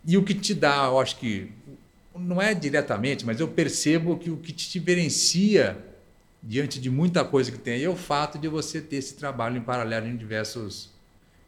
E 0.06 0.18
o 0.18 0.24
que 0.24 0.34
te 0.34 0.54
dá, 0.54 0.86
eu 0.86 1.00
acho 1.00 1.18
que, 1.18 1.50
não 2.16 2.42
é 2.42 2.54
diretamente, 2.54 3.26
mas 3.26 3.40
eu 3.40 3.48
percebo 3.48 4.18
que 4.18 4.30
o 4.30 4.38
que 4.38 4.52
te 4.52 4.72
diferencia 4.72 5.78
diante 6.42 6.80
de 6.80 6.90
muita 6.90 7.24
coisa 7.24 7.52
que 7.52 7.58
tem 7.58 7.76
aí 7.76 7.84
é 7.86 7.90
o 7.90 7.96
fato 7.96 8.38
de 8.38 8.48
você 8.48 8.82
ter 8.82 8.98
esse 8.98 9.16
trabalho 9.16 9.58
em 9.58 9.62
paralelo 9.62 10.08
em 10.08 10.16
diversos. 10.16 10.92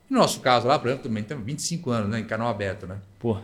No 0.09 0.19
nosso 0.19 0.39
caso 0.39 0.67
lá, 0.67 0.79
por 0.79 0.87
exemplo, 0.87 1.03
também 1.03 1.23
temos 1.23 1.45
25 1.45 1.89
anos 1.91 2.09
né, 2.09 2.19
em 2.19 2.23
canal 2.23 2.47
aberto, 2.47 2.87
né? 2.87 2.97
Pô. 3.19 3.37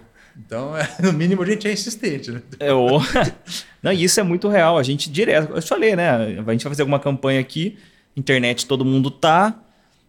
Então, 0.45 0.75
é, 0.75 0.87
no 1.01 1.13
mínimo, 1.13 1.43
a 1.43 1.45
gente 1.45 1.67
é 1.67 1.73
insistente, 1.73 2.31
né? 2.31 2.41
É, 2.59 2.73
o... 2.73 2.99
Não, 3.81 3.91
isso 3.91 4.19
é 4.19 4.23
muito 4.23 4.47
real. 4.47 4.77
A 4.77 4.83
gente 4.83 5.09
direto. 5.09 5.53
Eu 5.53 5.61
te 5.61 5.67
falei, 5.67 5.95
né? 5.95 6.09
A 6.09 6.51
gente 6.51 6.63
vai 6.63 6.71
fazer 6.71 6.81
alguma 6.81 6.99
campanha 6.99 7.39
aqui. 7.39 7.77
internet 8.15 8.65
todo 8.65 8.85
mundo 8.85 9.09
tá. 9.09 9.59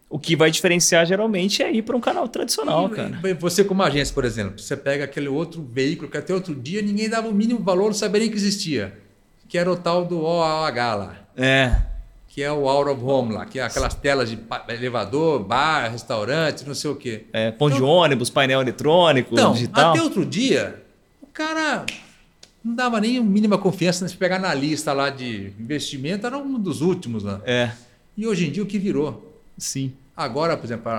O 0.09 0.19
que 0.19 0.35
vai 0.35 0.51
diferenciar 0.51 1.07
geralmente 1.07 1.63
é 1.63 1.71
ir 1.71 1.81
para 1.81 1.97
um 1.97 1.99
canal 1.99 2.27
tradicional, 2.27 2.87
E, 2.87 2.95
cara. 2.95 3.19
Você 3.39 3.63
como 3.63 3.81
agência, 3.81 4.13
por 4.13 4.23
exemplo, 4.23 4.59
você 4.59 4.77
pega 4.77 5.05
aquele 5.05 5.27
outro 5.27 5.67
veículo 5.73 6.09
que 6.09 6.17
até 6.17 6.31
outro 6.31 6.53
dia 6.53 6.83
ninguém 6.83 7.09
dava 7.09 7.27
o 7.27 7.33
mínimo 7.33 7.59
valor, 7.63 7.85
não 7.85 7.93
sabia 7.93 8.21
nem 8.21 8.29
que 8.29 8.35
existia. 8.35 8.95
Que 9.49 9.57
era 9.57 9.71
o 9.71 9.75
tal 9.75 10.05
do 10.05 10.21
OAH 10.21 10.95
lá. 10.95 11.15
É. 11.35 11.92
Que 12.33 12.41
é 12.41 12.51
o 12.51 12.67
Out 12.67 12.89
of 12.89 13.03
Home 13.03 13.33
lá, 13.33 13.45
que 13.45 13.59
é 13.59 13.63
aquelas 13.63 13.93
telas 13.93 14.27
de 14.29 14.39
elevador, 14.69 15.43
bar, 15.43 15.91
restaurante, 15.91 16.65
não 16.65 16.73
sei 16.73 16.89
o 16.89 16.95
quê. 16.95 17.25
é 17.31 17.51
ponto 17.51 17.75
de 17.75 17.83
ônibus, 17.83 18.29
painel 18.31 18.59
eletrônico, 18.61 19.33
Então, 19.33 19.53
digital. 19.53 19.91
até 19.91 20.01
outro 20.01 20.25
dia, 20.25 20.81
o 21.21 21.27
cara 21.27 21.85
não 22.63 22.73
dava 22.73 22.99
nem 22.99 23.19
a 23.19 23.21
mínima 23.21 23.57
confiança 23.59 24.07
se 24.07 24.17
pegar 24.17 24.39
na 24.39 24.51
lista 24.53 24.91
lá 24.93 25.11
de 25.11 25.53
investimento, 25.59 26.25
era 26.25 26.35
um 26.37 26.57
dos 26.59 26.81
últimos 26.81 27.23
lá. 27.23 27.39
É, 27.45 27.69
E 28.17 28.25
hoje 28.25 28.47
em 28.47 28.51
dia 28.51 28.63
o 28.63 28.65
que 28.65 28.79
virou? 28.79 29.41
sim. 29.57 29.93
Agora, 30.15 30.55
por 30.55 30.65
exemplo, 30.67 30.91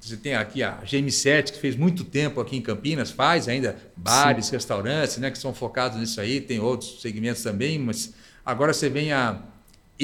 você 0.00 0.16
tem 0.16 0.34
aqui 0.34 0.62
a 0.62 0.78
GM7, 0.82 1.52
que 1.52 1.58
fez 1.58 1.76
muito 1.76 2.04
tempo 2.04 2.40
aqui 2.40 2.56
em 2.56 2.62
Campinas, 2.62 3.10
faz 3.10 3.46
ainda 3.46 3.76
bares, 3.94 4.48
restaurantes, 4.48 5.18
né, 5.18 5.30
que 5.30 5.36
são 5.36 5.52
focados 5.52 5.98
nisso 5.98 6.18
aí, 6.22 6.40
tem 6.40 6.58
outros 6.58 7.02
segmentos 7.02 7.42
também, 7.42 7.78
mas 7.78 8.14
agora 8.44 8.72
você 8.72 8.88
vem 8.88 9.12
a 9.12 9.38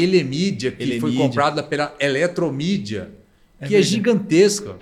Elemídia, 0.03 0.71
que 0.71 0.79
foi 0.99 1.11
Elemídia. 1.11 1.19
comprada 1.29 1.63
pela 1.63 1.95
Eletromídia, 2.01 3.11
É 3.61 3.67
que 3.67 3.75
é 3.75 3.79
verdade. 3.79 3.83
gigantesca. 3.95 4.77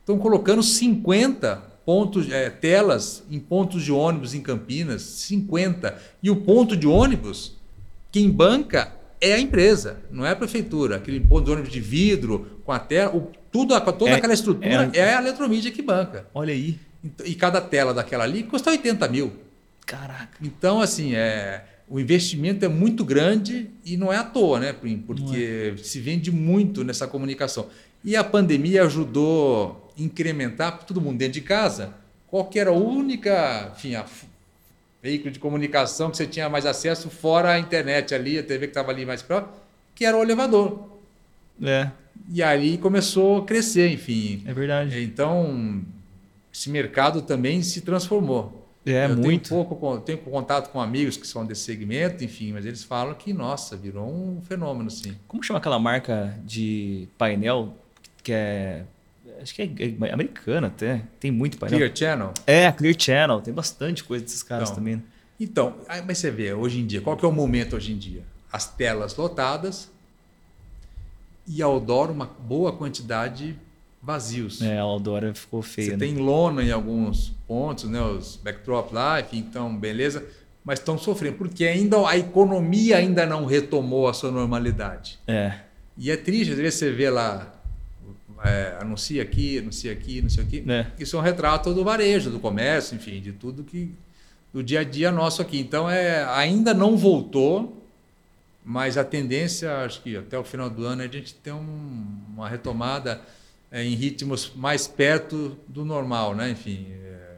Estão 0.00 0.18
colocando 0.18 0.62
50 0.62 1.56
pontos, 1.84 2.30
é, 2.30 2.48
telas 2.50 3.22
em 3.30 3.38
pontos 3.38 3.82
de 3.82 3.92
ônibus 3.92 4.34
em 4.34 4.40
Campinas, 4.40 5.02
50. 5.02 5.98
E 6.22 6.30
o 6.30 6.36
ponto 6.36 6.76
de 6.76 6.86
ônibus, 6.86 7.56
quem 8.12 8.30
banca 8.30 8.92
é 9.20 9.32
a 9.34 9.38
empresa, 9.40 9.98
não 10.10 10.24
é 10.26 10.30
a 10.30 10.36
prefeitura. 10.36 10.96
Aquele 10.96 11.20
ponto 11.20 11.44
de 11.46 11.50
ônibus 11.52 11.72
de 11.72 11.80
vidro, 11.80 12.60
com 12.64 12.72
a 12.72 12.78
tela, 12.78 13.14
o, 13.16 13.30
tudo, 13.50 13.78
toda 13.92 14.10
É- 14.10 14.14
aquela 14.14 14.34
estrutura 14.34 14.90
é- 14.92 14.98
é, 14.98 15.14
a 15.14 15.20
Eletromídia 15.20 15.70
que 15.70 15.82
banca. 15.82 16.26
Olha 16.34 16.52
aí. 16.52 16.78
Então, 17.02 17.26
E 17.26 17.34
cada 17.34 17.60
tela 17.60 17.92
daquela 17.94 18.24
ali 18.24 18.42
custa 18.42 18.70
80 18.70 19.06
mil. 19.08 19.32
Caraca. 19.86 20.38
Então, 20.42 20.80
assim, 20.80 21.14
é, 21.14 21.64
o 21.94 22.00
investimento 22.00 22.64
é 22.64 22.68
muito 22.68 23.04
grande 23.04 23.70
e 23.84 23.96
não 23.96 24.12
é 24.12 24.16
à 24.16 24.24
toa, 24.24 24.58
né, 24.58 24.72
Prim? 24.72 24.98
Porque 24.98 25.74
se 25.80 26.00
vende 26.00 26.32
muito 26.32 26.82
nessa 26.82 27.06
comunicação. 27.06 27.68
E 28.04 28.16
a 28.16 28.24
pandemia 28.24 28.82
ajudou 28.82 29.92
a 29.96 30.02
incrementar 30.02 30.82
todo 30.82 31.00
mundo 31.00 31.18
dentro 31.18 31.34
de 31.34 31.40
casa. 31.40 31.94
Qual 32.26 32.46
que 32.46 32.58
era 32.58 32.70
a 32.70 32.72
única, 32.72 33.72
enfim, 33.76 33.94
a 33.94 34.04
veículo 35.00 35.30
de 35.30 35.38
comunicação 35.38 36.10
que 36.10 36.16
você 36.16 36.26
tinha 36.26 36.48
mais 36.48 36.66
acesso 36.66 37.08
fora 37.08 37.50
a 37.52 37.60
internet 37.60 38.12
ali, 38.12 38.40
a 38.40 38.42
TV 38.42 38.66
que 38.66 38.70
estava 38.72 38.90
ali 38.90 39.06
mais 39.06 39.22
próximo, 39.22 39.52
que 39.94 40.04
era 40.04 40.16
o 40.16 40.22
elevador. 40.24 40.88
É, 41.62 41.92
E 42.28 42.42
aí 42.42 42.76
começou 42.76 43.38
a 43.38 43.44
crescer, 43.44 43.88
enfim. 43.92 44.42
é 44.44 44.52
verdade. 44.52 45.00
Então, 45.00 45.80
esse 46.52 46.68
mercado 46.70 47.22
também 47.22 47.62
se 47.62 47.82
transformou. 47.82 48.63
É, 48.86 49.06
eu 49.06 49.16
muito. 49.16 49.48
Tenho, 49.48 49.64
pouco, 49.64 50.00
tenho 50.00 50.18
contato 50.18 50.70
com 50.70 50.80
amigos 50.80 51.16
que 51.16 51.26
são 51.26 51.44
desse 51.46 51.62
segmento, 51.62 52.22
enfim, 52.22 52.52
mas 52.52 52.66
eles 52.66 52.84
falam 52.84 53.14
que, 53.14 53.32
nossa, 53.32 53.76
virou 53.76 54.06
um 54.06 54.42
fenômeno, 54.42 54.90
sim. 54.90 55.16
Como 55.26 55.42
chama 55.42 55.58
aquela 55.58 55.78
marca 55.78 56.38
de 56.44 57.08
painel 57.16 57.74
que 58.22 58.32
é. 58.32 58.84
Acho 59.40 59.54
que 59.54 59.62
é 59.62 60.12
americana 60.12 60.66
até. 60.68 61.02
Tem 61.18 61.30
muito 61.30 61.58
painel. 61.58 61.78
Clear 61.78 61.96
Channel. 61.96 62.32
É, 62.46 62.70
Clear 62.72 62.94
Channel. 62.98 63.40
Tem 63.40 63.52
bastante 63.52 64.04
coisa 64.04 64.24
desses 64.24 64.42
caras 64.42 64.68
Então. 64.70 64.76
também. 64.82 65.02
Então, 65.40 65.74
aí, 65.88 66.02
mas 66.06 66.18
você 66.18 66.30
vê, 66.30 66.52
hoje 66.52 66.80
em 66.80 66.86
dia, 66.86 67.00
qual 67.00 67.16
que 67.16 67.24
é 67.24 67.28
o 67.28 67.32
momento 67.32 67.74
hoje 67.76 67.92
em 67.92 67.98
dia? 67.98 68.22
As 68.52 68.66
telas 68.72 69.16
lotadas 69.16 69.90
e 71.46 71.62
outdoor 71.62 72.10
uma 72.10 72.26
boa 72.26 72.72
quantidade 72.72 73.58
vazios. 74.04 74.60
É, 74.60 74.78
a 74.78 74.82
Aldora 74.82 75.32
ficou 75.34 75.62
feia, 75.62 75.86
Você 75.90 75.96
né? 75.96 76.06
tem 76.06 76.16
lona 76.16 76.62
em 76.62 76.70
alguns 76.70 77.32
pontos, 77.48 77.84
né? 77.84 78.00
Os 78.02 78.36
backdrop 78.36 78.92
lá, 78.92 79.20
enfim, 79.20 79.38
então, 79.38 79.74
beleza. 79.76 80.24
Mas 80.64 80.78
estão 80.78 80.96
sofrendo, 80.98 81.36
porque 81.36 81.64
ainda 81.64 82.06
a 82.08 82.16
economia 82.16 82.96
ainda 82.96 83.26
não 83.26 83.44
retomou 83.44 84.08
a 84.08 84.12
sua 84.14 84.30
normalidade. 84.30 85.18
É. 85.26 85.58
E 85.96 86.10
é 86.10 86.16
triste, 86.16 86.52
às 86.52 86.58
vezes 86.58 86.78
você 86.78 86.90
vê 86.90 87.08
lá, 87.10 87.52
é, 88.44 88.76
anuncia 88.80 89.22
aqui, 89.22 89.58
anuncia 89.58 89.92
aqui, 89.92 90.20
não 90.22 90.28
sei 90.30 90.44
o 90.44 90.46
quê. 90.46 90.64
É. 90.66 90.86
Isso 90.98 91.16
é 91.16 91.18
um 91.18 91.22
retrato 91.22 91.72
do 91.74 91.84
varejo, 91.84 92.30
do 92.30 92.38
comércio, 92.40 92.94
enfim, 92.96 93.20
de 93.20 93.32
tudo 93.32 93.62
que. 93.64 93.92
do 94.52 94.62
dia 94.62 94.80
a 94.80 94.84
dia 94.84 95.10
nosso 95.12 95.42
aqui. 95.42 95.58
Então, 95.58 95.88
é, 95.88 96.24
ainda 96.24 96.72
não 96.72 96.96
voltou, 96.96 97.82
mas 98.64 98.96
a 98.96 99.04
tendência, 99.04 99.78
acho 99.84 100.00
que 100.02 100.16
até 100.16 100.38
o 100.38 100.44
final 100.44 100.70
do 100.70 100.84
ano, 100.86 101.02
é 101.02 101.04
a 101.04 101.08
gente 101.08 101.34
ter 101.34 101.52
um- 101.52 102.06
uma 102.34 102.48
retomada 102.48 103.20
em 103.82 103.94
ritmos 103.94 104.52
mais 104.54 104.86
perto 104.86 105.56
do 105.66 105.84
normal, 105.84 106.34
né? 106.34 106.50
Enfim, 106.50 106.86
é, 106.92 107.36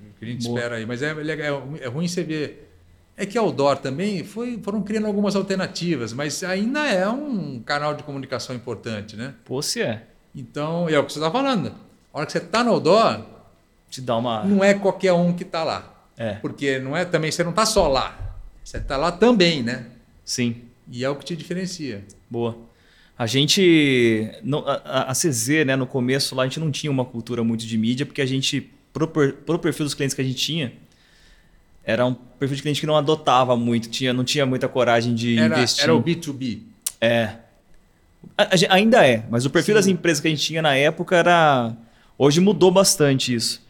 o 0.00 0.18
que 0.18 0.24
a 0.24 0.28
gente 0.28 0.46
Boa. 0.46 0.58
espera 0.58 0.76
aí. 0.76 0.86
Mas 0.86 1.02
é, 1.02 1.12
legal- 1.12 1.68
é 1.80 1.86
ruim 1.88 2.08
você 2.08 2.22
ver. 2.22 2.68
É 3.16 3.26
que 3.26 3.36
Outdoor 3.36 3.76
também 3.76 4.24
foi, 4.24 4.58
foram 4.62 4.80
criando 4.82 5.06
algumas 5.06 5.36
alternativas, 5.36 6.12
mas 6.14 6.42
ainda 6.42 6.86
é 6.88 7.06
um 7.06 7.60
canal 7.60 7.94
de 7.94 8.02
comunicação 8.02 8.56
importante, 8.56 9.14
né? 9.16 9.34
Pô, 9.44 9.60
se 9.60 9.82
é. 9.82 10.06
Então, 10.34 10.88
é 10.88 10.98
o 10.98 11.04
que 11.04 11.12
você 11.12 11.18
está 11.18 11.30
falando. 11.30 11.74
A 12.14 12.18
hora 12.18 12.26
que 12.26 12.32
você 12.32 12.38
está 12.38 12.64
no 12.64 12.70
Outdoor, 12.70 13.20
Te 13.90 14.00
dá 14.00 14.16
uma. 14.16 14.44
não 14.44 14.64
é 14.64 14.72
qualquer 14.74 15.12
um 15.12 15.32
que 15.34 15.42
está 15.42 15.62
lá. 15.64 15.94
É, 16.16 16.34
Porque 16.34 16.78
não 16.78 16.96
é 16.96 17.04
também, 17.04 17.30
você 17.30 17.42
não 17.42 17.50
está 17.50 17.66
só 17.66 17.88
lá. 17.88 18.36
Você 18.64 18.78
está 18.78 18.96
lá 18.96 19.10
também, 19.12 19.62
né? 19.62 19.86
sim. 20.24 20.62
E 20.92 21.04
é 21.04 21.08
o 21.10 21.14
que 21.16 21.24
te 21.24 21.36
diferencia. 21.36 22.04
Boa. 22.28 22.56
A 23.20 23.26
gente. 23.26 24.30
não- 24.42 24.64
a, 24.66 25.12
CZ, 25.12 25.66
né, 25.66 25.76
no 25.76 25.86
começo 25.86 26.34
lá, 26.34 26.44
a 26.44 26.46
gente 26.46 26.58
não 26.58 26.70
tinha 26.70 26.90
uma 26.90 27.04
cultura 27.04 27.44
muito 27.44 27.66
de 27.66 27.76
mídia, 27.76 28.06
porque 28.06 28.22
a 28.22 28.24
gente, 28.24 28.70
pro, 28.94 29.06
pro 29.06 29.58
perfil 29.58 29.84
dos 29.84 29.92
clientes 29.92 30.14
que 30.14 30.22
a 30.22 30.24
gente 30.24 30.38
tinha, 30.38 30.72
era 31.84 32.06
um 32.06 32.14
perfil 32.14 32.56
de 32.56 32.62
cliente 32.62 32.80
que 32.80 32.86
não 32.86 32.96
adotava 32.96 33.54
muito, 33.58 33.90
tinha, 33.90 34.14
não 34.14 34.24
tinha 34.24 34.46
muita 34.46 34.68
coragem 34.68 35.14
de 35.14 35.36
Era, 35.38 35.54
investir. 35.58 35.82
era 35.84 35.94
o 35.94 36.02
B2B. 36.02 36.60
É. 36.98 37.34
A- 38.38 38.44
a 38.44 38.74
ainda 38.74 39.06
é, 39.06 39.22
mas 39.30 39.44
o 39.44 39.50
perfil 39.50 39.74
Sim. 39.74 39.78
das 39.80 39.86
empresas 39.86 40.18
que 40.22 40.26
a 40.28 40.30
gente 40.30 40.42
tinha 40.42 40.62
na 40.62 40.74
época 40.74 41.14
era. 41.14 41.76
Hoje 42.16 42.40
mudou 42.40 42.70
bastante 42.70 43.34
isso. 43.34 43.62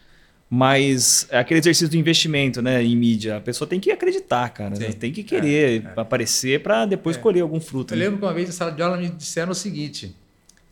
Mas 0.52 1.28
é 1.30 1.38
aquele 1.38 1.60
exercício 1.60 1.88
do 1.88 1.96
investimento 1.96 2.60
né, 2.60 2.82
em 2.82 2.96
mídia. 2.96 3.36
A 3.36 3.40
pessoa 3.40 3.68
tem 3.68 3.78
que 3.78 3.88
acreditar, 3.92 4.48
cara. 4.48 4.74
Sim. 4.74 4.84
Ela 4.84 4.92
Tem 4.94 5.12
que 5.12 5.22
querer 5.22 5.92
aparecer 5.96 6.60
para 6.60 6.84
depois 6.86 7.16
É. 7.16 7.20
colher 7.20 7.40
algum 7.42 7.60
fruto. 7.60 7.94
Eu 7.94 7.98
né? 7.98 8.04
lembro 8.04 8.18
que 8.18 8.24
uma 8.24 8.34
vez 8.34 8.48
na 8.48 8.52
sala 8.52 8.72
de 8.72 8.82
aula 8.82 8.96
me 8.96 9.08
disseram 9.08 9.52
o 9.52 9.54
seguinte: 9.54 10.12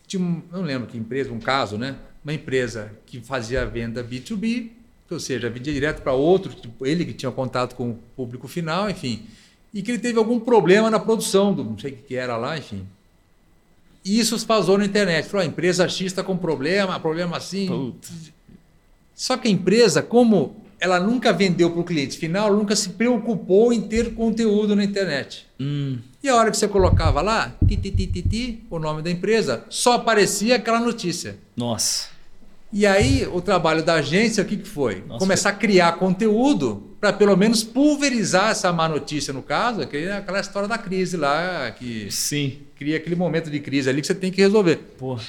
tinha 0.05 0.21
um, 0.21 0.43
não 0.51 0.63
lembro 0.63 0.89
que 0.89 0.99
empresa, 0.99 1.33
um 1.33 1.39
caso, 1.39 1.79
né? 1.79 1.95
Uma 2.25 2.35
empresa 2.35 2.91
que 3.07 3.21
fazia 3.21 3.65
venda 3.65 4.03
B2B, 4.03 4.71
ou 5.09 5.21
seja, 5.21 5.49
vendia 5.49 5.73
direto 5.73 6.03
para 6.03 6.13
outro, 6.13 6.53
tipo, 6.53 6.85
ele 6.85 7.05
que 7.05 7.13
tinha 7.13 7.31
contato 7.31 7.77
com 7.77 7.91
o 7.91 7.99
público 8.17 8.49
final, 8.49 8.91
enfim, 8.91 9.23
e 9.73 9.81
que 9.81 9.93
ele 9.93 10.01
teve 10.01 10.19
algum 10.19 10.41
problema 10.41 10.91
na 10.91 10.99
produção, 10.99 11.55
do, 11.55 11.63
não 11.63 11.79
sei 11.79 11.93
o 11.93 11.95
que 11.95 12.03
que 12.03 12.15
era 12.17 12.37
lá, 12.37 12.59
enfim. 12.59 12.85
E 14.05 14.19
isso 14.19 14.37
vazou 14.45 14.77
na 14.77 14.85
internet. 14.85 15.29
Falou, 15.29 15.45
a 15.45 15.47
empresa 15.47 15.89
X 15.89 16.07
está 16.07 16.25
com 16.25 16.37
problema, 16.37 16.99
problema 16.99 17.37
assim. 17.37 17.69
Puta. 17.69 18.09
Só 19.19 19.37
que 19.37 19.49
a 19.49 19.51
empresa, 19.51 20.01
como 20.01 20.63
ela 20.79 21.01
nunca 21.01 21.33
vendeu 21.33 21.71
para 21.73 21.81
o 21.81 21.85
cliente 21.85 22.17
final, 22.17 22.55
nunca 22.55 22.77
se 22.77 22.91
preocupou 22.91 23.73
em 23.73 23.81
ter 23.81 24.15
conteúdo 24.15 24.77
na 24.77 24.85
internet. 24.85 25.45
Hum, 25.59 25.99
E 26.23 26.29
a 26.29 26.37
hora 26.37 26.53
que 26.53 26.57
você 26.57 26.69
colocava 26.69 27.21
lá, 27.21 27.53
ti, 27.67 27.77
ti, 27.77 27.91
ti, 27.91 28.07
ti, 28.07 28.23
ti, 28.23 28.65
o 28.71 28.79
nome 28.79 29.03
da 29.03 29.11
empresa, 29.11 29.65
só 29.69 29.95
aparecia 29.95 30.55
aquela 30.55 30.79
notícia. 30.79 31.37
nossa. 31.57 32.17
E 32.71 32.87
aí, 32.87 33.27
o 33.33 33.41
trabalho 33.41 33.83
da 33.83 33.95
agência, 33.95 34.43
o 34.43 34.47
que, 34.47 34.59
que 34.59 34.69
foi? 34.69 35.03
Nossa, 35.09 35.19
Começar 35.21 35.49
a 35.49 35.53
criar 35.55 35.93
conteúdo 35.93 36.95
para 37.01 37.15
pelo 37.15 37.35
menos 37.35 37.65
pulverizar 37.65 38.51
essa 38.51 38.71
má 38.71 38.87
notícia, 38.87 39.33
no 39.33 39.43
caso, 39.43 39.81
aquele- 39.81 40.13
aquela 40.13 40.39
história 40.39 40.69
da 40.69 40.77
crise 40.77 41.17
lá, 41.17 41.71
que 41.71 42.11
Sim. 42.11 42.59
cria 42.77 42.99
aquele 42.99 43.17
momento 43.17 43.51
de 43.51 43.59
crise 43.59 43.89
ali 43.89 44.03
que 44.03 44.07
você 44.07 44.15
tem 44.15 44.31
que 44.31 44.43
resolver. 44.43 44.81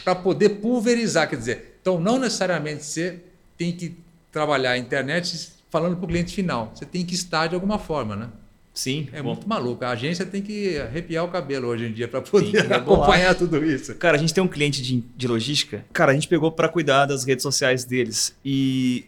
Para 0.03 0.15
poder 0.15 0.49
pulverizar, 0.59 1.29
quer 1.29 1.37
dizer, 1.37 1.77
então 1.81 1.97
não 1.97 2.19
necessariamente 2.19 2.83
você 2.83 3.19
tem 3.59 3.73
que 3.73 3.97
trabalhar 4.31 4.71
a 4.71 4.77
internet 4.77 5.49
falando 5.69 5.97
para 5.97 6.05
o 6.05 6.07
cliente 6.07 6.33
final. 6.33 6.71
Você 6.73 6.85
tem 6.85 7.05
que 7.05 7.13
estar 7.13 7.47
de 7.47 7.55
alguma 7.55 7.77
forma, 7.77 8.15
né? 8.15 8.29
Sim. 8.73 9.09
É 9.11 9.21
bom. 9.21 9.33
muito 9.33 9.47
maluco. 9.47 9.83
A 9.83 9.89
agência 9.89 10.25
tem 10.25 10.41
que 10.41 10.77
arrepiar 10.77 11.25
o 11.25 11.27
cabelo 11.27 11.67
hoje 11.67 11.85
em 11.85 11.91
dia 11.91 12.07
para 12.07 12.21
poder 12.21 12.61
rebolar. 12.61 12.79
acompanhar 12.79 13.35
tudo 13.35 13.63
isso. 13.63 13.93
Cara, 13.95 14.15
a 14.15 14.19
gente 14.19 14.33
tem 14.33 14.41
um 14.41 14.47
cliente 14.47 14.81
de, 14.81 15.03
de 15.17 15.27
logística. 15.27 15.85
Cara, 15.91 16.13
a 16.13 16.15
gente 16.15 16.29
pegou 16.29 16.49
para 16.49 16.69
cuidar 16.69 17.05
das 17.05 17.25
redes 17.25 17.43
sociais 17.43 17.83
deles. 17.83 18.33
E 18.43 19.05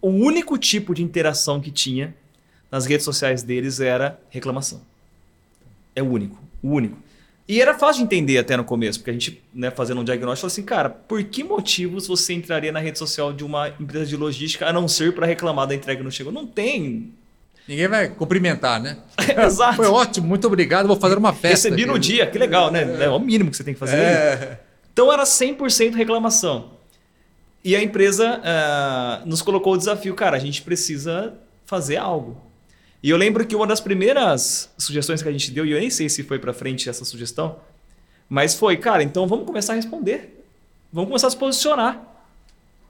o 0.00 0.08
único 0.08 0.56
tipo 0.56 0.94
de 0.94 1.02
interação 1.02 1.60
que 1.60 1.70
tinha 1.70 2.14
nas 2.70 2.86
redes 2.86 3.04
sociais 3.04 3.42
deles 3.42 3.78
era 3.78 4.18
reclamação. 4.30 4.80
É 5.94 6.02
o 6.02 6.06
único. 6.06 6.42
O 6.62 6.70
único. 6.70 6.96
E 7.48 7.60
era 7.60 7.74
fácil 7.74 7.98
de 7.98 8.04
entender 8.04 8.38
até 8.38 8.56
no 8.56 8.64
começo, 8.64 9.00
porque 9.00 9.10
a 9.10 9.14
gente, 9.14 9.42
né, 9.52 9.70
fazendo 9.70 10.00
um 10.00 10.04
diagnóstico, 10.04 10.48
falou 10.48 10.52
assim, 10.52 10.62
cara, 10.62 10.88
por 10.88 11.22
que 11.24 11.42
motivos 11.42 12.06
você 12.06 12.32
entraria 12.32 12.70
na 12.70 12.78
rede 12.78 12.98
social 12.98 13.32
de 13.32 13.44
uma 13.44 13.68
empresa 13.68 14.06
de 14.06 14.16
logística 14.16 14.66
a 14.66 14.72
não 14.72 14.86
ser 14.86 15.14
para 15.14 15.26
reclamar 15.26 15.66
da 15.66 15.74
entrega 15.74 15.98
que 15.98 16.04
não 16.04 16.10
chegou? 16.10 16.32
Não 16.32 16.46
tem. 16.46 17.12
Ninguém 17.66 17.88
vai 17.88 18.08
cumprimentar, 18.08 18.80
né? 18.80 18.98
Exato. 19.44 19.76
Foi 19.76 19.86
ótimo, 19.86 20.26
muito 20.26 20.46
obrigado, 20.46 20.86
vou 20.86 20.96
fazer 20.96 21.18
uma 21.18 21.32
festa. 21.32 21.68
Recebi 21.68 21.84
no 21.84 21.98
dia, 21.98 22.26
que 22.26 22.38
legal, 22.38 22.70
né? 22.70 23.04
É 23.04 23.08
o 23.08 23.18
mínimo 23.18 23.50
que 23.50 23.56
você 23.56 23.64
tem 23.64 23.74
que 23.74 23.80
fazer. 23.80 23.96
É. 23.96 24.60
Então 24.92 25.12
era 25.12 25.24
100% 25.24 25.94
reclamação. 25.94 26.70
E 27.64 27.76
a 27.76 27.82
empresa 27.82 28.40
ah, 28.44 29.22
nos 29.24 29.40
colocou 29.40 29.74
o 29.74 29.76
desafio, 29.76 30.14
cara, 30.14 30.36
a 30.36 30.40
gente 30.40 30.62
precisa 30.62 31.34
fazer 31.64 31.96
algo. 31.96 32.36
E 33.02 33.10
eu 33.10 33.16
lembro 33.16 33.44
que 33.46 33.56
uma 33.56 33.66
das 33.66 33.80
primeiras 33.80 34.70
sugestões 34.78 35.22
que 35.22 35.28
a 35.28 35.32
gente 35.32 35.50
deu, 35.50 35.66
e 35.66 35.72
eu 35.72 35.80
nem 35.80 35.90
sei 35.90 36.08
se 36.08 36.22
foi 36.22 36.38
para 36.38 36.52
frente 36.52 36.88
essa 36.88 37.04
sugestão, 37.04 37.56
mas 38.28 38.54
foi, 38.54 38.76
cara, 38.76 39.02
então 39.02 39.26
vamos 39.26 39.44
começar 39.44 39.72
a 39.72 39.76
responder. 39.76 40.44
Vamos 40.92 41.08
começar 41.08 41.26
a 41.26 41.30
se 41.30 41.36
posicionar. 41.36 42.00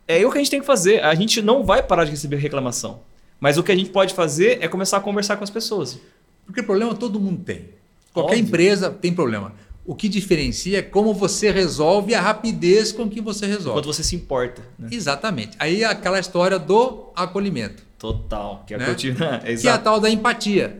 É 0.06 0.24
o 0.26 0.30
que 0.30 0.39
a 0.39 0.40
gente 0.40 0.51
tem 0.51 0.60
que 0.60 0.66
fazer. 0.66 1.02
A 1.02 1.14
gente 1.14 1.40
não 1.40 1.64
vai 1.64 1.82
parar 1.82 2.05
de 2.05 2.10
receber 2.10 2.36
reclamação. 2.36 3.01
Mas 3.40 3.56
o 3.56 3.62
que 3.62 3.72
a 3.72 3.76
gente 3.76 3.90
pode 3.90 4.14
fazer 4.14 4.59
é 4.60 4.68
começar 4.68 4.98
a 4.98 5.01
conversar 5.01 5.36
com 5.36 5.44
as 5.44 5.51
pessoas. 5.51 5.98
Porque 6.44 6.62
problema 6.62 6.94
todo 6.94 7.18
mundo 7.18 7.43
tem. 7.44 7.70
Qualquer 8.12 8.34
Óbvio. 8.34 8.47
empresa 8.47 8.90
tem 8.90 9.12
problema. 9.12 9.55
O 9.84 9.94
que 9.94 10.09
diferencia 10.09 10.78
é 10.78 10.82
como 10.82 11.12
você 11.12 11.51
resolve 11.51 12.12
e 12.12 12.14
a 12.14 12.20
rapidez 12.20 12.93
com 12.93 13.09
que 13.09 13.20
você 13.20 13.47
resolve. 13.47 13.80
Quando 13.80 13.93
você 13.93 14.05
se 14.05 14.14
importa. 14.14 14.62
Né? 14.78 14.90
Exatamente. 14.93 15.56
Aí 15.59 15.82
é 15.82 15.86
aquela 15.86 16.20
história 16.20 16.59
do 16.59 17.10
acolhimento, 17.16 17.82
Total. 18.02 18.64
Que 18.66 18.74
é, 18.74 18.78
Né? 18.78 18.84
que 18.86 18.90
eu 18.90 18.94
tive. 18.96 19.24
É, 19.24 19.54
que 19.56 19.68
é 19.68 19.70
a 19.70 19.78
tal 19.78 20.00
da 20.00 20.10
empatia. 20.10 20.76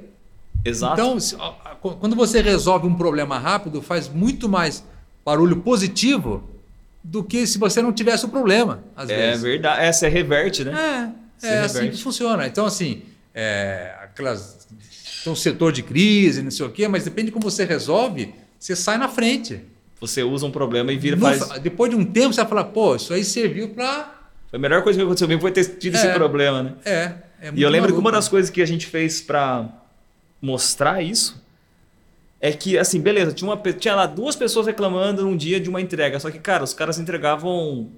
exato. 0.65 0.95
Então, 0.95 1.21
se- 1.21 1.37
quando 1.81 2.17
você 2.17 2.41
resolve 2.43 2.87
um 2.87 2.95
problema 2.95 3.39
rápido, 3.39 3.81
faz 3.81 4.09
muito 4.09 4.49
mais 4.49 4.85
barulho 5.25 5.57
positivo 5.59 6.43
do 7.03 7.23
que 7.23 7.47
se 7.47 7.59
você 7.59 7.81
não 7.81 7.93
tivesse 7.93 8.25
o 8.25 8.29
problema, 8.29 8.83
às 8.97 9.09
é 9.09 9.17
vezes. 9.17 9.43
verdade. 9.43 9.83
Essa 9.85 10.07
é 10.07 10.09
reverte, 10.09 10.65
né? 10.65 11.13
É, 11.43 11.47
é 11.47 11.59
assim 11.61 11.91
que 11.91 12.03
funciona. 12.03 12.45
Então, 12.47 12.67
assim, 12.67 13.03
é, 13.33 13.95
aquelas. 14.03 14.67
Um 15.25 15.37
setor 15.37 15.71
de 15.73 15.85
crise, 15.85 16.43
não 16.43 16.51
sei 16.51 16.67
o 16.67 16.71
quê, 16.71 16.89
mas 16.89 17.05
depende 17.05 17.27
de 17.27 17.33
como 17.33 17.49
você 17.49 17.65
resolve, 17.65 18.35
você 18.59 18.75
sai 18.75 18.99
na 18.99 19.09
frente. 19.09 19.61
Você 20.01 20.25
usa 20.25 20.45
um 20.45 20.51
problema 20.51 20.93
e 20.93 20.99
vira 20.99 21.17
faz. 21.17 21.49
Depois 21.61 21.89
de 21.89 21.97
um 21.97 22.05
tempo, 22.05 22.33
você 22.35 22.41
vai 22.41 22.49
falar, 22.49 22.65
pô, 22.65 22.97
isso 22.97 23.15
aí 23.15 23.23
serviu 23.25 23.69
para. 23.69 24.22
Foi 24.53 24.59
a 24.59 24.61
melhor 24.61 24.83
coisa 24.83 24.99
que 24.99 25.03
aconteceu 25.03 25.27
comigo 25.27 25.41
foi 25.41 25.51
ter 25.51 25.65
tido 25.65 25.95
esse 25.95 26.07
É. 26.07 26.13
problema, 26.13 26.63
né? 26.63 26.73
É, 26.85 26.93
é 27.41 27.45
muito 27.47 27.59
e 27.59 27.63
eu 27.63 27.71
lembro 27.71 27.87
que 27.89 27.93
maluco, 27.95 28.01
uma 28.09 28.13
das 28.13 28.29
coisas 28.29 28.51
que 28.51 28.61
a 28.61 28.67
gente 28.67 28.87
fez 28.87 29.19
pra 29.23 29.67
mostrar 30.43 31.01
isso 31.03 31.43
é 32.39 32.53
que, 32.53 32.77
assim, 32.77 33.01
beleza, 33.01 33.33
tinha, 33.33 33.49
uma, 33.51 33.57
tinha 33.73 33.95
lá 33.95 34.05
duas 34.05 34.37
pessoas 34.37 34.67
reclamando 34.67 35.23
num 35.23 35.35
dia 35.39 35.59
de 35.59 35.71
uma 35.71 35.81
entrega. 35.81 36.21
Só 36.21 36.31
que, 36.31 36.39
cara, 36.39 36.63
os 36.63 36.75
caras 36.75 36.99
entregavam 36.99 37.89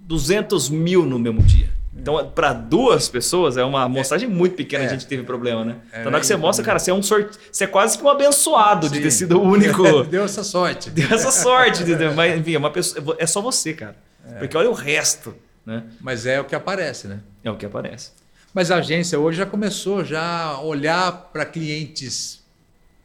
200 0.00 0.70
mil 0.70 1.04
no 1.04 1.18
mesmo 1.18 1.42
dia. 1.42 1.68
Então, 1.94 2.30
para 2.34 2.52
duas 2.54 3.08
pessoas, 3.08 3.56
é 3.58 3.64
uma 3.64 3.82
amostragem 3.82 4.28
muito 4.28 4.54
pequena 4.54 4.84
É. 4.84 4.86
a 4.86 4.90
gente 4.90 5.06
teve 5.06 5.24
problema, 5.24 5.62
né? 5.64 5.76
É, 5.92 6.00
então, 6.00 6.10
na 6.10 6.16
hora 6.16 6.20
que 6.20 6.26
você 6.26 6.36
né? 6.36 6.40
mostra, 6.40 6.64
cara, 6.64 6.78
você 6.78 6.90
é 6.90 6.94
um 6.94 7.02
sorte. 7.02 7.38
Você 7.52 7.64
é 7.64 7.66
quase 7.66 7.98
que 7.98 8.04
um 8.04 8.08
abençoado 8.08 8.88
de 8.88 8.96
Sim. 8.96 9.02
ter 9.02 9.10
sido 9.10 9.38
o 9.38 9.42
único. 9.42 9.82
Deu 10.04 10.24
essa 10.24 10.42
sorte. 10.42 10.88
Deu 10.90 11.08
essa 11.10 11.30
sorte, 11.30 11.82
entendeu? 11.82 12.14
Mas, 12.14 12.38
enfim, 12.38 12.54
é, 12.54 12.58
uma 12.58 12.70
pessoa, 12.70 13.14
é 13.18 13.26
só 13.26 13.42
você, 13.42 13.74
cara. 13.74 13.96
Porque 14.38 14.56
olha 14.56 14.70
o 14.70 14.74
resto, 14.74 15.34
né? 15.66 15.82
Mas 16.00 16.24
é 16.24 16.40
o 16.40 16.44
que 16.44 16.54
aparece, 16.54 17.08
né? 17.08 17.20
É 17.42 17.50
o 17.50 17.56
que 17.56 17.66
aparece. 17.66 18.12
Mas 18.54 18.70
a 18.70 18.76
agência 18.76 19.18
hoje 19.18 19.36
já 19.38 19.44
começou 19.44 20.02
já 20.04 20.22
a 20.44 20.60
olhar 20.62 21.12
para 21.32 21.44
clientes 21.44 22.42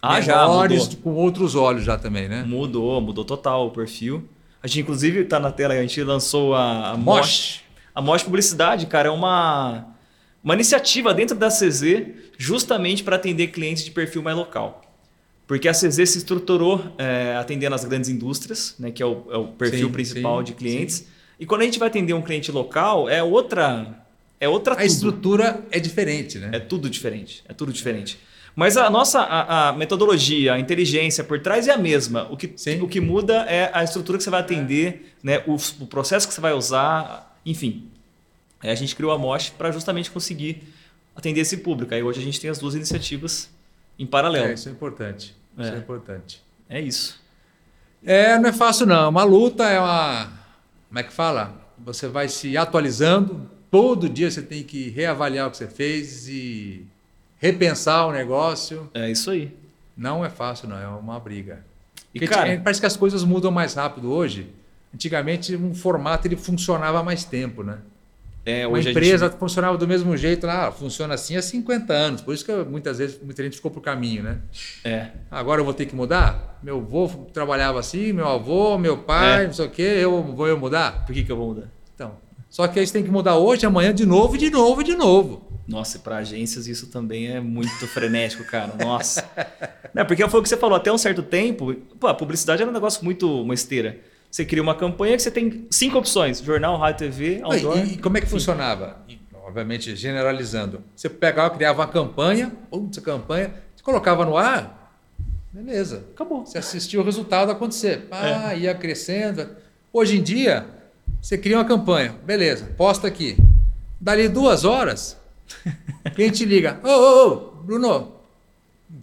Ah, 0.02 0.22
já, 0.22 0.40
menores 0.48 0.84
mudou. 0.88 1.02
com 1.02 1.14
outros 1.16 1.56
olhos 1.56 1.84
já 1.84 1.98
também, 1.98 2.30
né? 2.30 2.44
Mudou, 2.44 3.02
mudou 3.02 3.26
total 3.26 3.68
o 3.68 3.72
perfil. 3.72 4.24
A 4.64 4.68
gente, 4.68 4.82
inclusive, 4.82 5.26
tá 5.26 5.40
na 5.40 5.52
tela, 5.52 5.74
a 5.74 5.82
gente 5.82 6.02
lançou 6.04 6.54
a, 6.56 6.92
a 6.92 6.98
Mosh. 6.98 7.18
Mosh. 7.18 7.62
A 7.94 8.02
Mosh 8.02 8.24
Publicidade, 8.24 8.86
cara, 8.86 9.10
é 9.10 9.12
uma, 9.12 9.88
uma 10.44 10.54
iniciativa 10.54 11.14
dentro 11.14 11.36
da 11.36 11.50
CZ 11.50 12.08
justamente 12.38 13.04
para 13.04 13.16
atender 13.18 13.48
clientes 13.48 13.84
de 13.84 13.92
perfil 13.92 14.22
mais 14.22 14.38
local. 14.38 14.82
Porque 15.46 15.68
a 15.68 15.74
CZ 15.74 16.10
se 16.10 16.18
estruturou 16.20 16.82
é, 16.98 17.36
atendendo 17.36 17.76
as 17.76 17.84
grandes 17.84 18.10
indústrias, 18.10 18.74
né, 18.80 18.92
que 18.92 19.04
é 19.04 19.06
o, 19.06 19.26
é 19.30 19.36
o 19.38 19.48
perfil 19.48 19.88
Sim, 19.88 19.92
principal 19.92 20.38
sim, 20.38 20.44
de 20.46 20.54
clientes. 20.54 21.08
E 21.42 21.46
quando 21.48 21.62
a 21.62 21.66
gente 21.66 21.80
vai 21.80 21.88
atender 21.90 22.14
um 22.14 22.22
cliente 22.22 22.52
local, 22.52 23.10
é 23.10 23.22
outra. 23.24 23.98
É 24.40 24.48
outra 24.48 24.74
A 24.76 24.78
tudo. 24.78 24.86
estrutura 24.86 25.64
é 25.72 25.80
diferente, 25.80 26.38
né? 26.38 26.52
É 26.54 26.60
tudo 26.60 26.88
diferente. 26.90 27.44
É 27.50 27.54
tudo 27.54 27.74
diferente. 27.74 28.18
Mas 28.56 28.78
a 28.78 28.90
nossa 28.90 29.22
a, 29.22 29.70
a 29.70 29.74
metodologia, 29.74 30.54
a 30.54 30.60
inteligência 30.60 31.24
por 31.24 31.40
trás 31.40 31.68
é 31.68 31.72
a 31.72 31.78
mesma. 31.78 32.28
O 32.30 32.38
que, 32.38 32.52
Sim. 32.56 32.80
o 32.82 32.88
que 32.88 33.00
muda 33.02 33.44
é 33.50 33.72
a 33.74 33.84
estrutura 33.84 34.18
que 34.20 34.24
você 34.24 34.30
vai 34.30 34.42
atender, 34.42 35.16
né, 35.24 35.44
o, 35.48 35.56
o 35.80 35.88
processo 35.88 36.28
que 36.28 36.34
você 36.34 36.42
vai 36.42 36.54
usar, 36.54 37.36
enfim. 37.46 37.88
É, 38.62 38.72
a 38.72 38.76
gente 38.76 38.96
criou 38.96 39.12
a 39.12 39.18
Mosh 39.18 39.50
para 39.50 39.72
justamente 39.72 40.12
conseguir 40.12 40.62
atender 41.16 41.42
esse 41.42 41.58
público. 41.58 41.94
Aí 41.94 42.04
hoje 42.04 42.20
a 42.20 42.24
gente 42.24 42.40
tem 42.40 42.50
as 42.50 42.60
duas 42.60 42.76
iniciativas 42.76 43.50
em 43.98 44.06
paralelo. 44.06 44.48
É, 44.48 44.54
isso 44.54 44.70
é 44.70 44.72
importante. 44.72 45.36
Isso 45.58 45.72
É. 45.72 45.76
é 45.76 45.78
importante. 45.78 46.42
É 46.70 46.80
isso. 46.82 47.20
É, 48.06 48.38
não 48.38 48.50
é 48.50 48.54
fácil 48.54 48.86
não. 48.86 49.06
É 49.06 49.08
uma 49.08 49.24
luta, 49.24 49.64
é 49.68 49.80
uma. 49.80 50.41
Como 50.92 51.00
é 51.00 51.04
que 51.04 51.14
fala? 51.14 51.56
Você 51.80 52.06
vai 52.10 52.28
se 52.28 52.58
atualizando. 52.58 53.50
Todo 53.72 54.10
dia 54.10 54.30
você 54.30 54.42
tem 54.42 54.62
que 54.62 54.90
reavaliar 54.90 55.48
o 55.48 55.52
que 55.52 55.56
você 55.56 55.68
fez 55.68 56.28
e 56.28 56.86
repensar 57.38 58.08
o 58.08 58.12
negócio. 58.12 58.92
É 58.94 59.10
isso 59.10 59.32
aí. 59.32 59.56
Não 59.96 60.26
é 60.26 60.30
fácil, 60.30 60.68
não. 60.68 60.78
É 60.78 60.88
uma 60.88 61.18
briga. 61.18 61.64
E, 62.14 62.20
Porque 62.20 62.28
cara- 62.28 62.60
parece 62.62 62.82
que 62.82 62.86
as 62.86 62.98
coisas 62.98 63.24
mudam 63.24 63.50
mais 63.52 63.74
rápido 63.74 64.12
hoje. 64.12 64.50
Antigamente, 64.94 65.56
um 65.56 65.74
formato 65.74 66.28
ele 66.28 66.36
funcionava 66.36 67.02
mais 67.02 67.24
tempo, 67.24 67.64
né? 67.64 67.78
É, 68.44 68.66
Uma 68.66 68.80
empresa 68.80 69.28
gente- 69.28 69.38
funcionava 69.38 69.78
do 69.78 69.88
mesmo 69.88 70.18
jeito, 70.18 70.48
lá, 70.48 70.72
funciona 70.72 71.14
assim 71.14 71.36
há 71.38 71.42
50 71.44 71.94
anos. 71.94 72.22
Por 72.22 72.34
isso 72.34 72.44
que 72.44 72.52
muitas 72.52 72.98
vezes 72.98 73.20
muita 73.22 73.44
gente 73.44 73.56
ficou 73.58 73.70
pro 73.70 73.80
caminho, 73.82 74.24
né? 74.24 74.38
É. 74.84 75.08
Agora 75.30 75.62
eu 75.62 75.66
vou 75.66 75.74
ter 75.76 75.86
que 75.86 75.96
mudar? 75.96 76.60
Meu 76.64 76.78
avô 76.78 77.08
trabalhava 77.32 77.80
assim, 77.80 78.12
meu 78.14 78.28
avô, 78.28 78.78
meu 78.80 78.98
pai, 78.98 79.44
É. 79.44 79.48
não 79.48 79.54
sei 79.54 79.66
o 79.68 79.70
quê, 79.70 79.82
eu 80.00 80.24
vou 80.24 80.48
eu 80.48 80.58
mudar? 80.58 81.06
Por 81.06 81.14
que, 81.14 81.24
que 81.24 81.32
eu 81.32 81.36
vou 81.38 81.50
mudar? 81.50 81.68
Então. 81.94 82.14
Só 82.50 82.68
que 82.68 82.80
aí 82.80 82.88
você 82.88 82.94
tem 82.94 83.04
que 83.04 83.12
mudar 83.12 83.38
hoje, 83.38 83.66
amanhã 83.66 83.94
de 83.94 84.06
novo, 84.06 84.38
de 84.38 84.50
novo, 84.50 84.84
de 84.84 84.96
novo. 84.96 85.48
Nossa, 85.68 85.98
e 85.98 86.00
para 86.02 86.18
agências 86.18 86.68
isso 86.68 86.88
também 86.88 87.28
é 87.28 87.40
muito 87.40 87.88
frenético, 87.88 88.44
cara. 88.44 88.74
Nossa. 88.84 89.24
Não, 89.94 90.04
porque 90.06 90.28
foi 90.28 90.40
o 90.40 90.44
que 90.44 90.50
você 90.50 90.58
falou, 90.58 90.76
até 90.76 90.92
um 90.92 90.98
certo 90.98 91.22
tempo, 91.22 91.74
pô, 92.00 92.08
a 92.08 92.14
publicidade 92.14 92.62
era 92.62 92.70
um 92.72 92.74
negócio 92.74 93.06
muito 93.06 93.42
uma 93.42 93.54
esteira. 93.54 94.00
Você 94.32 94.46
cria 94.46 94.64
uma 94.64 94.74
campanha 94.74 95.18
que 95.18 95.22
você 95.22 95.30
tem 95.30 95.68
cinco 95.70 95.98
opções: 95.98 96.40
jornal, 96.42 96.78
rádio, 96.78 97.08
TV, 97.10 97.42
outdoor. 97.44 97.78
E, 97.80 97.94
e 97.94 97.98
como 97.98 98.18
é 98.18 98.22
que 98.22 98.28
funcionava? 98.28 98.98
E, 99.10 99.20
obviamente, 99.46 99.94
generalizando. 99.96 100.82
Você 100.96 101.10
pegava, 101.10 101.54
criava 101.54 101.82
uma 101.82 101.88
campanha, 101.88 102.52
putz, 102.70 102.98
a 102.98 103.02
campanha, 103.02 103.54
você 103.76 103.84
colocava 103.84 104.24
no 104.26 104.38
ar, 104.38 104.96
beleza. 105.52 106.06
Acabou. 106.14 106.46
Você 106.46 106.58
assistia 106.58 107.02
o 107.02 107.04
resultado 107.04 107.52
acontecer. 107.52 108.08
Ah, 108.10 108.56
ia 108.56 108.74
crescendo. 108.74 109.50
Hoje 109.92 110.18
em 110.18 110.24
dia, 110.24 110.66
você 111.22 111.38
cria 111.38 111.58
uma 111.58 111.66
campanha, 111.66 112.16
beleza, 112.24 112.72
posta 112.78 113.08
aqui. 113.08 113.36
Dali 114.00 114.30
duas 114.30 114.64
horas, 114.64 115.20
quem 116.16 116.32
te 116.32 116.46
liga? 116.46 116.80
Ô, 116.84 116.88
ô, 116.88 117.28
ô, 117.28 117.36
Bruno, 117.64 118.14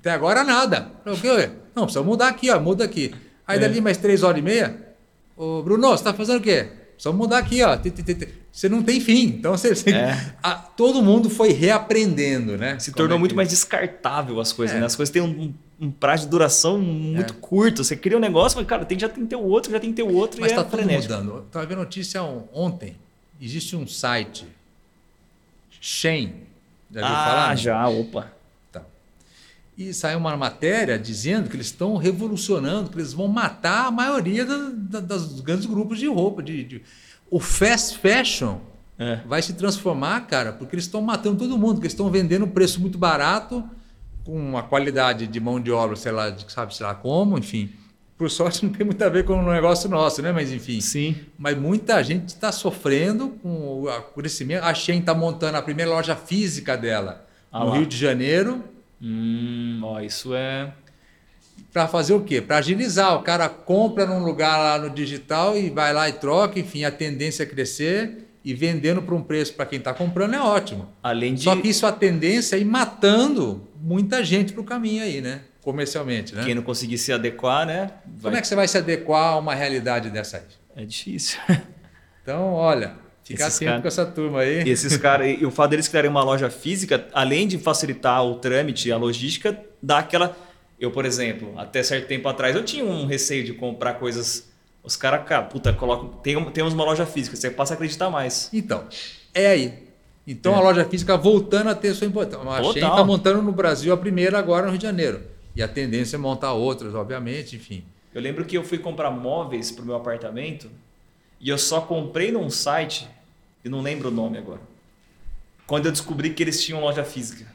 até 0.00 0.10
agora 0.10 0.42
nada. 0.42 0.90
O 1.04 1.14
quê? 1.20 1.50
Não, 1.74 1.84
precisa 1.84 2.02
mudar 2.02 2.28
aqui, 2.28 2.50
ó, 2.50 2.58
muda 2.58 2.84
aqui. 2.84 3.14
Aí 3.46 3.58
É. 3.58 3.60
dali 3.60 3.80
mais 3.82 3.98
três 3.98 4.22
horas 4.22 4.38
e 4.40 4.42
meia, 4.42 4.87
ô, 5.38 5.62
Bruno, 5.62 5.88
você 5.88 6.04
tá 6.04 6.12
fazendo 6.12 6.38
o 6.38 6.42
quê? 6.42 6.68
Precisa 6.94 7.14
mudar 7.14 7.38
aqui, 7.38 7.62
ó. 7.62 7.78
Você 8.50 8.68
não 8.68 8.82
tem 8.82 9.00
fim. 9.00 9.26
Então, 9.26 9.52
você, 9.56 9.72
você- 9.74 9.90
É. 9.90 10.34
a- 10.42 10.54
todo 10.56 11.00
mundo 11.00 11.30
foi 11.30 11.52
reaprendendo, 11.52 12.56
né? 12.58 12.76
Se 12.80 12.90
Como 12.90 12.96
tornou 12.96 13.16
é 13.16 13.18
muito 13.20 13.30
que- 13.32 13.36
mais 13.36 13.48
descartável 13.50 14.40
as 14.40 14.52
coisas, 14.52 14.76
É. 14.76 14.80
né? 14.80 14.86
As 14.86 14.96
coisas 14.96 15.12
têm 15.12 15.22
um, 15.22 15.54
um 15.80 15.90
prazo 15.92 16.24
de 16.24 16.30
duração 16.30 16.76
muito 16.80 17.34
curto. 17.34 17.84
Você 17.84 17.94
cria 17.96 18.16
um 18.16 18.20
negócio, 18.20 18.58
mas, 18.58 18.66
cara, 18.66 18.84
tem, 18.84 18.98
já 18.98 19.08
tem 19.08 19.22
que 19.22 19.30
ter 19.30 19.36
o 19.36 19.44
outro, 19.44 19.70
já 19.70 19.78
tem 19.78 19.90
que 19.90 19.96
ter 19.96 20.02
o 20.02 20.12
outro, 20.12 20.40
Mas 20.40 20.50
e 20.50 20.54
está 20.54 20.62
é 20.62 20.64
tudo 20.64 20.76
frenético. 20.76 21.14
mudando. 21.14 21.44
Estava 21.46 21.66
vendo 21.66 21.78
notícia 21.78 22.20
on- 22.20 22.48
ontem. 22.52 22.96
Existe 23.40 23.76
um 23.76 23.86
site, 23.86 24.44
Shein. 25.80 26.34
Já 26.90 27.00
viu 27.00 27.08
ah, 27.08 27.24
falar? 27.24 27.54
já, 27.56 27.88
opa. 27.88 28.32
E 29.78 29.94
saiu 29.94 30.18
uma 30.18 30.36
matéria 30.36 30.98
dizendo 30.98 31.48
que 31.48 31.54
eles 31.56 31.66
estão 31.66 31.96
revolucionando, 31.96 32.90
que 32.90 32.96
eles 32.98 33.12
vão 33.12 33.28
matar 33.28 33.86
a 33.86 33.90
maioria 33.92 34.44
da- 34.44 34.98
da- 34.98 35.00
dos 35.00 35.40
grandes 35.40 35.66
grupos 35.66 35.98
de 36.00 36.08
roupa. 36.08 36.42
De, 36.42 36.64
de- 36.64 36.82
O 37.30 37.38
fast 37.38 37.96
fashion 37.98 38.58
É. 38.98 39.20
vai 39.26 39.40
se 39.40 39.52
transformar, 39.52 40.26
cara, 40.26 40.52
porque 40.52 40.74
eles 40.74 40.86
estão 40.86 41.00
matando 41.00 41.36
todo 41.36 41.56
mundo, 41.56 41.74
porque 41.74 41.86
eles 41.86 41.92
estão 41.92 42.10
vendendo 42.10 42.44
um 42.44 42.50
preço 42.50 42.80
muito 42.80 42.98
barato, 42.98 43.62
com 44.24 44.32
uma 44.36 44.62
qualidade 44.64 45.26
de 45.28 45.38
mão 45.40 45.60
de 45.60 45.70
obra, 45.70 45.94
sei 45.94 46.10
lá, 46.10 46.28
de- 46.30 46.50
sabe, 46.52 46.74
sei 46.74 46.84
lá 46.84 46.94
como, 46.94 47.38
enfim. 47.38 47.70
Por 48.16 48.28
sorte 48.30 48.64
não 48.66 48.72
tem 48.72 48.84
muito 48.84 49.00
a 49.04 49.08
ver 49.08 49.24
com 49.24 49.34
o 49.34 49.52
negócio 49.52 49.88
nosso, 49.88 50.20
né? 50.20 50.32
Mas 50.32 50.50
enfim. 50.52 50.80
Sim. 50.80 51.14
Mas 51.38 51.56
muita 51.56 52.02
gente 52.02 52.30
está 52.30 52.50
sofrendo 52.50 53.28
com 53.40 53.48
o 53.48 53.88
o 53.88 54.02
crescimento. 54.14 54.64
A 54.64 54.74
Shein 54.74 54.98
está 54.98 55.14
montando 55.14 55.56
a 55.56 55.62
primeira 55.62 55.88
loja 55.92 56.16
física 56.16 56.76
dela 56.76 57.24
Ah 57.52 57.60
no 57.60 57.66
lá. 57.70 57.76
Rio 57.76 57.86
de 57.86 57.96
Janeiro 57.96 58.64
Hum, 59.00 59.80
ó, 59.82 60.00
isso 60.00 60.34
é. 60.34 60.72
para 61.72 61.86
fazer 61.86 62.14
o 62.14 62.20
quê? 62.22 62.40
Para 62.40 62.58
agilizar. 62.58 63.14
O 63.16 63.22
cara 63.22 63.48
compra 63.48 64.06
num 64.06 64.24
lugar 64.24 64.56
lá 64.58 64.78
no 64.78 64.90
digital 64.90 65.56
e 65.56 65.70
vai 65.70 65.92
lá 65.92 66.08
e 66.08 66.12
troca. 66.14 66.58
Enfim, 66.58 66.84
a 66.84 66.90
tendência 66.90 67.42
é 67.42 67.46
crescer 67.46 68.26
e 68.44 68.54
vendendo 68.54 69.02
por 69.02 69.14
um 69.14 69.22
preço 69.22 69.54
para 69.54 69.66
quem 69.66 69.78
está 69.78 69.92
comprando 69.92 70.34
é 70.34 70.40
ótimo. 70.40 70.88
Além 71.02 71.34
de 71.34 71.42
Só 71.44 71.54
que 71.56 71.68
isso 71.68 71.86
a 71.86 71.92
tendência 71.92 72.56
é 72.56 72.60
ir 72.60 72.64
matando 72.64 73.68
muita 73.80 74.24
gente 74.24 74.52
para 74.52 74.62
o 74.62 74.64
caminho 74.64 75.02
aí, 75.02 75.20
né? 75.20 75.42
Comercialmente, 75.62 76.34
né? 76.34 76.44
quem 76.44 76.54
não 76.54 76.62
conseguir 76.62 76.96
se 76.96 77.12
adequar, 77.12 77.66
né? 77.66 77.90
vai- 78.06 78.22
Como 78.22 78.36
é 78.36 78.40
que 78.40 78.48
você 78.48 78.54
vai 78.54 78.66
se 78.66 78.78
adequar 78.78 79.34
a 79.34 79.36
uma 79.38 79.54
realidade 79.54 80.08
dessa 80.08 80.38
aí? 80.38 80.82
É 80.82 80.84
difícil. 80.86 81.38
Então, 82.22 82.52
olha, 82.54 82.94
ficar 83.28 83.46
Esses 83.48 83.56
atento 83.58 83.70
cara- 83.70 83.82
com 83.82 83.88
essa 83.88 84.06
turma 84.06 84.40
aí. 84.40 84.62
E 84.64 84.70
esses 84.70 84.96
caras, 84.96 85.36
e 85.40 85.44
o 85.46 85.50
fato 85.50 85.70
deles 85.70 85.88
criarem 85.88 86.10
uma 86.10 86.22
loja 86.22 86.50
física, 86.50 87.06
além 87.12 87.46
de 87.48 87.58
facilitar 87.58 88.24
o 88.24 88.36
trâmite, 88.36 88.90
a 88.92 88.96
logística, 88.96 89.58
dá 89.82 89.98
aquela. 89.98 90.36
Eu, 90.80 90.90
por 90.90 91.04
exemplo, 91.04 91.52
até 91.58 91.82
certo 91.82 92.06
tempo 92.06 92.28
atrás, 92.28 92.54
eu 92.54 92.64
tinha 92.64 92.84
um 92.84 93.06
receio 93.06 93.44
de 93.44 93.52
comprar 93.52 93.94
coisas. 93.94 94.48
Os 94.82 94.96
caras, 94.96 95.26
cara, 95.26 95.42
puta, 95.42 95.72
colocam. 95.72 96.08
Tem, 96.22 96.42
temos 96.50 96.72
uma 96.72 96.84
loja 96.84 97.04
física, 97.04 97.36
você 97.36 97.50
passa 97.50 97.72
a 97.72 97.76
acreditar 97.76 98.08
mais. 98.10 98.48
Então, 98.52 98.84
é 99.34 99.46
aí. 99.48 99.88
Então 100.26 100.54
É. 100.54 100.56
a 100.56 100.60
loja 100.60 100.84
física 100.84 101.16
voltando 101.16 101.68
a 101.70 101.74
ter 101.74 101.94
sua 101.94 102.06
importância. 102.06 102.46
A 102.48 102.62
Shein 102.62 102.74
Total. 102.74 102.90
está 102.90 103.04
montando 103.04 103.42
no 103.42 103.50
Brasil 103.52 103.92
a 103.92 103.96
primeira 103.96 104.38
agora 104.38 104.66
no 104.66 104.70
Rio 104.72 104.78
de 104.78 104.84
Janeiro. 104.86 105.22
E 105.56 105.62
a 105.62 105.66
tendência 105.68 106.16
é 106.16 106.18
montar 106.18 106.52
outras, 106.52 106.94
obviamente, 106.94 107.56
enfim. 107.56 107.82
Eu 108.14 108.20
lembro 108.22 108.44
que 108.44 108.56
eu 108.56 108.62
fui 108.62 108.78
comprar 108.78 109.10
móveis 109.10 109.70
pro 109.72 109.84
meu 109.84 109.94
apartamento 109.96 110.70
e 111.40 111.48
eu 111.48 111.58
só 111.58 111.80
comprei 111.80 112.30
num 112.30 112.48
site, 112.50 113.08
e 113.68 113.70
não 113.70 113.80
lembro 113.80 114.08
o 114.08 114.10
nome 114.10 114.38
agora, 114.38 114.60
quando 115.66 115.86
eu 115.86 115.92
descobri 115.92 116.30
que 116.30 116.42
eles 116.42 116.62
tinham 116.62 116.80
loja 116.80 117.04
física. 117.04 117.46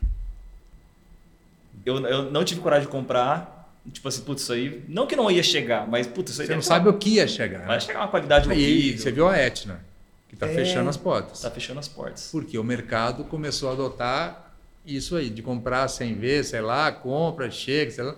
Eu, 1.86 1.98
eu 2.08 2.32
não 2.32 2.44
tive 2.46 2.62
coragem 2.62 2.86
de 2.86 2.92
comprar, 2.92 3.76
tipo 3.92 4.08
assim, 4.08 4.22
putz, 4.22 4.44
isso 4.44 4.54
aí. 4.54 4.84
Não 4.88 5.06
que 5.06 5.16
não 5.16 5.30
ia 5.30 5.44
chegar, 5.44 5.88
mas 5.88 6.08
putz, 6.08 6.32
isso 6.32 6.42
aí 6.42 6.48
Você 6.48 6.56
não 6.56 6.62
sabe 6.62 6.88
o 6.88 6.94
que 6.98 7.16
ia 7.16 7.28
chegar. 7.28 7.66
Vai 7.66 7.76
né? 7.76 7.80
chegar 7.82 8.00
uma 8.00 8.08
qualidade 8.08 8.48
E 8.48 8.52
horrível. 8.52 9.00
você 9.02 9.12
viu 9.12 9.28
a 9.28 9.38
Etna, 9.38 9.84
que 10.30 10.36
está 10.36 10.48
É. 10.48 10.54
fechando 10.54 10.90
as 10.90 10.96
portas. 10.96 11.42
Tá 11.42 11.52
fechando 11.52 11.80
as 11.80 11.88
portas. 11.88 12.30
Porque 12.32 12.58
o 12.58 12.64
mercado 12.64 13.26
começou 13.26 13.70
a 13.70 13.74
adotar 13.74 14.54
isso 14.86 15.16
aí, 15.16 15.30
de 15.30 15.42
comprar 15.42 15.88
sem 15.90 16.14
ver, 16.16 16.46
sei 16.46 16.62
lá, 16.62 16.92
compra, 16.92 17.50
chega, 17.52 17.92
sei 17.92 18.04
lá. 18.04 18.16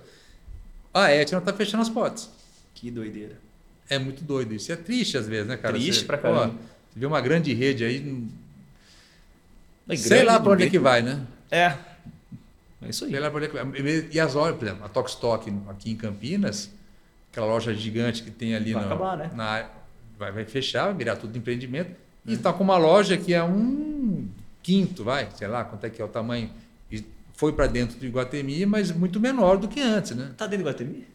A 0.93 1.11
Etna 1.11 1.39
está 1.39 1.51
fechando 1.53 1.81
as 1.81 1.89
portas. 1.89 2.29
Que 2.75 2.91
doideira. 2.91 3.37
É 3.89 3.97
muito 3.97 4.23
doido 4.23 4.53
isso. 4.53 4.71
É 4.71 4.75
triste 4.75 5.17
às 5.17 5.27
vezes, 5.27 5.47
né, 5.47 5.57
cara? 5.57 5.73
Triste 5.75 6.01
Você, 6.01 6.05
pra 6.05 6.17
caramba. 6.17 6.55
Vê 6.95 7.05
uma 7.05 7.19
grande 7.21 7.53
rede 7.53 7.83
aí, 7.83 8.27
É 9.87 9.95
sei 9.95 10.23
lá 10.23 10.39
para 10.39 10.51
onde 10.53 10.63
é 10.63 10.69
que 10.69 10.79
vai, 10.79 11.01
né? 11.01 11.21
É. 11.51 11.75
É 12.81 12.89
isso 12.89 13.05
aí. 13.05 13.11
Sei 13.11 13.19
lá 13.19 13.29
pra 13.29 13.37
onde 13.37 13.45
é 13.45 13.49
que 13.49 13.55
vai. 13.63 14.07
E 14.11 14.19
as 14.19 14.33
lojas, 14.33 14.57
por 14.57 14.65
exemplo, 14.65 14.85
a 14.85 14.89
Tokstok 14.89 15.53
aqui 15.69 15.91
em 15.91 15.95
Campinas, 15.95 16.69
aquela 17.31 17.47
loja 17.47 17.73
gigante 17.73 18.23
que 18.23 18.31
tem 18.31 18.55
ali 18.55 18.73
Vai 18.73 18.83
no- 18.83 18.87
acabar, 18.93 19.17
né? 19.17 19.31
na 19.35 19.67
vai, 20.17 20.31
vai 20.31 20.45
fechar, 20.45 20.85
vai 20.85 20.93
virar 20.93 21.15
tudo 21.17 21.37
empreendimento. 21.37 21.91
E 22.25 22.33
está 22.33 22.51
com 22.53 22.63
uma 22.63 22.77
loja 22.77 23.17
que 23.17 23.33
é 23.33 23.43
um 23.43 24.27
quinto, 24.63 25.03
vai, 25.03 25.29
sei 25.35 25.47
lá 25.47 25.63
quanto 25.63 25.83
é 25.85 25.89
que 25.89 26.01
é 26.01 26.05
o 26.05 26.07
tamanho. 26.07 26.49
E 26.91 27.03
foi 27.33 27.51
para 27.53 27.67
dentro 27.67 27.99
do 27.99 28.05
Iguatemi, 28.05 28.65
mas 28.65 28.91
muito 28.91 29.19
menor 29.19 29.57
do 29.57 29.67
que 29.67 29.79
antes, 29.81 30.11
né? 30.15 30.31
Tá 30.37 30.47
dentro 30.47 30.63
do 30.65 30.69
Guatemi? 30.69 31.05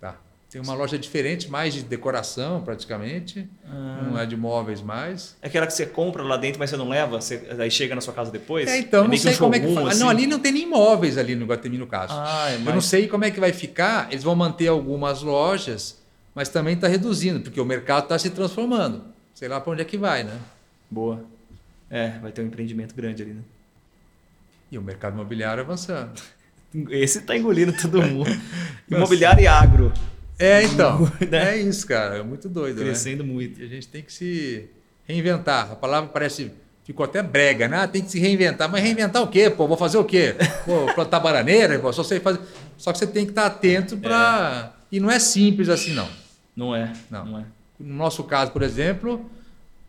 Tá. 0.00 0.16
Tem 0.50 0.60
uma 0.60 0.74
loja 0.74 0.98
diferente, 0.98 1.48
mais 1.48 1.72
de 1.72 1.82
decoração 1.82 2.60
praticamente, 2.62 3.48
Ah. 3.64 4.08
não 4.10 4.18
é 4.18 4.26
de 4.26 4.36
móveis 4.36 4.82
mais. 4.82 5.36
É 5.40 5.46
aquela 5.46 5.64
que 5.64 5.72
você 5.72 5.86
compra 5.86 6.24
lá 6.24 6.36
dentro, 6.36 6.58
mas 6.58 6.70
você 6.70 6.76
não 6.76 6.88
leva, 6.88 7.20
você, 7.20 7.40
aí 7.56 7.70
chega 7.70 7.94
na 7.94 8.00
sua 8.00 8.12
casa 8.12 8.32
depois? 8.32 8.68
É, 8.68 8.78
então, 8.78 9.02
não 9.02 9.10
meio 9.10 9.22
que 9.22 9.28
sei 9.28 9.36
um 9.36 9.38
como 9.38 9.54
é 9.54 9.60
que 9.60 9.72
fala. 9.72 9.90
assim? 9.90 10.00
Não, 10.00 10.08
ali 10.08 10.26
não 10.26 10.40
tem 10.40 10.50
nem 10.50 10.66
móveis 10.68 11.16
ali 11.16 11.36
no 11.36 11.44
Iguatemi, 11.44 11.78
no 11.78 11.86
caso. 11.86 12.12
Ah, 12.16 12.50
é 12.50 12.56
Eu 12.56 12.60
mais... 12.60 12.74
não 12.74 12.80
sei 12.80 13.06
como 13.06 13.24
é 13.24 13.30
que 13.30 13.38
vai 13.38 13.52
ficar. 13.52 14.08
Eles 14.10 14.24
vão 14.24 14.34
manter 14.34 14.66
algumas 14.66 15.22
lojas, 15.22 16.00
mas 16.34 16.48
também 16.48 16.74
está 16.74 16.88
reduzindo, 16.88 17.40
porque 17.40 17.60
o 17.60 17.64
mercado 17.64 18.02
está 18.04 18.18
se 18.18 18.30
transformando. 18.30 19.04
Sei 19.32 19.46
lá 19.48 19.60
para 19.60 19.72
onde 19.72 19.82
é 19.82 19.84
que 19.84 19.96
vai, 19.96 20.24
né? 20.24 20.36
Boa. 20.90 21.22
É, 21.88 22.18
vai 22.20 22.32
ter 22.32 22.42
um 22.42 22.46
empreendimento 22.46 22.92
grande 22.92 23.22
ali, 23.22 23.34
né? 23.34 23.42
E 24.72 24.76
o 24.76 24.82
mercado 24.82 25.14
imobiliário 25.14 25.62
avançando. 25.62 26.20
Esse 26.90 27.20
tá 27.20 27.36
engolindo 27.36 27.72
todo 27.72 28.02
mundo. 28.02 28.30
Imobiliário 28.90 29.42
e 29.42 29.46
agro. 29.46 29.92
É, 30.40 30.64
então. 30.64 31.10
Né? 31.30 31.56
É 31.56 31.56
isso, 31.58 31.86
cara. 31.86 32.16
É 32.16 32.22
muito 32.22 32.48
doido, 32.48 32.78
né? 32.78 32.86
Crescendo 32.86 33.22
muito. 33.22 33.60
E 33.60 33.64
a 33.64 33.68
gente 33.68 33.86
tem 33.86 34.02
que 34.02 34.12
se 34.12 34.68
reinventar. 35.06 35.70
A 35.70 35.76
palavra 35.76 36.08
parece. 36.10 36.50
Ficou 36.82 37.04
até 37.04 37.22
brega, 37.22 37.68
né? 37.68 37.82
Ah, 37.82 37.86
tem 37.86 38.02
que 38.02 38.10
se 38.10 38.18
reinventar. 38.18 38.68
Mas 38.68 38.82
reinventar 38.82 39.22
o 39.22 39.28
quê, 39.28 39.50
pô? 39.50 39.68
Vou 39.68 39.76
fazer 39.76 39.98
o 39.98 40.04
quê? 40.04 40.34
Pô, 40.64 40.86
plantar 40.94 41.20
bananeira? 41.20 41.78
Pô, 41.78 41.92
só 41.92 42.02
sei 42.02 42.18
fazer. 42.18 42.40
Só 42.76 42.90
que 42.90 42.98
você 42.98 43.06
tem 43.06 43.24
que 43.24 43.32
estar 43.32 43.46
atento 43.46 43.96
para. 43.98 44.74
E 44.90 44.98
não 44.98 45.10
é 45.10 45.18
simples 45.18 45.68
assim, 45.68 45.92
não. 45.92 46.08
Não 46.56 46.74
é. 46.74 46.92
Não. 47.10 47.24
Não, 47.26 47.38
é. 47.38 47.44
No 47.78 47.94
nosso 47.94 48.24
caso, 48.24 48.50
por 48.50 48.62
exemplo, 48.62 49.30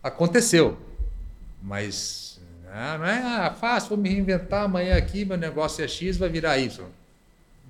aconteceu. 0.03 0.77
Mas 1.61 2.39
ah, 2.73 2.97
não 2.97 3.05
é 3.05 3.21
ah, 3.21 3.55
fácil, 3.59 3.89
vou 3.89 3.97
me 3.97 4.09
reinventar 4.09 4.63
amanhã 4.63 4.95
aqui, 4.95 5.25
meu 5.25 5.37
negócio 5.37 5.83
é 5.83 5.87
X, 5.87 6.17
vai 6.17 6.29
virar 6.29 6.57
Y. 6.57 6.85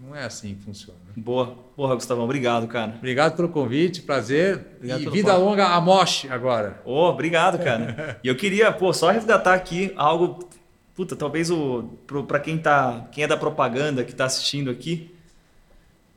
Não 0.02 0.16
é 0.16 0.24
assim 0.26 0.56
que 0.56 0.64
funciona. 0.64 1.00
Boa. 1.16 1.56
Porra, 1.76 1.94
Gustavão, 1.96 2.24
obrigado, 2.26 2.68
cara. 2.68 2.96
Obrigado 2.98 3.36
pelo 3.36 3.50
convite, 3.50 4.02
prazer. 4.02 4.66
Obrigado 4.78 5.02
e 5.02 5.10
vida 5.10 5.32
papo. 5.34 5.46
longa 5.46 5.68
a 5.68 5.80
Mosh 5.80 6.26
agora. 6.30 6.82
Ô, 6.84 7.04
obrigado, 7.10 7.64
cara. 7.64 8.20
E 8.24 8.28
eu 8.28 8.36
queria, 8.36 8.72
pô, 8.72 8.92
só 8.94 9.12
resgatar 9.12 9.54
aqui 9.54 9.94
algo. 9.96 10.50
Puta, 10.96 11.16
talvez 11.16 11.52
o. 11.52 11.84
Pra 12.28 12.40
quem 12.40 12.58
tá. 12.58 13.08
Quem 13.12 13.24
é 13.24 13.28
da 13.28 13.38
propaganda 13.38 14.04
que 14.04 14.14
tá 14.14 14.26
assistindo 14.26 14.72
aqui. 14.72 15.14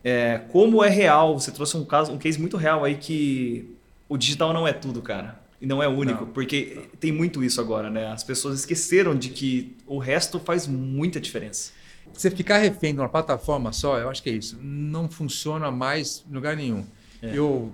É, 0.03 0.39
como 0.51 0.83
é 0.85 0.89
real, 0.89 1.39
você 1.39 1.51
trouxe 1.51 1.77
um 1.77 1.85
caso, 1.85 2.13
um 2.13 2.19
case 2.19 2.39
muito 2.39 2.57
real 2.59 2.85
aí 2.85 2.95
que 2.97 3.75
o 4.09 4.19
digital 4.19 4.53
não 4.53 4.69
é 4.69 4.73
tudo, 4.73 5.01
cara. 5.01 5.41
E 5.61 5.67
não 5.67 5.83
é 5.83 5.89
único, 5.89 6.27
Não. 6.27 6.33
porque 6.33 6.83
tem 7.01 7.11
muito 7.11 7.43
isso 7.43 7.59
agora, 7.59 7.89
né? 7.89 8.09
As 8.09 8.23
pessoas 8.23 8.59
esqueceram 8.59 9.15
de 9.17 9.31
que 9.31 9.75
o 9.87 9.97
resto 9.99 10.39
faz 10.39 10.67
muita 10.67 11.19
diferença. 11.19 11.73
Você 12.13 12.31
ficar 12.31 12.59
refém 12.59 12.95
de 12.95 13.01
uma 13.01 13.09
plataforma 13.09 13.73
só, 13.73 13.99
eu 13.99 14.09
acho 14.09 14.23
que 14.23 14.31
é 14.31 14.33
isso. 14.33 14.59
Não 14.61 15.09
funciona 15.09 15.71
mais 15.71 16.25
em 16.31 16.35
lugar 16.35 16.57
nenhum. 16.57 16.85
É. 17.21 17.37
Eu, 17.37 17.73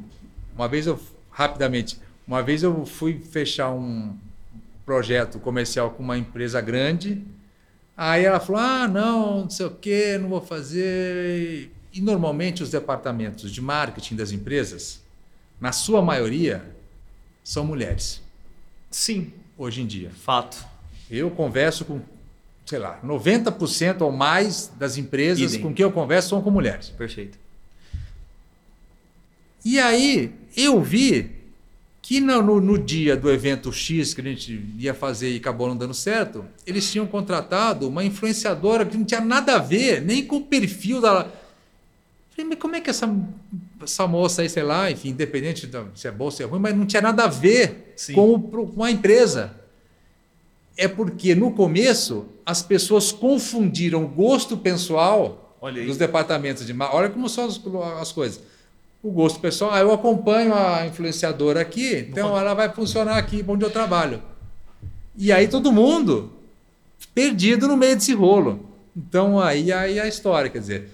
uma 0.55 0.69
vez 0.69 0.86
eu, 0.86 0.98
rapidamente, 1.31 1.98
uma 2.27 2.43
vez 2.43 2.62
eu 2.62 2.86
fui 2.86 3.19
fechar 3.19 3.70
um 3.70 4.16
projeto 4.86 5.39
comercial 5.39 5.90
com 5.90 6.02
uma 6.02 6.16
empresa 6.16 6.61
grande. 6.61 7.23
Aí 7.97 8.24
ela 8.24 8.40
falou: 8.40 8.61
ah, 8.61 8.89
não, 8.89 9.43
não 9.43 9.51
sei 9.51 9.66
o 9.66 9.70
quê, 9.70 10.19
não 10.19 10.28
vou 10.28 10.40
fazer. 10.40 11.70
E 11.93 12.01
normalmente 12.01 12.62
os 12.62 12.70
departamentos 12.70 13.51
de 13.52 13.61
marketing 13.61 14.16
das 14.16 14.32
empresas, 14.32 15.01
na 15.61 15.73
sua 15.73 16.01
maioria, 16.01 16.65
são 17.43 17.65
mulheres, 17.65 18.23
Sim, 18.90 19.32
hoje 19.59 19.82
em 19.82 19.86
dia. 19.86 20.11
fato. 20.11 20.65
Eu 21.11 21.31
converso 21.31 21.85
com, 21.85 22.01
sei 22.70 22.78
lá, 22.78 23.01
90% 23.05 24.01
ou 24.02 24.12
mais 24.12 24.70
das 24.78 24.97
empresas 24.97 25.55
Idem. 25.55 25.60
com 25.60 25.74
quem 25.74 25.82
eu 25.82 25.90
converso 25.90 26.28
são 26.28 26.40
com 26.40 26.52
mulheres. 26.52 26.88
Perfeito. 26.90 27.36
E 29.64 29.76
aí 29.78 30.32
eu 30.56 30.80
vi 30.80 31.32
que 32.01 32.20
no, 32.20 32.40
no- 32.42 32.60
no 32.60 32.78
dia 32.78 33.16
do 33.16 33.28
evento 33.30 33.72
X 33.72 34.14
que 34.14 34.20
a 34.20 34.24
gente 34.24 34.64
ia 34.78 34.94
fazer 34.94 35.32
e 35.32 35.36
acabou 35.36 35.68
não 35.68 35.76
dando 35.76 35.92
certo, 35.94 36.44
eles 36.66 36.90
tinham 36.90 37.06
contratado 37.09 37.88
uma 37.88 38.05
influenciadora 38.05 38.86
que 38.86 38.97
não 38.97 39.05
tinha 39.05 39.20
nada 39.20 39.56
a 39.56 39.59
ver, 39.59 40.01
nem 40.01 40.24
com 40.24 40.36
o 40.36 40.40
perfil 40.44 41.01
da. 41.01 41.24
Falei, 42.30 42.48
mas 42.51 42.59
como 42.60 42.76
é 42.76 42.80
que 42.80 42.88
essa, 42.88 43.12
essa 43.82 44.06
moça 44.06 44.42
aí, 44.42 44.48
sei 44.48 44.62
lá, 44.62 44.90
enfim, 44.90 45.09
independente 45.10 45.66
da- 45.66 45.86
se 45.94 46.06
é 46.06 46.10
bom 46.12 46.26
ou 46.26 46.30
se 46.30 46.42
é 46.42 46.47
ruim, 46.47 46.60
mas 46.60 46.74
não 46.76 46.86
tinha 46.86 47.02
nada 47.02 47.24
a 47.24 47.28
ver 47.28 47.92
Sim. 47.97 48.14
com, 48.14 48.34
o 48.34 48.40
com 48.68 48.84
a 48.84 48.90
empresa. 48.92 49.56
É 50.76 50.88
porque 50.88 51.34
no 51.34 51.51
começo 51.51 52.26
as 52.51 52.62
pessoas 52.62 53.12
confundiram 53.12 54.05
o 54.05 54.09
gosto 54.09 54.56
pessoal 54.56 55.56
dos 55.86 55.97
departamentos 55.97 56.66
de 56.66 56.74
marketing. 56.74 56.98
Olha 56.98 57.10
como 57.10 57.28
são 57.28 57.44
as, 57.44 57.60
as 58.01 58.10
coisas. 58.10 58.43
O 59.01 59.10
gosto 59.12 59.39
pessoal, 59.39 59.72
ah, 59.72 59.78
eu 59.78 59.93
acompanho 59.93 60.52
a 60.52 60.85
influenciadora 60.85 61.60
aqui, 61.60 62.06
então 62.10 62.36
ela 62.36 62.52
vai 62.52 62.68
funcionar 62.68 63.16
aqui 63.16 63.44
onde 63.47 63.64
eu 63.64 63.70
trabalho. 63.70 64.20
E 65.16 65.31
aí 65.31 65.47
todo 65.47 65.70
mundo 65.70 66.32
perdido 67.14 67.68
no 67.68 67.77
meio 67.77 67.94
desse 67.94 68.12
rolo. 68.14 68.68
Então 68.97 69.39
aí, 69.39 69.72
aí 69.72 70.01
a 70.01 70.09
história, 70.09 70.51
quer 70.51 70.59
dizer, 70.59 70.90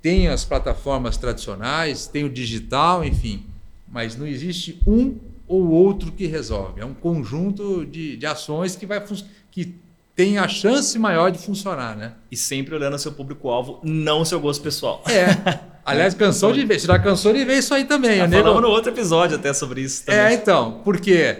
tem 0.00 0.28
as 0.28 0.46
plataformas 0.46 1.18
tradicionais, 1.18 2.06
tem 2.06 2.24
o 2.24 2.30
digital, 2.30 3.04
enfim, 3.04 3.44
mas 3.86 4.16
não 4.16 4.26
existe 4.26 4.80
um 4.86 5.18
ou 5.46 5.68
outro 5.68 6.10
que 6.10 6.26
resolve. 6.26 6.80
É 6.80 6.86
um 6.86 6.94
conjunto 6.94 7.84
de, 7.84 8.16
de 8.16 8.26
ações 8.26 8.74
que, 8.74 8.86
vai, 8.86 9.04
que 9.50 9.74
tem 10.16 10.38
a 10.38 10.48
chance 10.48 10.98
maior 10.98 11.30
de 11.30 11.38
funcionar, 11.38 11.94
né? 11.94 12.12
E 12.32 12.36
sempre 12.36 12.74
olhando 12.74 12.94
o 12.94 12.98
seu 12.98 13.12
público-alvo, 13.12 13.78
não 13.84 14.22
o 14.22 14.24
seu 14.26 14.40
gosto 14.40 14.62
pessoal. 14.62 15.04
É. 15.06 15.60
Aliás, 15.84 16.14
cansou 16.14 16.52
de 16.52 16.64
ver. 16.64 16.80
Você 16.80 16.86
já 16.88 16.98
cansou 16.98 17.32
de 17.32 17.44
ver 17.44 17.58
isso 17.58 17.72
aí 17.72 17.84
também. 17.84 18.16
Já 18.16 18.26
nego- 18.26 18.42
falamos 18.42 18.62
no 18.62 18.74
outro 18.74 18.90
episódio 18.90 19.36
até 19.36 19.52
sobre 19.52 19.82
isso 19.82 20.04
também. 20.06 20.20
É, 20.20 20.32
então, 20.32 20.80
porque 20.82 21.36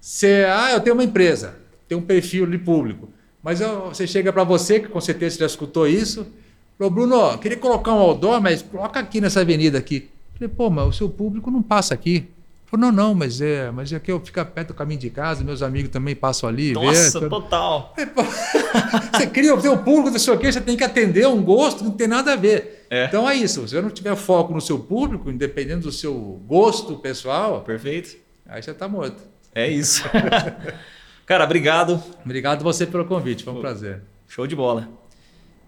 você, 0.00 0.46
ah, 0.48 0.70
eu 0.72 0.80
tenho 0.80 0.94
uma 0.94 1.04
empresa, 1.04 1.56
tenho 1.88 2.00
um 2.00 2.04
perfil 2.04 2.46
de 2.46 2.56
público, 2.56 3.10
mas 3.42 3.60
eu- 3.60 3.86
você 3.88 4.06
chega 4.06 4.32
para 4.32 4.44
você, 4.44 4.80
que 4.80 4.88
com 4.88 5.00
certeza 5.00 5.34
você 5.34 5.40
já 5.40 5.46
escutou 5.46 5.86
isso, 5.86 6.26
falou, 6.78 6.90
Bruno, 6.90 7.36
queria 7.38 7.58
colocar 7.58 7.92
um 7.92 7.98
outdoor, 7.98 8.40
mas 8.40 8.62
coloca 8.62 8.98
aqui 9.00 9.20
nessa 9.20 9.40
avenida 9.40 9.76
aqui. 9.76 10.08
Eu 10.34 10.38
Falei, 10.38 10.54
pô, 10.56 10.70
mas 10.70 10.86
o 10.88 10.92
seu 10.92 11.08
público 11.10 11.50
não 11.50 11.60
passa 11.62 11.92
aqui. 11.92 12.28
Falou, 12.72 12.90
não, 12.90 13.08
não, 13.08 13.14
mas 13.14 13.38
é, 13.42 13.70
mas 13.70 13.92
é 13.92 14.00
que 14.00 14.10
eu 14.10 14.18
fico 14.18 14.42
perto 14.46 14.68
do 14.68 14.74
caminho 14.74 14.98
de 14.98 15.10
casa, 15.10 15.44
meus 15.44 15.60
amigos 15.60 15.90
também 15.90 16.16
passam 16.16 16.48
ali. 16.48 16.72
Nossa, 16.72 17.20
vê, 17.20 17.28
total. 17.28 17.94
você 19.12 19.26
cria 19.26 19.54
o 19.54 19.60
seu 19.60 19.76
público, 19.76 20.10
não 20.10 20.18
sei 20.18 20.32
o 20.32 20.38
quê, 20.38 20.50
você 20.50 20.58
tem 20.58 20.74
que 20.74 20.82
atender 20.82 21.28
um 21.28 21.42
gosto, 21.42 21.84
não 21.84 21.90
tem 21.90 22.08
nada 22.08 22.32
a 22.32 22.36
ver. 22.36 22.86
É. 22.88 23.04
Então 23.04 23.28
é 23.28 23.34
isso. 23.34 23.68
Se 23.68 23.74
você 23.74 23.82
não 23.82 23.90
tiver 23.90 24.16
foco 24.16 24.54
no 24.54 24.60
seu 24.62 24.78
público, 24.78 25.30
independente 25.30 25.82
do 25.82 25.92
seu 25.92 26.14
gosto 26.46 26.96
pessoal, 26.96 27.60
Perfeito. 27.60 28.16
aí 28.46 28.62
você 28.62 28.72
tá 28.72 28.88
morto. 28.88 29.22
É 29.54 29.68
isso. 29.68 30.04
Cara, 31.26 31.44
obrigado. 31.44 32.02
Obrigado 32.24 32.62
você 32.62 32.86
pelo 32.86 33.04
convite, 33.04 33.44
foi 33.44 33.52
um 33.52 33.60
prazer. 33.60 34.00
Show 34.26 34.46
de 34.46 34.56
bola. 34.56 34.88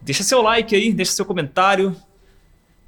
Deixa 0.01 0.23
seu 0.23 0.41
like 0.41 0.75
aí, 0.75 0.91
deixa 0.91 1.13
seu 1.13 1.27
comentário. 1.27 1.95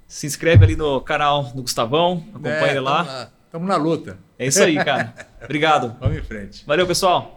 Se 0.09 0.27
inscreve 0.27 0.65
ali 0.65 0.75
no 0.75 1.03
canal 1.03 1.45
do 1.45 1.61
Gustavão, 1.61 2.25
acompanha 2.31 2.57
É, 2.57 2.71
ele 2.71 2.81
lá. 2.81 3.01
Estamos 3.03 3.15
na, 3.15 3.36
tamo 3.57 3.67
na 3.67 3.77
luta. 3.77 4.19
É 4.39 4.47
isso 4.47 4.63
aí, 4.63 4.77
cara. 4.77 5.15
Obrigado. 5.43 5.97
Vamos 5.99 6.19
em 6.19 6.23
frente. 6.23 6.65
Valeu, 6.67 6.87
pessoal. 6.87 7.36